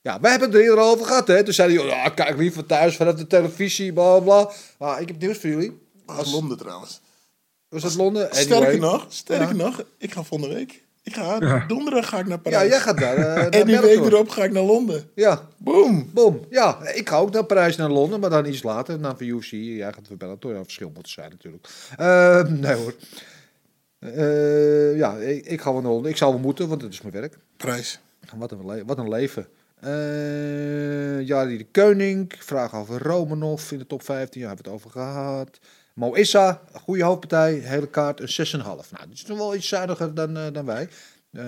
Ja, 0.00 0.20
wij 0.20 0.30
hebben 0.30 0.48
het 0.48 0.58
er 0.58 0.64
eerder 0.64 0.84
over 0.84 1.06
gehad. 1.06 1.26
Hè? 1.28 1.44
Toen 1.44 1.54
zei 1.54 1.76
hij, 1.76 1.86
ja, 1.86 2.08
kijk 2.08 2.36
liever 2.38 2.66
thuis 2.66 2.96
vanuit 2.96 3.18
de 3.18 3.26
televisie, 3.26 3.92
bla 3.92 4.18
bla. 4.18 4.50
Maar 4.78 5.00
ik 5.00 5.08
heb 5.08 5.18
nieuws 5.20 5.38
voor 5.38 5.50
jullie. 5.50 5.78
was 6.06 6.32
Londen 6.32 6.58
trouwens. 6.58 7.00
Was 7.68 7.82
dat 7.82 7.94
Londen? 7.94 8.28
Sterker 8.30 8.56
Anyway. 8.56 8.76
nog, 8.78 9.06
sterker 9.08 9.56
Ja. 9.56 9.62
nog, 9.64 9.82
ik 9.98 10.12
ga 10.12 10.22
volgende 10.22 10.54
week. 10.54 10.84
Ik 11.06 11.14
ga, 11.14 11.36
Ja. 11.40 11.64
donderdag 11.66 12.08
ga 12.08 12.18
ik 12.18 12.26
naar 12.26 12.38
Ja, 12.42 12.50
Parijs. 12.50 12.68
jij 12.70 12.80
gaat 12.80 12.98
daar. 12.98 13.16
eh, 13.16 13.24
naar 13.34 13.48
en 13.48 13.66
die 13.66 13.80
week 13.80 13.98
erop 13.98 14.28
ga 14.28 14.44
ik 14.44 14.52
naar 14.52 14.62
Londen. 14.62 15.10
Ja, 15.14 15.48
Boom. 15.58 16.10
boom. 16.14 16.40
Ja, 16.50 16.86
ik 16.88 17.08
ga 17.08 17.16
ook 17.16 17.32
naar 17.32 17.44
Parijs, 17.44 17.76
naar 17.76 17.90
Londen, 17.90 18.20
maar 18.20 18.30
dan 18.30 18.46
iets 18.46 18.62
later. 18.62 18.98
Naar 18.98 19.16
voor 19.16 19.26
UFC. 19.26 19.50
Jij 19.50 19.92
gaat 19.92 20.06
voor 20.08 20.16
Bellator. 20.16 20.54
Ja, 20.54 20.62
verschil 20.62 20.90
moet 20.94 21.08
zijn 21.08 21.30
natuurlijk. 21.30 21.68
Eh, 21.96 22.42
nee 22.48 22.74
hoor. 22.74 22.94
Eh, 23.98 24.96
ja, 24.96 25.16
ik, 25.16 25.46
ik 25.46 25.60
ga 25.60 25.72
wel 25.72 25.80
naar 25.82 25.90
Londen. 25.92 26.10
Ik 26.10 26.16
zou 26.16 26.32
wel 26.32 26.40
moeten, 26.40 26.68
want 26.68 26.82
het 26.82 26.92
is 26.92 27.00
mijn 27.02 27.14
werk. 27.14 27.38
Prijs. 27.56 28.00
Wat 28.36 28.52
een, 28.52 28.66
le- 28.66 28.84
wat 28.84 28.98
een 28.98 29.08
leven. 29.08 29.46
Eh 29.80 31.26
ja, 31.26 31.44
die 31.46 31.58
de 31.58 31.66
Koning. 31.72 32.32
Vraag 32.38 32.74
over 32.74 33.02
Romanov 33.02 33.70
in 33.70 33.78
de 33.78 33.86
top 33.86 34.02
15. 34.02 34.40
Ja, 34.40 34.46
hebben 34.46 34.64
we 34.64 34.70
het 34.70 34.78
over 34.80 34.90
gehad. 35.00 35.58
Mo 35.96 36.14
Issa, 36.14 36.62
een 36.72 36.80
goede 36.80 37.04
hoofdpartij. 37.04 37.54
Hele 37.54 37.88
kaart, 37.88 38.20
een 38.20 38.28
6,5. 38.28 38.34
Nou, 38.64 38.76
dat 38.90 39.08
is 39.12 39.26
nog 39.26 39.38
wel 39.38 39.54
iets 39.54 39.68
zuiniger 39.68 40.14
dan, 40.14 40.36
eh, 40.36 40.46
dan 40.52 40.64
wij. 40.64 40.88
Eh, 41.32 41.44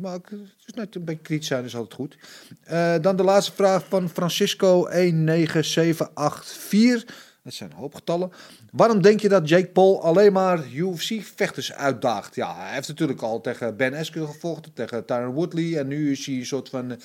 maar 0.00 0.12
het 0.12 0.30
is 0.66 0.74
net 0.74 0.94
een 0.94 1.04
beetje 1.04 1.22
kritisch 1.22 1.46
zijn, 1.46 1.64
is 1.64 1.76
altijd 1.76 1.94
goed. 1.94 2.18
Eh, 2.64 2.94
dan 3.00 3.16
de 3.16 3.22
laatste 3.22 3.52
vraag 3.52 3.84
van 3.88 4.08
Francisco 4.08 4.88
19784. 4.88 7.04
Dat 7.42 7.54
zijn 7.54 7.70
een 7.70 7.76
hoop 7.76 7.94
getallen. 7.94 8.30
Waarom 8.72 9.02
denk 9.02 9.20
je 9.20 9.28
dat 9.28 9.48
Jake 9.48 9.68
Paul 9.68 10.02
alleen 10.02 10.32
maar 10.32 10.64
UFC-vechters 10.72 11.72
uitdaagt? 11.72 12.34
Ja, 12.34 12.56
hij 12.56 12.74
heeft 12.74 12.88
natuurlijk 12.88 13.22
al 13.22 13.40
tegen 13.40 13.76
Ben 13.76 13.94
Askren 13.94 14.26
gevochten, 14.26 14.72
tegen 14.72 15.04
Tyron 15.04 15.34
Woodley. 15.34 15.78
En 15.78 15.88
nu 15.88 16.10
is 16.10 16.26
hij 16.26 16.34
een 16.34 16.46
soort 16.46 16.68
van 16.68 16.90
eh, 16.90 16.96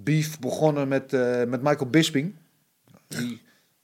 beef 0.00 0.38
begonnen 0.38 0.88
met, 0.88 1.10
met 1.48 1.62
Michael 1.62 1.90
Bisping. 1.90 2.34
Die 3.08 3.42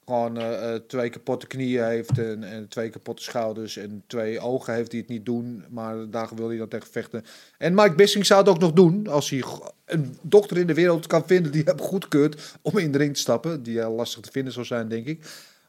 gewoon 0.08 0.36
eh, 0.36 0.74
eh, 0.74 0.80
twee 0.86 1.10
kapotte 1.10 1.46
knieën 1.46 1.84
heeft 1.84 2.18
en, 2.18 2.44
en 2.44 2.68
twee 2.68 2.90
kapotte 2.90 3.22
schouders 3.22 3.76
en 3.76 4.02
twee 4.06 4.40
ogen 4.40 4.74
heeft 4.74 4.90
die 4.90 5.00
het 5.00 5.08
niet 5.08 5.24
doen. 5.26 5.64
Maar 5.70 6.10
daar 6.10 6.28
wil 6.34 6.48
hij 6.48 6.56
dan 6.56 6.68
tegen 6.68 6.88
vechten. 6.90 7.24
En 7.58 7.74
Mike 7.74 7.94
Bisping 7.94 8.26
zou 8.26 8.40
het 8.40 8.48
ook 8.48 8.58
nog 8.58 8.72
doen 8.72 9.06
als 9.06 9.30
hij 9.30 9.44
een 9.84 10.18
dokter 10.22 10.56
in 10.56 10.66
de 10.66 10.74
wereld 10.74 11.06
kan 11.06 11.26
vinden 11.26 11.52
die 11.52 11.62
hem 11.64 11.80
goedkeurt 11.80 12.58
om 12.62 12.78
in 12.78 12.92
de 12.92 12.98
ring 12.98 13.14
te 13.14 13.20
stappen. 13.20 13.62
Die 13.62 13.78
heel 13.78 13.92
lastig 13.92 14.20
te 14.20 14.30
vinden 14.30 14.52
zou 14.52 14.66
zijn, 14.66 14.88
denk 14.88 15.06
ik. 15.06 15.20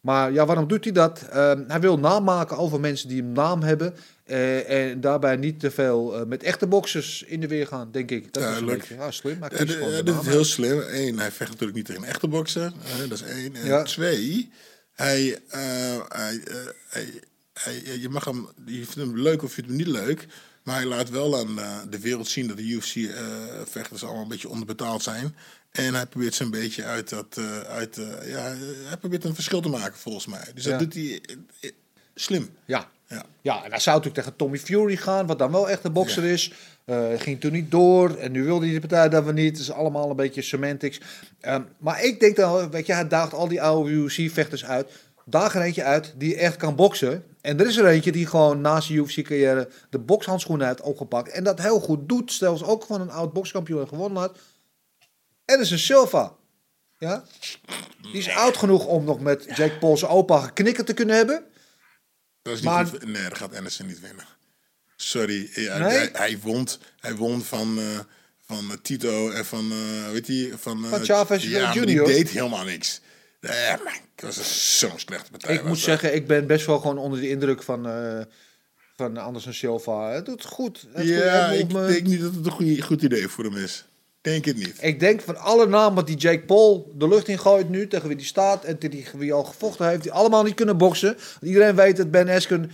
Maar 0.01 0.31
ja, 0.31 0.45
waarom 0.45 0.67
doet 0.67 0.83
hij 0.83 0.93
dat? 0.93 1.21
Eh, 1.21 1.51
hij 1.67 1.79
wil 1.79 1.99
naam 1.99 2.23
maken 2.23 2.57
over 2.57 2.79
mensen 2.79 3.09
die 3.09 3.21
een 3.21 3.31
naam 3.31 3.61
hebben. 3.61 3.93
Eh, 4.29 4.89
en 4.89 5.01
daarbij 5.01 5.35
niet 5.35 5.59
te 5.59 5.71
veel 5.71 6.19
eh, 6.19 6.25
met 6.25 6.43
echte 6.43 6.67
boxers 6.67 7.23
in 7.23 7.39
de 7.41 7.47
weer 7.47 7.67
gaan, 7.67 7.91
denk 7.91 8.11
ik. 8.11 8.23
Dat 8.33 8.35
is 8.35 8.41
een 8.43 8.49
Duidelijk. 8.49 8.79
beetje 8.79 8.95
ja, 9.03 9.11
slim. 9.11 9.37
Maar 9.39 9.49
kiest 9.49 9.67
dit 10.05 10.15
is 10.19 10.25
heel 10.25 10.43
slim. 10.43 10.83
Eén, 10.87 11.19
hij 11.19 11.31
vecht 11.31 11.49
natuurlijk 11.49 11.77
niet 11.77 11.85
tegen 11.85 12.01
een 12.03 12.07
echte 12.09 12.27
bokser. 12.27 12.73
eh, 12.85 12.97
dat 13.09 13.11
is 13.11 13.21
één. 13.21 13.55
En 13.55 13.65
Ja. 13.65 13.83
twee, 13.83 14.51
hij, 14.93 15.39
eh, 15.49 15.59
hij, 16.07 16.39
eh, 16.43 16.55
hij, 16.89 17.13
hij- 17.53 17.97
je 17.99 18.09
mag 18.09 18.25
hem, 18.25 18.47
je 18.65 18.73
vindt 18.75 18.95
hem 18.95 19.19
leuk 19.19 19.43
of 19.43 19.49
je 19.49 19.53
vindt 19.63 19.69
hem 19.69 19.77
niet 19.77 19.87
leuk. 19.87 20.27
Maar 20.63 20.75
hij 20.75 20.85
laat 20.85 21.09
wel 21.09 21.37
aan 21.37 21.59
eh, 21.59 21.77
de 21.89 21.99
wereld 21.99 22.27
zien 22.27 22.47
dat 22.47 22.57
de 22.57 22.63
UFC-vechters 22.63 24.03
allemaal 24.03 24.21
een 24.21 24.27
beetje 24.27 24.49
onderbetaald 24.49 25.03
zijn. 25.03 25.35
En 25.71 25.93
hij 25.93 26.05
probeert 26.05 26.33
ze 26.33 26.43
een 26.43 26.51
beetje 26.51 26.83
uit 26.83 27.09
dat. 27.09 27.37
eh, 27.37 27.59
uit, 27.59 27.97
eh, 27.97 28.29
ja, 28.31 28.55
hij 28.87 28.97
probeert 28.99 29.23
een 29.23 29.33
verschil 29.35 29.61
te 29.61 29.69
maken 29.69 29.97
volgens 29.99 30.25
mij. 30.25 30.47
Dus 30.53 30.63
Ja. 30.63 30.69
dat 30.69 30.79
doet 30.79 30.93
hij 30.93 31.03
eh, 31.25 31.35
eh, 31.59 31.71
slim. 32.15 32.49
Ja. 32.65 32.89
Ja. 33.09 33.25
Ja, 33.41 33.63
en 33.63 33.69
hij 33.69 33.79
zou 33.79 33.97
natuurlijk 33.97 34.23
tegen 34.25 34.37
Tommy 34.37 34.57
Fury 34.57 34.95
gaan, 34.95 35.27
wat 35.27 35.39
dan 35.39 35.51
wel 35.51 35.69
echt 35.69 35.83
een 35.83 35.93
bokser 35.93 36.23
is. 36.23 36.53
Eh, 36.85 37.05
ging 37.17 37.39
toen 37.39 37.51
niet 37.51 37.71
door 37.71 38.15
en 38.15 38.31
nu 38.31 38.43
wilde 38.43 38.65
hij 38.65 38.73
de 38.73 38.79
partij 38.79 39.09
dat 39.09 39.25
we 39.25 39.33
niet. 39.33 39.51
Het 39.51 39.59
is 39.59 39.71
allemaal 39.71 40.09
een 40.09 40.15
beetje 40.15 40.41
semantics. 40.41 40.99
Ehm, 41.39 41.61
maar 41.77 42.03
ik 42.03 42.19
denk 42.19 42.35
dan, 42.35 42.71
weet 42.71 42.85
je, 42.85 42.93
hij 42.93 43.07
daagt 43.07 43.33
al 43.33 43.47
die 43.47 43.61
oude 43.61 43.89
UFC-vechters 43.89 44.65
uit. 44.65 44.91
Daag 45.25 45.55
er 45.55 45.61
eentje 45.61 45.83
uit 45.83 46.13
die 46.17 46.35
echt 46.35 46.55
kan 46.55 46.75
boksen. 46.75 47.23
En 47.41 47.59
er 47.59 47.67
is 47.67 47.77
er 47.77 47.85
eentje 47.85 48.11
die 48.11 48.25
gewoon 48.25 48.61
naast 48.61 48.87
zijn 48.87 48.99
UFC-carrière 48.99 49.69
de 49.89 49.99
bokshandschoenen 49.99 50.67
heeft 50.67 50.81
opgepakt. 50.81 51.31
En 51.31 51.43
dat 51.43 51.61
heel 51.61 51.79
goed 51.79 52.09
doet, 52.09 52.33
zelfs 52.33 52.63
ook 52.63 52.85
van 52.85 53.01
een 53.01 53.11
oud 53.11 53.33
bokskampioen 53.33 53.87
gewonnen 53.87 54.21
had. 54.21 54.37
En 55.45 55.55
dat 55.55 55.59
is 55.59 55.71
een 55.71 55.79
Silva. 55.79 56.33
Ja? 56.97 57.23
Die 58.01 58.17
is 58.17 58.29
oud 58.29 58.57
genoeg 58.57 58.85
om 58.85 59.03
nog 59.03 59.19
met 59.19 59.45
Jake 59.55 59.77
Paul's 59.79 60.05
opa 60.05 60.39
geknikken 60.39 60.85
te 60.85 60.93
kunnen 60.93 61.15
hebben. 61.15 61.43
Dat 62.49 62.57
is 62.57 62.63
niet 62.63 62.73
Maar- 62.73 62.85
goed. 62.85 63.05
Nee, 63.05 63.23
dat 63.23 63.37
gaat 63.37 63.55
Anderson 63.55 63.87
niet 63.87 63.99
winnen. 64.01 64.25
Sorry. 64.95 65.49
Ja, 65.53 65.77
Nee? 65.77 65.89
hij, 65.97 66.09
hij, 66.13 66.39
won, 66.41 66.67
hij 66.99 67.15
won 67.15 67.43
van, 67.43 67.77
eh, 67.79 67.99
van 68.45 68.71
eh, 68.71 68.77
Tito 68.81 69.29
en 69.29 69.45
van, 69.45 69.71
eh 69.71 70.11
weet 70.11 70.27
je, 70.27 70.53
van... 70.57 70.83
eh, 70.83 70.89
Van 70.89 71.03
Chavez 71.05 71.43
ja, 71.43 71.73
Junior. 71.73 72.05
die 72.07 72.15
deed 72.15 72.29
helemaal 72.29 72.63
niks. 72.65 73.01
Ja, 73.41 73.79
maar 73.83 73.99
het 74.15 74.35
was 74.35 74.77
zo'n 74.79 74.99
slechte 74.99 75.31
partij. 75.31 75.53
Ik 75.55 75.61
moet 75.61 75.69
dat. 75.71 75.79
zeggen, 75.83 76.15
ik 76.15 76.27
ben 76.27 76.47
best 76.47 76.65
wel 76.65 76.79
gewoon 76.79 76.97
onder 76.97 77.19
de 77.19 77.29
indruk 77.29 77.63
van, 77.63 77.87
eh 77.87 78.21
van 78.95 79.17
Anderson 79.17 79.53
Silva. 79.53 80.11
Het 80.11 80.25
doet 80.25 80.45
goed. 80.45 80.85
Het 80.93 81.07
Ja, 81.07 81.51
ik 81.51 81.69
denk 81.69 82.07
niet 82.07 82.21
dat 82.21 82.33
het 82.35 82.45
een 82.59 82.81
goed 82.81 83.01
idee 83.01 83.27
voor 83.27 83.43
hem 83.43 83.57
is. 83.57 83.85
Denk 84.29 84.45
het 84.45 84.57
niet. 84.57 84.77
Ik 84.81 84.99
denk 84.99 85.21
van 85.21 85.37
alle 85.37 85.67
namen 85.67 86.05
die 86.05 86.17
Jake 86.17 86.45
Paul 86.45 86.91
de 86.95 87.07
lucht 87.07 87.27
in 87.27 87.39
gooit 87.39 87.69
nu, 87.69 87.87
tegen 87.87 88.07
wie 88.07 88.17
die 88.17 88.25
staat 88.25 88.63
en 88.63 88.77
tegen 88.77 89.19
wie 89.19 89.33
al 89.33 89.43
gevochten 89.43 89.87
heeft, 89.87 90.03
die 90.03 90.11
allemaal 90.11 90.43
niet 90.43 90.53
kunnen 90.53 90.77
boksen. 90.77 91.17
Iedereen 91.41 91.75
weet 91.75 91.97
dat 91.97 92.11
Ben 92.11 92.29
Askren, 92.29 92.71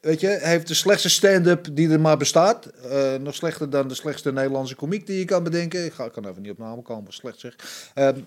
weet 0.00 0.20
je, 0.20 0.38
heeft 0.42 0.68
de 0.68 0.74
slechtste 0.74 1.08
stand-up 1.08 1.68
die 1.72 1.90
er 1.90 2.00
maar 2.00 2.16
bestaat. 2.16 2.66
Eh, 2.66 3.14
nog 3.14 3.34
slechter 3.34 3.70
dan 3.70 3.88
de 3.88 3.94
slechtste 3.94 4.32
Nederlandse 4.32 4.74
komiek 4.74 5.06
die 5.06 5.18
je 5.18 5.24
kan 5.24 5.42
bedenken. 5.42 5.84
Ik, 5.84 5.92
ga, 5.92 6.08
kan 6.08 6.28
even 6.28 6.42
niet 6.42 6.50
op 6.50 6.58
namen 6.58 6.82
komen, 6.82 7.12
slecht 7.12 7.40
zeg. 7.40 7.56
Ehm 7.94 8.20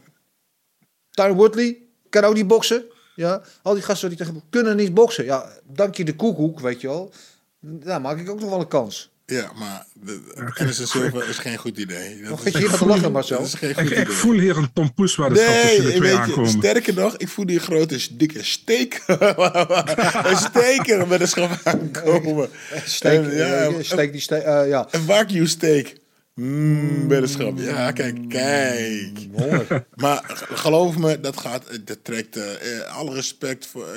Tyron 1.11 1.37
Woodley 1.37 1.77
kan 2.09 2.23
ook 2.23 2.33
niet 2.33 2.47
boksen. 2.47 2.83
Ja, 3.15 3.41
al 3.61 3.73
die 3.73 3.83
gasten 3.83 4.09
die 4.09 4.17
tegen 4.17 4.41
kunnen 4.49 4.75
niet 4.75 4.93
boksen. 4.93 5.25
Ja, 5.25 5.49
dank 5.63 5.95
je 5.95 6.05
de 6.05 6.15
koekoek, 6.15 6.59
weet 6.59 6.81
je 6.81 6.87
wel. 6.87 7.11
Daar 7.59 8.01
maak 8.01 8.19
ik 8.19 8.29
ook 8.29 8.39
nog 8.39 8.49
wel 8.49 8.59
een 8.59 8.67
kans. 8.67 9.11
Ja, 9.25 9.51
maar 9.55 9.85
de, 9.93 10.19
Anderson 10.59 10.87
Silva 10.87 11.23
is 11.23 11.37
geen 11.37 11.57
goed 11.57 11.77
idee. 11.77 12.21
Dat 12.21 12.45
is, 12.45 12.51
te 12.51 12.85
lachen, 12.85 13.11
Marcel. 13.11 13.37
dat 13.37 13.47
is 13.47 13.53
geen 13.53 13.69
Ik, 13.69 13.75
goed 13.77 13.85
ik 13.91 13.91
idee. 13.91 14.05
voel 14.05 14.39
hier 14.39 14.57
een 14.57 14.73
Tom 14.73 14.93
Poes 14.93 15.15
waar 15.15 15.29
de 15.33 15.35
stap 15.39 15.53
tussen 15.61 15.83
de 15.83 15.87
Nee, 15.89 15.97
twee 15.97 16.11
je, 16.11 16.17
aankomen. 16.17 16.49
sterker 16.49 16.93
nog, 16.93 17.17
ik 17.17 17.27
voel 17.27 17.45
die 17.45 17.59
grote, 17.59 18.15
dikke 18.17 18.43
steek. 18.43 19.01
een 19.07 20.37
steker 20.37 21.07
met 21.07 21.21
een 21.21 21.27
schap 21.27 21.59
aankomen. 21.63 22.49
Steek, 22.85 23.23
En, 23.25 23.35
ja, 23.35 23.45
eh, 23.63 23.73
steek 23.81 24.11
die 24.11 24.21
steek, 24.21 24.41
eh, 24.43 24.67
ja. 24.67 24.87
Een 24.91 25.05
wagyu 25.05 25.47
steak. 25.47 25.93
Mmm, 26.35 27.07
bij 27.07 27.19
de 27.19 27.27
schap. 27.27 27.57
Ja, 27.59 27.91
kijk, 27.91 28.29
kijk. 28.29 29.11
Mooi. 29.31 29.65
Maar 29.95 30.21
geloof 30.53 30.97
me, 30.97 31.19
dat 31.19 31.37
gaat, 31.37 31.65
eh, 31.67 31.77
dat 31.85 32.03
trekt 32.03 32.35
eh, 32.37 32.77
eh, 32.79 32.95
alle 32.97 33.13
respect 33.13 33.65
voor 33.67 33.87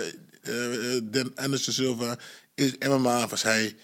eh, 0.43 0.95
eh, 0.97 1.01
Dan 1.05 1.33
Anderson 1.35 1.73
Silva. 1.73 2.17
Is 2.55 2.73
MMA 2.89 3.27
was 3.29 3.43
hij 3.43 3.75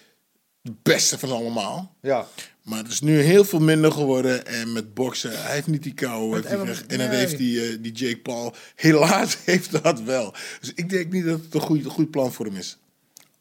beste 0.61 1.17
van 1.17 1.31
allemaal. 1.31 1.95
Ja. 2.01 2.27
Maar 2.61 2.77
het 2.77 2.91
is 2.91 3.01
nu 3.01 3.19
heel 3.19 3.45
veel 3.45 3.59
minder 3.59 3.91
geworden. 3.91 4.45
En 4.45 4.73
met 4.73 4.93
boksen, 4.93 5.43
hij 5.43 5.53
heeft 5.53 5.67
niet 5.67 5.83
die 5.83 5.93
kou. 5.93 6.33
heeft 6.33 6.47
hij 6.47 6.57
MMA 6.57 6.65
gekregen. 6.65 6.89
En 6.89 6.97
dan 6.97 7.07
nee. 7.07 7.17
heeft 7.17 7.37
die, 7.37 7.69
eh, 7.69 7.77
die 7.79 7.91
Jake 7.91 8.17
Paul, 8.17 8.55
helaas 8.75 9.37
heeft 9.45 9.83
dat 9.83 10.01
wel. 10.01 10.33
Dus 10.59 10.73
ik 10.75 10.89
denk 10.89 11.11
niet 11.11 11.25
dat 11.25 11.39
het 11.39 11.53
een 11.53 11.61
goed, 11.61 11.85
goed 11.85 12.11
plan 12.11 12.33
voor 12.33 12.45
hem 12.45 12.55
is. 12.55 12.77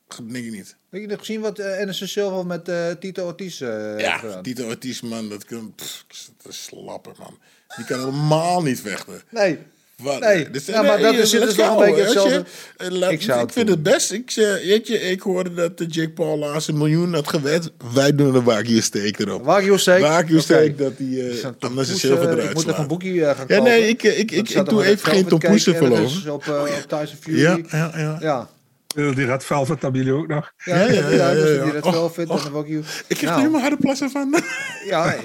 Dat 0.06 0.30
denk 0.30 0.44
ik 0.44 0.52
niet. 0.52 0.76
Heb 0.90 1.00
je 1.00 1.06
nog 1.06 1.18
gezien 1.18 1.40
wat 1.40 1.58
uh, 1.58 1.78
Anderson 1.78 2.08
Silva 2.08 2.42
met 2.42 2.68
eh, 2.68 2.90
Tito 2.90 3.26
Ortiz 3.26 3.60
eh 3.60 3.68
heeft 3.68 4.00
Ja? 4.00 4.40
Tito 4.40 4.66
Ortiz, 4.66 5.00
man, 5.00 5.28
dat 5.28 5.44
kan... 5.44 5.72
Pff, 5.74 6.04
dat 6.42 6.52
is 6.52 6.64
slapper, 6.64 7.12
man. 7.18 7.38
Die 7.76 7.84
kan 7.84 7.98
helemaal 7.98 8.62
niet 8.62 8.80
vechten. 8.80 9.22
Nee. 9.30 9.58
Wat? 10.02 10.20
Nee, 10.20 10.50
Dus, 10.50 10.66
ja, 10.66 10.82
maar 10.82 11.00
nee, 11.00 11.12
dat 11.12 11.14
is- 11.22 11.32
het 11.32 11.42
is 11.48 11.54
go, 11.54 11.70
een 11.72 11.78
beetje 11.78 11.96
je. 11.96 12.02
hetzelfde. 12.02 12.44
Eh, 12.76 12.88
laat- 12.90 13.10
Ik 13.10 13.22
ik 13.22 13.52
vind 13.52 13.68
het 13.68 13.82
best. 13.82 14.12
Ik, 14.12 14.30
zeg, 14.30 14.64
weet 14.64 14.86
je, 14.86 15.00
ik 15.00 15.20
hoorde 15.20 15.54
dat 15.54 15.80
eh, 15.80 15.86
Jake 15.90 16.10
Paul 16.10 16.38
laatst 16.38 16.68
een 16.68 16.78
miljoen 16.78 17.14
had 17.14 17.28
gewet. 17.28 17.70
Wij 17.94 18.14
doen 18.14 18.34
een 18.34 18.44
wagyu 18.44 18.80
steak 18.80 19.18
erop. 19.18 19.44
Wagyu 19.44 19.78
steak? 19.78 20.00
Wagyu 20.00 20.40
steak, 20.40 20.78
dat 20.78 20.92
die 20.98 21.16
Dus 21.22 21.38
uh, 21.38 21.44
anders 21.44 21.52
de 21.58 21.66
tompoes, 21.66 22.00
zilver 22.00 22.26
eh, 22.26 22.32
eruit 22.32 22.48
Ik 22.48 22.54
moet 22.54 22.66
even 22.66 22.80
een 22.80 22.86
boekje 22.86 23.24
eh, 23.24 23.36
gaan 23.36 23.44
Ja, 23.48 23.56
kopen. 23.56 23.62
nee, 23.72 23.88
ik, 23.88 24.02
ik, 24.02 24.30
ik, 24.30 24.48
ik, 24.48 24.68
doe 24.68 24.84
even 24.84 25.08
geen 25.12 25.24
Cake 25.24 25.46
ergens 25.46 25.62
verloven. 25.64 26.32
Op, 26.32 26.46
eh, 26.46 26.60
op 26.60 26.84
Tyson 26.88 27.16
Fury. 27.20 27.38
Ja, 27.40 27.58
ja, 27.70 28.16
ja. 28.20 28.48
Eh, 28.96 29.14
Die 29.14 29.26
Red 29.26 29.44
Velvet 29.44 29.82
hebben 29.82 30.02
jullie 30.04 30.20
ook 30.20 30.26
nog. 30.28 30.52
Ja, 30.64 30.76
ja, 30.76 30.86
ja, 30.86 31.08
ja, 31.08 31.32
dus 31.32 31.56
ja. 31.56 31.62
die 31.62 31.72
Red 31.72 31.82
Och, 31.84 31.92
Velvet 31.94 32.28
en 32.28 32.34
och. 32.34 32.42
de 32.42 32.50
Wagyu. 32.50 32.78
Ik 32.78 32.84
heb 33.08 33.18
er 33.20 33.26
Nou, 33.26 33.38
helemaal 33.38 33.60
harde 33.60 33.76
plassen 33.76 34.10
van. 34.10 34.34
Ja, 34.84 35.12
ik, 35.12 35.22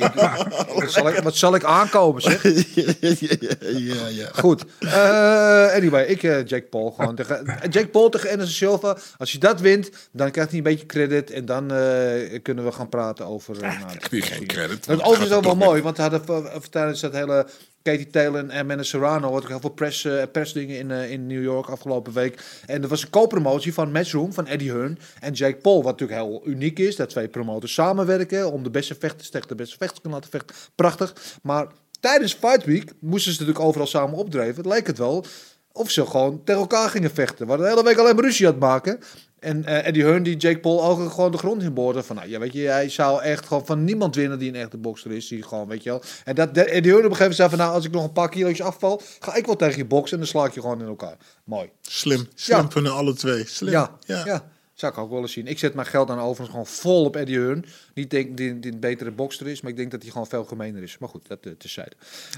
wat, 0.75 0.91
zal 0.91 1.09
ik, 1.09 1.17
wat 1.23 1.35
zal 1.35 1.55
ik 1.55 1.63
aankomen, 1.63 2.21
zeg? 2.21 2.43
ja, 3.91 4.07
ja. 4.07 4.29
Goed. 4.33 4.65
Eh, 4.79 5.73
anyway, 5.73 6.05
ik 6.05 6.23
eh, 6.23 6.45
Jake 6.45 6.67
Paul 6.69 6.91
gewoon 6.91 7.15
tegen 7.15 7.45
Jake 7.69 7.87
Paul 7.87 8.09
tegen 8.09 8.29
Anderson 8.29 8.55
Silva. 8.55 8.97
Als 9.17 9.31
je 9.31 9.37
dat 9.37 9.59
wint, 9.61 9.89
dan 10.11 10.31
krijgt 10.31 10.49
hij 10.49 10.59
een 10.59 10.65
beetje 10.65 10.85
credit 10.85 11.31
en 11.31 11.45
dan 11.45 11.71
eh, 11.71 12.39
kunnen 12.41 12.65
we 12.65 12.71
gaan 12.71 12.89
praten 12.89 13.25
over. 13.25 13.55
Uh, 13.55 13.59
Krijgt 13.59 14.11
hij 14.11 14.21
geen 14.21 14.47
credit. 14.47 14.85
Dat 14.85 15.01
overigens 15.03 15.31
ook 15.31 15.43
wel 15.43 15.55
mooi, 15.55 15.81
want 15.81 15.97
we 15.97 16.01
hadden 16.01 16.21
tijdens 16.69 17.01
dat 17.01 17.13
hele 17.13 17.47
Katie 17.85 18.07
Taylor 18.07 18.49
en 18.49 18.65
Mendes 18.65 18.89
Serrano 18.89 19.31
had 19.31 19.43
ik 19.43 19.47
heel 19.47 19.59
veel 19.59 19.69
press, 19.69 20.05
eh, 20.05 20.23
persdingen 20.31 20.77
in, 20.77 20.91
eh, 20.91 21.11
in 21.11 21.27
New 21.27 21.43
York 21.43 21.69
afgelopen 21.69 22.13
week. 22.13 22.43
En 22.65 22.81
er 22.81 22.87
was 22.87 23.01
een 23.01 23.09
co-promotie 23.09 23.73
van 23.73 23.91
Matchroom 23.91 24.33
van 24.33 24.47
Eddie 24.47 24.71
Hearn 24.71 24.99
en 25.19 25.33
Jake 25.33 25.55
Paul, 25.55 25.83
wat 25.83 25.99
natuurlijk 25.99 26.19
heel 26.19 26.41
uniek 26.45 26.79
is, 26.79 26.95
dat 26.95 27.09
twee 27.09 27.27
promoters 27.27 27.73
samenwerken 27.73 28.51
om 28.51 28.63
de 28.63 28.69
beste 28.69 28.95
vechters 28.99 29.29
tegen 29.29 29.47
de 29.47 29.55
beste 29.55 29.77
vechters 29.77 30.01
te 30.01 30.09
laten 30.09 30.29
vechten. 30.29 30.55
Prachtig. 30.75 31.37
Maar 31.41 31.67
tijdens 31.99 32.33
Fight 32.33 32.63
Week 32.63 32.91
moesten 32.99 33.33
ze 33.33 33.39
natuurlijk 33.39 33.65
overal 33.65 33.87
samen 33.87 34.17
opdrijven. 34.17 34.55
Het 34.55 34.65
lijkt 34.65 34.87
het 34.87 34.97
wel 34.97 35.25
of 35.71 35.91
ze 35.91 36.05
gewoon 36.05 36.43
tegen 36.43 36.61
elkaar 36.61 36.89
gingen 36.89 37.11
vechten. 37.11 37.47
Hadden 37.47 37.65
de 37.65 37.71
hele 37.71 37.87
week 37.87 37.97
alleen 37.97 38.15
maar 38.15 38.23
ruzie 38.23 38.45
het 38.45 38.59
maken. 38.59 38.99
En 39.45 39.65
eh 39.65 39.87
Eddie 39.87 40.03
Hearn 40.03 40.23
die 40.23 40.37
Jake 40.37 40.59
Paul 40.59 40.83
ook 40.83 41.11
gewoon 41.11 41.31
de 41.31 41.37
grond 41.37 41.61
inboorde. 41.63 42.03
Van, 42.03 42.15
nou, 42.15 42.29
ja, 42.29 42.39
weet 42.39 42.53
je, 42.53 42.67
hij 42.67 42.89
zou 42.89 43.21
echt 43.21 43.45
gewoon 43.45 43.65
van 43.65 43.83
niemand 43.83 44.15
winnen 44.15 44.39
die 44.39 44.49
een 44.49 44.55
echte 44.55 44.77
bokser 44.77 45.11
is. 45.11 45.27
Die 45.27 45.43
gewoon, 45.43 45.67
weet 45.67 45.83
je 45.83 45.89
wel. 45.89 46.01
En 46.23 46.35
dat, 46.35 46.53
de- 46.53 46.63
Eddie 46.63 46.91
Hearn 46.91 47.05
op 47.05 47.11
een 47.11 47.17
gegeven 47.17 47.19
moment 47.21 47.35
zei 47.35 47.49
van, 47.49 47.57
nou, 47.57 47.71
als 47.73 47.85
ik 47.85 47.91
nog 47.91 48.03
een 48.03 48.11
paar 48.11 48.29
kilo's 48.29 48.61
afval, 48.61 49.01
ga 49.19 49.35
ik 49.35 49.45
wel 49.45 49.55
tegen 49.55 49.77
je 49.77 49.85
boksen 49.85 50.11
en 50.17 50.23
dan 50.23 50.27
sla 50.27 50.45
ik 50.45 50.53
je 50.53 50.61
gewoon 50.61 50.81
in 50.81 50.87
elkaar. 50.87 51.17
Mooi. 51.43 51.69
Slim. 51.81 52.27
Slim 52.35 52.57
Ja. 52.57 52.69
van 52.69 52.87
alle 52.87 53.13
twee. 53.13 53.47
Slim. 53.47 53.71
Ja, 53.71 53.91
ja. 54.05 54.43
Zou 54.75 54.91
ik 54.91 54.97
ook 54.97 55.09
wel 55.11 55.21
eens 55.21 55.31
zien. 55.31 55.47
Ik 55.47 55.59
zet 55.59 55.73
mijn 55.73 55.87
geld 55.87 56.07
dan 56.07 56.19
overigens 56.19 56.49
gewoon 56.49 56.65
vol 56.65 57.05
op 57.05 57.15
Eddie 57.15 57.39
Hearn. 57.39 57.65
Niet 57.93 58.09
denk 58.09 58.37
die, 58.37 58.59
die 58.59 58.71
een 58.71 58.79
betere 58.79 59.11
bokster 59.11 59.47
is, 59.47 59.61
maar 59.61 59.71
ik 59.71 59.77
denk 59.77 59.91
dat 59.91 60.01
hij 60.01 60.11
gewoon 60.11 60.27
veel 60.27 60.43
gemeener 60.43 60.83
is. 60.83 60.97
Maar 60.99 61.09
goed, 61.09 61.27
dat 61.27 61.37
uh, 61.45 61.53
tezijde. 61.57 61.91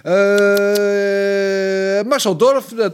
Eh 0.03 2.07
Marcel 2.07 2.38
Dorf. 2.38 2.71
eh, 2.77 2.85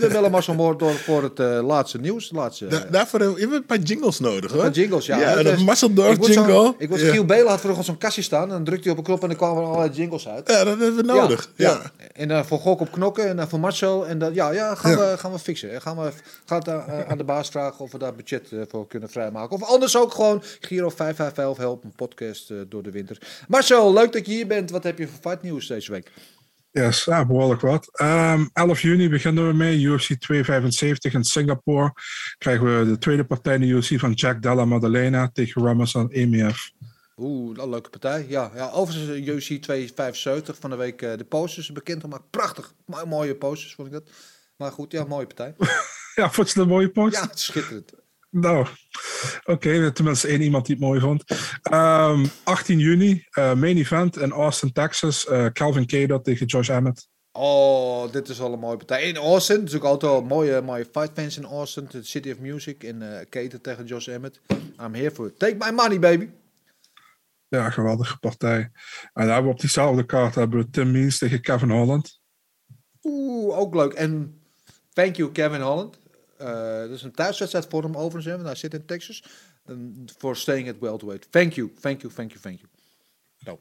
We 0.00 0.08
bellen 0.12 0.30
Marcel 0.30 0.76
Dorf 0.76 1.02
voor 1.04 1.22
het 1.22 1.40
eh, 1.40 1.66
laatste 1.66 1.98
nieuws. 1.98 2.30
Laatste, 2.30 2.66
Da- 2.66 2.86
daarvoor 2.90 3.20
hebben 3.20 3.48
we 3.48 3.54
een 3.56 3.66
paar 3.66 3.78
jingles 3.78 4.18
nodig 4.18 4.52
hoor. 4.52 4.64
Een 4.64 4.72
jingles, 4.72 5.06
ja. 5.06 5.42
Masseldorf 5.64 6.12
ik 6.12 6.18
word 6.18 6.32
zo- 6.32 6.40
jingle. 6.46 6.74
Ik 6.78 6.88
was 6.88 7.00
Ja. 7.00 7.10
Giel 7.10 7.24
Belen 7.24 7.46
had 7.48 7.60
vroeger 7.60 7.84
zo'n 7.84 7.98
kastje 7.98 8.22
staan. 8.22 8.42
En 8.42 8.48
dan 8.48 8.64
drukte 8.64 8.82
hij 8.82 8.92
op 8.92 8.98
een 8.98 9.04
knop 9.04 9.22
en 9.22 9.28
dan 9.28 9.36
kwamen 9.36 9.62
er 9.62 9.68
allerlei 9.68 9.90
jingles 9.92 10.28
uit. 10.28 10.48
Ja, 10.50 10.64
dat 10.64 10.78
hebben 10.78 10.96
we 10.96 11.02
nodig. 11.02 11.50
Ja. 11.56 11.80
En 12.12 12.28
dan 12.28 12.44
voor 12.44 12.58
Gok 12.58 12.80
op 12.80 12.92
knokken 12.92 13.28
en 13.28 13.36
dan 13.36 13.48
voor 13.48 13.60
Marcel. 13.60 14.06
En 14.06 14.18
dan, 14.18 14.34
ja, 14.34 14.50
ja, 14.50 14.74
gaan. 14.74 14.96
We, 14.96 15.14
gaan 15.18 15.32
we 15.32 15.38
fixen. 15.38 15.80
Gaan 15.80 15.96
we 15.96 16.10
het 16.46 16.68
aan, 16.68 16.84
aan 17.08 17.16
de 17.26 17.32
baas 17.32 17.48
vragen 17.48 17.84
of 17.84 17.92
we 17.92 17.98
daar 17.98 18.14
budget 18.14 18.52
eh, 18.52 18.60
voor 18.68 18.86
kunnen 18.86 19.10
vrijmaken. 19.10 19.56
Of 19.56 19.62
anders 19.62 19.96
ook 19.96 20.14
gewoon 20.14 20.42
Giro 20.42 20.88
555 20.88 21.56
help 21.56 21.84
een 21.84 21.94
podcast 21.94 22.50
eh, 22.50 22.56
door 22.68 22.82
de 22.82 22.90
winter. 22.90 23.18
Marcel, 23.48 23.92
leuk 23.92 24.12
dat 24.12 24.26
je 24.26 24.32
hier 24.32 24.46
bent. 24.46 24.70
Wat 24.70 24.82
heb 24.84 24.98
je 24.98 25.08
voor 25.08 25.30
fight 25.30 25.42
nieuws 25.42 25.66
deze 25.66 25.90
week? 25.90 26.12
Yes, 26.70 27.04
ja, 27.04 27.26
behoorlijk 27.26 27.60
wat. 27.60 27.88
Ehm 27.98 28.46
11 28.52 28.80
juni 28.82 29.08
beginnen 29.08 29.46
we 29.46 29.52
mee. 29.52 29.80
UFC 29.80 30.14
275 30.14 31.14
in 31.14 31.24
Singapore. 31.24 31.92
Krijgen 32.38 32.78
we 32.78 32.90
de 32.90 32.98
tweede 32.98 33.24
partij 33.24 33.54
in 33.54 33.60
de 33.60 33.66
UFC 33.66 33.98
van 33.98 34.12
Jack 34.12 34.42
Della 34.42 34.64
Maddalena 34.64 35.30
tegen 35.32 35.64
Ramazan 35.64 36.08
Emiev. 36.08 36.56
Oeh, 37.16 37.58
een 37.58 37.70
leuke 37.70 37.90
partij. 37.90 38.26
Ja, 38.28 38.50
ja 38.54 38.70
overigens 38.70 39.10
eh, 39.10 39.26
UFC 39.26 39.62
275 39.62 40.56
van 40.60 40.70
de 40.70 40.76
week 40.76 40.98
de 40.98 41.26
posters 41.28 41.72
bekend 41.72 42.00
gemaakt. 42.00 42.30
Prachtig. 42.30 42.74
Mo- 42.86 43.06
mooie 43.06 43.34
posters 43.34 43.74
vond 43.74 43.88
ik 43.88 43.94
dat. 43.94 44.10
Maar 44.56 44.72
goed, 44.72 44.92
ja, 44.92 45.04
mooie 45.04 45.26
partij. 45.26 45.54
Ja, 46.20 46.30
vond 46.30 46.48
je 46.48 46.54
dat 46.54 46.64
een 46.64 46.70
mooie 46.70 46.90
post? 46.90 47.14
Ja, 47.14 47.30
schitterend. 47.34 47.92
Nou, 48.30 48.66
oké, 49.44 49.92
tenminste 49.92 50.28
één 50.28 50.40
iemand 50.40 50.66
die 50.66 50.74
het 50.74 50.84
mooi 50.84 51.00
vond. 51.00 51.24
Ehm, 51.62 52.26
18 52.42 52.78
juni, 52.78 53.26
eh, 53.30 53.54
main 53.54 53.76
event 53.76 54.16
in 54.16 54.30
Austin, 54.30 54.72
Texas. 54.72 55.26
Eh, 55.26 55.46
Calvin 55.46 55.86
Kattar 55.86 56.22
tegen 56.22 56.46
Josh 56.46 56.68
Emmett. 56.68 57.08
Oh, 57.32 58.12
dit 58.12 58.28
is 58.28 58.40
al 58.40 58.52
een 58.52 58.58
mooie 58.58 58.76
partij. 58.76 59.02
In 59.02 59.16
Austin, 59.16 59.56
natuurlijk 59.56 59.84
altijd 59.84 60.12
al 60.12 60.22
mooie, 60.22 60.60
mooie 60.60 60.86
fight 60.92 61.10
fans 61.14 61.36
in 61.36 61.44
Austin. 61.44 61.86
De 61.90 62.02
City 62.02 62.30
of 62.30 62.38
Music 62.38 62.84
en 62.84 63.26
uh, 63.34 63.50
tegen 63.60 63.84
Josh 63.84 64.08
Emmett. 64.08 64.40
I'm 64.80 64.94
here 64.94 65.10
for 65.10 65.26
it. 65.26 65.38
Take 65.38 65.56
my 65.58 65.70
money, 65.70 65.98
baby. 65.98 66.28
Ja, 67.48 67.70
geweldige 67.70 68.18
partij. 68.18 68.58
En 68.58 68.70
dan 69.12 69.26
hebben 69.26 69.44
we 69.44 69.50
op 69.50 69.60
diezelfde 69.60 70.06
kaart 70.06 70.34
hebben 70.34 70.58
we 70.58 70.70
Tim 70.70 70.90
Means 70.90 71.18
tegen 71.18 71.40
Kevin 71.40 71.70
Holland. 71.70 72.20
Oeh, 73.02 73.58
ook 73.58 73.74
leuk. 73.74 73.92
En 73.92 74.40
thank 74.92 75.16
you, 75.16 75.32
Kevin 75.32 75.60
Holland. 75.60 75.98
Uh, 76.42 76.78
dat 76.80 76.90
is 76.90 77.02
een 77.02 77.12
thuiswedstrijd 77.12 77.66
voor 77.70 77.82
hem 77.82 77.96
overigens. 77.96 78.24
hè, 78.24 78.32
want 78.32 78.46
Hij 78.46 78.54
zit 78.54 78.74
in 78.74 78.86
Texas. 78.86 79.24
For 80.18 80.36
staying 80.36 80.68
at 80.68 80.78
welterweight. 80.78 81.32
Thank 81.32 81.52
you, 81.52 81.72
thank 81.80 82.00
you, 82.00 82.12
thank 82.12 82.30
you, 82.30 82.40
thank 82.42 82.58
you. 82.58 82.68
Nou. 83.38 83.58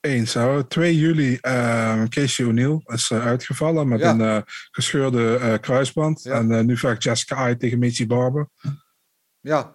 Eens, 0.00 0.34
hè. 0.34 0.64
2 0.64 0.96
juli, 0.98 1.38
uh, 1.42 2.04
Casey 2.04 2.46
O'Neill 2.46 2.80
is 2.84 3.10
uh, 3.10 3.26
uitgevallen 3.26 3.88
met 3.88 4.00
Ja. 4.00 4.10
een 4.10 4.20
uh, 4.20 4.40
gescheurde 4.70 5.58
kruisband. 5.60 6.22
Ja. 6.22 6.32
En 6.34 6.66
nu 6.66 6.76
vecht 6.76 7.02
Jessica 7.02 7.34
Ai 7.36 7.56
tegen 7.56 7.78
Macy 7.78 8.06
Barber. 8.06 8.48
Ja, 9.40 9.74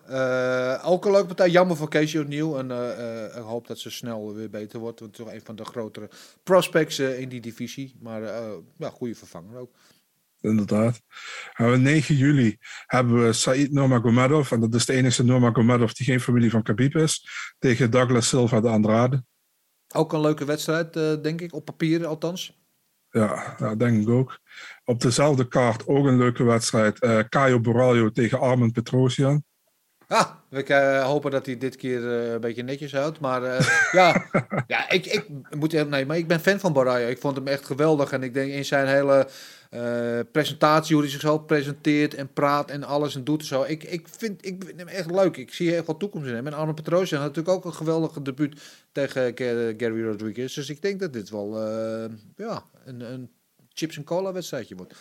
ook 0.83 1.05
een 1.05 1.11
leuke 1.11 1.25
partij. 1.27 1.49
Jammer 1.49 1.75
voor 1.77 1.89
Casey 1.89 2.21
O'Neill. 2.21 2.53
En 2.53 2.71
ik 3.35 3.41
hoop 3.41 3.67
dat 3.67 3.79
ze 3.79 3.89
snel 3.89 4.33
weer 4.35 4.49
beter 4.49 4.79
wordt. 4.79 4.99
Want 4.99 5.13
toch 5.13 5.31
een 5.33 5.41
van 5.43 5.55
de 5.55 5.65
grotere 5.65 6.09
prospects 6.43 6.99
in 6.99 7.29
die 7.29 7.41
divisie. 7.41 7.95
Maar 7.99 8.21
ja, 8.77 8.89
goede 8.89 9.15
vervanger 9.15 9.57
ook. 9.59 9.71
Inderdaad. 10.45 11.01
Uh, 11.61 11.75
9 11.75 12.15
juli 12.15 12.57
hebben 12.85 13.25
we 13.25 13.33
Said 13.33 13.71
Nurmagomedov. 13.71 14.51
En 14.51 14.59
dat 14.59 14.73
is 14.73 14.85
de 14.85 14.93
enige 14.93 15.23
Nurmagomedov 15.23 15.91
die 15.91 16.05
geen 16.05 16.19
familie 16.19 16.49
van 16.49 16.63
Khabib 16.63 16.95
is. 16.95 17.27
Tegen 17.59 17.91
Douglas 17.91 18.27
Silva 18.27 18.61
de 18.61 18.69
Andrade. 18.69 19.23
Ook 19.93 20.13
een 20.13 20.21
leuke 20.21 20.45
wedstrijd, 20.45 20.95
uh, 20.95 21.21
denk 21.21 21.41
ik. 21.41 21.53
Op 21.53 21.65
papier 21.65 22.05
althans. 22.05 22.63
Ja, 23.09 23.55
ja, 23.59 23.75
denk 23.75 24.01
ik 24.01 24.09
ook. 24.09 24.39
Op 24.83 25.01
dezelfde 25.01 25.47
kaart 25.47 25.87
ook 25.87 26.05
een 26.05 26.17
leuke 26.17 26.43
wedstrijd. 26.43 27.03
Uh, 27.03 27.19
Caio 27.19 27.59
Borralho 27.59 28.09
tegen 28.09 28.39
Armin 28.39 28.71
Petrosian. 28.71 29.43
Ah, 30.07 30.29
we 30.49 30.65
uh, 30.67 31.05
hopen 31.05 31.31
dat 31.31 31.45
hij 31.45 31.57
dit 31.57 31.75
keer 31.75 31.99
uh, 32.01 32.31
een 32.31 32.41
beetje 32.41 32.63
netjes 32.63 32.91
houdt. 32.91 33.19
Maar 33.19 33.43
uh, 33.43 33.59
ja, 33.91 34.29
ja 34.67 34.89
ik, 34.89 35.05
ik 35.05 35.25
moet 35.57 35.89
nee, 35.89 36.05
maar 36.05 36.17
ik 36.17 36.27
ben 36.27 36.39
fan 36.39 36.59
van 36.59 36.73
Borralho. 36.73 37.07
Ik 37.07 37.19
vond 37.19 37.35
hem 37.35 37.47
echt 37.47 37.65
geweldig. 37.65 38.11
En 38.11 38.23
ik 38.23 38.33
denk 38.33 38.51
in 38.51 38.65
zijn 38.65 38.87
hele 38.87 39.27
uh, 39.71 40.19
presentatie, 40.31 40.93
hoe 40.93 41.03
hij 41.03 41.11
zichzelf 41.11 41.45
presenteert 41.45 42.13
en 42.13 42.33
praat 42.33 42.69
en 42.69 42.83
alles 42.83 43.15
en 43.15 43.23
doet 43.23 43.39
en 43.39 43.47
zo. 43.47 43.63
Ik, 43.63 43.83
ik, 43.83 44.07
vind, 44.17 44.45
ik 44.45 44.63
vind 44.65 44.79
hem 44.79 44.87
echt 44.87 45.11
leuk. 45.11 45.37
Ik 45.37 45.53
zie 45.53 45.75
echt 45.75 45.85
wat 45.85 45.99
toekomst 45.99 46.27
in 46.27 46.35
hem. 46.35 46.47
En 46.47 46.53
Armin 46.53 46.75
Petrosian 46.75 47.21
had 47.21 47.35
natuurlijk 47.35 47.57
ook 47.57 47.65
een 47.65 47.77
geweldige 47.77 48.21
debuut 48.21 48.61
tegen 48.91 49.33
Gary 49.77 50.03
Rodriguez. 50.03 50.55
Dus 50.55 50.69
ik 50.69 50.81
denk 50.81 50.99
dat 50.99 51.13
dit 51.13 51.29
wel 51.29 51.59
ja, 52.35 52.63
een, 52.85 52.99
een 53.13 53.29
chips 53.73 53.97
en 53.97 54.03
cola 54.03 54.31
wedstrijdje 54.31 54.75
wordt. 54.75 54.93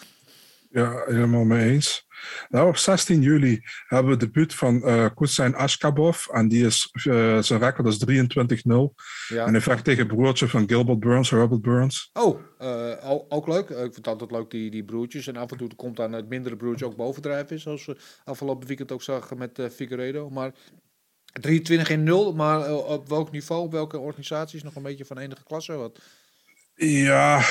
Ja, 0.74 1.02
helemaal 1.06 1.44
mee 1.44 1.70
eens. 1.70 2.06
Nou, 2.48 2.68
op 2.68 2.76
16 2.76 3.22
juli 3.22 3.60
hebben 3.86 4.12
we 4.12 4.18
de 4.18 4.24
debuut 4.24 4.54
van 4.54 4.76
uh, 4.84 5.06
Kusain 5.14 5.54
Ashkabov. 5.54 6.26
En 6.26 6.48
die 6.48 6.66
is, 6.66 6.90
uh, 6.92 7.38
zijn 7.38 7.60
record 7.60 7.86
is 7.86 8.04
23-0. 8.10 8.94
Ja. 9.28 9.46
En 9.46 9.52
hij 9.52 9.60
vecht 9.60 9.84
tegen 9.84 10.06
broertje 10.06 10.48
van 10.48 10.68
Gilbert 10.68 11.00
Burns, 11.00 11.30
Robert 11.30 11.62
Burns. 11.62 12.10
Oh, 12.12 12.40
uh, 12.60 13.10
ook 13.28 13.48
leuk. 13.48 13.68
Ik 13.68 13.76
vind 13.76 13.96
het 13.96 14.06
altijd 14.06 14.30
leuk, 14.30 14.50
die, 14.50 14.70
die 14.70 14.84
broertjes. 14.84 15.26
En 15.26 15.36
af 15.36 15.50
en 15.50 15.56
toe 15.56 15.74
komt 15.76 15.96
dan 15.96 16.12
het 16.12 16.28
mindere 16.28 16.56
broertje 16.56 16.86
ook 16.86 16.96
bovendrijven. 16.96 17.60
Zoals 17.60 17.86
we 17.86 17.96
afgelopen 18.24 18.66
weekend 18.66 18.92
ook 18.92 19.02
zagen 19.02 19.38
met 19.38 19.58
uh, 19.58 19.68
Figueredo. 19.68 20.30
Maar 20.30 20.52
23 21.40 21.90
in 21.90 22.02
0. 22.02 22.34
Maar 22.34 22.74
op 22.74 23.08
welk 23.08 23.30
niveau, 23.30 23.62
op 23.62 23.72
welke 23.72 23.98
organisaties? 23.98 24.62
Nog 24.62 24.74
een 24.74 24.82
beetje 24.82 25.04
van 25.04 25.18
enige 25.18 25.44
klasse? 25.44 25.72
Wat? 25.72 26.00
Ja, 26.74 27.42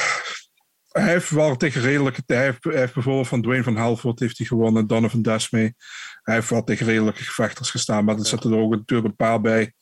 hij 0.93 1.11
heeft 1.11 1.29
wel 1.29 1.55
tegen 1.55 1.81
redelijke 1.81 2.23
hij 2.25 2.43
heeft, 2.43 2.63
hij 2.63 2.77
heeft 2.77 2.93
bijvoorbeeld 2.93 3.27
van 3.27 3.41
Dwayne 3.41 3.63
van 3.63 3.75
Halford 3.75 4.19
heeft 4.19 4.37
hij 4.37 4.47
gewonnen, 4.47 4.87
Donovan 4.87 5.21
Desme. 5.21 5.73
Hij 6.21 6.35
heeft 6.35 6.49
wel 6.49 6.63
tegen 6.63 6.85
redelijke 6.85 7.23
gevechters 7.23 7.71
gestaan, 7.71 8.05
maar 8.05 8.17
er 8.17 8.25
zitten 8.25 8.51
er 8.51 8.57
ook 8.57 8.71
natuurlijk 8.71 9.09
een 9.09 9.15
paar 9.15 9.41
bij. 9.41 9.73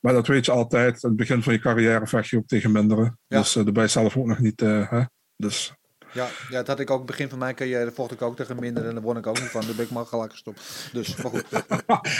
Maar 0.00 0.12
dat 0.12 0.26
weet 0.26 0.44
je 0.44 0.52
altijd. 0.52 1.04
Aan 1.04 1.10
het 1.10 1.18
begin 1.18 1.42
van 1.42 1.52
je 1.52 1.58
carrière 1.58 2.06
vecht 2.06 2.28
je 2.28 2.36
ook 2.36 2.46
tegen 2.46 2.72
mindere. 2.72 3.16
Ja. 3.26 3.38
Dus 3.38 3.56
uh, 3.56 3.64
ben 3.64 3.82
je 3.82 3.88
zelf 3.88 4.16
ook 4.16 4.26
nog 4.26 4.38
niet. 4.38 4.62
Uh, 4.62 4.90
hè? 4.90 5.02
Dus. 5.36 5.74
Ja, 6.12 6.28
ja, 6.48 6.56
dat 6.56 6.66
had 6.66 6.80
ik 6.80 6.90
ook 6.90 6.98
het 6.98 7.06
begin 7.06 7.28
van 7.28 7.38
mijn 7.38 7.54
carrière. 7.54 7.92
vocht 7.92 8.12
ik 8.12 8.22
ook 8.22 8.36
tegen 8.36 8.60
mindere 8.60 8.88
en 8.88 8.94
daar 8.94 9.02
won 9.02 9.16
ik 9.16 9.26
ook 9.26 9.40
niet 9.40 9.50
van. 9.50 9.60
Daar 9.60 9.74
ben 9.74 9.84
ik 9.84 9.90
maar 9.90 10.06
gelijk 10.06 10.30
gestopt. 10.30 10.90
Dus, 10.92 11.16
maar 11.16 11.30
goed. 11.30 11.44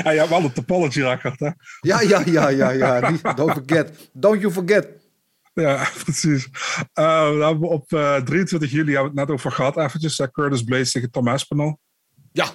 ja, 0.02 0.10
je 0.10 0.18
hebt 0.18 0.28
wel 0.28 0.44
een 0.44 0.52
topology 0.52 1.00
record, 1.00 1.40
hè? 1.40 1.50
Ja, 1.80 2.00
ja, 2.00 2.22
ja, 2.26 2.48
ja, 2.48 2.70
ja. 2.70 3.00
Don't 3.34 3.52
forget. 3.52 4.10
Don't 4.12 4.40
you 4.40 4.52
forget. 4.52 4.88
Ja, 5.54 5.88
precies. 6.04 6.48
Uh, 6.94 7.38
dan 7.38 7.60
we 7.60 7.66
op 7.66 7.92
uh, 7.92 8.16
23 8.16 8.70
juli 8.70 8.92
hebben 8.92 9.12
we 9.12 9.20
het 9.20 9.28
net 9.28 9.36
over 9.36 9.52
gehad, 9.52 9.76
eventjes. 9.76 10.18
Uh, 10.18 10.26
Curtis 10.26 10.62
Blaze 10.62 10.92
tegen 10.92 11.10
Tom 11.10 11.28
Aspinall. 11.28 11.76
Ja. 12.32 12.48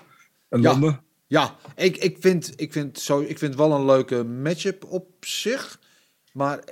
In 0.49 0.61
ja. 0.61 0.71
Londen. 0.71 1.03
Ja, 1.27 1.55
ik, 1.75 1.97
ik, 1.97 2.17
vind, 2.19 2.53
ik, 2.55 2.71
vind 2.71 2.99
zo, 2.99 3.19
ik 3.19 3.37
vind 3.37 3.55
wel 3.55 3.71
een 3.71 3.85
leuke 3.85 4.23
matchup 4.23 4.83
op 4.85 5.25
zich. 5.25 5.79
Maar 6.33 6.63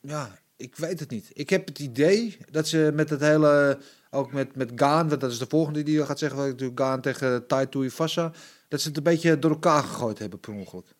ja, 0.00 0.38
ik 0.56 0.76
weet 0.76 1.00
het 1.00 1.10
niet. 1.10 1.30
Ik 1.32 1.50
heb 1.50 1.66
het 1.66 1.78
idee 1.78 2.36
dat 2.50 2.68
ze 2.68 2.90
met 2.94 3.10
het 3.10 3.20
hele... 3.20 3.78
Ook 4.10 4.32
met, 4.32 4.56
met 4.56 4.72
Gaan, 4.74 5.08
want 5.08 5.20
dat 5.20 5.30
is 5.30 5.38
de 5.38 5.46
volgende 5.48 5.82
die 5.82 6.04
gaat 6.04 6.18
zeggen... 6.18 6.72
Gaan 6.74 7.00
tegen 7.00 7.46
Tai 7.46 7.68
Tuivasa... 7.68 8.32
dat 8.68 8.80
ze 8.80 8.88
het 8.88 8.96
een 8.96 9.02
beetje 9.02 9.38
door 9.38 9.50
elkaar 9.50 9.82
gegooid 9.82 10.18
hebben 10.18 10.40
per 10.40 10.52
ongeluk. 10.52 10.95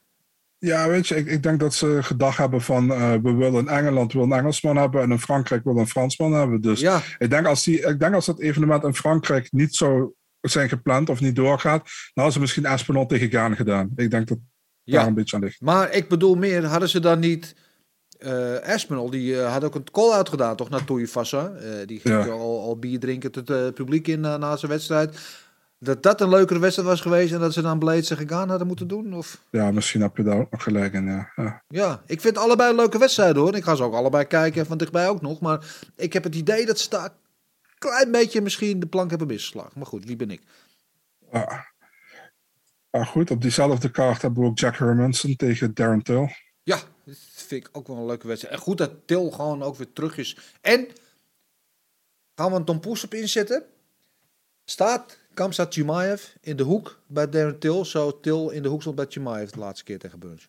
Ja, 0.58 0.88
weet 0.88 1.08
je, 1.08 1.16
ik, 1.16 1.26
ik 1.26 1.42
denk 1.42 1.60
dat 1.60 1.74
ze 1.74 1.98
gedacht 2.02 2.38
hebben 2.38 2.60
van 2.60 2.90
uh, 2.90 3.12
we 3.12 3.32
willen 3.32 3.60
in 3.60 3.68
Engeland 3.68 4.12
wil 4.12 4.22
een 4.22 4.32
Engelsman 4.32 4.76
hebben 4.76 5.02
en 5.02 5.10
in 5.10 5.18
Frankrijk 5.18 5.64
wil 5.64 5.76
een 5.76 5.88
Fransman 5.88 6.32
hebben. 6.32 6.60
Dus 6.60 6.80
ja. 6.80 7.00
ik, 7.18 7.30
denk 7.30 7.46
als 7.46 7.64
die, 7.64 7.80
ik 7.80 8.00
denk 8.00 8.14
als 8.14 8.26
dat 8.26 8.40
evenement 8.40 8.84
in 8.84 8.94
Frankrijk 8.94 9.52
niet 9.52 9.74
zo 9.74 10.14
zijn 10.40 10.68
gepland 10.68 11.08
of 11.08 11.20
niet 11.20 11.36
doorgaat, 11.36 11.82
dan 11.82 11.90
hadden 12.14 12.32
ze 12.32 12.40
misschien 12.40 12.66
Aspinall 12.66 13.06
tegen 13.06 13.30
Gaan 13.30 13.56
gedaan. 13.56 13.90
Ik 13.96 14.10
denk 14.10 14.28
dat 14.28 14.38
ja. 14.82 14.98
daar 14.98 15.06
een 15.06 15.14
beetje 15.14 15.36
aan 15.36 15.42
ligt. 15.42 15.60
Maar 15.60 15.92
ik 15.92 16.08
bedoel 16.08 16.34
meer, 16.34 16.64
hadden 16.64 16.88
ze 16.88 17.00
dan 17.00 17.18
niet... 17.18 17.54
Uh, 18.18 18.58
Aspinall, 18.58 19.10
die 19.10 19.34
uh, 19.34 19.52
had 19.52 19.64
ook 19.64 19.74
een 19.74 19.90
call-out 19.90 20.28
gedaan, 20.28 20.56
toch, 20.56 20.68
naar 20.68 20.84
Tuivasa. 20.84 21.52
Uh, 21.54 21.86
die 21.86 22.00
ging 22.00 22.24
ja. 22.24 22.30
al, 22.30 22.60
al 22.60 22.78
bier 22.78 22.98
drinken 22.98 23.32
tot 23.32 23.48
het 23.48 23.74
publiek 23.74 24.08
in 24.08 24.20
na 24.20 24.56
zijn 24.56 24.70
wedstrijd. 24.70 25.18
Dat 25.78 26.02
dat 26.02 26.20
een 26.20 26.28
leukere 26.28 26.58
wedstrijd 26.58 26.88
was 26.88 27.00
geweest 27.00 27.32
en 27.32 27.40
dat 27.40 27.52
ze 27.52 27.62
dan 27.62 27.78
Blades 27.78 28.10
en 28.10 28.16
gegaan 28.16 28.48
hadden 28.48 28.66
moeten 28.66 28.88
doen? 28.88 29.14
Of... 29.14 29.42
Ja, 29.50 29.70
misschien 29.70 30.00
heb 30.00 30.16
je 30.16 30.22
daar 30.22 30.38
ook 30.38 30.62
gelijk 30.62 30.92
in. 30.92 31.06
Ja. 31.06 31.32
Ja. 31.36 31.62
Ja, 31.68 32.02
ik 32.06 32.20
vind 32.20 32.38
allebei 32.38 32.74
leuke 32.74 32.98
wedstrijden 32.98 33.42
hoor. 33.42 33.56
Ik 33.56 33.64
ga 33.64 33.74
ze 33.74 33.82
ook 33.82 33.94
allebei 33.94 34.24
kijken, 34.24 34.66
van 34.66 34.78
dichtbij 34.78 35.08
ook 35.08 35.20
nog. 35.20 35.40
Maar 35.40 35.76
ik 35.96 36.12
heb 36.12 36.24
het 36.24 36.34
idee 36.34 36.66
dat 36.66 36.78
ze 36.78 36.88
daar 36.88 37.04
een 37.04 37.78
klein 37.78 38.10
beetje 38.10 38.40
misschien 38.40 38.80
de 38.80 38.86
plank 38.86 39.10
hebben 39.10 39.28
misgeslagen. 39.28 39.72
Maar 39.74 39.86
goed, 39.86 40.04
wie 40.04 40.16
ben 40.16 40.30
ik? 40.30 40.42
Ja. 41.32 41.74
Goed, 42.90 43.30
op 43.30 43.42
diezelfde 43.42 43.90
kaart 43.90 44.22
hebben 44.22 44.42
we 44.42 44.48
ook 44.48 44.58
Jack 44.58 44.76
Hermanson 44.76 45.36
tegen 45.36 45.74
Darren 45.74 46.02
Till. 46.02 46.28
Ja, 46.62 46.78
dat 47.04 47.16
vind 47.32 47.66
ik 47.66 47.68
ook 47.72 47.86
wel 47.86 47.96
een 47.96 48.06
leuke 48.06 48.26
wedstrijd. 48.26 48.54
En 48.54 48.60
goed 48.60 48.78
dat 48.78 48.90
Til 49.04 49.30
gewoon 49.30 49.62
ook 49.62 49.76
weer 49.76 49.92
terug 49.92 50.16
is. 50.16 50.38
En 50.60 50.88
gaan 52.34 52.50
we 52.50 52.56
een 52.56 52.64
Tom 52.64 52.80
Poes 52.80 53.04
op 53.04 53.14
inzetten? 53.14 53.64
Staat 54.64 55.18
Kamsat 55.36 55.72
Chimaev 55.72 56.22
in 56.40 56.56
de 56.56 56.62
hoek 56.62 57.00
bij 57.06 57.28
Darren 57.28 57.58
Till, 57.58 57.84
zo 57.84 58.20
Til 58.20 58.50
in 58.50 58.62
de 58.62 58.68
hoek 58.68 58.80
stond 58.80 58.96
bij 58.96 59.06
Chimaev 59.08 59.50
de 59.50 59.58
laatste 59.58 59.84
keer 59.84 59.98
tegen 59.98 60.18
Burns. 60.18 60.48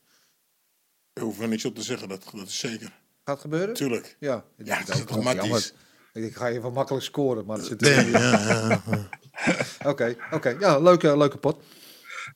Daar 1.13 1.23
hoeven 1.23 1.43
we 1.43 1.49
niks 1.49 1.65
op 1.65 1.75
te 1.75 1.81
zeggen, 1.81 2.09
dat, 2.09 2.29
dat 2.33 2.47
is 2.47 2.59
zeker. 2.59 2.93
Gaat 3.23 3.39
gebeuren? 3.39 3.73
Tuurlijk. 3.73 4.15
Ja, 4.19 4.45
ik 4.57 4.65
Ja, 4.65 4.83
dat 4.83 4.95
is 4.95 5.05
dramatisch. 5.05 5.73
Ik 6.13 6.21
denk, 6.21 6.35
ga 6.35 6.47
je 6.47 6.61
wel 6.61 6.71
makkelijk 6.71 7.03
scoren, 7.05 7.45
maar 7.45 7.57
dat 7.57 7.65
zit 7.65 7.81
er 7.81 8.09
ja, 8.09 8.19
ja. 8.69 8.81
Oké, 9.91 10.15
oké. 10.31 10.49
Ja, 10.49 10.79
leuke, 10.79 11.17
leuke 11.17 11.37
pot. 11.37 11.63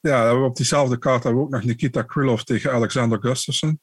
Ja, 0.01 0.43
op 0.43 0.55
diezelfde 0.55 0.97
kaart 0.97 1.23
hebben 1.23 1.41
we 1.41 1.47
ook 1.47 1.53
nog 1.53 1.63
Nikita 1.63 2.01
Krylov 2.01 2.41
tegen 2.41 2.71
Alexander 2.71 3.19
Gustafsson. 3.19 3.79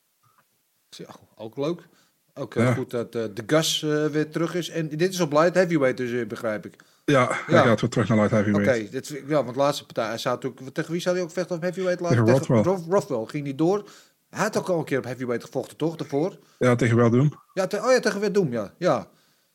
Ja, 0.88 1.14
ook 1.34 1.56
leuk. 1.56 1.88
Ook 2.34 2.54
eh, 2.54 2.64
Ja. 2.64 2.74
goed 2.74 2.90
dat 2.90 3.14
eh, 3.14 3.24
de 3.34 3.42
Gus 3.46 3.82
eh, 3.82 4.06
weer 4.06 4.30
terug 4.30 4.54
is. 4.54 4.68
En 4.68 4.88
dit 4.88 5.12
is 5.12 5.20
op 5.20 5.32
light 5.32 5.54
heavyweight 5.54 5.96
dus, 5.96 6.26
begrijp 6.26 6.66
ik. 6.66 6.76
Ja, 7.12 7.28
hij 7.46 7.54
Ja. 7.54 7.62
gaat 7.62 7.80
weer 7.80 7.90
terug 7.90 8.08
naar 8.08 8.16
light 8.18 8.32
Oké, 8.32 8.42
heavyweight. 8.42 8.92
dit 8.92 9.06
vind 9.06 9.18
ik- 9.18 9.28
ja, 9.28 9.34
want 9.44 9.48
de 9.54 9.60
laatste 9.60 9.84
partij, 9.84 10.06
hij 10.06 10.18
zou 10.18 10.34
natuurlijk, 10.34 10.74
tegen 10.74 10.92
wie 10.92 11.00
zou 11.00 11.14
hij 11.16 11.24
ook 11.24 11.30
vechten 11.30 11.56
op 11.56 11.62
heavyweight? 11.62 12.08
Tegen 12.08 12.26
Rothwell. 12.28 12.62
Roth- 12.62 12.86
Rothwell, 12.88 13.24
ging 13.26 13.44
niet 13.44 13.58
door. 13.58 13.84
Hij 14.30 14.42
had 14.42 14.56
ook 14.56 14.68
al 14.68 14.78
een 14.78 14.84
keer 14.84 14.98
op 14.98 15.04
heavyweight 15.04 15.44
gevochten, 15.44 15.76
toch, 15.76 15.96
daarvoor? 15.96 16.38
Ja, 16.58 16.74
tegen 16.76 16.96
Werdum. 16.96 17.30
Ja, 17.52 17.66
te- 17.66 17.76
oh 17.84 17.90
ja, 17.92 18.00
tegen 18.00 18.20
Verdum, 18.20 18.52
ja. 18.52 18.72
Ja, 18.78 19.06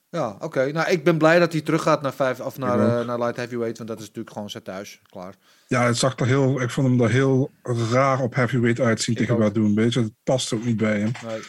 ja 0.09 0.35
oké. 0.39 0.71
Nou, 0.71 0.89
ik 0.89 1.03
ben 1.03 1.17
blij 1.17 1.39
dat 1.39 1.51
hij 1.51 1.61
terug 1.61 1.81
gaat 1.81 2.01
naar, 2.01 2.13
vijf, 2.13 2.39
of 2.39 2.57
naar, 2.57 2.79
ook. 2.79 2.99
eh, 3.01 3.07
naar 3.07 3.19
light 3.19 3.35
heavyweight, 3.37 3.77
want 3.77 3.89
dat 3.89 3.99
is 3.99 4.05
natuurlijk 4.07 4.33
gewoon 4.33 4.49
zijn 4.49 4.63
thuis. 4.63 5.01
Klaar. 5.09 5.33
Ja, 5.67 5.85
het 5.85 5.97
zag 5.97 6.19
er 6.19 6.25
heel, 6.25 6.61
ik 6.61 6.69
vond 6.69 6.87
hem 6.87 7.01
er 7.01 7.09
heel 7.09 7.51
raar 7.91 8.19
op 8.19 8.35
heavyweight 8.35 8.79
uitzien 8.79 9.13
Ik 9.15 9.19
tegen 9.19 9.33
ook. 9.35 9.39
Werdum. 9.41 9.75
Weet 9.75 9.93
je, 9.93 9.99
het 9.99 10.13
past 10.23 10.53
ook 10.53 10.63
niet 10.65 10.77
bij 10.77 10.99
hem, 10.99 11.11
Nee. 11.27 11.39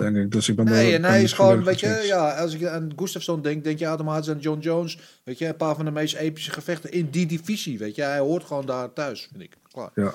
Denk 0.00 0.16
ik. 0.16 0.30
Dus 0.30 0.48
ik 0.48 0.56
ben 0.56 0.64
Nee, 0.64 0.94
en 0.94 1.04
hij 1.04 1.22
is 1.22 1.32
gewoon, 1.32 1.64
weet 1.64 1.80
je, 1.80 2.02
ja, 2.06 2.30
als 2.30 2.54
ik 2.54 2.66
aan 2.66 2.92
Gustafsson 2.96 3.42
denk, 3.42 3.64
denk 3.64 3.78
je 3.78 3.84
automatisch 3.84 4.30
aan 4.30 4.38
John 4.38 4.60
Jones. 4.60 4.98
Weet 5.24 5.38
je, 5.38 5.46
een 5.46 5.56
paar 5.56 5.76
van 5.76 5.84
de 5.84 5.90
meest 5.90 6.14
epische 6.14 6.50
gevechten 6.50 6.92
in 6.92 7.10
die 7.10 7.26
divisie, 7.26 7.78
weet 7.78 7.94
je. 7.94 8.02
Hij 8.02 8.18
hoort 8.18 8.44
gewoon 8.44 8.66
daar 8.66 8.92
thuis, 8.92 9.28
vind 9.30 9.42
ik. 9.42 9.56
Klaar. 9.72 9.90
Ja. 9.94 10.14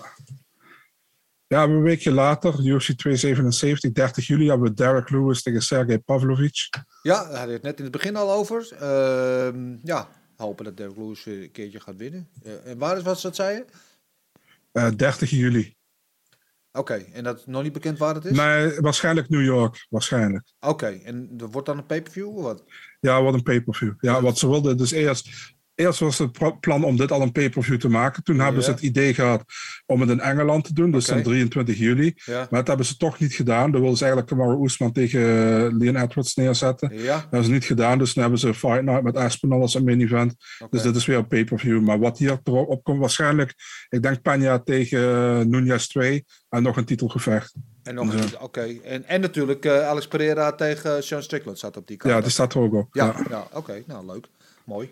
Ja, 1.48 1.64
een 1.64 1.82
weekje 1.82 2.12
later, 2.12 2.66
UFC 2.66 2.92
277, 2.92 3.92
30 3.92 4.28
juli, 4.28 4.48
hebben 4.50 4.68
we 4.68 4.74
Derek 4.74 5.10
Lewis 5.10 5.42
tegen 5.42 5.62
Sergej 5.62 6.00
Pavlovich. 6.00 6.70
Ja, 7.02 7.24
daar 7.24 7.24
hadden 7.24 7.48
we 7.48 7.54
het 7.54 7.62
net 7.62 7.78
in 7.78 7.84
het 7.84 7.92
begin 7.92 8.16
al 8.16 8.32
over. 8.32 8.68
Ehm, 8.80 9.76
ja, 9.84 10.08
hopen 10.36 10.66
dat 10.66 10.78
Derek 10.78 10.98
Lewis 10.98 11.26
een 11.26 11.50
keertje 11.52 11.80
gaat 11.80 11.96
winnen. 11.96 12.28
Eh, 12.44 12.72
en 12.72 12.78
waar 12.78 12.98
is 12.98 13.04
wat 13.04 13.20
ze 13.20 13.28
dat 13.28 13.36
zei 13.36 13.56
je? 13.56 13.66
Eh 14.72 14.92
30 14.96 15.30
juli. 15.30 15.75
Oké, 16.76 16.94
en 16.94 17.24
dat 17.24 17.38
is 17.38 17.46
nog 17.46 17.64
niet 17.64 17.74
bekend 17.74 17.98
waar 17.98 18.16
het 18.16 18.26
is? 18.26 18.38
Nee, 18.38 18.80
waarschijnlijk 18.80 19.30
New 19.30 19.44
York. 19.44 19.86
Waarschijnlijk. 19.90 20.54
Oké, 20.60 20.88
en 20.88 21.34
er 21.38 21.50
wordt 21.50 21.68
dan 21.68 21.78
een 21.78 21.86
pay-per-view 21.86 22.28
of 22.28 22.44
wat? 22.44 22.64
Ja, 23.00 23.22
wat 23.22 23.34
een 23.34 23.44
pay-per-view. 23.44 23.94
Ja, 24.00 24.22
wat 24.22 24.38
ze 24.38 24.50
wilden. 24.50 24.78
Dus 24.78 24.92
eerst, 24.92 25.55
eerst 25.76 26.00
was 26.00 26.18
het 26.18 26.60
plan 26.60 26.84
om 26.84 26.98
dit 26.98 27.12
al 27.12 27.22
een 27.22 27.32
pay-per-view 27.32 27.80
te 27.80 27.90
maken. 27.90 28.24
Toen 28.24 28.40
hebben 28.40 28.64
ze 28.64 28.72
het 28.72 28.82
idee 28.82 29.14
gehad 29.14 29.44
om 29.86 30.02
het 30.02 30.10
in 30.10 30.20
Engeland 30.20 30.64
te 30.64 30.74
doen. 30.74 30.92
Dus 30.92 31.06
Oké. 31.06 31.14
dan 31.14 31.24
23 31.24 31.78
juli. 31.78 32.14
Ja. 32.16 32.38
Maar 32.38 32.48
dat 32.60 32.68
hebben 32.68 32.86
ze 32.86 32.98
toch 32.98 33.20
niet 33.20 33.34
gedaan. 33.34 33.72
Dan 33.72 33.80
wilden 33.82 33.98
ze 33.98 34.06
eigenlijk 34.06 34.34
Kamaru 34.36 34.58
Oesman 34.60 34.92
tegen 34.92 35.20
eh, 35.22 35.78
Leon 35.78 35.96
Edwards 35.96 36.36
neerzetten. 36.36 36.98
Ja, 36.98 37.14
Dat 37.14 37.22
hebben 37.22 37.44
ze 37.44 37.52
niet 37.52 37.66
gedaan. 37.66 37.98
Dus 37.98 38.14
dan 38.14 38.22
hebben 38.24 38.40
ze 38.42 38.54
Fight 38.54 38.84
Night 38.84 39.04
met 39.04 39.18
Aspinall 39.18 39.62
als 39.62 39.74
een 39.74 39.84
main 39.84 40.02
event. 40.02 40.36
Dus 40.70 40.82
dit 40.82 40.96
is 40.96 41.06
weer 41.06 41.18
een 41.18 41.28
pay-per-view. 41.28 41.82
Maar 41.82 42.00
wat 42.00 42.18
hier 42.18 42.40
erop 42.44 42.84
komt, 42.84 43.00
waarschijnlijk, 43.00 43.54
ik 43.90 44.02
denk 44.02 44.18
Peña 44.20 44.64
tegen 44.64 45.00
uh, 45.00 45.40
Nunez 45.46 45.86
2 45.88 46.26
en 46.50 46.64
nog 46.64 46.78
een 46.78 46.86
titelgevecht. 46.86 47.54
En 47.84 47.96
nog 47.96 48.14
Ja. 48.14 48.20
een- 48.20 48.40
oké. 48.40 48.68
En, 48.84 49.06
en 49.08 49.22
natuurlijk 49.22 49.66
eh, 49.66 49.88
Alex 49.88 50.08
Pereira 50.08 50.52
tegen 50.52 51.04
Sean 51.04 51.24
Strickland 51.24 51.60
zat 51.60 51.78
op 51.78 51.88
die 51.88 51.98
kant. 51.98 52.14
Ja, 52.14 52.22
die 52.22 52.30
staat 52.32 52.54
er 52.54 52.60
ook 52.60 52.74
op. 52.74 52.88
Ja, 52.92 53.06
Ja, 53.06 53.26
ja. 53.30 53.48
oké. 53.54 53.84
Nou, 53.88 54.06
leuk. 54.06 54.28
Mooi. 54.64 54.90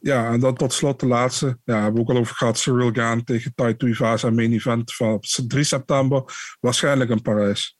Ja. 0.00 0.32
en 0.32 0.40
dan 0.40 0.54
tot 0.54 0.72
slot 0.72 1.00
de 1.00 1.06
laatste. 1.06 1.58
Ja, 1.64 1.74
hebben 1.74 1.94
we 1.94 2.00
ook 2.00 2.16
al 2.16 2.20
over 2.20 2.36
gehad. 2.36 2.58
Cyril 2.58 2.92
Gaan 2.92 3.24
tegen 3.24 3.54
Tai 3.54 3.76
Tuivasa, 3.76 4.30
main 4.30 4.52
event 4.52 4.94
van 4.94 5.12
op 5.12 5.24
3 5.24 5.64
september. 5.64 6.22
Waarschijnlijk 6.60 7.10
in 7.10 7.22
Parijs. 7.22 7.78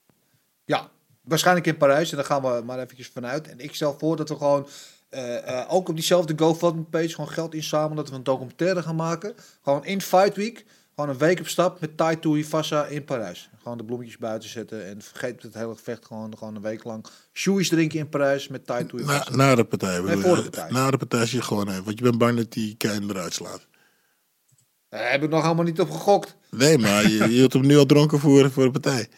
Ja, 0.65 0.89
waarschijnlijk 1.21 1.67
in 1.67 1.77
Parijs. 1.77 2.09
En 2.09 2.15
daar 2.15 2.25
gaan 2.25 2.41
we 2.41 2.61
maar 2.65 2.79
eventjes 2.79 3.07
vanuit. 3.07 3.47
En 3.47 3.59
ik 3.59 3.75
stel 3.75 3.95
voor 3.99 4.15
dat 4.15 4.29
we 4.29 4.35
gewoon 4.35 4.67
eh, 5.09 5.59
eh, 5.59 5.73
ook 5.73 5.89
op 5.89 5.95
diezelfde 5.95 6.33
GoFundMe-page 6.35 7.09
gewoon 7.09 7.29
geld 7.29 7.53
inzamelen. 7.53 7.95
Dat 7.95 8.09
we 8.09 8.15
een 8.15 8.23
documentaire 8.23 8.81
gaan 8.81 8.95
maken. 8.95 9.33
Gewoon 9.61 9.85
in 9.85 10.01
Fight 10.01 10.35
Week. 10.35 10.65
Gewoon 10.95 11.09
een 11.09 11.17
week 11.17 11.39
op 11.39 11.47
stap 11.47 11.79
met 11.79 11.97
Tai 11.97 12.19
Tuivasa 12.19 12.85
in 12.85 13.03
Parijs. 13.03 13.49
Gewoon 13.61 13.77
de 13.77 13.83
bloemetjes 13.83 14.17
buiten 14.17 14.49
zetten. 14.49 14.85
En 14.85 15.01
vergeet 15.01 15.41
het 15.43 15.53
hele 15.53 15.75
gevecht 15.75 16.05
gewoon, 16.05 16.37
gewoon 16.37 16.55
een 16.55 16.61
week 16.61 16.83
lang. 16.83 17.05
Shoeies 17.33 17.69
drinken 17.69 17.99
in 17.99 18.09
Parijs 18.09 18.47
met 18.47 18.65
Tai 18.65 18.83
Na, 18.83 18.89
Tuivasa. 18.89 19.35
na 19.35 19.55
de 19.55 19.63
partij. 19.63 19.99
Nee, 19.99 20.17
voor 20.17 20.37
je? 20.37 20.43
de 20.43 20.49
partij. 20.49 20.71
Na 20.71 20.91
de 20.91 20.97
partij 20.97 21.25
zie 21.25 21.37
je 21.37 21.43
gewoon 21.43 21.69
even. 21.69 21.83
Want 21.83 21.97
je 21.97 22.03
bent 22.03 22.17
bang 22.17 22.37
dat 22.37 22.51
die 22.51 22.75
kein 22.75 23.09
eruit 23.09 23.33
slaat. 23.33 23.67
Daar 24.89 25.11
heb 25.11 25.23
ik 25.23 25.29
nog 25.29 25.41
helemaal 25.41 25.63
niet 25.65 25.79
op 25.79 25.89
gegokt. 25.91 26.35
Nee, 26.49 26.77
maar 26.77 27.03
je, 27.03 27.17
je 27.17 27.27
hield 27.27 27.53
hem 27.53 27.65
nu 27.65 27.77
al 27.77 27.85
dronken 27.85 28.19
voor, 28.19 28.51
voor 28.51 28.63
de 28.63 28.71
partij. 28.71 29.09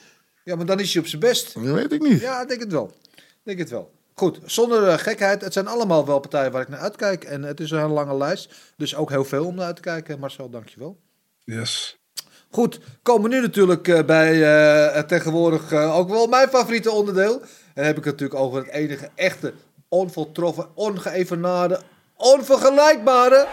Ja, 0.44 0.56
maar 0.56 0.66
dan 0.66 0.80
is 0.80 0.94
hij 0.94 1.02
op 1.02 1.08
zijn 1.08 1.22
best. 1.22 1.54
Dat 1.54 1.64
weet 1.64 1.92
ik 1.92 2.02
niet. 2.02 2.20
Ja, 2.22 2.42
ik 2.42 2.48
denk 2.48 2.60
het 2.60 2.72
wel. 2.72 2.92
Ik 3.16 3.40
denk 3.44 3.60
het 3.60 3.70
wel. 3.70 3.92
Goed, 4.14 4.40
zonder 4.46 4.88
eh, 4.88 4.98
gekheid. 4.98 5.42
Het 5.42 5.54
zijn 5.54 5.68
allemaal 5.68 6.06
wel 6.06 6.20
partijen 6.20 6.52
waar 6.52 6.62
ik 6.62 6.68
naar 6.70 6.80
uitkijk. 6.80 7.24
En 7.24 7.44
het 7.44 7.60
is 7.60 7.72
een 7.72 7.78
hele 7.80 7.94
lange 7.94 8.18
lijst. 8.18 8.54
Dus 8.78 8.96
ook 8.96 9.10
heel 9.10 9.26
veel 9.26 9.46
om 9.46 9.56
naar 9.56 9.66
uit 9.66 9.76
te 9.76 9.82
kijken. 9.82 10.20
Marcel, 10.20 10.50
dankjewel. 10.50 11.00
Yes. 11.46 11.98
Goed, 12.50 12.80
komen 13.02 13.30
we 13.30 13.36
nu 13.36 13.42
natuurlijk 13.42 13.88
eh, 13.88 14.04
bij 14.06 14.44
eh, 14.44 14.96
het 14.96 15.08
tegenwoordig 15.08 15.72
eh, 15.72 15.98
ook 15.98 16.10
wel 16.10 16.28
mijn 16.28 16.50
favoriete 16.50 16.92
onderdeel. 16.92 17.42
En 17.42 17.48
dan 17.74 17.86
heb 17.86 17.98
ik 17.98 18.04
het 18.04 18.20
natuurlijk 18.20 18.40
over 18.40 18.60
het 18.60 18.70
enige 18.70 19.10
echte, 19.16 19.54
onvoltroffen, 19.88 20.68
ongeëvenaarde, 20.76 21.80
onvergelijkbare... 22.16 23.48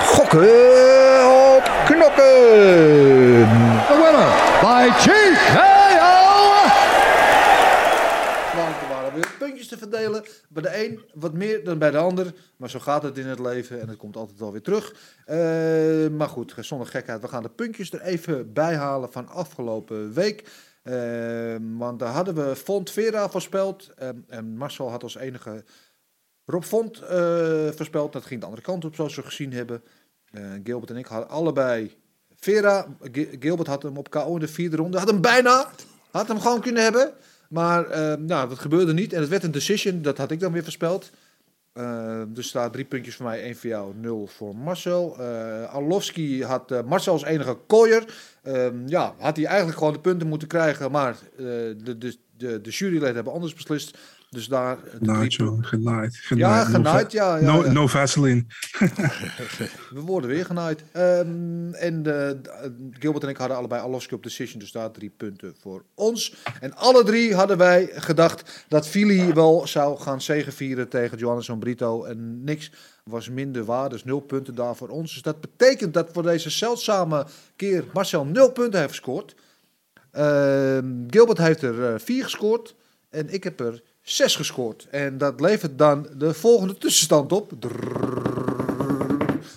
Gokken 0.00 0.76
op 1.56 1.70
knokken. 1.84 2.24
The 3.86 3.96
winner 4.02 4.32
by 4.60 4.88
TKO. 4.98 5.76
Want 8.56 8.76
er 8.82 8.88
waren 8.88 9.14
weer 9.14 9.30
puntjes 9.38 9.68
te 9.68 9.75
verdelen. 9.90 10.24
Bij 10.48 10.62
de 10.62 10.84
een 10.84 11.00
wat 11.14 11.32
meer 11.32 11.64
dan 11.64 11.78
bij 11.78 11.90
de 11.90 11.96
ander. 11.98 12.34
Maar 12.56 12.70
zo 12.70 12.78
gaat 12.78 13.02
het 13.02 13.18
in 13.18 13.26
het 13.26 13.38
leven 13.38 13.80
en 13.80 13.88
het 13.88 13.96
komt 13.98 14.16
altijd 14.16 14.38
wel 14.38 14.52
weer 14.52 14.62
terug. 14.62 14.94
Eh, 15.24 15.36
maar 16.16 16.28
goed, 16.28 16.54
zonder 16.60 16.86
gekheid. 16.86 17.20
We 17.20 17.28
gaan 17.28 17.42
de 17.42 17.48
puntjes 17.48 17.92
er 17.92 18.00
even 18.00 18.52
bij 18.52 18.76
halen 18.76 19.12
van 19.12 19.28
afgelopen 19.28 20.12
week. 20.12 20.44
Eh, 20.82 21.56
want 21.76 21.98
daar 21.98 22.12
hadden 22.12 22.34
we 22.34 22.56
Font 22.56 22.90
Vera 22.90 23.28
voorspeld. 23.28 23.90
En- 23.96 24.24
en 24.28 24.56
Marcel 24.56 24.90
had 24.90 25.02
als 25.02 25.16
enige 25.16 25.64
Rob 26.44 26.62
Font 26.62 27.00
eh, 27.00 27.68
voorspeld. 27.74 28.12
Dat 28.12 28.24
ging 28.24 28.40
de 28.40 28.46
andere 28.46 28.64
kant 28.64 28.84
op, 28.84 28.94
zoals 28.94 29.16
we 29.16 29.22
gezien 29.22 29.52
hebben. 29.52 29.82
Eh, 30.30 30.42
Gilbert 30.64 30.90
en 30.90 30.96
ik 30.96 31.06
hadden 31.06 31.28
allebei 31.28 31.96
Vera. 32.36 32.86
Gi- 33.12 33.36
Gilbert 33.40 33.68
had 33.68 33.82
hem 33.82 33.96
op 33.96 34.10
KO 34.10 34.34
in 34.34 34.40
de 34.40 34.48
vierde 34.48 34.76
ronde. 34.76 34.98
Had 34.98 35.08
hem 35.08 35.20
bijna. 35.20 35.70
Had 36.10 36.28
hem 36.28 36.40
gewoon 36.40 36.60
kunnen 36.60 36.82
hebben. 36.82 37.12
Maar 37.48 37.86
eh, 37.86 38.14
nou, 38.18 38.48
dat 38.48 38.58
gebeurde 38.58 38.92
niet. 38.92 39.12
En 39.12 39.20
het 39.20 39.28
werd 39.28 39.44
een 39.44 39.50
decision. 39.50 40.02
Dat 40.02 40.18
had 40.18 40.30
ik 40.30 40.40
dan 40.40 40.52
weer 40.52 40.62
voorspeld. 40.62 41.10
Eh, 41.76 42.22
dus 42.28 42.52
daar 42.52 42.70
drie 42.70 42.84
puntjes 42.84 43.16
voor 43.16 43.26
mij. 43.26 43.42
één 43.42 43.56
voor 43.56 43.70
jou, 43.70 43.94
nul 43.96 44.26
voor 44.26 44.56
Marcel. 44.56 45.16
Arlovski 45.66 46.44
had 46.44 46.70
eh, 46.70 46.82
Marcel 46.82 47.12
als 47.12 47.24
enige 47.24 47.56
kooier. 47.66 48.04
Ehm, 48.42 48.86
ja, 48.86 49.14
had 49.18 49.36
hij 49.36 49.46
eigenlijk 49.46 49.78
gewoon 49.78 49.92
de 49.92 50.00
punten 50.00 50.28
moeten 50.28 50.48
krijgen. 50.48 50.90
Maar 50.90 51.16
eh, 51.36 51.44
de, 51.44 51.98
de, 51.98 52.16
de, 52.36 52.60
de 52.60 52.70
juryleden 52.70 53.14
hebben 53.14 53.32
anders 53.32 53.54
beslist. 53.54 53.98
Dus 54.30 54.46
daar 54.48 54.78
Genaaid, 54.98 55.34
joh. 55.34 55.64
Genaaid. 55.64 56.24
Ja, 56.28 56.58
No 56.58 56.64
genaaid, 56.64 57.12
va- 57.12 57.18
ja. 57.18 57.36
ja, 57.36 57.52
no, 57.52 57.64
ja. 57.64 57.72
no 57.72 57.86
Vaseline. 57.86 58.44
We 59.94 60.00
worden 60.00 60.30
weer 60.30 60.44
genaaid. 60.44 60.82
Ehm, 60.92 61.72
en 61.72 62.06
eh, 62.06 62.30
eh, 62.30 62.36
Gilbert 62.90 63.24
en 63.24 63.30
ik 63.30 63.36
hadden 63.36 63.56
allebei 63.56 63.82
Aloski 63.82 64.14
op 64.14 64.22
decision, 64.22 64.58
dus 64.60 64.72
daar 64.72 64.90
drie 64.90 65.10
punten 65.16 65.54
voor 65.60 65.84
ons. 65.94 66.36
En 66.60 66.74
alle 66.76 67.04
drie 67.04 67.34
hadden 67.34 67.58
wij 67.58 67.90
gedacht 67.94 68.64
dat 68.68 68.88
Fili 68.88 69.32
wel 69.32 69.66
zou 69.66 69.98
gaan 69.98 70.20
zegevieren 70.20 70.88
tegen 70.88 71.18
Johannes 71.18 71.50
Brito. 71.58 72.04
En 72.04 72.44
niks 72.44 72.70
was 73.04 73.28
minder 73.28 73.64
waar, 73.64 73.88
dus 73.88 74.04
nul 74.04 74.20
punten 74.20 74.54
daar 74.54 74.76
voor 74.76 74.88
ons. 74.88 75.12
Dus 75.12 75.22
dat 75.22 75.40
betekent 75.40 75.94
dat 75.94 76.08
voor 76.12 76.22
deze 76.22 76.50
zeldzame 76.50 77.26
keer 77.56 77.84
Marcel 77.92 78.24
nul 78.24 78.52
punten 78.52 78.78
heeft 78.80 78.92
gescoord. 78.92 79.34
Ehm, 80.10 80.86
Gilbert 81.06 81.38
heeft 81.38 81.62
er 81.62 81.84
eh, 81.84 81.94
vier 81.98 82.24
gescoord 82.24 82.74
en 83.10 83.32
ik 83.32 83.44
heb 83.44 83.60
er 83.60 83.82
6 84.06 84.36
gescoord. 84.36 84.86
En 84.90 85.18
dat 85.18 85.40
levert 85.40 85.78
dan 85.78 86.08
de 86.16 86.34
volgende 86.34 86.78
tussenstand 86.78 87.32
op. 87.32 87.52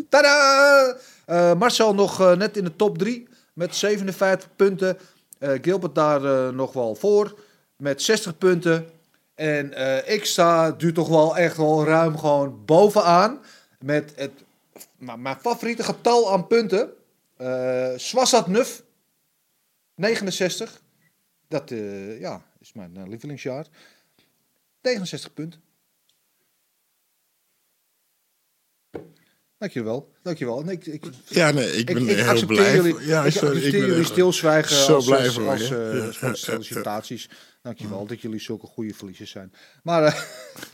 Tada! 0.10 0.96
Eh, 1.26 1.54
Marcel 1.54 1.94
nog 1.94 2.22
eh, 2.22 2.36
net 2.36 2.58
in 2.58 2.64
de 2.64 2.76
top 2.76 2.98
3 2.98 3.28
met 3.54 3.76
57 3.76 4.50
punten. 4.56 4.98
Eh, 5.40 5.52
Gilbert 5.62 5.96
daar 5.96 6.54
nog 6.54 6.74
wel 6.74 6.96
voor 6.96 7.40
met 7.78 8.02
60 8.02 8.38
punten. 8.38 8.90
En 9.36 9.74
ik 10.14 10.26
sta 10.26 10.76
nu 10.78 10.94
toch 10.94 11.08
wel 11.08 11.38
echt 11.38 11.58
wel 11.58 11.86
ruim 11.86 12.18
gewoon 12.18 12.66
bovenaan. 12.66 13.40
Met 13.80 14.14
het, 14.16 14.32
m- 14.98 15.22
mijn 15.22 15.38
favoriete 15.40 15.84
getal 15.84 16.32
aan 16.32 16.48
punten. 16.48 16.90
Swasat 18.00 18.48
Nuf. 18.48 18.84
69. 19.96 20.82
Dat 21.48 21.70
ja, 22.20 22.42
is 22.60 22.74
mijn 22.74 23.10
lievelingsjaar. 23.10 23.66
69 24.82 25.34
punten. 25.34 25.62
Dankjewel, 29.58 30.14
dankjewel. 30.24 30.62
Nee, 30.62 30.76
ik, 30.76 30.86
ik, 30.86 31.04
Ja, 31.28 31.52
nee, 31.52 31.72
ik 31.72 31.86
ben 31.86 32.08
ik 32.08 32.18
heel 32.18 32.46
blij. 32.46 32.76
Jullie, 32.76 32.92
voor- 32.94 33.04
ja, 33.04 33.26
ik 33.26 33.32
sorry, 33.32 33.56
accepteer 33.56 33.86
jullie 33.88 34.04
stilzwijgen 34.04 34.76
zo 34.76 34.96
als, 34.96 35.06
blij 35.06 35.26
als, 35.26 35.34
voor 35.34 35.54
eh, 35.54 36.12
Ja. 36.22 36.28
als 36.30 36.44
felicitaties. 36.44 37.30
Dankjewel 37.62 38.06
dat 38.06 38.22
jullie 38.22 38.40
zulke 38.40 38.68
goede 38.68 38.94
verliezers 38.94 39.32
zijn. 39.32 39.54
Maar, 39.84 40.04
eh, 40.04 40.22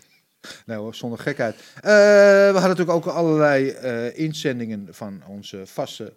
nee 0.66 0.78
hoor, 0.78 0.96
zonder 0.96 1.20
gekheid. 1.20 1.56
Eh, 1.56 1.82
we 1.84 2.50
hadden 2.54 2.70
natuurlijk 2.70 2.90
ook 2.90 3.06
allerlei 3.06 3.70
eh, 3.70 4.18
inzendingen 4.18 4.88
van 4.94 5.24
onze 5.28 5.62
vaste 5.66 6.14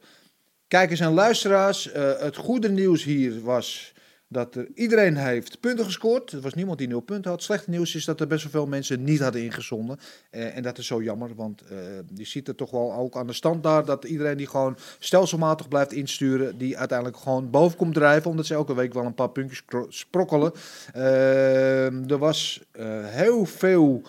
kijkers 0.67 1.01
en 1.01 1.13
luisteraars. 1.13 1.91
Eh, 1.91 2.19
het 2.21 2.37
goede 2.37 2.69
nieuws 2.71 3.05
hier 3.05 3.41
was 3.41 3.93
dat 4.29 4.55
er 4.55 4.69
iedereen 4.75 5.17
heeft 5.17 5.61
punten 5.61 5.85
gescoord. 5.85 6.33
Er 6.33 6.41
was 6.41 6.55
niemand 6.55 6.79
die 6.79 6.89
nul 6.89 7.01
punten 7.01 7.31
had. 7.31 7.43
Slechte 7.43 7.71
nieuws 7.71 7.95
is 7.95 8.05
dat 8.05 8.21
er 8.21 8.27
best 8.27 8.43
wel 8.43 8.53
veel 8.53 8.67
mensen 8.67 9.05
niet 9.05 9.21
hadden 9.21 9.43
ingezonden. 9.43 9.99
Eh, 10.31 10.57
en 10.57 10.63
dat 10.63 10.79
is 10.79 10.87
zo 10.87 11.03
jammer, 11.03 11.35
want 11.35 11.63
eh, 11.63 11.79
je 12.15 12.25
ziet 12.25 12.47
het 12.47 12.57
toch 12.57 12.71
wel 12.71 12.93
ook 12.93 13.17
aan 13.17 13.27
de 13.27 13.33
stand 13.33 13.63
daar... 13.63 13.85
dat 13.85 14.05
iedereen 14.05 14.37
die 14.37 14.47
gewoon 14.47 14.77
stelselmatig 14.99 15.69
blijft 15.69 15.93
insturen... 15.93 16.59
die 16.59 16.79
uiteindelijk 16.79 17.19
gewoon 17.19 17.51
boven 17.51 17.77
komt 17.77 17.95
drijven... 17.95 18.31
omdat 18.31 18.47
ze 18.47 18.55
elke 18.55 18.75
week 18.75 18.95
wel 18.95 19.05
een 19.05 19.15
paar 19.15 19.31
puntjes 19.31 19.63
sprokkelen. 19.89 20.53
Eh, 20.93 22.11
er 22.11 22.19
was 22.19 22.63
heel 23.03 23.45
veel 23.45 24.03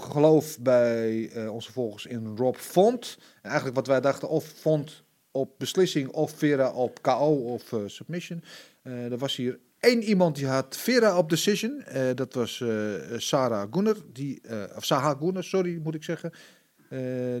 geloof 0.00 0.58
bij 0.58 1.30
onze 1.48 1.72
volgers 1.72 2.06
in 2.06 2.36
Rob 2.36 2.56
Font. 2.56 3.18
En 3.20 3.44
eigenlijk 3.44 3.76
wat 3.76 3.86
wij 3.86 4.00
dachten, 4.00 4.28
of 4.28 4.44
Font 4.44 5.02
op 5.30 5.50
beslissing 5.58 6.08
of 6.08 6.30
Vera 6.30 6.70
op 6.70 7.02
KO 7.02 7.34
of 7.34 7.74
submission. 7.86 8.42
Eh, 8.82 9.12
er 9.12 9.18
was 9.18 9.36
hier 9.36 9.58
één 9.78 10.02
iemand 10.02 10.36
die 10.36 10.46
had 10.46 10.76
Vera 10.76 11.18
op 11.18 11.30
decision. 11.30 11.82
Eh, 11.82 12.14
dat 12.14 12.34
was 12.34 12.60
eh, 12.60 12.94
Sarah 13.16 13.68
Gunner. 13.70 13.96
Die, 14.12 14.40
of 14.76 14.84
Saha 14.84 15.14
Gunner, 15.14 15.44
sorry 15.44 15.78
moet 15.82 15.94
ik 15.94 16.04
zeggen. 16.04 16.32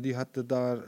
Die 0.00 0.14
had 0.14 0.42
daar, 0.46 0.78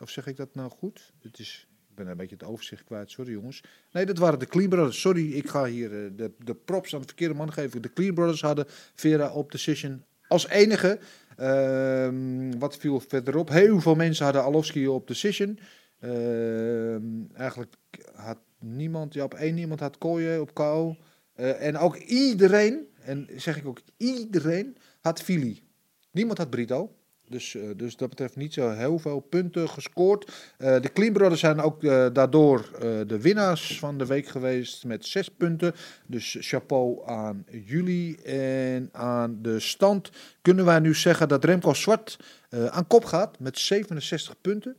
of 0.00 0.10
zeg 0.10 0.26
ik 0.26 0.36
dat 0.36 0.54
nou 0.54 0.70
goed? 0.70 1.12
Het 1.22 1.38
is, 1.38 1.68
ik 1.88 1.94
ben 1.94 2.06
een 2.06 2.16
beetje 2.16 2.36
het 2.38 2.44
overzicht 2.44 2.84
kwijt, 2.84 3.10
sorry 3.10 3.32
jongens. 3.32 3.62
Nee, 3.92 4.06
dat 4.06 4.18
waren 4.18 4.38
de 4.38 4.46
Clean 4.46 4.68
Brothers. 4.68 5.00
Sorry, 5.00 5.32
ik 5.32 5.48
ga 5.48 5.64
hier 5.64 5.90
de, 6.16 6.32
de 6.44 6.54
props 6.54 6.94
aan 6.94 7.00
de 7.00 7.06
verkeerde 7.06 7.34
man 7.34 7.52
geven. 7.52 7.82
De 7.82 7.92
Clean 7.92 8.14
Brothers 8.14 8.40
hadden 8.40 8.64
Vera 8.94 9.32
op 9.32 9.52
decision 9.52 10.04
als 10.28 10.48
enige. 10.48 10.98
Ehm, 11.36 12.58
wat 12.58 12.76
viel 12.76 13.00
verderop? 13.00 13.48
Heel 13.48 13.80
veel 13.80 13.94
mensen 13.94 14.24
hadden 14.24 14.42
Alowski 14.42 14.88
op 14.88 15.06
decision. 15.06 15.58
Ehm, 16.00 17.02
eigenlijk 17.34 17.74
had 18.14 18.38
niemand, 18.74 19.20
op 19.22 19.34
één 19.34 19.58
iemand 19.58 19.80
had 19.80 19.98
Koye 19.98 20.40
op 20.40 20.54
KO. 20.54 20.96
Eh, 21.36 21.66
en 21.66 21.78
ook 21.78 21.96
iedereen, 21.96 22.86
en 23.02 23.28
zeg 23.36 23.56
ik 23.56 23.66
ook 23.66 23.80
iedereen, 23.96 24.76
had 25.00 25.22
Fili. 25.22 25.62
Niemand 26.10 26.38
had 26.38 26.50
Brito. 26.50 26.90
Dus, 27.28 27.54
eh, 27.54 27.62
dus 27.76 27.96
dat 27.96 28.08
betreft 28.08 28.36
niet 28.36 28.52
zo 28.52 28.70
heel 28.70 28.98
veel 28.98 29.20
punten 29.20 29.68
gescoord. 29.68 30.32
Eh, 30.58 30.80
de 30.80 30.92
Clean 30.92 31.36
zijn 31.36 31.60
ook 31.60 31.82
daardoor 32.14 32.70
de 33.06 33.20
winnaars 33.20 33.78
van 33.78 33.98
de 33.98 34.06
week 34.06 34.26
geweest 34.26 34.84
met 34.84 35.06
zes 35.06 35.28
punten. 35.28 35.74
Dus 36.06 36.36
chapeau 36.40 37.06
aan 37.06 37.44
jullie. 37.50 38.22
En 38.22 38.88
aan 38.92 39.38
de 39.42 39.60
stand 39.60 40.10
kunnen 40.42 40.64
wij 40.64 40.78
nu 40.78 40.94
zeggen 40.94 41.28
dat 41.28 41.44
Remco 41.44 41.74
Zwart 41.74 42.18
aan 42.50 42.86
kop 42.86 43.04
gaat 43.04 43.38
met 43.38 43.58
67 43.58 44.40
punten. 44.40 44.76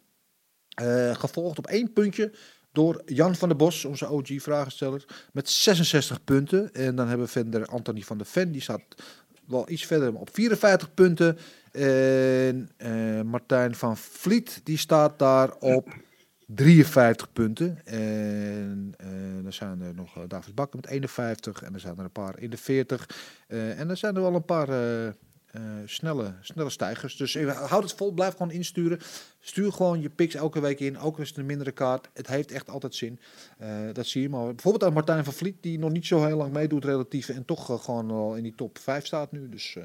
Gevolgd 1.14 1.58
op 1.58 1.68
één 1.68 1.94
puntje 1.94 2.32
door 2.78 3.02
Jan 3.06 3.36
van 3.36 3.48
der 3.48 3.58
Bos, 3.58 3.86
onze 3.86 4.10
OG-vragensteller, 4.10 5.06
met 5.32 5.50
66 5.50 6.24
punten. 6.24 6.74
En 6.74 6.96
dan 6.96 7.08
hebben 7.08 7.26
we 7.26 7.32
verder 7.32 7.66
Anthony 7.66 8.02
van 8.02 8.18
der 8.18 8.28
Ven, 8.28 8.52
die 8.52 8.62
staat 8.62 8.82
wel 9.46 9.70
iets 9.70 9.86
verder 9.86 10.14
op 10.14 10.30
54 10.34 10.94
punten. 10.94 11.38
En 11.72 12.70
eh, 12.78 13.22
Martijn 13.22 13.76
van 13.76 13.98
Vliet, 13.98 14.62
die 14.64 14.78
staat 14.78 15.20
daar 15.20 15.56
op 15.60 15.94
53 16.48 17.34
punten. 17.34 17.86
En 17.86 18.94
eh, 18.98 19.08
dan 19.44 19.54
zijn 19.54 19.82
er 19.82 19.94
nog 19.96 20.18
eh, 20.18 20.24
David 20.28 20.56
Bakker 20.56 20.80
met 20.82 20.90
51 20.90 21.64
en 21.64 21.74
er 21.74 21.80
zijn 21.80 21.98
er 21.98 22.04
een 22.04 22.12
paar 22.12 22.40
in 22.40 22.50
de 22.50 22.58
40. 22.58 23.10
Eh, 23.48 23.80
en 23.80 23.90
er 23.90 23.98
zijn 23.98 24.16
er 24.16 24.22
wel 24.22 24.36
een 24.36 24.46
paar 24.46 24.68
eh, 25.58 25.64
snelle, 25.86 26.34
snelle 26.42 26.70
stijgers. 26.70 27.16
Dus 27.16 27.36
eh, 27.36 27.70
houd 27.70 27.84
het 27.84 27.94
vol, 27.94 28.12
blijf 28.12 28.32
gewoon 28.32 28.52
insturen. 28.52 29.00
Stuur 29.40 29.72
gewoon 29.72 30.02
je 30.02 30.10
picks 30.10 30.36
elke 30.36 30.60
week 30.60 30.80
in, 30.80 31.00
ook 31.00 31.16
al 31.16 31.22
is 31.22 31.30
het 31.30 31.38
een 31.38 31.46
mindere 31.46 31.72
kaart. 31.72 32.10
Het 32.14 32.28
heeft 32.28 32.52
echt 32.52 32.70
altijd 32.70 32.96
zin. 32.96 33.20
Eh, 33.58 33.70
dat 33.94 34.06
zie 34.06 34.22
je 34.22 34.30
maar. 34.30 34.46
Bijvoorbeeld 34.46 34.84
aan 34.84 34.94
Martijn 34.94 35.24
van 35.24 35.34
Vliet, 35.34 35.56
die 35.62 35.80
nog 35.80 35.92
niet 35.92 36.06
zo 36.06 36.26
heel 36.26 36.38
lang 36.38 36.54
meedoet 36.54 36.86
relatief. 36.86 37.30
En 37.30 37.46
toch 37.46 37.84
gewoon 37.84 38.12
al 38.12 38.36
in 38.36 38.44
die 38.44 38.56
top 38.56 38.78
5 38.78 39.06
staat 39.06 39.32
nu. 39.32 39.50
Dus 39.50 39.78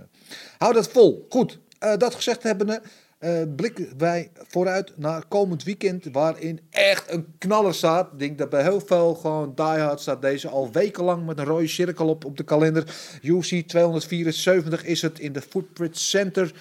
hou 0.58 0.72
dat 0.74 0.88
vol. 0.88 1.26
Goed, 1.28 1.58
dat 1.78 2.14
gezegd 2.14 2.42
hebbende... 2.42 2.82
eh 3.22 3.42
blikken 3.56 3.88
wij 3.98 4.30
vooruit 4.34 4.92
naar 4.96 5.26
komend 5.26 5.62
weekend, 5.62 6.08
waarin 6.12 6.60
echt 6.70 7.10
een 7.12 7.34
knaller 7.38 7.74
staat. 7.74 8.12
Ik 8.12 8.18
denk 8.18 8.38
dat 8.38 8.48
bij 8.48 8.62
heel 8.62 8.80
veel 8.80 9.14
gewoon 9.14 9.54
diehard 9.54 10.00
staat 10.00 10.22
deze 10.22 10.48
al 10.48 10.72
wekenlang 10.72 11.26
met 11.26 11.38
een 11.38 11.44
rode 11.44 11.66
cirkel 11.66 12.08
op, 12.08 12.24
op 12.24 12.36
de 12.36 12.42
kalender. 12.42 12.84
UFC 13.22 13.68
274 13.68 14.84
is 14.84 15.02
het 15.02 15.18
in 15.18 15.32
de 15.32 15.40
Footprint 15.40 15.98
Center 15.98 16.52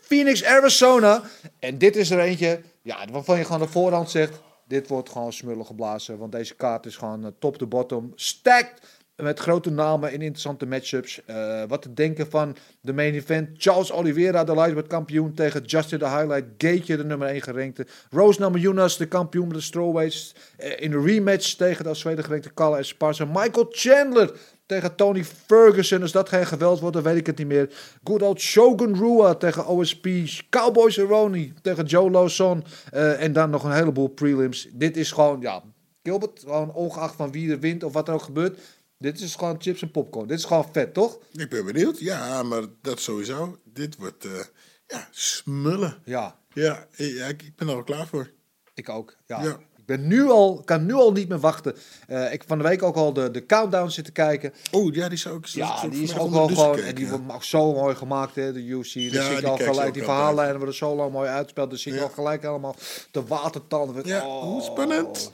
Phoenix, 0.00 0.44
Arizona. 0.44 1.22
En 1.58 1.78
dit 1.78 1.96
is 1.96 2.10
er 2.10 2.18
eentje, 2.18 2.60
ja, 2.82 3.06
waarvan 3.12 3.38
je 3.38 3.44
gewoon 3.44 3.60
de 3.60 3.68
voorhand 3.68 4.10
zegt, 4.10 4.40
dit 4.68 4.88
wordt 4.88 5.10
gewoon 5.10 5.32
smullen 5.32 5.66
geblazen. 5.66 6.18
Want 6.18 6.32
deze 6.32 6.54
kaart 6.54 6.86
is 6.86 6.96
gewoon 6.96 7.24
eh, 7.24 7.30
top 7.38 7.56
to 7.56 7.66
bottom 7.66 8.12
stacked. 8.14 8.95
Met 9.22 9.38
grote 9.38 9.70
namen 9.70 10.12
in 10.12 10.20
interessante 10.20 10.66
matchups. 10.66 11.24
Eh, 11.24 11.62
wat 11.68 11.82
te 11.82 11.92
denken 11.92 12.30
van 12.30 12.56
de 12.80 12.92
main 12.92 13.14
event. 13.14 13.48
Charles 13.56 13.92
Oliveira, 13.92 14.44
de 14.44 14.54
lightweight 14.54 14.86
kampioen. 14.86 15.34
Tegen 15.34 15.62
Justin 15.64 15.98
de 15.98 16.08
Highlight. 16.08 16.44
Gateje, 16.58 16.96
de 16.96 17.04
nummer 17.04 17.28
1 17.28 17.42
gerankte. 17.42 17.86
Rose 18.10 18.40
Namajunas, 18.40 18.96
de 18.96 19.06
kampioen 19.06 19.46
met 19.46 19.56
de 19.56 19.62
strawweights. 19.62 20.34
eh, 20.56 20.80
in 20.80 20.90
de 20.90 21.00
rematch 21.00 21.54
tegen 21.54 21.82
de 21.82 21.88
als 21.88 21.98
tweede 21.98 22.22
gerankte 22.22 22.50
Kalle 22.50 22.76
Esparza. 22.76 23.24
Michael 23.24 23.66
Chandler 23.70 24.32
tegen 24.66 24.94
Tony 24.94 25.24
Ferguson. 25.24 26.02
Als 26.02 26.12
dat 26.12 26.28
geen 26.28 26.46
geweld 26.46 26.80
wordt, 26.80 26.94
dan 26.94 27.04
weet 27.04 27.16
ik 27.16 27.26
het 27.26 27.38
niet 27.38 27.46
meer. 27.46 27.70
Good 28.04 28.22
old 28.22 28.40
Shogun 28.40 28.96
Rua 28.96 29.34
tegen 29.34 29.66
OSP. 29.66 30.06
Cowboy 30.50 30.90
Cerrone 30.90 31.52
tegen 31.62 31.84
Joe 31.84 32.10
Lawson. 32.10 32.64
Eh, 32.90 33.22
en 33.22 33.32
dan 33.32 33.50
nog 33.50 33.64
een 33.64 33.72
heleboel 33.72 34.08
prelims. 34.08 34.68
Dit 34.72 34.96
is 34.96 35.12
gewoon, 35.12 35.40
ja, 35.40 35.62
Gilbert, 36.02 36.40
gewoon 36.40 36.72
ongeacht 36.72 37.14
van 37.14 37.32
wie 37.32 37.50
er 37.50 37.60
wint 37.60 37.84
of 37.84 37.92
wat 37.92 38.08
er 38.08 38.14
ook 38.14 38.22
gebeurt. 38.22 38.58
Dit 38.98 39.20
is 39.20 39.34
gewoon 39.34 39.56
chips 39.58 39.82
en 39.82 39.90
popcorn. 39.90 40.26
Dit 40.26 40.38
is 40.38 40.44
gewoon 40.44 40.68
vet, 40.72 40.94
toch? 40.94 41.18
Ik 41.32 41.48
ben 41.50 41.64
benieuwd. 41.64 41.98
Ja, 41.98 42.42
maar 42.42 42.62
dat 42.82 43.00
sowieso. 43.00 43.58
Dit 43.64 43.96
wordt 43.96 44.24
eh, 44.24 44.30
ja, 44.86 45.08
smullen. 45.10 45.96
Ja, 46.04 46.38
Ja, 46.52 46.86
ja 46.96 47.26
ik, 47.26 47.42
ik 47.42 47.56
ben 47.56 47.68
er 47.68 47.74
al 47.74 47.84
klaar 47.84 48.06
voor. 48.06 48.30
ik 48.74 48.88
ook. 48.88 49.16
Ja. 49.26 49.42
Ja. 49.42 49.58
Ik 49.76 49.96
ben 49.96 50.06
nu 50.06 50.28
al, 50.28 50.62
kan 50.64 50.86
nu 50.86 50.92
al 50.92 51.12
niet 51.12 51.28
meer 51.28 51.38
wachten. 51.40 51.76
Eh, 52.08 52.24
ik 52.24 52.30
heb 52.40 52.46
van 52.46 52.58
de 52.58 52.64
week 52.64 52.82
ook 52.82 52.96
al 52.96 53.12
de, 53.12 53.30
de 53.30 53.46
countdown 53.46 53.88
zitten 53.88 54.12
kijken. 54.12 54.52
Oh, 54.70 54.94
ja, 54.94 55.08
die 55.08 55.18
zou 55.18 55.36
ik 55.36 55.46
Ja, 55.46 55.78
zo 55.80 55.88
die 55.88 56.02
is 56.02 56.18
ook 56.18 56.30
wel 56.30 56.46
gewoon. 56.48 56.78
En 56.78 56.94
die 56.94 57.04
ja. 57.04 57.10
wordt 57.10 57.32
ook 57.32 57.44
zo 57.44 57.72
mooi 57.72 57.94
gemaakt, 57.94 58.34
hè, 58.34 58.52
de. 58.52 58.66
Dan 58.68 58.76
Ja, 58.78 58.82
zie 58.82 59.04
ik 59.06 59.10
die 59.10 59.20
al 59.20 59.26
je 59.26 59.40
gelijk, 59.42 59.64
die 59.66 59.74
altijd. 59.84 60.04
verhaallijnen 60.04 60.56
worden 60.56 60.74
zo 60.74 60.96
lang 60.96 61.12
mooi 61.12 61.28
uitgespeeld. 61.28 61.70
Dan 61.70 61.78
zie 61.78 61.92
ik 61.92 61.98
Ja. 61.98 62.04
al 62.04 62.10
gelijk 62.10 62.44
allemaal 62.44 62.76
de 63.10 63.24
watertanden. 63.26 64.06
Ja, 64.06 64.26
Oh, 64.26 64.42
hoe 64.42 64.62
spannend. 64.62 65.32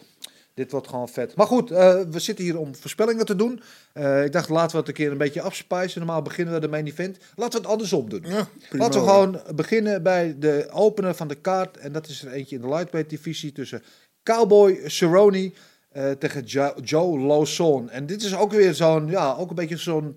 Dit 0.55 0.71
wordt 0.71 0.89
gewoon 0.89 1.09
vet. 1.09 1.35
Maar 1.37 1.47
goed, 1.47 1.71
eh, 1.71 2.01
we 2.11 2.19
zitten 2.19 2.45
hier 2.45 2.59
om 2.59 2.75
voorspellingen 2.75 3.27
te 3.27 3.37
doen. 3.37 3.63
Eh, 3.93 4.25
ik 4.25 4.33
dacht, 4.33 4.49
laten 4.49 4.71
we 4.73 4.77
het 4.79 4.89
een 4.89 4.95
keer 4.95 5.11
een 5.11 5.19
beetje 5.19 5.43
afspijzen. 5.43 5.99
Normaal 6.01 6.23
beginnen 6.23 6.55
we 6.55 6.61
de 6.61 6.69
main 6.69 6.87
event. 6.87 7.19
Laten 7.37 7.53
we 7.53 7.65
het 7.65 7.73
andersom 7.75 8.09
doen. 8.09 8.23
Ja, 8.27 8.49
prima, 8.69 8.85
Laten 8.85 9.01
we 9.01 9.07
hoor. 9.11 9.15
gewoon 9.23 9.41
beginnen 9.57 10.03
bij 10.03 10.37
de 10.39 10.69
opener 10.73 11.15
van 11.15 11.29
de 11.29 11.35
kaart. 11.35 11.77
En 11.77 11.93
dat 11.93 12.09
is 12.09 12.25
er 12.25 12.33
eentje 12.33 12.57
in 12.57 12.63
de 12.63 12.69
lightweight 12.69 13.11
divisie 13.11 13.53
tussen 13.53 13.83
Cowboy 14.23 14.81
Cerrone 14.87 15.53
eh, 15.89 16.11
tegen 16.11 16.43
Jo- 16.45 16.75
Joe 16.83 17.19
Lawson. 17.19 17.91
En 17.91 18.07
dit 18.07 18.23
is 18.23 18.37
ook 18.37 18.53
weer 18.53 18.75
zo'n, 18.75 19.07
ja, 19.07 19.35
ook 19.35 19.49
een 19.51 19.57
beetje 19.57 19.77
zo'n 19.77 20.15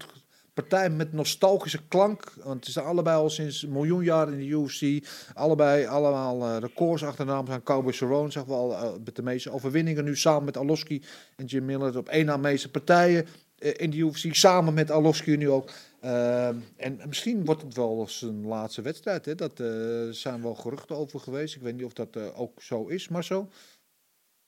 partij 0.56 0.90
met 0.90 1.14
nostalgische 1.14 1.80
klank. 1.88 2.34
Want 2.44 2.66
ze 2.66 2.72
zijn 2.72 2.86
allebei 2.86 3.18
al 3.18 3.30
sinds 3.30 3.64
een 3.64 3.72
miljoen 3.72 4.04
jaar 4.04 4.32
in 4.32 4.38
de 4.38 4.46
UFC. 4.46 5.08
Allebei 5.34 5.86
allemaal 5.86 6.44
eh, 6.44 6.58
records 6.60 7.04
achternaam 7.04 7.46
zijn 7.48 7.64
Cowboy 7.64 7.92
Cerrone. 7.92 8.32
Zeg 8.32 8.44
wel 8.44 8.74
eh, 8.74 8.92
met 9.06 9.16
de 9.16 9.24
meeste 9.24 9.52
overwinningen 9.52 10.04
nu 10.04 10.16
samen 10.16 10.44
met 10.44 10.58
Aloski 10.58 11.04
en 11.36 11.46
Jim 11.46 11.66
Miller 11.66 11.98
op 11.98 12.10
één 12.10 12.26
na 12.26 12.38
meeste 12.38 12.72
partijen 12.72 13.28
eh, 13.58 13.72
in 13.76 13.90
de 13.90 13.98
UFC. 13.98 14.36
Samen 14.36 14.74
met 14.74 14.92
Aloski 14.92 15.38
nu 15.38 15.50
ook. 15.50 15.72
Ehm, 16.02 16.56
en 16.78 17.00
misschien 17.08 17.46
wordt 17.46 17.62
het 17.62 17.76
wel 17.76 18.06
zijn 18.10 18.46
laatste 18.46 18.82
wedstrijd. 18.82 19.26
Hè? 19.26 19.36
Dat 19.36 19.64
zijn 20.12 20.42
wel 20.42 20.56
geruchten 20.56 20.96
over 20.96 21.20
geweest. 21.20 21.56
Ik 21.56 21.62
weet 21.62 21.76
niet 21.76 21.86
of 21.86 21.94
dat 21.94 22.36
ook 22.36 22.62
zo 22.62 22.86
is, 22.86 23.08
maar 23.08 23.24
zo. 23.24 23.50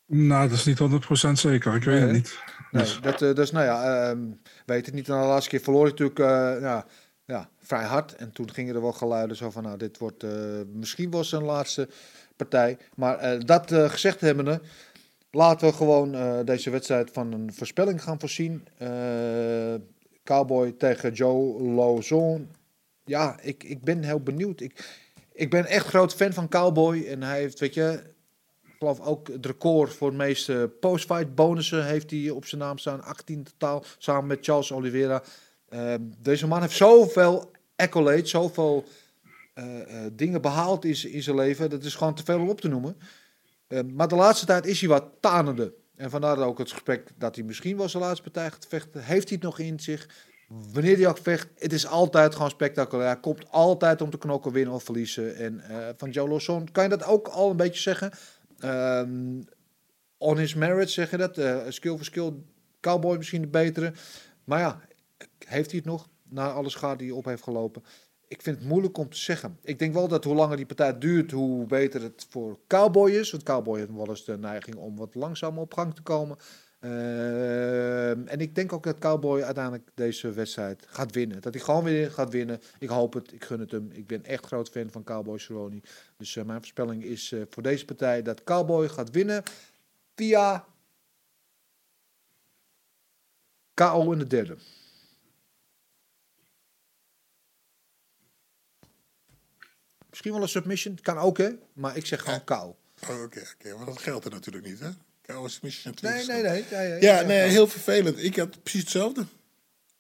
Nou, 0.08 0.50
dat 0.50 0.58
is 0.58 0.66
niet 0.66 0.80
100% 0.80 1.32
zeker. 1.32 1.76
Ik 1.76 1.84
weet 1.84 2.00
Nee, 2.00 2.04
het 2.04 2.12
niet. 2.12 2.40
Nee, 2.72 2.84
Dus- 2.84 3.00
dat, 3.02 3.36
dus 3.36 3.52
nou 3.52 3.66
ja, 3.66 4.10
ehm, 4.10 4.20
weet 4.66 4.86
het 4.86 4.96
niet. 4.96 5.10
En 5.10 5.20
de 5.20 5.26
laatste 5.26 5.50
keer 5.50 5.60
verloor 5.60 5.82
hij 5.82 5.92
natuurlijk 5.92 6.20
eh, 6.20 6.62
ja, 6.62 6.86
ja, 7.26 7.50
vrij 7.58 7.84
hard. 7.84 8.16
En 8.16 8.32
toen 8.32 8.52
gingen 8.52 8.76
er 8.76 8.82
wel 8.82 8.92
geluiden 8.92 9.38
zo 9.38 9.50
van, 9.52 9.64
nou, 9.64 9.78
dit 9.78 9.98
wordt 9.98 10.24
eh, 10.24 10.32
misschien 10.74 11.12
wel 11.12 11.24
zijn 11.24 11.44
laatste 11.44 11.90
partij. 12.36 12.78
Maar 12.96 13.46
dat 13.46 13.74
gezegd 13.74 14.22
hebbende, 14.22 14.62
laten 15.32 15.68
we 15.68 15.74
gewoon 15.74 16.46
deze 16.46 16.70
wedstrijd 16.70 17.10
van 17.12 17.34
een 17.34 17.54
voorspelling 17.54 18.04
gaan 18.04 18.20
voorzien. 18.20 18.68
Cowboy 20.24 20.72
tegen 20.72 21.14
Joe 21.14 21.62
Lozon. 21.62 22.50
Ja, 23.04 23.40
ik, 23.42 23.64
ik 23.64 23.82
ben 23.84 24.04
heel 24.04 24.20
benieuwd. 24.20 24.62
Ik, 24.62 25.00
ik 25.34 25.50
ben 25.50 25.66
echt 25.66 25.86
groot 25.86 26.16
fan 26.16 26.34
van 26.34 26.48
Cowboy. 26.50 27.06
En 27.08 27.24
hij 27.24 27.40
heeft, 27.40 27.60
weet 27.60 27.74
je, 27.74 27.92
ik 27.94 28.17
geloof 28.78 29.00
ook 29.00 29.28
het 29.28 29.46
record 29.46 29.94
voor 29.94 30.12
de 30.12 30.18
meeste 30.18 30.72
postfight 30.80 31.36
bonussen 31.36 31.86
heeft 31.86 32.12
hij 32.12 32.30
op 32.30 32.46
zijn 32.46 32.62
naam 32.62 32.78
staan. 32.78 33.04
18 33.04 33.44
totaal, 33.44 33.84
samen 33.98 34.28
met 34.28 34.46
Charles 34.46 34.72
Oliveira. 34.72 35.24
Eh, 35.70 35.94
deze 36.22 36.48
man 36.48 36.62
heeft 36.62 36.76
zoveel 36.76 37.52
accolades, 37.76 38.30
zoveel 38.30 38.86
eh, 39.54 40.06
eh, 40.06 40.12
dingen 40.14 40.42
behaald 40.42 40.86
in, 40.86 41.12
in 41.12 41.24
zijn 41.24 41.36
leven. 41.36 41.70
Dat 41.70 41.84
is 41.84 41.96
gewoon 41.96 42.14
te 42.14 42.24
veel 42.24 42.40
om 42.40 42.50
op 42.50 42.62
te 42.62 42.68
noemen. 42.68 42.98
Eh, 43.68 43.80
maar 43.94 44.08
de 44.08 44.16
laatste 44.16 44.46
tijd 44.46 44.66
is 44.66 44.80
hij 44.80 44.90
wat 44.90 45.06
tanende. 45.20 45.74
En 45.96 46.10
vandaar 46.10 46.38
ook 46.38 46.58
het 46.58 46.72
gesprek 46.72 47.10
dat 47.18 47.36
hij 47.36 47.44
misschien 47.44 47.78
wel 47.78 47.90
zijn 47.90 48.04
laatste 48.04 48.24
partij 48.24 48.52
gaat 48.52 48.68
vechten. 48.68 49.04
Heeft 49.04 49.30
hij 49.30 49.38
het 49.38 49.46
nog 49.46 49.60
in 49.60 49.80
zich? 49.80 50.10
Wanneer 50.74 50.98
hij 50.98 51.08
ook 51.08 51.18
vecht, 51.18 51.48
het 51.56 51.74
is 51.74 51.88
altijd 51.88 52.36
gewoon 52.36 52.50
spectaculair. 52.50 53.08
Hij 53.08 53.20
komt 53.20 53.52
altijd 53.52 54.02
om 54.02 54.10
te 54.10 54.18
knokken, 54.18 54.52
winnen 54.52 54.74
of 54.74 54.84
verliezen. 54.84 55.36
En 55.36 55.60
eh, 55.60 55.78
van 55.98 56.10
Joe 56.10 56.30
Lawson 56.30 56.72
kan 56.72 56.84
je 56.84 56.90
dat 56.90 57.04
ook 57.04 57.28
al 57.28 57.50
een 57.50 57.58
beetje 57.58 57.82
zeggen. 57.82 58.12
Ehm, 58.60 59.42
on 60.18 60.38
his 60.38 60.54
merit 60.54 60.90
zeg 60.90 61.12
je 61.12 61.18
dat. 61.18 61.38
Eh, 61.38 61.58
skill 61.70 61.96
voor 61.96 62.06
skill. 62.06 62.34
Cowboy 62.80 63.18
misschien 63.18 63.42
de 63.42 63.48
betere. 63.48 63.94
Maar 64.44 64.60
ja, 64.60 64.82
heeft 65.46 65.70
hij 65.72 65.80
het 65.80 65.90
nog? 65.90 66.10
Na 66.30 66.52
alle 66.52 66.70
schade 66.70 66.98
die 66.98 67.08
hij 67.08 67.18
op 67.18 67.26
heeft 67.26 67.44
gelopen. 67.44 67.84
Ik 68.28 68.42
vind 68.42 68.58
het 68.58 68.68
moeilijk 68.68 68.98
om 68.98 69.10
te 69.10 69.18
zeggen. 69.18 69.58
Ik 69.64 69.80
denk 69.80 69.94
wel 69.94 70.08
dat 70.08 70.24
hoe 70.24 70.36
langer 70.36 70.58
die 70.58 70.66
partij 70.66 70.98
duurt, 70.98 71.32
hoe 71.32 71.66
beter 71.66 72.02
het 72.02 72.26
voor 72.30 72.60
Cowboy 72.68 73.12
is. 73.12 73.32
Want 73.32 73.44
Cowboy 73.44 73.80
heeft 73.80 73.94
wel 73.94 74.08
eens 74.08 74.26
de 74.26 74.38
neiging 74.38 74.76
om 74.76 74.96
wat 74.96 75.16
langzamer 75.16 75.62
op 75.62 75.74
gang 75.74 75.96
te 75.96 76.02
komen. 76.02 76.38
Ehm, 76.80 78.28
en 78.28 78.40
ik 78.40 78.56
denk 78.56 78.74
ook 78.74 78.84
dat 78.84 79.00
Cowboy 79.00 79.42
uiteindelijk 79.42 79.90
deze 79.94 80.32
wedstrijd 80.32 80.86
gaat 80.90 81.14
winnen. 81.14 81.42
Dat 81.42 81.54
hij 81.54 81.64
gewoon 81.64 81.84
weer 81.84 82.12
gaat 82.12 82.32
winnen. 82.32 82.62
Ik 82.80 82.90
hoop 82.90 83.14
het, 83.14 83.34
ik 83.34 83.44
gun 83.44 83.60
het 83.60 83.72
hem. 83.72 83.90
Ik 83.92 84.08
ben 84.08 84.26
echt 84.26 84.46
groot 84.46 84.70
fan 84.70 84.92
van 84.92 85.04
Cowboy 85.04 85.38
Cerrone. 85.38 85.82
Dus 86.18 86.36
eh, 86.36 86.44
mijn 86.44 86.60
voorspelling 86.60 87.04
is 87.04 87.32
eh, 87.32 87.42
voor 87.50 87.64
deze 87.64 87.86
partij 87.86 88.22
dat 88.22 88.44
Cowboy 88.44 88.90
gaat 88.90 89.12
winnen 89.12 89.44
via 90.16 90.66
KO 93.74 94.12
in 94.12 94.20
de 94.20 94.28
derde. 94.28 94.58
Misschien 100.10 100.32
wel 100.32 100.42
een 100.42 100.50
submission, 100.50 100.98
kan 101.02 101.18
ook 101.18 101.38
hè, 101.38 101.50
maar 101.74 101.98
ik 101.98 102.06
zeg 102.06 102.22
gewoon 102.22 102.44
KO. 102.44 102.78
Oh, 103.10 103.22
Oké, 103.24 103.44
oké, 103.54 103.76
maar 103.76 103.86
dat 103.86 104.02
geldt 104.02 104.26
er 104.26 104.32
natuurlijk 104.32 104.66
niet, 104.66 104.80
hè? 104.80 104.90
Chaos 105.28 105.54
Submission 105.54 105.94
Nee, 106.02 106.12
natuurlijk. 106.12 106.44
nee, 106.44 106.52
nee. 106.52 106.90
nee, 106.90 106.90
nee 106.90 107.02
Ja, 107.02 107.22
nee, 107.22 107.50
heel 107.50 107.68
vervelend. 107.68 108.24
Ik 108.24 108.36
had 108.36 108.64
precies 108.64 108.82
hetzelfde. 108.82 109.26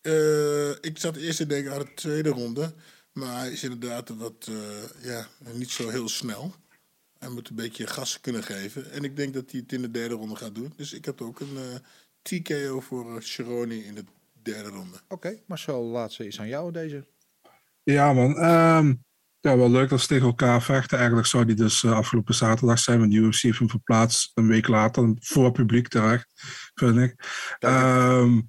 Eh, 0.01 0.69
ik 0.69 0.97
zat 0.97 1.15
eerst 1.15 1.37
te 1.37 1.45
denken 1.45 1.73
aan 1.73 1.79
de 1.79 1.93
tweede 1.93 2.29
ronde. 2.29 2.73
Maar 3.13 3.39
hij 3.39 3.51
is 3.51 3.63
inderdaad 3.63 4.09
wat, 4.09 4.49
eh, 4.49 5.05
ja, 5.09 5.27
niet 5.53 5.69
zo 5.69 5.89
heel 5.89 6.09
snel. 6.09 6.53
Hij 7.19 7.29
moet 7.29 7.49
een 7.49 7.55
beetje 7.55 7.87
gas 7.87 8.19
kunnen 8.21 8.43
geven. 8.43 8.91
En 8.91 9.03
ik 9.03 9.15
denk 9.15 9.33
dat 9.33 9.51
hij 9.51 9.59
het 9.59 9.71
in 9.71 9.81
de 9.81 9.91
derde 9.91 10.15
ronde 10.15 10.35
gaat 10.35 10.55
doen. 10.55 10.73
Dus 10.75 10.93
ik 10.93 11.05
heb 11.05 11.21
ook 11.21 11.39
een 11.39 11.57
eh, 11.57 11.79
TKO 12.21 12.79
voor 12.79 13.15
uh, 13.15 13.21
Cerrone 13.21 13.85
in 13.85 13.95
de 13.95 14.03
derde 14.41 14.69
ronde. 14.69 14.97
Oké, 15.07 15.39
maar 15.45 15.59
zo 15.59 15.83
laatste 15.83 16.27
is 16.27 16.39
aan 16.39 16.47
jou 16.47 16.71
deze. 16.71 17.05
Ja, 17.83 18.13
man. 18.13 18.37
Ehm, 18.37 18.93
ja, 19.39 19.57
wel 19.57 19.71
leuk 19.71 19.89
dat 19.89 20.01
ze 20.01 20.07
tegen 20.07 20.27
elkaar 20.27 20.61
vechten. 20.61 20.97
Eigenlijk 20.97 21.27
zou 21.27 21.45
die 21.45 21.55
dus 21.55 21.83
eh, 21.83 21.91
afgelopen 21.91 22.35
zaterdag 22.35 22.79
zijn, 22.79 22.99
want 22.99 23.11
de 23.11 23.17
UFC 23.17 23.41
heeft 23.41 23.59
hem 23.59 23.69
verplaatst 23.69 24.31
een 24.33 24.47
week 24.47 24.67
later, 24.67 25.13
voor 25.19 25.51
publiek 25.51 25.87
terecht, 25.87 26.27
vind 26.73 26.97
ik. 26.97 27.15
Ehm, 27.59 28.39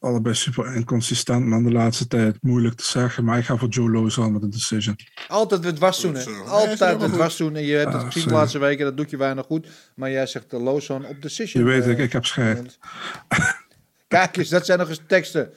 allebei 0.00 0.34
super 0.34 0.74
inconsistent, 0.74 1.46
man. 1.46 1.62
De 1.64 1.72
laatste 1.72 2.06
tijd 2.06 2.36
moeilijk 2.40 2.74
te 2.74 2.84
zeggen, 2.84 3.24
maar 3.24 3.38
ik 3.38 3.44
ga 3.44 3.56
voor 3.56 3.68
Joe 3.68 3.90
Lozon 3.90 4.32
met 4.32 4.42
een 4.42 4.50
decision. 4.50 4.96
Altijd 5.28 5.64
het. 5.64 5.80
Nee, 5.80 6.12
is 6.12 6.26
Altijd 6.46 7.00
het 7.00 7.10
goed. 7.10 7.16
was 7.16 7.36
doen. 7.36 7.56
En 7.56 7.64
je 7.64 7.74
hebt 7.74 7.92
het 7.92 8.02
Ah, 8.02 8.06
gezien 8.12 8.28
de 8.28 8.34
laatste 8.34 8.58
weken, 8.58 8.84
dat 8.84 8.96
doet 8.96 9.10
je 9.10 9.16
weinig 9.16 9.46
goed. 9.46 9.68
Maar 9.94 10.10
jij 10.10 10.26
zegt 10.26 10.50
de 10.50 10.58
Lozon 10.58 11.04
op 11.06 11.22
decision. 11.22 11.64
Je 11.64 11.70
weet 11.70 11.84
eh, 11.84 11.90
ik, 11.90 11.98
ik 11.98 12.12
heb 12.12 12.24
scheid. 12.24 12.78
Kijk 14.08 14.36
eens, 14.36 14.48
dat 14.48 14.66
zijn 14.66 14.78
nog 14.78 14.88
eens 14.88 15.02
teksten. 15.06 15.52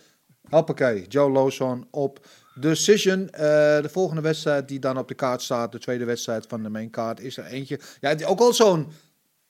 Hoppakee, 0.50 1.08
Joe 1.08 1.32
Lawson 1.32 1.88
op 1.92 2.28
Decision. 2.60 3.30
Eh, 3.30 3.41
de 3.82 3.90
volgende 3.91 4.22
wedstrijd 4.22 4.68
die 4.68 4.80
dan 4.80 4.98
op 4.98 5.07
de 5.07 5.14
kaart 5.14 5.41
staat, 5.41 5.72
de 5.72 5.80
tweede 5.80 6.06
wedstrijd 6.06 6.45
van 6.48 6.64
de 6.64 6.69
main 6.69 6.90
card, 6.90 7.19
is 7.19 7.38
er 7.38 7.45
eentje. 7.45 7.80
Ja, 8.02 8.15
ook 8.26 8.40
al 8.40 8.53
zo'n, 8.53 8.88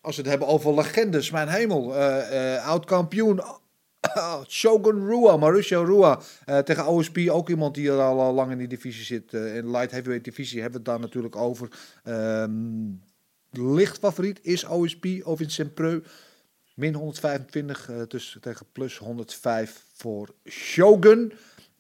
als 0.02 0.16
we 0.16 0.22
het 0.22 0.32
hebben 0.32 0.48
over 0.48 0.74
legendes, 0.74 1.32
mijn 1.32 1.48
hemel. 1.48 1.96
eh, 1.96 2.56
eh, 2.56 2.68
Oud-kampioen 2.68 3.42
Shogun 4.48 5.08
Rua, 5.08 5.38
Mauricio 5.38 5.84
Rua. 5.84 6.20
tegen 6.64 6.86
OSP, 6.86 7.18
ook 7.30 7.50
iemand 7.50 7.76
die 7.76 7.90
er 7.92 8.02
al, 8.02 8.34
lang 8.34 8.52
in 8.52 8.58
die 8.58 8.68
divisie 8.68 9.04
zit. 9.04 9.34
in 9.34 9.72
light 9.72 9.92
heavyweight 9.92 10.24
divisie 10.24 10.62
hebben 10.62 10.84
we 10.84 10.90
het 10.90 10.98
daar 10.98 11.08
natuurlijk 11.08 11.36
over. 11.36 11.68
Ehm 12.04 12.54
licht 13.58 13.98
favoriet 13.98 14.40
is 14.42 14.66
OSP 14.66 15.06
of 15.24 15.40
in 15.40 15.52
Sempreu. 15.52 16.02
Min 16.76 16.94
125 16.94 17.90
eh, 17.90 18.02
dus 18.08 18.38
tegen 18.42 18.66
plus 18.72 18.98
105 18.98 19.84
voor 19.94 20.34
Shogun. 20.50 21.34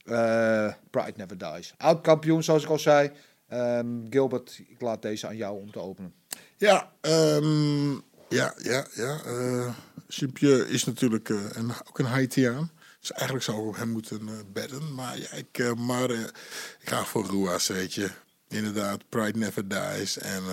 Eh, 0.05 0.73
Pride 0.89 1.13
Never 1.15 1.37
Dies. 1.37 1.73
Oud 1.77 2.01
kampioen, 2.01 2.43
zoals 2.43 2.63
ik 2.63 2.69
al 2.69 2.79
zei. 2.79 3.11
Ehm, 3.47 3.87
Gilbert, 4.09 4.61
ik 4.67 4.81
laat 4.81 5.01
deze 5.01 5.27
aan 5.27 5.35
jou 5.35 5.61
om 5.61 5.71
te 5.71 5.79
openen. 5.79 6.13
Ja, 6.57 6.91
ehm, 7.01 7.91
ja, 8.29 8.53
ja, 8.57 8.85
ja. 8.93 9.21
eh 9.25 9.75
Simpieu 10.07 10.65
is 10.67 10.83
natuurlijk 10.83 11.29
eh, 11.29 11.37
een, 11.51 11.71
ook 11.87 11.99
een 11.99 12.05
Haitiaan. 12.05 12.71
Dus 12.99 13.11
eigenlijk 13.11 13.45
zou 13.45 13.69
ik 13.69 13.75
hem 13.75 13.89
moeten 13.89 14.29
bedden. 14.53 14.93
Maar, 14.93 15.19
ja, 15.19 15.31
ik, 15.31 15.75
maar 15.75 16.09
ik 16.09 16.31
ga 16.79 17.03
voor 17.03 17.25
Ruas, 17.25 17.67
weet 17.67 17.93
je. 17.93 18.09
Inderdaad, 18.47 19.09
Pride 19.09 19.39
Never 19.39 19.67
Dies. 19.67 20.17
En 20.17 20.43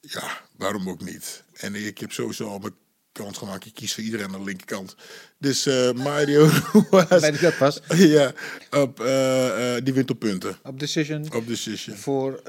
ja, 0.00 0.40
waarom 0.56 0.88
ook 0.88 1.00
niet? 1.00 1.44
En 1.52 1.74
ik 1.74 1.98
heb 1.98 2.12
sowieso 2.12 2.48
al 2.48 2.58
mijn 2.58 2.74
kans 3.12 3.38
gemaakt. 3.38 3.66
Ik 3.66 3.74
kies 3.74 3.94
voor 3.94 4.02
iedereen 4.02 4.26
aan 4.26 4.32
de 4.32 4.44
linkerkant. 4.44 4.96
Dus 5.38 5.66
eh, 5.66 5.92
Mario 5.92 6.48
Ruas. 6.90 7.20
Weet 7.20 7.34
ik 7.34 7.40
dat 7.40 7.58
pas? 7.58 7.80
ja, 8.16 8.32
op, 8.70 9.00
eh, 9.00 9.76
eh, 9.76 9.84
die 9.84 9.94
wint 9.94 10.10
op 10.10 10.18
punten. 10.18 10.56
Op 10.62 10.80
Decision 10.80 11.32
Op 11.34 11.46
decision. 11.46 11.96
voor 11.96 12.42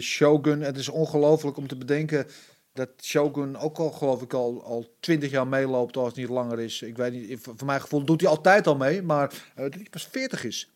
Shogun. 0.00 0.60
Het 0.60 0.76
is 0.76 0.88
ongelooflijk 0.88 1.56
om 1.56 1.66
te 1.66 1.76
bedenken 1.76 2.26
dat 2.72 2.88
Shogun 3.02 3.56
ook 3.56 3.78
al, 3.78 3.90
geloof 3.90 4.22
ik, 4.22 4.32
al, 4.32 4.64
al 4.64 4.96
20 5.00 5.30
jaar 5.30 5.46
meeloopt 5.46 5.96
als 5.96 6.06
het 6.06 6.16
niet 6.16 6.28
langer 6.28 6.60
is. 6.60 6.82
Ik 6.82 6.96
weet 6.96 7.12
niet, 7.12 7.38
voor 7.40 7.66
mijn 7.66 7.80
gevoel 7.80 8.04
doet 8.04 8.20
hij 8.20 8.30
altijd 8.30 8.66
al 8.66 8.76
mee, 8.76 9.02
maar 9.02 9.34
dat 9.54 9.74
hij 9.74 9.86
pas 9.90 10.08
40 10.10 10.44
is. 10.44 10.70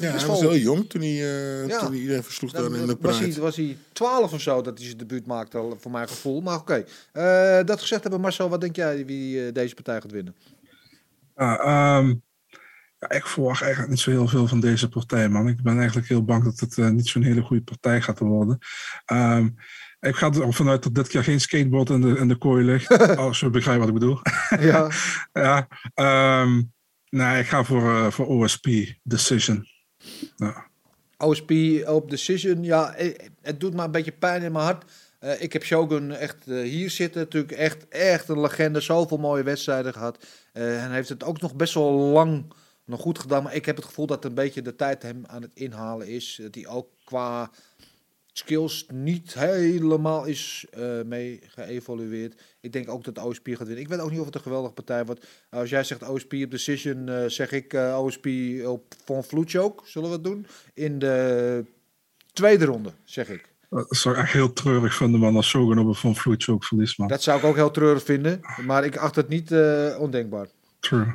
Ja, 0.00 0.10
hij 0.10 0.26
was 0.26 0.40
heel 0.40 0.56
jong 0.56 0.88
toen 0.88 1.00
hij, 1.00 1.10
eh, 1.10 1.66
Ja. 1.66 1.78
toen 1.78 1.90
hij 1.90 2.00
iedereen 2.00 2.22
versloeg 2.22 2.50
Dan 2.50 2.62
dan 2.62 2.80
in 2.80 2.86
de 2.86 2.96
was, 3.00 3.18
hij, 3.18 3.34
was 3.34 3.56
hij 3.56 3.76
12 3.92 4.32
of 4.32 4.40
zo 4.40 4.62
dat 4.62 4.78
hij 4.78 4.86
zijn 4.86 4.98
debuut 4.98 5.26
maakte, 5.26 5.58
al, 5.58 5.76
voor 5.80 5.90
mijn 5.90 6.08
gevoel. 6.08 6.40
Maar 6.40 6.56
oké, 6.56 6.84
Eh, 7.12 7.60
dat 7.64 7.80
gezegd 7.80 8.02
hebben, 8.02 8.20
Marcel, 8.20 8.48
wat 8.48 8.60
denk 8.60 8.76
jij 8.76 9.06
wie 9.06 9.46
eh, 9.46 9.52
deze 9.52 9.74
partij 9.74 10.00
gaat 10.00 10.10
winnen? 10.10 10.34
Ehm, 11.34 12.14
ja, 12.98 13.10
ik 13.10 13.26
verwacht 13.26 13.60
eigenlijk 13.62 13.90
niet 13.90 14.00
zo 14.00 14.10
heel 14.10 14.28
veel 14.28 14.46
van 14.46 14.60
deze 14.60 14.88
partij, 14.88 15.28
man. 15.28 15.48
Ik 15.48 15.62
ben 15.62 15.78
eigenlijk 15.78 16.08
heel 16.08 16.24
bang 16.24 16.44
dat 16.44 16.60
het 16.60 16.78
eh, 16.78 16.88
niet 16.88 17.08
zo'n 17.08 17.22
hele 17.22 17.42
goede 17.42 17.62
partij 17.62 18.00
gaat 18.00 18.18
worden. 18.18 18.58
Ehm, 19.04 19.48
ik 20.00 20.16
ga 20.16 20.30
ervan 20.32 20.68
uit 20.68 20.82
dat 20.82 20.94
dit 20.94 21.08
keer 21.08 21.24
geen 21.24 21.40
skateboard 21.40 21.90
in 21.90 22.00
de, 22.00 22.16
in 22.18 22.28
de 22.28 22.36
kooi 22.36 22.64
ligt. 22.64 22.98
als 23.16 23.40
je 23.40 23.50
begrijpt 23.50 23.80
wat 23.80 23.88
ik 23.88 23.94
bedoel. 23.94 24.18
Ja, 24.60 24.90
ja, 25.32 25.68
ehm, 25.94 26.62
nee, 27.08 27.40
ik 27.40 27.46
ga 27.46 27.64
voor, 27.64 27.96
eh, 27.96 28.10
voor 28.10 28.26
OSP 28.26 28.66
Decision. 29.02 29.66
Ja. 30.36 30.66
OSP 31.18 31.52
op 31.86 32.10
Decision, 32.10 32.62
ja, 32.62 32.94
eh, 32.94 33.28
het 33.42 33.60
doet 33.60 33.74
me 33.74 33.82
een 33.82 33.90
beetje 33.90 34.12
pijn 34.12 34.42
in 34.42 34.52
mijn 34.52 34.64
hart. 34.64 34.84
Eh, 35.20 35.42
ik 35.42 35.52
heb 35.52 35.64
Shogun 35.64 36.12
echt 36.12 36.48
eh, 36.48 36.62
hier 36.62 36.90
zitten, 36.90 37.20
natuurlijk 37.20 37.52
echt, 37.52 37.88
echt 37.88 38.28
een 38.28 38.40
legende. 38.40 38.80
Zoveel 38.80 39.18
mooie 39.18 39.42
wedstrijden 39.42 39.92
gehad. 39.92 40.26
Eh, 40.52 40.84
en 40.84 40.92
heeft 40.92 41.08
het 41.08 41.24
ook 41.24 41.40
nog 41.40 41.54
best 41.54 41.74
wel 41.74 41.92
lang 41.92 42.52
nog 42.84 43.00
goed 43.00 43.18
gedaan. 43.18 43.42
Maar 43.42 43.54
ik 43.54 43.64
heb 43.64 43.76
het 43.76 43.84
gevoel 43.84 44.06
dat 44.06 44.24
een 44.24 44.34
beetje 44.34 44.62
de 44.62 44.76
tijd 44.76 45.02
hem 45.02 45.24
aan 45.26 45.42
het 45.42 45.54
inhalen 45.54 46.06
is. 46.06 46.38
Dat 46.42 46.54
hij 46.54 46.66
ook 46.66 46.88
qua 47.04 47.50
skills 48.32 48.86
niet 48.92 49.34
helemaal 49.34 50.24
is 50.24 50.66
mee 51.04 51.40
geëvolueerd. 51.46 52.42
Ik 52.60 52.72
denk 52.72 52.88
ook 52.90 53.04
dat 53.04 53.24
OSP 53.24 53.48
gaat 53.48 53.58
winnen. 53.58 53.78
Ik 53.78 53.88
weet 53.88 54.00
ook 54.00 54.10
niet 54.10 54.20
of 54.20 54.26
het 54.26 54.34
een 54.34 54.40
geweldige 54.40 54.74
partij 54.74 55.04
wordt. 55.04 55.26
Als 55.50 55.70
jij 55.70 55.84
zegt 55.84 56.08
OSP 56.08 56.32
op 56.32 56.50
decision, 56.50 57.08
eh, 57.08 57.24
zeg 57.26 57.52
ik 57.52 57.72
eh, 57.72 58.02
OSP 58.02 58.26
op 58.64 58.94
Von 59.04 59.24
Vloetjook. 59.24 59.82
Zullen 59.84 60.08
we 60.08 60.14
het 60.14 60.24
doen? 60.24 60.46
In 60.74 60.98
de 60.98 61.64
tweede 62.32 62.64
ronde, 62.64 62.92
zeg 63.04 63.28
ik. 63.28 63.48
Dat 63.70 63.96
zou 63.96 64.14
ik 64.14 64.20
echt 64.20 64.32
heel 64.32 64.52
treurig 64.52 64.94
vinden, 64.94 65.20
man, 65.20 65.36
als 65.36 65.48
Shogun 65.48 65.78
op 65.78 65.86
een 65.86 65.94
Van 65.94 66.16
Vloetje 66.16 66.52
ook 66.52 66.64
verliest, 66.64 66.98
man. 66.98 67.08
Dat 67.08 67.22
zou 67.22 67.38
ik 67.38 67.44
ook 67.44 67.54
heel 67.54 67.70
treurig 67.70 68.02
vinden. 68.02 68.40
Maar 68.66 68.84
ik 68.84 68.96
acht 68.96 69.16
het 69.16 69.28
niet 69.28 69.52
eh, 69.52 69.96
ondenkbaar. 69.98 70.46
True. 70.80 71.06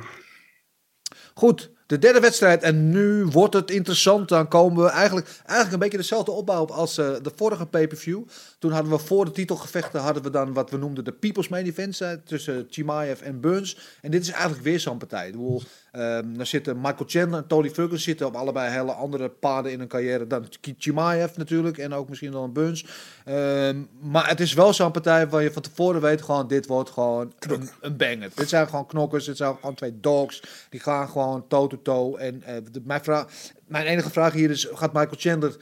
Goed, 1.34 1.70
de 1.86 1.98
derde 1.98 2.20
wedstrijd. 2.20 2.62
En 2.62 2.90
nu 2.90 3.24
wordt 3.24 3.54
het 3.54 3.70
interessant. 3.70 4.28
Dan 4.28 4.48
komen 4.48 4.84
we 4.84 4.90
eigenlijk, 4.90 5.26
eigenlijk 5.38 5.72
een 5.72 5.78
beetje 5.78 5.96
dezelfde 5.96 6.30
opbouw 6.30 6.60
op 6.60 6.70
als 6.70 6.98
eh, 6.98 7.14
de 7.22 7.32
vorige 7.34 7.66
pay-per-view. 7.66 8.22
Toen 8.58 8.72
hadden 8.72 8.92
we 8.92 8.98
voor 8.98 9.24
de 9.24 9.30
titelgevechten 9.30 10.00
hadden 10.00 10.22
we 10.22 10.30
dan 10.30 10.52
wat 10.52 10.70
we 10.70 10.76
noemden 10.76 11.04
de 11.04 11.12
People's 11.12 11.48
Main 11.48 11.66
Events 11.66 12.00
eh, 12.00 12.10
tussen 12.24 12.66
Chimaev 12.70 13.20
en 13.20 13.40
Burns. 13.40 13.78
En 14.00 14.10
dit 14.10 14.22
is 14.22 14.30
eigenlijk 14.30 14.62
weer 14.62 14.80
zo'n 14.80 14.98
partij. 14.98 15.26
Ik 15.26 15.32
bedoel, 15.32 15.62
ehm, 15.96 16.32
daar 16.36 16.46
zitten 16.46 16.76
Michael 16.76 17.04
Chandler 17.06 17.40
en 17.40 17.46
Tony 17.46 17.70
Ferguson 17.70 17.98
zitten 17.98 18.26
op 18.26 18.34
allebei 18.34 18.70
hele 18.70 18.92
andere 18.92 19.28
paden 19.28 19.72
in 19.72 19.78
hun 19.78 19.88
carrière 19.88 20.26
dan 20.26 20.46
Chimaev 20.78 21.36
natuurlijk 21.36 21.78
en 21.78 21.92
ook 21.92 22.08
misschien 22.08 22.30
dan 22.30 22.52
Burns. 22.52 22.86
Ehm, 23.24 23.82
maar 24.00 24.28
het 24.28 24.40
is 24.40 24.52
wel 24.52 24.72
zo'n 24.72 24.90
partij 24.90 25.28
waar 25.28 25.42
je 25.42 25.52
van 25.52 25.62
tevoren 25.62 26.00
weet 26.00 26.22
gewoon 26.22 26.48
dit 26.48 26.66
wordt 26.66 26.90
gewoon 26.90 27.32
een, 27.38 27.68
een 27.80 27.96
banger. 27.96 28.30
Dit 28.34 28.48
zijn 28.48 28.68
gewoon 28.68 28.86
knokkers, 28.86 29.24
dit 29.24 29.36
zijn 29.36 29.54
gewoon 29.54 29.74
twee 29.74 30.00
dogs. 30.00 30.42
Die 30.70 30.80
gaan 30.80 31.08
gewoon 31.08 31.48
toe-to-toe. 31.48 32.18
En 32.18 32.42
eh, 32.42 32.54
de- 32.72 32.82
mijn, 32.84 33.04
vraag, 33.04 33.26
mijn 33.66 33.86
enige 33.86 34.10
vraag 34.10 34.32
hier 34.32 34.50
is, 34.50 34.68
gaat 34.72 34.92
Michael 34.92 35.16
Chandler 35.18 35.56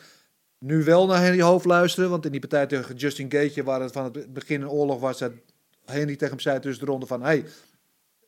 nu 0.59 0.85
wel 0.85 1.07
naar 1.07 1.23
Henry 1.23 1.41
Hoofd 1.43 1.65
luisteren? 1.65 2.11
Want 2.11 2.25
in 2.25 2.31
die 2.31 2.41
partij 2.41 2.67
tegen 2.67 2.95
Justin 2.97 3.31
Gage, 3.31 3.63
waar 3.63 3.81
het 3.81 3.93
van 3.93 4.05
het 4.05 4.33
begin 4.33 4.61
een 4.61 4.69
oorlog 4.69 5.01
was, 5.01 5.19
dat 5.19 5.33
Henry 5.85 6.17
tegen 6.17 6.29
hem 6.29 6.41
zei 6.41 6.61
tussen 6.61 6.85
de 6.85 6.91
ronde 6.91 7.07
van... 7.07 7.23
Hey, 7.23 7.45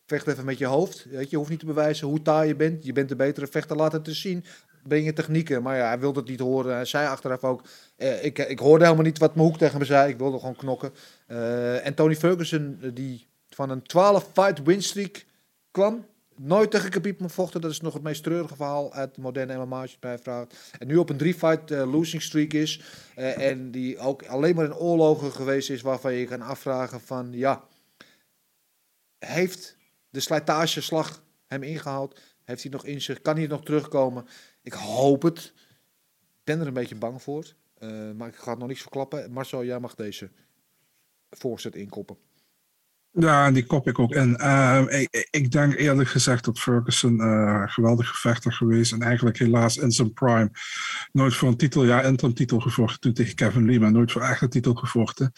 vecht 0.07 0.27
even 0.27 0.45
met 0.45 0.59
je 0.59 0.67
hoofd. 0.67 1.05
Weet 1.05 1.23
je, 1.23 1.27
je 1.31 1.37
hoeft 1.37 1.51
niet 1.51 1.59
te 1.59 1.67
bewijzen 1.67 2.09
hoe 2.09 2.23
taai 2.23 2.49
je 2.49 2.57
bent. 2.57 2.85
Je 2.85 2.93
bent 2.93 3.09
de 3.09 3.17
betere 3.17 3.47
vechter, 3.47 3.83
het 3.83 4.09
eens 4.09 4.21
zien. 4.21 4.45
Ben 4.83 5.03
je 5.03 5.13
technieken. 5.13 5.63
Maar 5.63 5.77
ja, 5.77 5.87
hij 5.87 5.99
wilde 5.99 6.21
het 6.21 6.29
niet 6.29 6.41
horen. 6.41 6.75
Hij 6.75 6.85
zei 6.85 7.09
achteraf 7.09 7.45
ook, 7.45 7.63
eh, 7.97 8.25
ik, 8.25 8.39
ik 8.39 8.59
hoorde 8.59 8.85
helemaal 8.85 9.05
niet 9.05 9.19
wat 9.19 9.35
mijn 9.35 9.47
hoek 9.47 9.59
tegen 9.59 9.79
me 9.79 9.85
zei. 9.85 10.11
Ik 10.11 10.19
wilde 10.19 10.39
gewoon 10.39 10.57
knokken. 10.57 10.93
Eh, 11.27 11.87
en 11.87 11.95
Tony 11.95 12.17
Ferguson, 12.17 12.79
eh, 12.81 12.91
die 12.95 13.27
van 13.49 13.71
een 13.71 13.83
12-fight 13.83 14.63
winstreak 14.63 15.25
kwam. 15.71 16.07
Nooit 16.37 16.71
tegen 16.71 16.91
Khabib 16.91 17.21
vochten. 17.31 17.61
Dat 17.61 17.71
is 17.71 17.81
nog 17.81 17.93
het 17.93 18.03
meest 18.03 18.23
treurige 18.23 18.57
verhaal 18.57 18.93
uit 18.93 19.15
de 19.15 19.21
moderne 19.21 19.57
MMA, 19.65 19.81
als 19.81 19.97
je 20.01 20.19
vraagt. 20.23 20.57
En 20.79 20.87
nu 20.87 20.97
op 20.97 21.11
een 21.11 21.17
drie-fight 21.17 21.71
eh, 21.71 21.93
losing 21.93 22.23
streak 22.23 22.53
is. 22.53 22.83
en 23.15 23.71
die 23.71 23.99
ook 23.99 24.27
alleen 24.27 24.55
maar 24.55 24.65
in 24.65 24.75
oorlogen 24.75 25.33
geweest 25.33 25.71
is, 25.71 25.83
waarvan 25.83 26.13
je 26.13 26.27
kan 26.27 26.43
afvragen 26.43 27.01
van, 27.01 27.29
ja... 27.33 27.65
Heeft 29.19 29.76
de 30.11 30.21
slijtageslag 30.21 31.23
hem 31.47 31.63
ingehaald? 31.63 32.21
Heeft 32.45 32.63
hij 32.63 32.71
nog 32.71 32.85
in 32.85 33.03
zich? 33.03 33.21
Kan 33.23 33.37
hij 33.37 33.47
nog 33.47 33.65
terugkomen? 33.65 34.27
Ik 34.63 34.73
hoop 34.73 35.23
het. 35.23 35.53
Ik 36.39 36.45
ben 36.45 36.61
er 36.61 36.67
een 36.67 36.73
beetje 36.73 36.95
bang 36.95 37.23
voor. 37.23 37.55
Eh, 37.79 38.11
maar 38.17 38.29
ik 38.29 38.37
ga 38.37 38.51
het 38.51 38.59
nog 38.59 38.69
niets 38.69 38.81
verklappen. 38.81 39.33
Marcel, 39.33 39.65
jij 39.65 39.81
mag 39.81 39.95
deze 39.95 40.31
voorzet 41.31 41.75
inkoppen. 41.75 42.17
Ja, 43.11 43.51
die 43.51 43.67
kop 43.67 43.89
ik 43.89 43.99
ook 43.99 44.13
in. 44.13 44.37
Eh, 44.37 44.85
ik, 44.89 45.29
ik 45.31 45.51
denk 45.51 45.75
eerlijk 45.75 46.09
gezegd 46.09 46.45
dat 46.45 46.59
Ferguson 46.59 47.21
eh, 47.21 47.59
een 47.61 47.69
geweldige 47.69 48.15
vechter 48.15 48.53
geweest. 48.53 48.93
En 48.93 49.03
eigenlijk 49.03 49.39
helaas 49.39 49.77
in 49.77 49.91
zijn 49.91 50.13
prime. 50.13 50.51
Nooit 51.13 51.35
voor 51.35 51.49
een 51.49 51.57
titel, 51.57 51.85
ja, 51.85 52.03
interim 52.03 52.35
titel 52.35 52.61
gevochten 52.61 53.01
toen 53.01 53.13
tegen 53.13 53.35
Kevin 53.35 53.67
Lee. 53.67 53.81
Maar 53.81 53.93
nooit 53.93 54.13
voor 54.13 54.23
echt 54.23 54.43
een 54.43 54.49
titel 54.49 54.75
gevochten. 54.75 55.33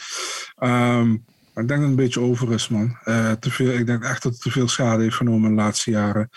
Ehm, 0.54 1.10
maar 1.10 1.18
ik 1.60 1.68
denk 1.68 1.80
dat 1.80 1.88
het 1.90 1.98
een 1.98 2.04
beetje 2.04 2.20
over 2.20 2.52
is, 2.52 2.68
man. 2.68 2.98
Eh, 3.04 3.32
te 3.32 3.50
veel, 3.50 3.72
ik 3.72 3.86
denk 3.86 4.04
echt 4.04 4.22
dat 4.22 4.32
het 4.32 4.40
te 4.42 4.50
veel 4.50 4.68
schade 4.68 5.02
heeft 5.02 5.16
genomen 5.16 5.50
in 5.50 5.56
de 5.56 5.62
laatste 5.62 5.90
jaren. 5.90 6.28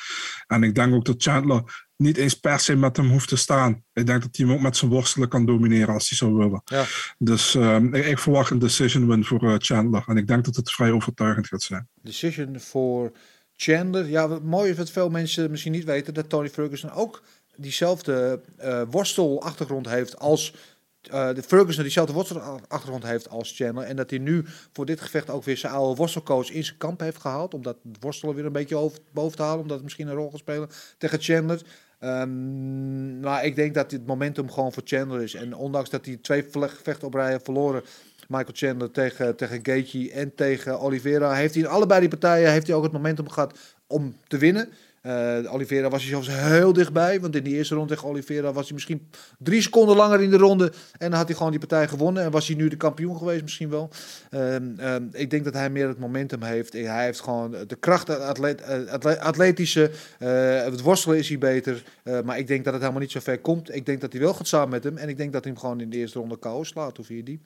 En 0.47 0.63
ik 0.63 0.75
denk 0.75 0.93
ook 0.93 1.05
dat 1.05 1.21
Chandler 1.23 1.87
niet 1.95 2.17
eens 2.17 2.33
per 2.33 2.59
se 2.59 2.75
met 2.75 2.97
hem 2.97 3.09
hoeft 3.09 3.27
te 3.27 3.35
staan. 3.35 3.83
Ik 3.93 4.05
denk 4.05 4.21
dat 4.21 4.35
hij 4.35 4.45
hem 4.45 4.55
ook 4.55 4.61
met 4.61 4.77
zijn 4.77 4.91
worstelen 4.91 5.29
kan 5.29 5.45
domineren 5.45 5.93
als 5.93 6.09
hij 6.09 6.17
zou 6.17 6.33
willen. 6.33 6.61
Ja. 6.65 6.85
Dus 7.17 7.55
ehm, 7.55 7.93
ik, 7.93 8.05
ik 8.05 8.19
verwacht 8.19 8.51
een 8.51 8.59
decision 8.59 9.07
win 9.07 9.25
voor 9.25 9.49
eh, 9.49 9.55
Chandler. 9.57 10.03
En 10.07 10.17
ik 10.17 10.27
denk 10.27 10.45
dat 10.45 10.55
het 10.55 10.71
vrij 10.71 10.91
overtuigend 10.91 11.47
gaat 11.47 11.61
zijn. 11.61 11.87
Decision 12.01 12.59
voor 12.59 13.11
Chandler. 13.55 14.09
Ja, 14.09 14.27
wat 14.27 14.43
mooi 14.43 14.71
is 14.71 14.77
wat 14.77 14.89
veel 14.89 15.09
mensen 15.09 15.51
misschien 15.51 15.71
niet 15.71 15.83
weten, 15.83 16.13
dat 16.13 16.29
Tony 16.29 16.49
Ferguson 16.49 16.91
ook 16.91 17.21
diezelfde 17.55 18.41
eh, 18.57 18.81
worstelachtergrond 18.89 19.89
heeft 19.89 20.19
als 20.19 20.53
eh, 21.01 21.33
de 21.33 21.43
Ferguson 21.43 21.83
diezelfde 21.83 22.13
worstelachtergrond 22.13 23.03
heeft 23.03 23.29
als 23.29 23.53
Chandler. 23.55 23.85
En 23.85 23.95
dat 23.95 24.09
hij 24.09 24.19
nu 24.19 24.45
voor 24.73 24.85
dit 24.85 25.01
gevecht 25.01 25.29
ook 25.29 25.43
weer 25.43 25.57
zijn 25.57 25.73
oude 25.73 25.95
worstelcoach 25.95 26.51
in 26.51 26.63
zijn 26.63 26.77
kamp 26.77 26.99
heeft 26.99 27.17
gehaald. 27.17 27.53
Om 27.53 27.61
dat 27.61 27.77
worstelen 27.99 28.35
weer 28.35 28.45
een 28.45 28.51
beetje 28.51 28.91
boven 29.13 29.37
te 29.37 29.43
halen. 29.43 29.61
Omdat 29.61 29.75
het 29.75 29.83
misschien 29.83 30.07
een 30.07 30.15
rol 30.15 30.29
gaat 30.29 30.39
spelen 30.39 30.69
tegen 30.97 31.21
Chandler. 31.21 31.61
Ehm, 31.99 33.19
maar 33.19 33.45
ik 33.45 33.55
denk 33.55 33.73
dat 33.73 33.89
dit 33.89 34.05
momentum 34.05 34.51
gewoon 34.51 34.73
voor 34.73 34.83
Chandler 34.85 35.21
is. 35.21 35.33
En 35.33 35.55
ondanks 35.55 35.89
dat 35.89 36.05
hij 36.05 36.17
twee 36.21 36.45
gevechten 36.51 37.07
op 37.07 37.39
verloren. 37.43 37.83
Michael 38.27 38.53
Chandler 38.53 38.91
tegen, 38.91 39.35
tegen 39.35 39.59
Gaethje 39.63 40.11
en 40.11 40.35
tegen 40.35 40.79
Oliveira. 40.79 41.33
Heeft 41.33 41.53
hij 41.53 41.63
in 41.63 41.69
allebei 41.69 41.99
die 41.99 42.09
partijen 42.09 42.51
heeft 42.51 42.67
hij 42.67 42.75
ook 42.75 42.83
het 42.83 42.91
momentum 42.91 43.29
gehad 43.29 43.59
om 43.87 44.15
te 44.27 44.37
winnen. 44.37 44.69
Eh, 45.01 45.53
Oliveira 45.53 45.89
was 45.89 46.01
hij 46.01 46.09
zelfs 46.09 46.27
heel 46.27 46.73
dichtbij. 46.73 47.19
Want 47.21 47.35
in 47.35 47.43
die 47.43 47.55
eerste 47.55 47.75
ronde 47.75 47.93
tegen 47.93 48.07
Oliveira 48.09 48.53
was 48.53 48.63
hij 48.63 48.73
misschien 48.73 49.09
drie 49.39 49.61
seconden 49.61 49.95
langer 49.95 50.21
in 50.21 50.29
de 50.29 50.37
ronde. 50.37 50.65
En 50.97 51.09
dan 51.09 51.13
had 51.19 51.27
hij 51.27 51.35
gewoon 51.35 51.51
die 51.51 51.59
partij 51.59 51.87
gewonnen. 51.87 52.23
En 52.23 52.31
was 52.31 52.47
hij 52.47 52.55
nu 52.55 52.67
de 52.67 52.75
kampioen 52.77 53.17
geweest 53.17 53.41
misschien 53.41 53.69
wel. 53.69 53.89
Ehm, 54.29 54.63
ehm, 54.77 55.03
ik 55.11 55.29
denk 55.29 55.43
dat 55.43 55.53
hij 55.53 55.69
meer 55.69 55.87
het 55.87 55.99
momentum 55.99 56.43
heeft. 56.43 56.73
Hij 56.73 57.03
heeft 57.05 57.19
gewoon 57.21 57.51
de 57.67 57.75
kracht, 57.79 58.09
atleet, 58.09 58.61
eh, 58.61 58.85
atle- 58.87 59.19
atletische. 59.19 59.91
eh, 60.19 60.63
het 60.63 60.81
worstelen 60.81 61.17
is 61.17 61.29
hij 61.29 61.37
beter. 61.37 61.83
Maar 62.25 62.37
ik 62.37 62.47
denk 62.47 62.63
dat 62.63 62.73
het 62.73 62.81
helemaal 62.81 63.01
niet 63.01 63.11
zo 63.11 63.19
ver 63.19 63.39
komt. 63.39 63.75
Ik 63.75 63.85
denk 63.85 64.01
dat 64.01 64.11
hij 64.11 64.21
wel 64.21 64.33
gaat 64.33 64.47
samen 64.47 64.69
met 64.69 64.83
hem. 64.83 64.97
En 64.97 65.09
ik 65.09 65.17
denk 65.17 65.33
dat 65.33 65.43
hij 65.43 65.51
hem 65.51 65.61
gewoon 65.61 65.79
in 65.81 65.89
de 65.89 65.97
eerste 65.97 66.19
ronde 66.19 66.35
KO 66.37 66.63
slaat. 66.63 66.95
Vind 66.95 67.07
je 67.07 67.23
die? 67.23 67.41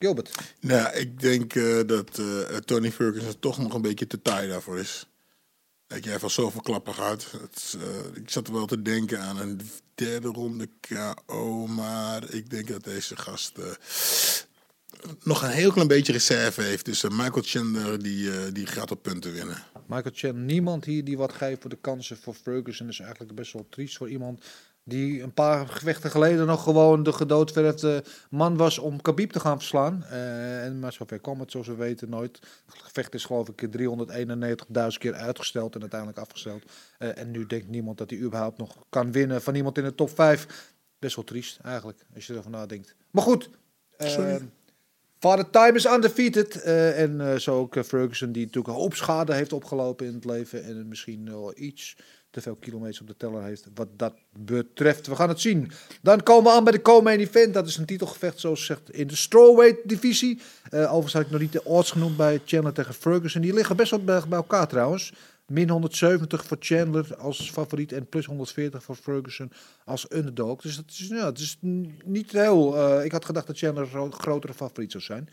Gilbert. 0.00 0.54
Nou, 0.60 0.96
ik 0.96 1.20
denk 1.20 1.54
eh, 1.54 1.80
dat 1.86 2.18
eh, 2.18 2.56
Tony 2.56 2.92
Ferguson 2.92 3.38
toch 3.38 3.58
nog 3.58 3.74
een 3.74 3.82
beetje 3.82 4.06
te 4.06 4.22
taai 4.22 4.48
daarvoor 4.48 4.78
is. 4.78 5.06
Kijk, 5.90 6.02
jij 6.02 6.12
heeft 6.12 6.24
al 6.24 6.30
zoveel 6.30 6.60
klappen 6.60 6.94
gehad. 6.94 7.30
Het 7.30 7.76
eh, 7.80 8.22
ik 8.22 8.30
zat 8.30 8.46
er 8.46 8.52
wel 8.52 8.66
te 8.66 8.82
denken 8.82 9.20
aan 9.20 9.38
een 9.38 9.60
derde 9.94 10.28
ronde 10.28 10.68
KO, 10.80 11.66
maar 11.66 12.34
ik 12.34 12.50
denk 12.50 12.68
dat 12.68 12.84
deze 12.84 13.16
gast 13.16 13.58
eh, 13.58 13.64
nog 15.22 15.42
een 15.42 15.50
heel 15.50 15.72
klein 15.72 15.88
beetje 15.88 16.12
reserve 16.12 16.62
heeft. 16.62 16.84
Dus 16.84 17.02
Michael 17.02 17.42
Chandler 17.42 18.02
die, 18.02 18.30
eh, 18.30 18.52
die 18.52 18.66
gaat 18.66 18.90
op 18.90 19.02
punten 19.02 19.32
winnen. 19.32 19.62
Michael 19.86 20.14
Chen, 20.14 20.46
niemand 20.46 20.84
hier 20.84 21.04
die 21.04 21.18
wat 21.18 21.32
geeft 21.32 21.60
voor 21.60 21.70
de 21.70 21.78
kansen 21.80 22.16
voor 22.16 22.34
Ferguson 22.34 22.88
is 22.88 23.00
eigenlijk 23.00 23.34
best 23.34 23.52
wel 23.52 23.66
triest 23.70 23.96
voor 23.96 24.10
iemand 24.10 24.44
die 24.90 25.22
een 25.22 25.32
paar 25.34 25.68
gevechten 25.68 26.10
geleden 26.10 26.46
nog 26.46 26.62
gewoon 26.62 27.02
de 27.02 27.12
gedoodverfde 27.12 28.04
man 28.30 28.56
was 28.56 28.78
om 28.78 29.00
Khabib 29.02 29.30
te 29.30 29.40
gaan 29.40 29.58
verslaan. 29.58 30.04
Eh, 30.04 30.64
en 30.64 30.78
maar 30.78 30.92
zover 30.92 31.18
kwam 31.18 31.40
het, 31.40 31.50
zoals 31.50 31.66
we 31.66 31.74
weten, 31.74 32.08
nooit. 32.10 32.38
Het 32.66 32.82
gevecht 32.82 33.14
is 33.14 33.24
geloof 33.24 33.48
ik 33.48 33.68
391.000 33.70 34.98
keer 34.98 35.14
uitgesteld 35.14 35.74
en 35.74 35.80
uiteindelijk 35.80 36.20
afgesteld. 36.20 36.62
Eh, 36.98 37.18
en 37.18 37.30
nu 37.30 37.46
denkt 37.46 37.68
niemand 37.68 37.98
dat 37.98 38.10
hij 38.10 38.18
überhaupt 38.18 38.58
nog 38.58 38.76
kan 38.88 39.12
winnen 39.12 39.42
van 39.42 39.54
iemand 39.54 39.78
in 39.78 39.84
de 39.84 39.94
top 39.94 40.10
5. 40.14 40.72
Best 40.98 41.16
wel 41.16 41.24
triest 41.24 41.58
eigenlijk, 41.62 41.98
als 42.14 42.26
je 42.26 42.32
erover 42.32 42.50
nadenkt. 42.50 42.94
Maar 43.10 43.22
goed. 43.22 43.50
eh. 43.96 44.36
Father 45.18 45.50
Time 45.50 45.72
is 45.72 45.84
undefeated. 45.84 46.62
eh, 46.62 47.02
en 47.02 47.20
eh, 47.20 47.36
zo 47.38 47.58
ook 47.58 47.76
eh, 47.76 47.82
Ferguson, 47.82 48.32
die 48.32 48.44
natuurlijk 48.44 48.74
een 48.74 48.80
hoop 48.80 48.94
schade 48.94 49.34
heeft 49.34 49.52
opgelopen 49.52 50.06
in 50.06 50.14
het 50.14 50.24
leven. 50.24 50.64
En 50.64 50.88
misschien 50.88 51.30
wel 51.30 51.52
iets 51.56 51.96
te 52.30 52.40
veel 52.40 52.54
kilometers 52.56 53.00
op 53.00 53.06
de 53.06 53.16
teller 53.16 53.42
heeft. 53.42 53.66
Wat 53.74 53.88
dat 53.96 54.14
betreft. 54.38 55.06
We 55.06 55.16
gaan 55.16 55.28
het 55.28 55.40
zien. 55.40 55.70
Dan 56.02 56.22
komen 56.22 56.50
we 56.50 56.56
aan 56.58 56.64
bij 56.64 56.72
de 56.72 56.82
co-main 56.82 57.20
event. 57.20 57.54
Dat 57.54 57.66
is 57.66 57.76
een 57.76 57.84
titelgevecht, 57.86 58.40
zoals 58.40 58.58
gezegd, 58.60 58.90
in 58.92 59.06
de 59.06 59.16
strawweight 59.16 59.88
divisie. 59.88 60.40
Eh 60.70 60.80
overigens 60.82 61.12
had 61.12 61.22
ik 61.22 61.30
nog 61.30 61.40
niet 61.40 61.52
de 61.52 61.64
odds 61.64 61.90
genoemd 61.90 62.16
bij 62.16 62.40
Chandler 62.44 62.72
tegen 62.72 62.94
Ferguson. 62.94 63.42
Die 63.42 63.54
liggen 63.54 63.76
best 63.76 63.90
wel 63.90 64.04
bij, 64.04 64.22
elkaar 64.30 64.68
trouwens. 64.68 65.12
Min 65.46 65.70
170 65.70 66.44
voor 66.44 66.56
Chandler 66.60 67.16
als 67.16 67.50
favoriet 67.50 67.92
en 67.92 68.06
plus 68.06 68.26
140 68.26 68.82
voor 68.82 68.94
Ferguson 68.96 69.52
als 69.84 70.06
underdog. 70.12 70.60
Dus 70.60 70.76
dat 70.76 70.84
is, 70.88 71.08
het 71.10 71.38
is 71.38 71.56
niet 72.04 72.32
heel... 72.32 72.76
eh, 72.76 73.04
ik 73.04 73.12
had 73.12 73.24
gedacht 73.24 73.46
dat 73.46 73.58
Chandler 73.58 73.84
een 73.84 73.90
gro- 73.90 74.10
grotere 74.10 74.54
favoriet 74.54 74.90
zou 74.90 75.02
zijn. 75.04 75.28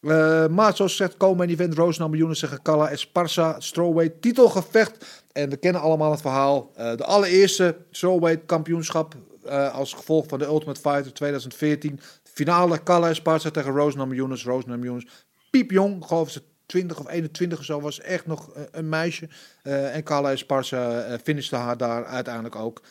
Eh, 0.00 0.46
maar 0.46 0.76
zoals 0.76 0.96
gezegd, 0.96 1.16
komen 1.16 1.48
event 1.48 1.74
Roos 1.74 1.98
Namajunas 1.98 2.38
tegen 2.38 2.62
Kalla 2.62 2.90
Esparza, 2.90 3.60
strawweight 3.60 4.22
titelgevecht. 4.22 5.24
En 5.32 5.50
we 5.50 5.56
kennen 5.56 5.80
allemaal 5.80 6.10
het 6.10 6.20
verhaal. 6.20 6.70
Eh, 6.74 6.96
de 6.96 7.04
allereerste 7.04 7.76
strawweight 7.90 8.46
kampioenschap 8.46 9.14
eh, 9.44 9.74
als 9.74 9.92
gevolg 9.92 10.26
van 10.28 10.38
de 10.38 10.44
Ultimate 10.44 10.80
Fighter 10.80 11.12
2014. 11.12 12.00
Finale 12.22 12.78
Kalla 12.82 13.08
Esparza 13.08 13.50
tegen 13.50 13.72
Roos 13.72 13.94
Namajunas. 13.94 14.44
Roos 14.44 14.64
Namajunas, 14.64 15.06
piepjong, 15.50 16.04
geloof 16.06 16.36
ik, 16.36 16.42
20 16.68 16.98
of 16.98 17.08
21 17.08 17.58
of 17.58 17.64
zo, 17.64 17.80
was 17.80 18.00
echt 18.00 18.26
nog 18.26 18.52
eh, 18.52 18.62
een 18.70 18.88
meisje. 18.88 19.28
Eh, 19.62 19.94
en 19.94 20.02
Carla 20.02 20.30
Esparza 20.30 21.00
eh 21.00 21.18
finishte 21.22 21.56
haar 21.56 21.76
daar 21.76 22.04
uiteindelijk 22.04 22.56
ook. 22.56 22.82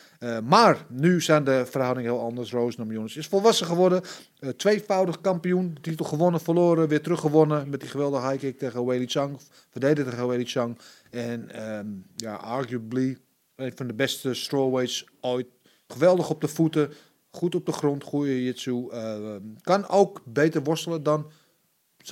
Maar 0.44 0.84
nu 0.88 1.20
zijn 1.20 1.44
de 1.44 1.66
verhoudingen 1.66 2.10
heel 2.10 2.20
anders. 2.20 2.50
Rose 2.50 2.78
Namajunas 2.78 3.16
is 3.16 3.26
volwassen 3.26 3.66
geworden. 3.66 4.02
tweevoudig 4.56 5.20
kampioen. 5.20 5.78
Titel 5.80 6.04
gewonnen, 6.04 6.40
verloren, 6.40 6.88
weer 6.88 7.02
teruggewonnen. 7.02 7.70
Met 7.70 7.80
die 7.80 7.88
geweldige 7.88 8.26
high 8.26 8.38
kick 8.40 8.58
tegen 8.58 8.86
Weili 8.86 9.06
Chang. 9.06 9.38
Verdedigde 9.70 10.10
tegen 10.10 10.28
Weili 10.28 10.44
Chang. 10.44 10.78
En 11.10 11.50
ehm, 11.50 11.86
ja, 12.16 12.34
arguably 12.34 13.18
een 13.56 13.72
van 13.74 13.86
de 13.86 13.94
beste 13.94 14.34
strawweights 14.34 15.06
ooit. 15.20 15.46
Geweldig 15.86 16.30
op 16.30 16.40
de 16.40 16.48
voeten. 16.48 16.92
Goed 17.30 17.54
op 17.54 17.66
de 17.66 17.72
grond, 17.72 18.04
goede 18.04 18.44
jitsu. 18.44 18.88
eh, 18.90 19.36
kan 19.62 19.88
ook 19.88 20.20
beter 20.24 20.62
worstelen 20.62 21.02
dan 21.02 21.30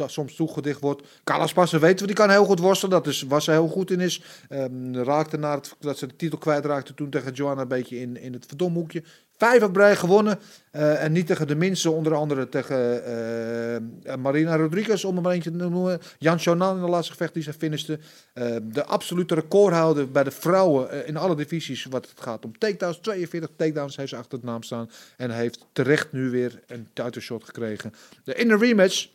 soms 0.07 0.35
toegedicht 0.35 0.81
wordt. 0.81 1.03
Carlos 1.25 1.53
Passen 1.53 1.81
weten 1.81 2.01
we, 2.01 2.07
die 2.07 2.15
kan 2.15 2.31
heel 2.31 2.45
goed 2.45 2.59
worstelen. 2.59 2.95
Dat 2.95 3.07
is 3.07 3.23
waar 3.23 3.43
ze 3.43 3.51
heel 3.51 3.69
goed 3.69 3.91
in 3.91 4.01
is. 4.01 4.23
Ehm, 4.49 4.95
raakte 4.95 5.37
na 5.37 5.61
dat 5.81 5.99
ze 5.99 6.07
de 6.07 6.17
titel 6.17 6.39
kwijtraakte 6.39 6.95
toen 6.95 7.11
tegen 7.11 7.33
Joanna 7.33 7.63
een 7.63 7.69
beetje 7.69 8.01
in, 8.01 8.21
in 8.21 8.33
het 8.33 8.47
verdomhoekje. 8.47 9.03
Vijf 9.39 9.63
op 9.63 9.77
rij 9.77 9.97
gewonnen. 9.97 10.39
eh, 10.71 11.05
en 11.05 11.13
niet 11.13 11.27
tegen 11.27 11.47
de 11.47 11.55
minste, 11.55 11.91
onder 11.91 12.15
andere 12.15 12.49
tegen 12.49 13.05
eh, 13.05 14.17
Marina 14.17 14.57
Rodriguez, 14.57 15.05
om 15.05 15.21
maar 15.21 15.33
eentje 15.33 15.51
te 15.51 15.57
noemen. 15.57 16.01
Jan 16.19 16.39
Chonan 16.39 16.77
in 16.77 16.83
de 16.83 16.91
laatste 16.91 17.13
gevecht 17.13 17.35
die 17.35 17.43
ze 17.43 17.53
finishte. 17.53 17.99
Eh, 18.33 18.57
de 18.63 18.85
absolute 18.85 19.35
recordhouder 19.35 20.11
bij 20.11 20.25
de 20.25 20.31
vrouwen 20.31 20.91
eh, 20.91 21.09
in 21.09 21.17
alle 21.17 21.37
divisies 21.37 21.85
wat 21.85 22.09
het 22.09 22.21
gaat 22.21 22.45
om 22.45 22.59
takedowns. 22.59 22.99
42 22.99 23.51
takedowns 23.57 23.97
heeft 23.97 24.09
ze 24.09 24.17
achter 24.17 24.39
het 24.39 24.47
naam 24.47 24.63
staan. 24.63 24.91
En 25.17 25.31
heeft 25.31 25.67
terecht 25.73 26.13
nu 26.13 26.31
weer 26.31 26.61
een 26.67 26.89
title 26.93 27.21
shot 27.21 27.45
gekregen. 27.45 27.93
De, 28.25 28.35
in 28.35 28.49
de 28.49 28.57
rematch 28.57 29.09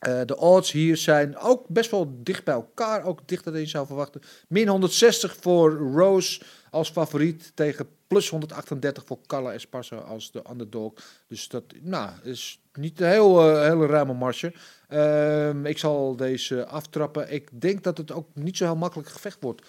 eh, 0.00 0.20
de 0.26 0.36
odds 0.36 0.72
hier 0.72 0.96
zijn 0.96 1.38
ook 1.38 1.68
best 1.68 1.90
wel 1.90 2.12
dicht 2.22 2.44
bij 2.44 2.54
elkaar. 2.54 3.04
Ook 3.04 3.28
dichter 3.28 3.52
dan 3.52 3.60
je 3.60 3.66
zou 3.66 3.86
verwachten. 3.86 4.20
Min 4.48 4.68
160 4.68 5.36
voor 5.40 5.72
Rose 5.72 6.40
als 6.70 6.90
favoriet 6.90 7.52
tegen 7.54 7.88
plus 8.06 8.28
138 8.28 9.04
voor 9.06 9.18
Carla 9.26 9.52
Esparza 9.52 9.96
als 9.96 10.32
de 10.32 10.42
underdog. 10.50 10.92
Dus 11.26 11.48
dat 11.48 11.64
nou, 11.80 12.10
is 12.22 12.60
niet 12.72 13.00
een 13.00 13.08
heel, 13.08 13.40
eh, 13.40 13.62
hele 13.68 13.86
ruime 13.86 14.14
marge. 14.14 14.52
Ehm, 14.88 15.66
ik 15.66 15.78
zal 15.78 16.16
deze 16.16 16.66
aftrappen. 16.66 17.32
Ik 17.32 17.48
denk 17.52 17.82
dat 17.82 17.98
het 17.98 18.12
ook 18.12 18.28
niet 18.34 18.56
zo 18.56 18.64
heel 18.64 18.76
makkelijk 18.76 19.08
gevecht 19.08 19.38
wordt 19.40 19.66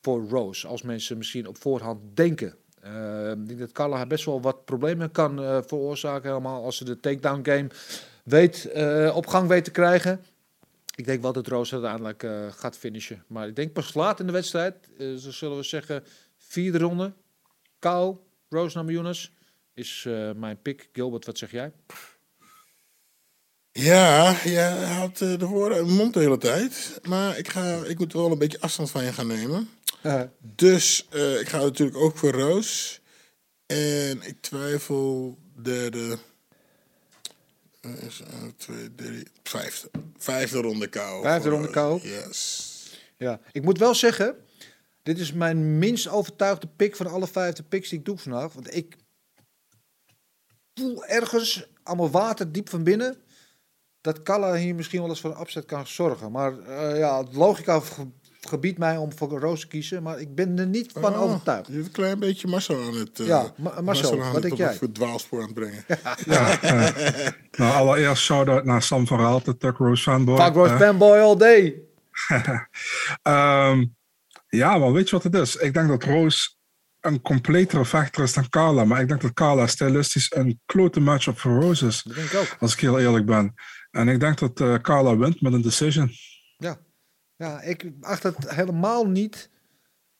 voor 0.00 0.28
Rose. 0.28 0.66
Als 0.66 0.82
mensen 0.82 1.18
misschien 1.18 1.48
op 1.48 1.56
voorhand 1.56 2.00
denken. 2.16 2.54
Ehm, 2.80 3.40
ik 3.40 3.48
denk 3.48 3.60
dat 3.60 3.72
Carla 3.72 4.06
best 4.06 4.24
wel 4.24 4.40
wat 4.40 4.64
problemen 4.64 5.10
kan 5.10 5.42
eh, 5.42 5.58
veroorzaken. 5.66 6.28
Helemaal 6.28 6.64
als 6.64 6.76
ze 6.76 6.84
de 6.84 7.00
takedown 7.00 7.50
game 7.50 7.68
weet, 8.24 8.64
eh, 8.64 9.12
op 9.16 9.26
gang 9.26 9.48
weet 9.48 9.64
te 9.64 9.70
krijgen. 9.70 10.24
Ik 10.96 11.04
denk 11.04 11.22
wel 11.22 11.32
dat 11.32 11.46
Rose 11.46 11.72
uiteindelijk 11.74 12.22
eh, 12.22 12.46
gaat 12.52 12.76
finishen. 12.76 13.24
Maar 13.26 13.48
ik 13.48 13.56
denk 13.56 13.72
pas 13.72 13.94
laat 13.94 14.20
in 14.20 14.26
de 14.26 14.32
wedstrijd. 14.32 14.74
eh, 14.98 15.14
zo 15.14 15.30
zullen 15.30 15.56
we 15.56 15.62
zeggen 15.62 16.04
vierde 16.36 16.78
ronde. 16.78 17.12
Kou, 17.78 18.16
Rose 18.48 18.76
Namajunas 18.76 19.32
is 19.74 20.04
eh, 20.06 20.30
mijn 20.32 20.62
pick. 20.62 20.88
Gilbert, 20.92 21.26
wat 21.26 21.38
zeg 21.38 21.50
jij? 21.50 21.72
Ja, 23.72 24.32
had 24.84 25.20
eh, 25.20 25.38
de 25.38 25.46
woorden 25.46 25.76
uit 25.78 25.86
mijn 25.86 25.96
mond 25.98 26.14
de 26.14 26.20
hele 26.20 26.38
tijd. 26.38 26.98
Maar 27.08 27.38
ik, 27.38 27.48
ga, 27.48 27.84
ik 27.84 27.98
moet 27.98 28.12
wel 28.12 28.30
een 28.32 28.38
beetje 28.38 28.60
afstand 28.60 28.90
van 28.90 29.04
je 29.04 29.12
gaan 29.12 29.26
nemen. 29.26 29.68
Dus 30.40 31.06
ik 31.40 31.48
ga 31.48 31.58
natuurlijk 31.58 31.98
ook 31.98 32.16
voor 32.16 32.30
Roos. 32.32 33.00
En 33.66 34.22
ik 34.22 34.40
twijfel 34.40 35.38
derde. 35.62 36.10
eh, 36.10 36.18
is, 37.84 38.20
eh, 38.20 38.48
twee, 38.56 38.94
drie, 38.94 39.26
vijfde. 39.42 39.90
Vijfde 40.16 40.60
ronde 40.60 40.88
kou. 40.88 41.22
Vijfde 41.22 41.48
ronde 41.48 41.70
kou. 41.70 42.08
Yes. 42.08 42.72
Ja, 43.16 43.40
ik 43.52 43.62
moet 43.62 43.78
wel 43.78 43.94
zeggen, 43.94 44.36
dit 45.02 45.18
is 45.18 45.32
mijn 45.32 45.78
minst 45.78 46.08
overtuigde 46.08 46.66
pick 46.76 46.96
van 46.96 47.06
alle 47.06 47.26
vijfde 47.26 47.62
picks 47.62 47.88
die 47.88 47.98
ik 47.98 48.04
doe 48.04 48.18
vandaag. 48.18 48.52
Want 48.52 48.74
ik 48.74 48.96
voel 50.74 51.04
ergens 51.04 51.66
allemaal 51.82 52.10
water 52.10 52.52
diep 52.52 52.68
van 52.68 52.82
binnen. 52.82 53.16
Dat 54.00 54.22
Kalla 54.22 54.54
hier 54.54 54.74
misschien 54.74 55.00
wel 55.00 55.08
eens 55.08 55.20
voor 55.20 55.30
een 55.30 55.40
upset 55.40 55.64
kan 55.64 55.86
zorgen. 55.86 56.32
Maar 56.32 56.58
eh, 56.58 56.98
ja, 56.98 57.24
logica 57.32 57.80
ge- 58.44 58.48
gebiedt 58.48 58.78
mij 58.78 58.96
om 58.96 59.12
voor 59.16 59.38
Roos 59.38 59.60
te 59.60 59.66
kiezen. 59.66 60.02
Maar 60.02 60.20
ik 60.20 60.34
ben 60.34 60.58
er 60.58 60.66
niet 60.66 60.92
van 60.92 61.14
Oh, 61.14 61.20
overtuigd. 61.20 61.66
Je 61.66 61.72
bent 61.72 61.86
een 61.86 61.92
klein 61.92 62.18
beetje 62.18 62.48
Marcel 62.48 62.82
aan 62.82 62.94
het... 62.96 63.20
eh, 63.20 63.26
Ja, 63.26 63.52
Ma- 63.56 63.80
Marcel, 63.80 64.12
aan 64.12 64.18
wat 64.18 64.32
het 64.32 64.42
denk 64.42 64.56
jij? 64.56 64.74
soort 64.74 64.94
dwaalspoor 64.94 65.40
aan 65.40 65.44
het 65.46 65.54
brengen. 65.54 65.84
Ja, 66.26 66.60
eh, 66.62 67.28
nou, 67.52 67.72
allereerst 67.74 68.22
shout-out 68.22 68.64
naar 68.64 68.82
Sam 68.82 69.06
van 69.06 69.18
Raal, 69.18 69.42
de 69.42 69.56
Tuck 69.56 69.76
Rose 69.76 70.02
fanboy. 70.02 70.36
Fuck 70.40 70.54
Roos 70.54 70.68
Eh, 70.70 70.78
fanboy 70.78 71.18
all 71.18 71.36
day. 71.36 71.74
Ehm, 73.22 73.84
ja, 74.48 74.78
maar 74.78 74.92
weet 74.92 75.08
je 75.08 75.14
wat 75.20 75.24
het 75.24 75.34
is? 75.34 75.56
Ik 75.56 75.74
denk 75.74 75.88
dat 75.88 76.02
Roos 76.02 76.58
een 77.00 77.20
completere 77.20 77.84
vechter 77.84 78.22
is 78.22 78.32
dan 78.32 78.48
Carla. 78.48 78.84
Maar 78.84 79.00
ik 79.00 79.08
denk 79.08 79.20
dat 79.20 79.32
Carla 79.32 79.66
stilistisch 79.66 80.34
een 80.34 80.60
klote 80.66 81.00
matchup 81.00 81.38
voor 81.38 81.60
Rose 81.62 81.86
is. 81.86 82.02
Dat 82.02 82.14
denk 82.14 82.28
ik 82.30 82.38
ook. 82.38 82.56
Als 82.60 82.72
ik 82.72 82.80
heel 82.80 83.00
eerlijk 83.00 83.26
ben. 83.26 83.54
En 83.90 84.08
ik 84.08 84.20
denk 84.20 84.38
dat 84.38 84.60
eh, 84.60 84.74
Carla 84.74 85.16
wint 85.16 85.40
met 85.40 85.52
een 85.52 85.62
decision. 85.62 86.10
Ja. 87.44 87.62
ik 87.62 87.90
acht 88.00 88.22
het 88.22 88.50
helemaal 88.50 89.06
niet 89.06 89.50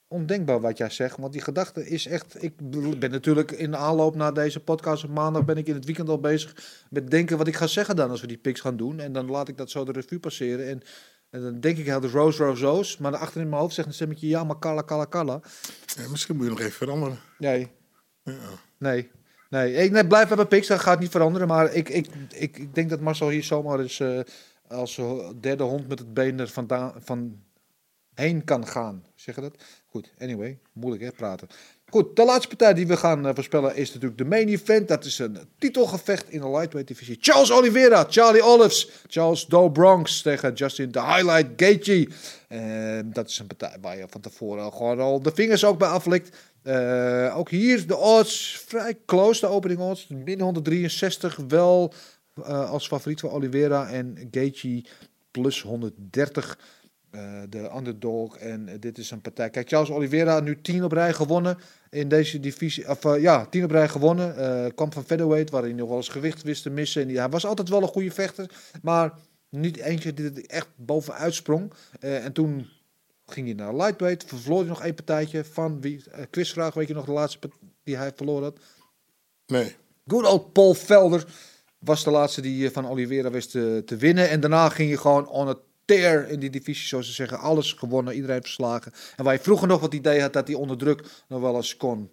ondenkbaar 0.09 0.61
wat 0.61 0.79
jij 0.79 0.91
zegt. 0.91 1.17
Want 1.17 1.33
die 1.33 1.43
gedachte 1.43 1.89
is 1.89 2.07
echt... 2.07 2.43
Ik 2.43 2.53
ben 2.99 3.11
natuurlijk 3.11 3.51
in 3.51 3.71
de 3.71 3.77
aanloop 3.77 4.15
naar 4.15 4.35
deze 4.35 4.61
podcast 4.61 5.05
op 5.05 5.11
maandag... 5.11 5.45
ben 5.45 5.57
ik 5.57 5.67
in 5.67 5.75
het 5.75 5.85
weekend 5.85 6.09
al 6.09 6.21
bezig 6.21 6.57
met 6.91 7.11
denken 7.11 7.39
wat 7.39 7.47
ik 7.47 7.57
ga 7.57 7.67
zeggen 7.67 7.97
dan... 7.97 8.11
als 8.11 8.21
we 8.21 8.27
die 8.27 8.37
picks 8.37 8.61
gaan 8.61 8.77
doen. 8.77 9.01
En 9.01 9.13
dan 9.13 9.31
laat 9.31 9.49
ik 9.49 9.57
dat 9.57 9.71
zo 9.71 9.85
de 9.85 9.93
revue 9.93 10.19
passeren. 10.21 10.69
En, 10.69 10.83
en 11.31 11.43
dan 11.43 11.61
denk 11.61 11.79
ik, 11.79 11.85
ja, 11.85 12.01
de 12.01 12.09
Rose, 12.09 12.45
Rose, 12.45 12.65
Rose. 12.65 13.03
Maar 13.03 13.17
achter 13.17 13.41
in 13.41 13.49
mijn 13.49 13.61
hoofd 13.61 13.75
zegt 13.75 13.89
een 13.89 13.95
stemmetje... 13.95 14.29
ja, 14.29 14.45
maar 14.45 14.59
Kalla, 14.59 14.83
Kalla, 14.83 15.05
Kalla. 15.05 15.41
Ja, 15.97 16.09
misschien 16.09 16.37
moet 16.37 16.45
je 16.45 16.51
nog 16.51 16.61
even 16.61 16.73
veranderen. 16.73 17.19
Nee, 17.39 17.71
Ja. 18.23 18.33
nee. 18.79 19.11
Nee, 19.51 19.75
ik 19.75 19.91
nee, 19.91 20.07
blijf 20.07 20.27
bij 20.27 20.37
mijn 20.37 20.49
picks, 20.49 20.67
dat 20.67 20.81
gaat 20.81 21.01
niet 21.01 21.11
veranderen. 21.11 21.49
Maar 21.49 21.73
ik, 21.73 21.89
ik, 21.89 22.09
ik, 22.33 22.59
ik 22.59 22.75
denk 22.75 22.91
dat 22.91 23.01
Marcel 23.01 23.29
hier 23.29 23.45
zomaar 23.45 23.81
eens 23.81 24.01
eh, 24.01 24.21
als 24.69 25.01
derde 25.41 25.63
hond 25.63 25.89
met 25.89 25.99
het 25.99 26.15
been 26.15 26.41
er 26.41 26.49
vandaan, 26.49 26.93
van 26.99 27.43
heen 28.15 28.45
kan 28.45 28.67
gaan. 28.67 29.05
Zeg 29.15 29.35
je 29.35 29.41
dat? 29.41 29.57
Goed, 29.87 30.13
anyway, 30.19 30.59
moeilijk 30.73 31.03
hè, 31.03 31.11
praten. 31.11 31.49
Goed, 31.91 32.17
de 32.17 32.25
laatste 32.25 32.49
partij 32.49 32.75
die 32.75 32.87
we 32.87 32.97
gaan 32.97 33.27
eh, 33.27 33.35
voorspellen 33.35 33.77
is 33.77 33.93
natuurlijk 33.93 34.19
de 34.19 34.25
main 34.25 34.49
event. 34.49 34.89
Dat 34.89 35.05
is 35.05 35.19
een 35.19 35.39
titelgevecht 35.59 36.31
in 36.31 36.41
de 36.41 36.51
lightweight 36.51 36.89
divisie. 36.89 37.19
Charles 37.21 37.53
Oliveira, 37.53 38.07
Charlie 38.09 38.43
Olives, 38.43 38.91
Charles 39.07 39.47
Do 39.47 39.69
Bronx 39.69 40.23
tegen 40.23 40.53
Justin 40.53 40.91
The 40.91 41.05
Highlight 41.05 41.47
Gaethje. 41.57 42.09
En 42.49 43.11
dat 43.13 43.29
is 43.29 43.39
een 43.39 43.47
partij 43.47 43.77
waar 43.81 43.97
je 43.97 44.07
van 44.09 44.21
tevoren 44.21 44.73
gewoon 44.73 45.01
al 45.01 45.23
de 45.23 45.33
vingers 45.35 45.65
ook 45.65 45.79
bij 45.79 45.89
aflikt. 45.89 46.37
Eh, 46.63 47.39
ook 47.39 47.51
hier 47.51 47.87
de 47.87 47.97
odds 47.97 48.63
vrij 48.67 48.97
close, 49.07 49.41
de 49.41 49.47
opening 49.47 49.81
odds. 49.81 50.07
Min 50.07 50.41
163 50.41 51.39
wel 51.49 51.93
eh, 52.35 52.71
als 52.71 52.87
favoriet 52.87 53.21
voor 53.21 53.31
Oliveira 53.31 53.89
en 53.89 54.29
Gaethje 54.31 54.85
plus 55.31 55.63
130. 55.63 56.59
eh, 57.11 57.43
de 57.49 57.71
underdog. 57.77 58.37
En 58.37 58.69
eh, 58.69 58.75
dit 58.81 58.99
is 58.99 59.11
een 59.11 59.21
partij. 59.21 59.51
Kijk, 59.51 59.69
Charles 59.69 59.91
Oliveira 59.91 60.41
nu 60.41 60.61
10 60.61 60.85
op 60.85 60.93
rij 60.93 61.13
gewonnen 61.13 61.59
in 61.91 62.09
deze 62.09 62.41
divisie. 62.41 62.89
Of 62.89 63.19
ja, 63.21 63.47
10 63.47 63.65
op 63.65 63.71
rij 63.71 63.89
gewonnen. 63.89 64.75
Kwam 64.75 64.93
van 64.93 65.05
featherweight, 65.05 65.51
waarin 65.51 65.71
hij 65.71 65.79
nog 65.79 65.89
wel 65.89 65.97
eens 65.97 66.09
gewicht 66.09 66.43
wist 66.43 66.63
te 66.63 66.71
missen. 66.71 67.09
En 67.09 67.17
hij 67.17 67.29
was 67.29 67.47
altijd 67.47 67.69
wel 67.69 67.83
een 67.83 67.89
goede 67.89 68.11
vechter, 68.11 68.51
maar 68.83 69.13
niet 69.49 69.77
eentje 69.77 70.15
die 70.15 70.33
er 70.33 70.47
echt 70.47 70.69
bovenuit 70.77 71.35
sprong. 71.35 71.73
En 72.01 72.33
toen 72.33 72.69
ging 73.27 73.47
hij 73.47 73.55
naar 73.55 73.77
lightweight, 73.77 74.25
verloor 74.27 74.59
hij 74.59 74.69
nog 74.69 74.83
één 74.83 74.95
partijtje 74.95 75.45
van 75.45 75.81
wie? 75.81 76.03
quizvraag, 76.31 76.75
weet 76.75 76.89
je 76.89 76.95
nog 76.95 77.05
de 77.05 77.13
laatste 77.13 77.51
die 77.83 77.97
hij 77.97 78.13
verloren 78.17 78.43
had? 78.43 78.59
Nee. 79.47 79.77
Good 80.07 80.27
old 80.27 80.53
Paul 80.53 80.75
Velder 80.75 81.27
was 81.85 82.05
de 82.05 82.11
laatste 82.11 82.41
die 82.41 82.67
eh, 82.67 82.73
van 82.73 82.89
Oliveira 82.89 83.31
wist 83.31 83.51
te, 83.51 83.83
te 83.87 83.97
winnen. 83.97 84.29
En 84.29 84.41
daarna 84.41 84.69
ging 84.69 84.91
je 84.91 84.99
gewoon 84.99 85.29
on 85.29 85.49
a 85.49 85.55
tear 85.85 86.29
in 86.29 86.41
die 86.41 86.51
divisie, 86.51 86.87
zoals 86.87 87.07
ze 87.07 87.13
zeggen. 87.13 87.39
Alles 87.39 87.73
gewonnen, 87.73 88.15
iedereen 88.15 88.41
verslagen. 88.43 88.93
En 89.17 89.25
waar 89.25 89.35
je 89.35 89.41
vroeger 89.41 89.69
nog 89.69 89.81
wat 89.81 89.95
idee 89.95 90.21
had 90.21 90.33
dat 90.33 90.47
hij 90.47 90.57
onder 90.57 90.77
druk 90.77 91.05
nog 91.29 91.41
wel 91.41 91.57
eens 91.57 91.77
kon 91.77 92.11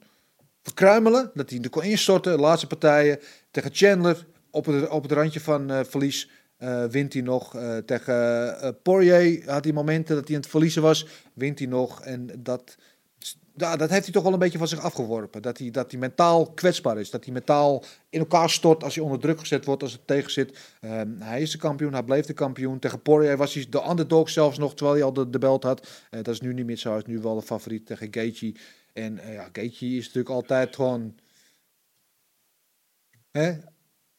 verkruimelen. 0.63 1.31
Dat 1.33 1.49
hij 1.49 1.59
er 1.61 1.69
kon 1.69 1.83
instorten. 1.83 2.31
De 2.31 2.41
laatste 2.41 2.67
partijen 2.67 3.19
tegen 3.51 3.71
Chandler 3.73 4.25
op 4.51 4.65
het, 4.65 4.89
op 4.89 5.03
het 5.03 5.11
randje 5.11 5.39
van 5.39 5.71
eh, 5.71 5.79
verlies. 5.83 6.29
eh, 6.57 6.85
wint 6.85 7.13
hij 7.13 7.21
nog 7.21 7.55
Eh, 7.55 7.77
tegen 7.77 8.13
eh, 8.61 8.69
Poirier 8.83 9.49
had 9.51 9.63
hij 9.63 9.73
momenten 9.73 10.15
dat 10.15 10.27
hij 10.27 10.35
aan 10.35 10.41
het 10.41 10.49
verliezen 10.49 10.81
was. 10.81 11.05
Wint 11.33 11.59
hij 11.59 11.67
nog. 11.67 12.01
En 12.01 12.29
dat, 12.39 12.75
ja, 13.55 13.75
dat 13.75 13.89
heeft 13.89 14.03
hij 14.03 14.13
toch 14.13 14.23
wel 14.23 14.33
een 14.33 14.39
beetje 14.39 14.57
van 14.57 14.67
zich 14.67 14.79
afgeworpen. 14.79 15.41
Dat 15.41 15.57
hij, 15.57 15.71
dat 15.71 15.91
hij 15.91 15.99
mentaal 15.99 16.51
kwetsbaar 16.51 16.99
is. 16.99 17.09
Dat 17.09 17.23
hij 17.23 17.33
mentaal 17.33 17.83
in 18.09 18.19
elkaar 18.19 18.49
stort 18.49 18.83
als 18.83 18.95
hij 18.95 19.03
onder 19.03 19.19
druk 19.19 19.39
gezet 19.39 19.65
wordt, 19.65 19.83
als 19.83 19.91
het 19.91 20.07
tegen 20.07 20.31
zit. 20.31 20.59
Ehm, 20.81 21.09
hij 21.19 21.41
is 21.41 21.51
de 21.51 21.57
kampioen, 21.57 21.93
hij 21.93 22.03
bleef 22.03 22.25
de 22.25 22.33
kampioen. 22.33 22.79
Tegen 22.79 23.01
Poirier 23.01 23.37
was 23.37 23.53
hij 23.53 23.65
de 23.69 23.89
underdog 23.89 24.29
zelfs 24.29 24.57
nog, 24.57 24.75
terwijl 24.75 24.95
hij 24.97 25.05
al 25.05 25.13
de, 25.13 25.29
de 25.29 25.39
belt 25.39 25.63
had. 25.63 25.87
Eh, 26.09 26.23
dat 26.23 26.33
is 26.33 26.41
nu 26.41 26.53
niet 26.53 26.65
meer 26.65 26.77
zo. 26.77 26.89
Hij 26.89 26.97
is 26.97 27.05
nu 27.05 27.19
wel 27.19 27.35
de 27.35 27.41
favoriet 27.41 27.85
tegen 27.85 28.07
Gaethje. 28.11 28.55
En 28.93 29.17
eh, 29.17 29.33
ja, 29.33 29.49
Gaethje 29.51 29.87
is 29.87 30.05
natuurlijk 30.05 30.35
altijd 30.35 30.75
gewoon... 30.75 31.15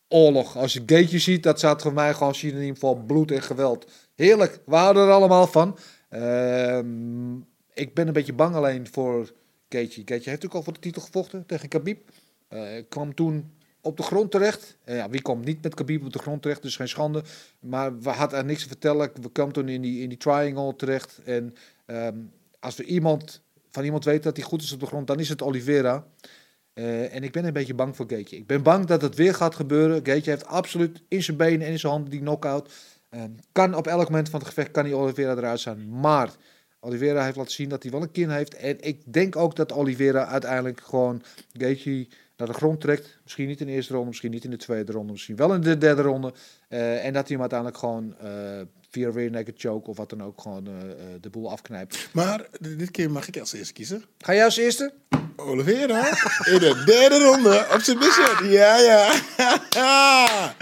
Oorlog. 0.09 0.57
Als 0.57 0.73
je 0.73 0.83
Gaethje 0.87 1.19
ziet, 1.19 1.43
dat 1.43 1.59
staat 1.59 1.83
voor 1.83 1.93
mij 1.93 2.15
gewoon 2.15 2.35
synoniem 2.35 2.77
voor 2.77 3.05
bloed 3.05 3.31
en 3.31 3.43
geweld. 3.43 3.91
Heerlijk, 4.15 4.61
we 4.67 4.75
houden 4.75 5.03
er 5.03 5.13
allemaal 5.13 5.47
van. 5.47 5.79
Ehm, 6.09 7.35
ik 7.75 7.95
ben 7.95 8.07
een 8.07 8.13
beetje 8.13 8.33
bang 8.33 8.55
alleen 8.55 8.89
voor 8.91 9.33
Gaethje. 9.69 10.03
Gaethje 10.05 10.31
heeft 10.31 10.45
ook 10.45 10.55
al 10.55 10.63
voor 10.63 10.73
de 10.73 10.81
titel 10.81 11.03
gevochten 11.03 11.47
tegen 11.47 11.69
Khabib. 11.69 12.11
Eh, 12.49 12.63
kwam 12.89 13.15
toen 13.15 13.53
op 13.81 13.97
de 13.97 14.03
grond 14.03 14.31
terecht. 14.31 14.77
Eh, 14.85 14.97
ja, 14.97 15.11
wie 15.11 15.23
komt 15.23 15.45
niet 15.45 15.63
met 15.63 15.75
Khabib 15.75 16.05
op 16.05 16.13
de 16.13 16.19
grond 16.19 16.43
terecht, 16.43 16.63
dus 16.63 16.77
geen 16.77 16.89
schande. 16.89 17.23
Maar 17.61 17.99
we 18.01 18.09
hadden 18.09 18.39
er 18.39 18.45
niks 18.45 18.63
te 18.63 18.69
vertellen. 18.69 19.11
We 19.21 19.31
kwamen 19.33 19.53
toen 19.53 19.69
in 19.69 19.83
die, 19.83 20.03
in 20.03 20.09
die 20.09 20.19
triangle 20.19 20.77
terecht. 20.77 21.21
En 21.25 21.55
ehm, 21.87 22.17
als 22.61 22.77
we 22.77 22.85
iemand, 22.85 23.41
van 23.71 23.85
iemand 23.85 24.05
weten 24.05 24.23
dat 24.23 24.37
hij 24.37 24.47
goed 24.47 24.63
is 24.63 24.73
op 24.73 24.81
de 24.81 24.87
grond, 24.87 25.07
dan 25.07 25.21
is 25.21 25.29
het 25.29 25.43
Oliveira. 25.43 26.07
Eh, 26.73 27.15
en 27.15 27.23
ik 27.23 27.33
ben 27.33 27.45
een 27.45 27.53
beetje 27.53 27.75
bang 27.75 27.97
voor 27.97 28.07
Gaethje. 28.09 28.37
Ik 28.37 28.47
ben 28.47 28.63
bang 28.63 28.87
dat 28.87 29.03
het 29.03 29.15
weer 29.15 29.35
gaat 29.35 29.55
gebeuren. 29.55 30.07
Gaethje 30.07 30.31
heeft 30.31 30.47
absoluut 30.47 31.03
in 31.09 31.23
zijn 31.23 31.37
benen 31.37 31.67
en 31.67 31.73
in 31.73 31.79
zijn 31.79 31.93
handen 31.93 32.11
die 32.11 32.21
knockout. 32.21 32.73
Ehm, 33.09 33.31
kan 33.53 33.75
op 33.75 33.87
elk 33.87 34.09
moment 34.09 34.29
van 34.29 34.39
het 34.39 34.49
gevecht 34.49 34.71
kan 34.71 34.85
die 34.85 34.95
Oliveira 34.95 35.33
eruit 35.33 35.61
zijn. 35.61 36.01
Maar 36.01 36.31
Oliveira 36.85 37.25
heeft 37.25 37.37
laten 37.37 37.53
zien 37.53 37.69
dat 37.69 37.83
hij 37.83 37.93
wel 37.93 38.03
een 38.03 38.11
kin 38.11 38.31
heeft. 38.31 38.55
En 38.55 38.77
ik 38.81 39.13
denk 39.13 39.37
ook 39.37 39.57
dat 39.57 39.73
Oliveira 39.73 40.27
uiteindelijk 40.27 40.81
gewoon 40.81 41.23
Gaethje 41.53 42.07
naar 42.37 42.47
de 42.47 42.53
grond 42.53 42.81
trekt. 42.81 43.19
Misschien 43.23 43.47
niet 43.47 43.61
in 43.61 43.67
de 43.67 43.73
eerste 43.73 43.93
ronde, 43.93 44.09
misschien 44.09 44.31
niet 44.31 44.45
in 44.45 44.51
de 44.51 44.57
tweede 44.57 44.93
ronde, 44.93 45.13
misschien 45.13 45.37
wel 45.37 45.55
in 45.55 45.61
de 45.61 45.79
derde 45.79 46.03
ronde. 46.03 46.33
Eh, 46.69 47.05
en 47.05 47.13
dat 47.13 47.29
hij 47.29 47.37
hem 47.37 47.41
uiteindelijk 47.41 47.79
gewoon 47.79 48.15
eh, 48.19 48.61
via 48.93 49.11
rear 49.11 49.31
naked 49.31 49.55
choke 49.57 49.91
of 49.91 49.97
wat 49.97 50.11
dan 50.11 50.23
ook 50.23 50.41
gewoon 50.41 50.67
eh, 50.67 50.73
eh, 50.91 50.97
de 51.21 51.31
boel 51.31 51.51
afknijpt. 51.51 52.09
Maar 52.13 52.47
dit 52.77 52.91
keer 52.91 53.11
mag 53.11 53.29
ik 53.29 53.39
als 53.39 53.53
eerste 53.53 53.73
kiezen. 53.73 54.05
Ga 54.19 54.35
jij 54.35 54.45
als 54.45 54.57
eerste? 54.57 54.93
Oliveira 55.37 56.09
in 56.45 56.59
de 56.59 56.83
derde 56.87 57.19
ronde 57.25 57.67
op 57.75 57.81
zijn 57.81 57.99
mission. 57.99 58.51
Ja, 58.51 58.79
ja. 58.79 59.13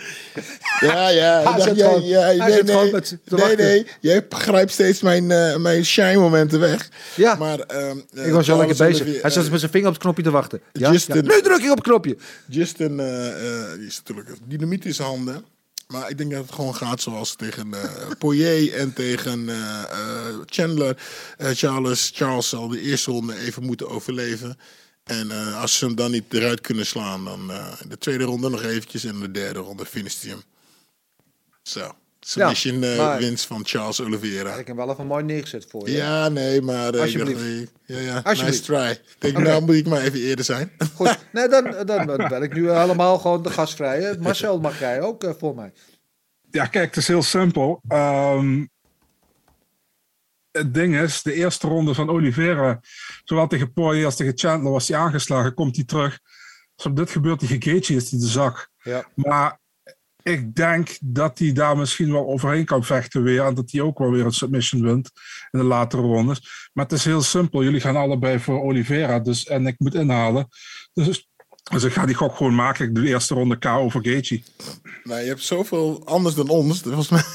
Ja, 0.81 1.09
ja. 1.09 1.53
Hij 1.55 1.75
gewoon- 1.75 2.03
jij- 2.07 2.37
hij 2.37 2.49
nee, 2.63 2.63
nee, 2.63 2.93
met- 2.93 3.17
nee, 3.25 3.57
nee. 3.57 3.87
Jij 4.01 4.27
grijpt 4.29 4.73
steeds 4.73 5.01
mijn, 5.03 5.31
eh, 5.31 5.57
mijn 5.57 5.85
shine 5.85 6.17
momenten 6.19 6.61
weg. 6.61 6.89
Ja. 7.17 7.35
Maar, 7.35 7.59
ehm, 7.61 7.99
eh, 8.15 8.27
Ik 8.27 8.33
was 8.33 8.47
wel 8.47 8.57
lekker 8.59 8.77
bezig. 8.77 8.95
Oliveira- 9.03 9.21
Hij 9.21 9.31
zat 9.31 9.51
met 9.51 9.61
zijn 9.61 9.73
vinger 9.73 9.87
op 9.87 9.93
het 9.95 10.03
knopje 10.03 10.23
te 10.23 10.31
wachten. 10.31 10.61
Ja? 10.73 10.93
Just 10.93 11.07
Ja. 11.07 11.15
een- 11.15 11.25
Nu 11.25 11.41
druk 11.43 11.59
ik 11.63 11.71
op 11.71 11.77
het 11.77 11.87
knopje. 11.87 12.17
Justin 12.49 12.97
die 12.97 13.87
is 13.87 13.97
natuurlijk 13.97 14.29
dynamiet 14.45 14.85
in 14.85 14.95
zijn 14.95 15.09
handen. 15.09 15.45
Maar 15.91 16.11
ik 16.11 16.19
denk 16.19 16.31
dat 16.31 16.43
het 16.43 16.53
gewoon 16.53 16.75
gaat 16.75 17.01
zoals 17.01 17.35
tegen 17.35 17.75
eh 17.75 18.11
Poirier 18.19 18.75
en 18.75 18.93
tegen 18.93 19.49
eh, 19.49 19.83
eh, 19.83 20.35
Chandler. 20.47 20.97
Charles, 21.39 22.11
Charles 22.15 22.49
zal 22.49 22.69
de 22.69 22.81
eerste 22.81 23.11
ronde 23.11 23.37
even 23.37 23.63
moeten 23.63 23.89
overleven. 23.89 24.59
En 25.05 25.31
als 25.55 25.79
ze 25.79 25.85
hem 25.85 25.95
dan 25.95 26.11
niet 26.11 26.35
eruit 26.35 26.61
kunnen 26.61 26.87
slaan, 26.87 27.25
dan 27.25 27.47
de 27.89 27.99
tweede 27.99 28.25
ronde 28.25 28.49
nog 28.49 28.63
eventjes. 28.63 29.05
En 29.05 29.21
de 29.21 29.31
derde 29.31 29.59
ronde 29.59 29.87
finisht 29.87 30.23
hij 30.23 30.31
hem. 30.31 30.43
Zo. 31.63 32.00
Submission 32.21 32.83
eh, 32.83 32.97
maar- 32.99 33.19
winst 33.19 33.47
van 33.47 33.61
Charles 33.65 34.01
Oliveira. 34.01 34.51
Ik 34.51 34.57
heb 34.57 34.67
hem 34.67 34.77
wel 34.77 34.91
even 34.91 35.07
mooi 35.07 35.25
neergezet 35.25 35.67
voor 35.69 35.89
je. 35.89 35.97
Ja, 35.97 36.29
nee, 36.29 36.63
maar 36.63 36.89
eh, 36.89 36.95
ik 36.95 37.01
Alsjeblieft. 37.01 37.39
dacht, 37.39 37.51
nee, 37.51 37.69
ja, 37.87 37.99
ja, 38.13 38.21
Alsjeblieft. 38.25 38.69
nice 38.69 38.73
try. 38.83 38.91
Ik 38.91 39.17
denk, 39.19 39.39
nou 39.39 39.63
moet 39.63 39.75
ik 39.75 39.87
maar 39.87 40.01
even 40.01 40.21
eerder 40.21 40.45
zijn. 40.45 40.73
Goed, 40.95 41.19
nee, 41.33 41.49
dan, 41.49 41.71
dan, 41.87 42.07
dan 42.07 42.29
ben 42.29 42.43
ik 42.43 42.53
nu 42.55 42.71
helemaal 42.71 43.19
gewoon 43.19 43.43
de 43.43 43.51
gastvrije. 43.51 44.17
Marcel, 44.21 44.61
mag 44.61 44.79
jij 44.79 45.01
ook 45.03 45.25
eh, 45.25 45.31
voor 45.39 45.55
mij? 45.55 45.73
Ja, 46.51 46.67
kijk, 46.67 46.87
het 46.87 46.97
is 46.97 47.09
heel 47.09 47.23
simpel. 47.23 47.81
Ehm, 47.89 48.67
het 50.51 50.75
ding 50.75 50.97
is, 50.97 51.23
de 51.23 51.33
eerste 51.33 51.67
ronde 51.67 51.95
van 51.95 52.11
Oliveira, 52.11 52.81
zowel 53.25 53.47
tegen 53.47 53.73
Poirier 53.73 54.05
als 54.05 54.17
tegen 54.17 54.39
Chandler, 54.39 54.73
was 54.73 54.89
hij 54.89 54.99
aangeslagen, 54.99 55.55
komt 55.55 55.77
hij 55.77 55.85
terug. 55.85 56.19
Als 56.77 56.87
op 56.87 56.97
dit 56.97 57.11
gebeurt, 57.11 57.41
die 57.41 57.49
Gaethje 57.63 57.95
is 57.95 58.11
hij 58.11 58.21
de 58.21 58.27
zak. 58.27 58.71
Ja. 58.83 59.07
Maar 59.15 59.60
ik 60.23 60.55
denk 60.55 60.99
dat 61.01 61.39
hij 61.39 61.53
daar 61.53 61.77
misschien 61.77 62.13
wel 62.13 62.27
overheen 62.27 62.65
kan 62.65 62.85
vechten 62.85 63.23
weer. 63.23 63.45
En 63.45 63.55
dat 63.55 63.71
hij 63.71 63.81
ook 63.81 63.99
wel 63.99 64.11
weer 64.11 64.25
een 64.25 64.33
submission 64.33 64.83
wint 64.83 65.11
in 65.51 65.59
de 65.59 65.65
latere 65.65 66.03
rondes. 66.03 66.71
Maar 66.73 66.85
het 66.85 66.93
is 66.95 67.05
heel 67.05 67.23
simpel. 67.23 67.63
Jullie 67.63 67.81
gaan 67.81 67.97
allebei 67.97 68.39
voor 68.39 68.63
Oliveira. 68.63 69.19
Dus, 69.19 69.47
en 69.47 69.67
ik 69.67 69.79
moet 69.79 69.95
inhalen. 69.95 70.49
Dus, 70.93 71.29
dus 71.71 71.85
ik 71.85 71.93
ga 71.93 72.07
die 72.07 72.15
gok 72.15 72.37
gewoon 72.37 72.55
maken. 72.55 72.87
Ik 72.87 72.95
doe 72.95 73.05
de 73.05 73.11
eerste 73.11 73.35
ronde 73.35 73.59
KO 73.59 73.89
voor 73.89 74.07
Gaethje. 74.07 74.43
Nou, 75.05 75.21
je 75.21 75.29
hebt 75.29 75.43
zoveel 75.43 76.07
anders 76.07 76.35
dan 76.35 76.49
ons. 76.49 76.81
Volgens 76.81 77.09
mij. 77.09 77.23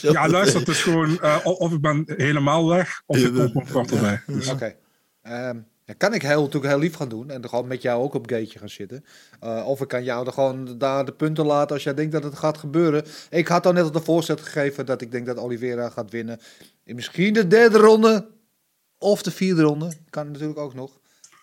Ja, 0.00 0.28
luister, 0.28 0.60
het 0.60 0.68
is 0.68 0.82
gewoon 0.82 1.20
eh, 1.20 1.38
of 1.42 1.72
ik 1.72 1.80
ben 1.80 2.04
helemaal 2.06 2.68
weg, 2.68 3.02
of 3.06 3.18
Ja, 3.18 3.26
ik 3.26 3.34
kom 3.34 3.50
nog 3.52 3.70
kort 3.70 3.90
erbij. 3.90 4.22
Dus, 4.26 4.48
Oké. 4.48 4.76
Ehm, 5.22 5.58
ja, 5.86 5.94
kan 5.96 6.14
ik 6.14 6.22
heel, 6.22 6.40
natuurlijk 6.40 6.72
heel 6.72 6.82
lief 6.82 6.94
gaan 6.94 7.08
doen 7.08 7.30
en 7.30 7.48
gewoon 7.48 7.66
met 7.66 7.82
jou 7.82 8.02
ook 8.02 8.14
op 8.14 8.30
gateje 8.30 8.58
gaan 8.58 8.68
zitten. 8.68 9.04
Eh, 9.40 9.66
of 9.66 9.80
ik 9.80 9.88
kan 9.88 10.04
jou 10.04 10.26
er 10.26 10.32
gewoon 10.32 10.78
daar 10.78 11.04
de 11.04 11.12
punten 11.12 11.46
laten 11.46 11.74
als 11.74 11.84
jij 11.84 11.94
denkt 11.94 12.12
dat 12.12 12.22
het 12.22 12.34
gaat 12.34 12.58
gebeuren. 12.58 13.04
Ik 13.30 13.48
had 13.48 13.66
al 13.66 13.72
net 13.72 13.84
al 13.84 13.90
de 13.90 14.00
voorzet 14.00 14.40
gegeven 14.40 14.86
dat 14.86 15.00
ik 15.00 15.10
denk 15.10 15.26
dat 15.26 15.38
Oliveira 15.38 15.88
gaat 15.88 16.10
winnen. 16.10 16.40
In 16.84 16.94
misschien 16.94 17.32
de 17.32 17.46
derde 17.46 17.78
ronde 17.78 18.26
of 18.98 19.22
de 19.22 19.30
vierde 19.30 19.62
ronde. 19.62 19.92
Kan 20.10 20.30
natuurlijk 20.30 20.58
ook 20.58 20.74
nog. 20.74 20.98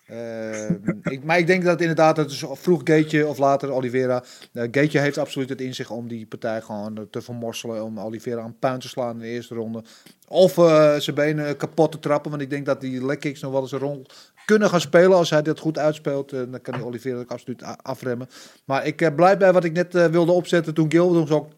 Ehm, 0.08 0.74
ik, 1.04 1.24
maar 1.24 1.38
ik 1.38 1.48
denk 1.48 1.64
dat 1.64 1.82
inderdaad, 1.82 2.18
het 2.18 2.32
is 2.32 2.44
vroeg 2.48 2.82
Gaetje 2.84 3.28
of 3.28 3.38
later 3.38 3.72
Oliveira. 3.72 4.24
Uh, 4.54 4.92
heeft 4.92 5.18
absoluut 5.18 5.50
het 5.50 5.62
in 5.62 5.76
zich 5.76 5.90
om 5.90 6.08
die 6.08 6.26
partij 6.26 6.62
gewoon 6.62 6.98
eh, 6.98 7.04
te 7.10 7.22
vermorselen. 7.22 7.84
Om 7.84 8.00
Oliveira 8.00 8.42
aan 8.42 8.60
puin 8.60 8.80
te 8.80 8.88
slaan 8.88 9.14
in 9.14 9.20
de 9.20 9.28
eerste 9.28 9.56
ronde. 9.56 9.84
Of 10.28 10.58
eh, 10.58 10.96
zijn 10.96 11.16
benen 11.16 11.58
kapot 11.58 11.92
te 11.92 12.00
trappen. 12.00 12.32
Want 12.32 12.44
ik 12.44 12.50
denk 12.50 12.66
dat 12.66 12.82
die 12.82 13.06
leg 13.06 13.42
nog 13.42 13.52
wel 13.52 13.62
eens 13.62 13.72
een 13.72 13.80
rol 13.80 14.06
kunnen 14.46 14.70
gaan 14.70 14.82
spelen. 14.82 15.18
Als 15.18 15.30
hij 15.30 15.42
dat 15.42 15.60
goed 15.60 15.78
uitspeelt, 15.78 16.34
eh, 16.34 16.40
dan 16.40 16.62
kan 16.62 16.74
die 16.74 16.86
Oliveira 16.86 17.20
ook 17.20 17.32
absoluut 17.32 17.64
afremmen. 17.82 18.30
Maar 18.66 18.86
ik 18.86 19.02
eh, 19.02 19.16
blijf 19.16 19.38
bij 19.38 19.54
wat 19.54 19.64
ik 19.64 19.74
net 19.74 19.96
eh, 19.96 20.06
wilde 20.06 20.32
opzetten 20.32 20.74
toen 20.74 20.92
Gil 20.92 21.30
ook 21.30 21.50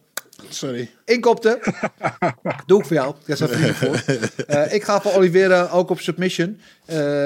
Sorry. 0.49 0.91
inkopte. 1.05 1.59
Doe 2.65 2.79
ik 2.79 2.85
voor 2.85 2.95
jou. 2.95 3.15
Daar 3.25 3.37
zijn 3.37 3.49
vrienden 3.49 3.75
voor. 3.75 3.95
Ik 4.73 4.83
ga 4.83 5.01
voor 5.01 5.13
Oliveira 5.13 5.69
ook 5.71 5.89
op 5.89 5.99
submission. 5.99 6.59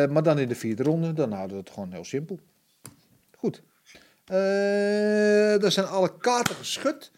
Maar 0.09 0.23
dan 0.23 0.39
in 0.39 0.47
de 0.47 0.55
vierde 0.55 0.83
ronde. 0.83 1.13
Dan 1.13 1.31
houden 1.31 1.57
we 1.57 1.63
het 1.63 1.73
gewoon 1.73 1.91
heel 1.91 2.05
simpel. 2.05 2.39
Goed. 3.37 3.61
Eh 4.25 5.63
er 5.63 5.71
zijn 5.71 5.85
alle 5.85 6.17
kaarten 6.17 6.55
geschud. 6.55 7.11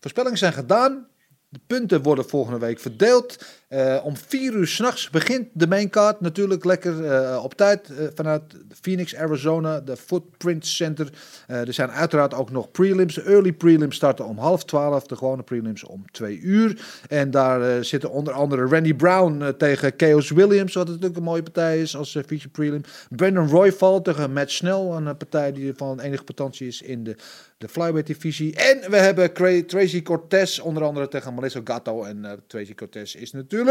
Voorspellingen 0.00 0.38
zijn 0.38 0.52
gedaan. 0.52 1.06
De 1.48 1.60
punten 1.66 2.02
worden 2.02 2.28
volgende 2.28 2.58
week 2.58 2.80
verdeeld. 2.80 3.44
Eh, 3.72 4.04
om 4.04 4.16
vier 4.16 4.52
uur 4.52 4.66
s'nachts 4.66 5.10
begint 5.10 5.48
de 5.52 5.66
maincard. 5.66 6.20
Natuurlijk 6.20 6.64
lekker 6.64 7.04
eh, 7.04 7.44
op 7.44 7.54
tijd 7.54 7.90
eh, 7.90 8.06
vanuit 8.14 8.42
Phoenix, 8.80 9.16
Arizona. 9.16 9.80
De 9.80 9.96
Footprint 9.96 10.66
Center. 10.66 11.08
Er 11.46 11.72
zijn 11.72 11.90
uiteraard 11.90 12.34
ook 12.34 12.50
nog 12.50 12.70
prelims. 12.70 13.14
De 13.14 13.22
early 13.22 13.52
prelims 13.52 13.96
starten 13.96 14.26
om 14.26 14.38
half 14.38 14.64
twaalf. 14.64 15.06
De 15.06 15.16
gewone 15.16 15.42
prelims 15.42 15.84
om 15.84 16.04
twee 16.10 16.38
uur. 16.38 17.00
En 17.08 17.30
daar 17.30 17.84
zitten 17.84 18.10
onder 18.10 18.32
andere 18.32 18.66
Randy 18.66 18.94
Brown 18.94 19.54
tegen 19.58 19.92
Chaos 19.96 20.30
Williams. 20.30 20.74
Wat 20.74 20.86
natuurlijk 20.86 21.16
een 21.16 21.22
mooie 21.22 21.42
partij 21.42 21.80
is 21.80 21.96
als 21.96 22.10
feature 22.10 22.48
prelim. 22.48 22.82
Brandon 23.08 23.48
Royval 23.48 24.02
tegen 24.02 24.32
Matt 24.32 24.50
Snell. 24.50 24.90
Een 24.90 25.16
partij 25.16 25.52
die 25.52 25.72
van 25.76 26.00
enige 26.00 26.24
potentie 26.24 26.66
is 26.66 26.82
in 26.82 27.04
de, 27.04 27.16
de 27.58 27.68
flyweight 27.68 28.06
divisie. 28.06 28.56
En 28.56 28.90
we 28.90 28.96
hebben 28.96 29.32
Tracy 29.66 30.02
Cortez 30.02 30.58
onder 30.58 30.82
andere 30.82 31.08
tegen 31.08 31.34
Melissa 31.34 31.60
Gatto. 31.64 32.02
En 32.02 32.42
Tracy 32.46 32.74
Cortez 32.74 33.14
is 33.14 33.32
natuurlijk 33.32 33.61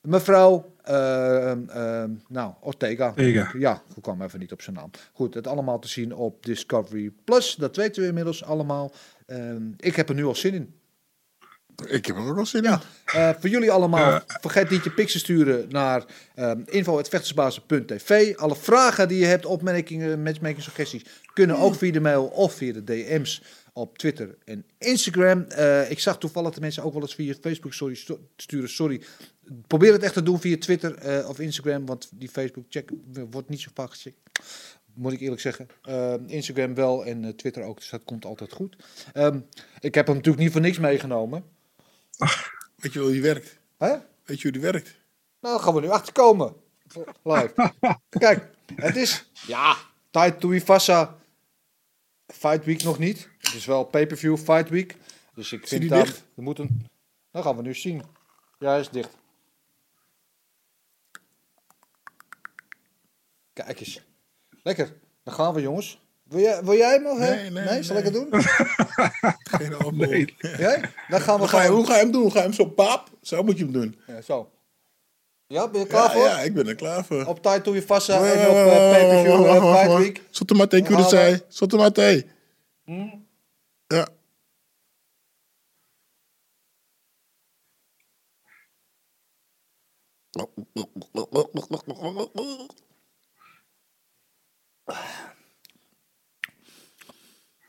mevrouw 0.00 0.76
eh, 0.88 1.50
eh, 1.50 2.10
nou, 2.28 2.52
Ortega. 2.60 3.08
Ortega. 3.08 3.50
Ja, 3.58 3.82
ik 3.96 4.02
kwam 4.02 4.22
even 4.22 4.38
niet 4.38 4.52
op 4.52 4.62
zijn 4.62 4.76
naam. 4.76 4.90
Goed, 5.12 5.34
het 5.34 5.46
allemaal 5.46 5.78
te 5.78 5.88
zien 5.88 6.14
op 6.14 6.44
Discovery 6.44 7.12
Plus. 7.24 7.54
Dat 7.54 7.76
weten 7.76 8.02
we 8.02 8.08
inmiddels 8.08 8.44
allemaal. 8.44 8.92
Ehm, 9.26 9.62
ik 9.76 9.96
heb 9.96 10.08
er 10.08 10.14
nu 10.14 10.24
al 10.24 10.34
zin 10.34 10.54
in. 10.54 10.74
Ik 11.86 12.06
heb 12.06 12.16
er 12.16 12.22
ook 12.22 12.34
wel 12.34 12.46
zin 12.46 12.64
in. 12.64 12.70
Ja, 12.70 12.80
eh, 13.04 13.30
voor 13.40 13.50
jullie 13.50 13.70
allemaal, 13.70 14.20
vergeet 14.26 14.70
niet 14.70 14.84
je 14.84 14.90
pics 14.90 15.12
te 15.12 15.18
sturen 15.18 15.66
naar 15.68 16.04
info.vechtersbazen.tv. 16.64 18.36
Alle 18.36 18.56
vragen 18.56 19.08
die 19.08 19.18
je 19.18 19.26
hebt, 19.26 19.46
opmerkingen, 19.46 20.22
matchmaking 20.22 20.62
suggesties, 20.62 21.04
kunnen 21.32 21.56
ook 21.56 21.74
via 21.74 21.92
de 21.92 22.00
mail 22.00 22.24
of 22.24 22.52
via 22.52 22.72
de 22.72 22.84
DM's 22.84 23.42
op 23.78 23.98
Twitter 23.98 24.38
en 24.44 24.64
Instagram. 24.78 25.46
Uh, 25.50 25.90
ik 25.90 25.98
zag 25.98 26.18
toevallig 26.18 26.54
de 26.54 26.60
mensen 26.60 26.82
ook 26.82 26.92
wel 26.92 27.02
eens 27.02 27.14
via 27.14 27.34
Facebook 27.40 27.72
sorry, 27.72 27.98
sturen. 28.36 28.68
Sorry, 28.68 29.02
probeer 29.66 29.92
het 29.92 30.02
echt 30.02 30.12
te 30.12 30.22
doen 30.22 30.40
via 30.40 30.58
Twitter 30.58 31.18
uh, 31.18 31.28
of 31.28 31.38
Instagram, 31.38 31.86
want 31.86 32.10
die 32.14 32.28
Facebook 32.28 32.64
check 32.68 32.90
wordt 33.30 33.48
niet 33.48 33.60
zo 33.60 33.70
vaak 33.74 33.90
gecheckt. 33.90 34.18
Moet 34.94 35.12
ik 35.12 35.20
eerlijk 35.20 35.40
zeggen. 35.40 35.66
Uh, 35.88 36.14
Instagram 36.26 36.74
wel 36.74 37.04
en 37.04 37.36
Twitter 37.36 37.62
ook, 37.62 37.76
dus 37.76 37.90
dat 37.90 38.04
komt 38.04 38.24
altijd 38.24 38.52
goed. 38.52 38.76
Um, 39.14 39.46
ik 39.80 39.94
heb 39.94 40.06
hem 40.06 40.16
natuurlijk 40.16 40.44
niet 40.44 40.52
voor 40.52 40.60
niks 40.60 40.78
meegenomen. 40.78 41.44
Ach, 42.18 42.50
weet 42.76 42.92
je 42.92 42.98
hoe 42.98 43.10
die 43.10 43.22
werkt? 43.22 43.58
Weet 44.24 44.40
je 44.40 44.42
hoe 44.42 44.52
die 44.52 44.60
werkt? 44.60 44.94
Nou, 45.40 45.60
gaan 45.60 45.74
we 45.74 45.80
nu 45.80 45.88
achterkomen. 45.88 46.54
Live. 47.22 47.72
Kijk, 48.08 48.50
het 48.74 48.96
is, 48.96 49.30
ja, 49.46 49.76
tijd 50.10 50.40
to 50.40 50.50
Ifassa. 50.50 51.16
Fight 52.38 52.64
Week 52.64 52.82
nog 52.82 52.98
niet. 52.98 53.28
Het 53.38 53.54
is 53.54 53.64
wel 53.64 53.84
pay-per-view 53.84 54.36
Fight 54.36 54.68
Week. 54.68 54.96
Dus 55.34 55.52
ik 55.52 55.68
vind 55.68 55.88
dat 55.88 56.22
we 56.34 56.42
moeten. 56.42 56.86
Dan 57.30 57.42
gaan 57.42 57.56
we 57.56 57.62
nu 57.62 57.74
zien. 57.74 58.02
Ja, 58.58 58.70
hij 58.70 58.80
is 58.80 58.88
dicht. 58.90 59.16
Kijk 63.52 63.80
eens. 63.80 64.00
Lekker. 64.62 64.92
Dan 65.22 65.34
gaan 65.34 65.54
we, 65.54 65.60
jongens. 65.60 66.00
Wil 66.22 66.40
jij, 66.40 66.64
wil 66.64 66.76
jij 66.76 66.92
hem 66.92 67.02
nog? 67.02 67.18
hè? 67.18 67.34
Nee, 67.34 67.50
nee, 67.50 67.82
Zal 67.82 67.96
ik 67.96 68.04
het 68.04 68.12
doen? 68.12 68.28
Geen. 69.50 69.96
Nee. 69.96 70.34
Jij? 70.38 70.90
Dan 71.08 71.20
gaan 71.20 71.34
we 71.34 71.40
Hoe 71.40 71.48
ga, 71.48 71.56
je, 71.56 71.66
gewoon... 71.66 71.76
hoe 71.76 71.86
ga 71.86 71.94
je 71.94 72.02
hem 72.02 72.10
doen? 72.12 72.30
Ga 72.30 72.36
je 72.38 72.44
hem 72.44 72.52
zo 72.52 72.64
paap? 72.64 73.10
Zo 73.22 73.42
moet 73.42 73.58
je 73.58 73.64
hem 73.64 73.72
doen. 73.72 74.00
Ja, 74.06 74.20
zo. 74.20 74.50
Ja, 75.48 75.68
ben 75.68 75.80
je 75.80 75.86
klaar 75.86 76.04
Ja, 76.04 76.10
voor? 76.10 76.22
ja, 76.22 76.40
ik 76.40 76.54
ben 76.54 76.68
er 76.68 76.74
klaar 76.74 77.04
voor. 77.04 77.24
Op 77.26 77.42
tijd 77.42 77.64
doe 77.64 77.74
je 77.74 77.82
vast 77.82 78.08
en 78.08 78.16
op 78.18 78.22
uh, 78.24 78.90
pay-per-view 78.90 79.46
uh, 79.46 79.74
Fight. 79.74 79.98
Week. 79.98 80.22
Sotomate 80.30 80.82
Curaçao. 80.82 81.46
Sotomate. 81.48 82.26
Ja. 83.86 84.08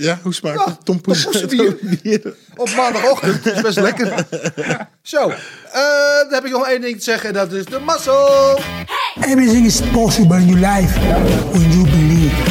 Ja, 0.03 0.19
hoe 0.23 0.34
smaakt 0.34 0.65
het? 0.65 0.85
Tom 0.85 1.01
Poes. 1.01 1.23
poesenbier. 1.23 1.77
Op 2.55 2.69
maandagochtend. 2.76 3.43
Dat 3.43 3.55
is 3.55 3.61
best 3.61 3.80
lekker. 3.80 4.26
Zo, 5.01 5.30
eh, 5.30 5.35
dan 6.21 6.34
heb 6.34 6.45
ik 6.45 6.51
nog 6.51 6.67
één 6.67 6.81
ding 6.81 6.97
te 6.97 7.03
zeggen 7.03 7.27
en 7.30 7.34
dat 7.34 7.51
is 7.51 7.65
de 7.65 7.80
muscle. 7.85 8.59
Everything 9.21 9.65
is 9.65 9.81
possible 9.91 10.38
in 10.38 10.45
your 10.45 10.67
life 10.67 10.99
when 11.51 11.71
you 11.71 11.84
believe. 11.84 11.89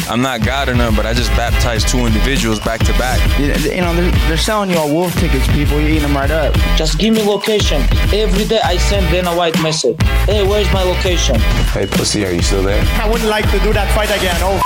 I'm 0.08 0.22
not 0.22 0.42
God 0.42 0.68
or 0.68 0.74
none, 0.74 0.94
but 0.94 1.04
I 1.04 1.12
just 1.12 1.30
baptized 1.30 1.88
two 1.88 2.06
individuals 2.06 2.58
back 2.60 2.80
to 2.86 2.92
back. 2.94 3.20
You, 3.38 3.46
you 3.70 3.80
know, 3.82 3.94
they're, 3.94 4.10
they're 4.28 4.36
selling 4.38 4.70
you 4.70 4.78
all 4.78 4.88
wolf 4.92 5.14
tickets, 5.16 5.46
people. 5.48 5.78
You're 5.78 5.90
eating 5.90 6.02
them 6.02 6.16
right 6.16 6.30
up. 6.30 6.54
Just 6.76 6.98
give 6.98 7.14
me 7.14 7.22
location. 7.22 7.82
Every 8.12 8.46
day 8.46 8.60
I 8.64 8.78
send 8.78 9.10
Dana 9.10 9.36
White 9.36 9.60
message. 9.62 10.00
Hey, 10.24 10.46
where's 10.46 10.72
my 10.72 10.82
location? 10.82 11.38
Hey, 11.74 11.86
pussy, 11.86 12.24
are 12.24 12.32
you 12.32 12.42
still 12.42 12.62
there? 12.62 12.82
I 13.02 13.08
wouldn't 13.08 13.28
like 13.28 13.50
to 13.50 13.58
do 13.60 13.72
that 13.74 13.92
fight 13.94 14.10
again. 14.10 14.36
Oh, 14.40 14.60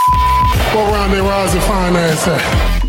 Go 0.73 0.91
around 0.91 1.11
there, 1.11 1.23
Roz, 1.23 1.53
and 1.53 1.63
find 1.65 1.95
that. 1.97 2.82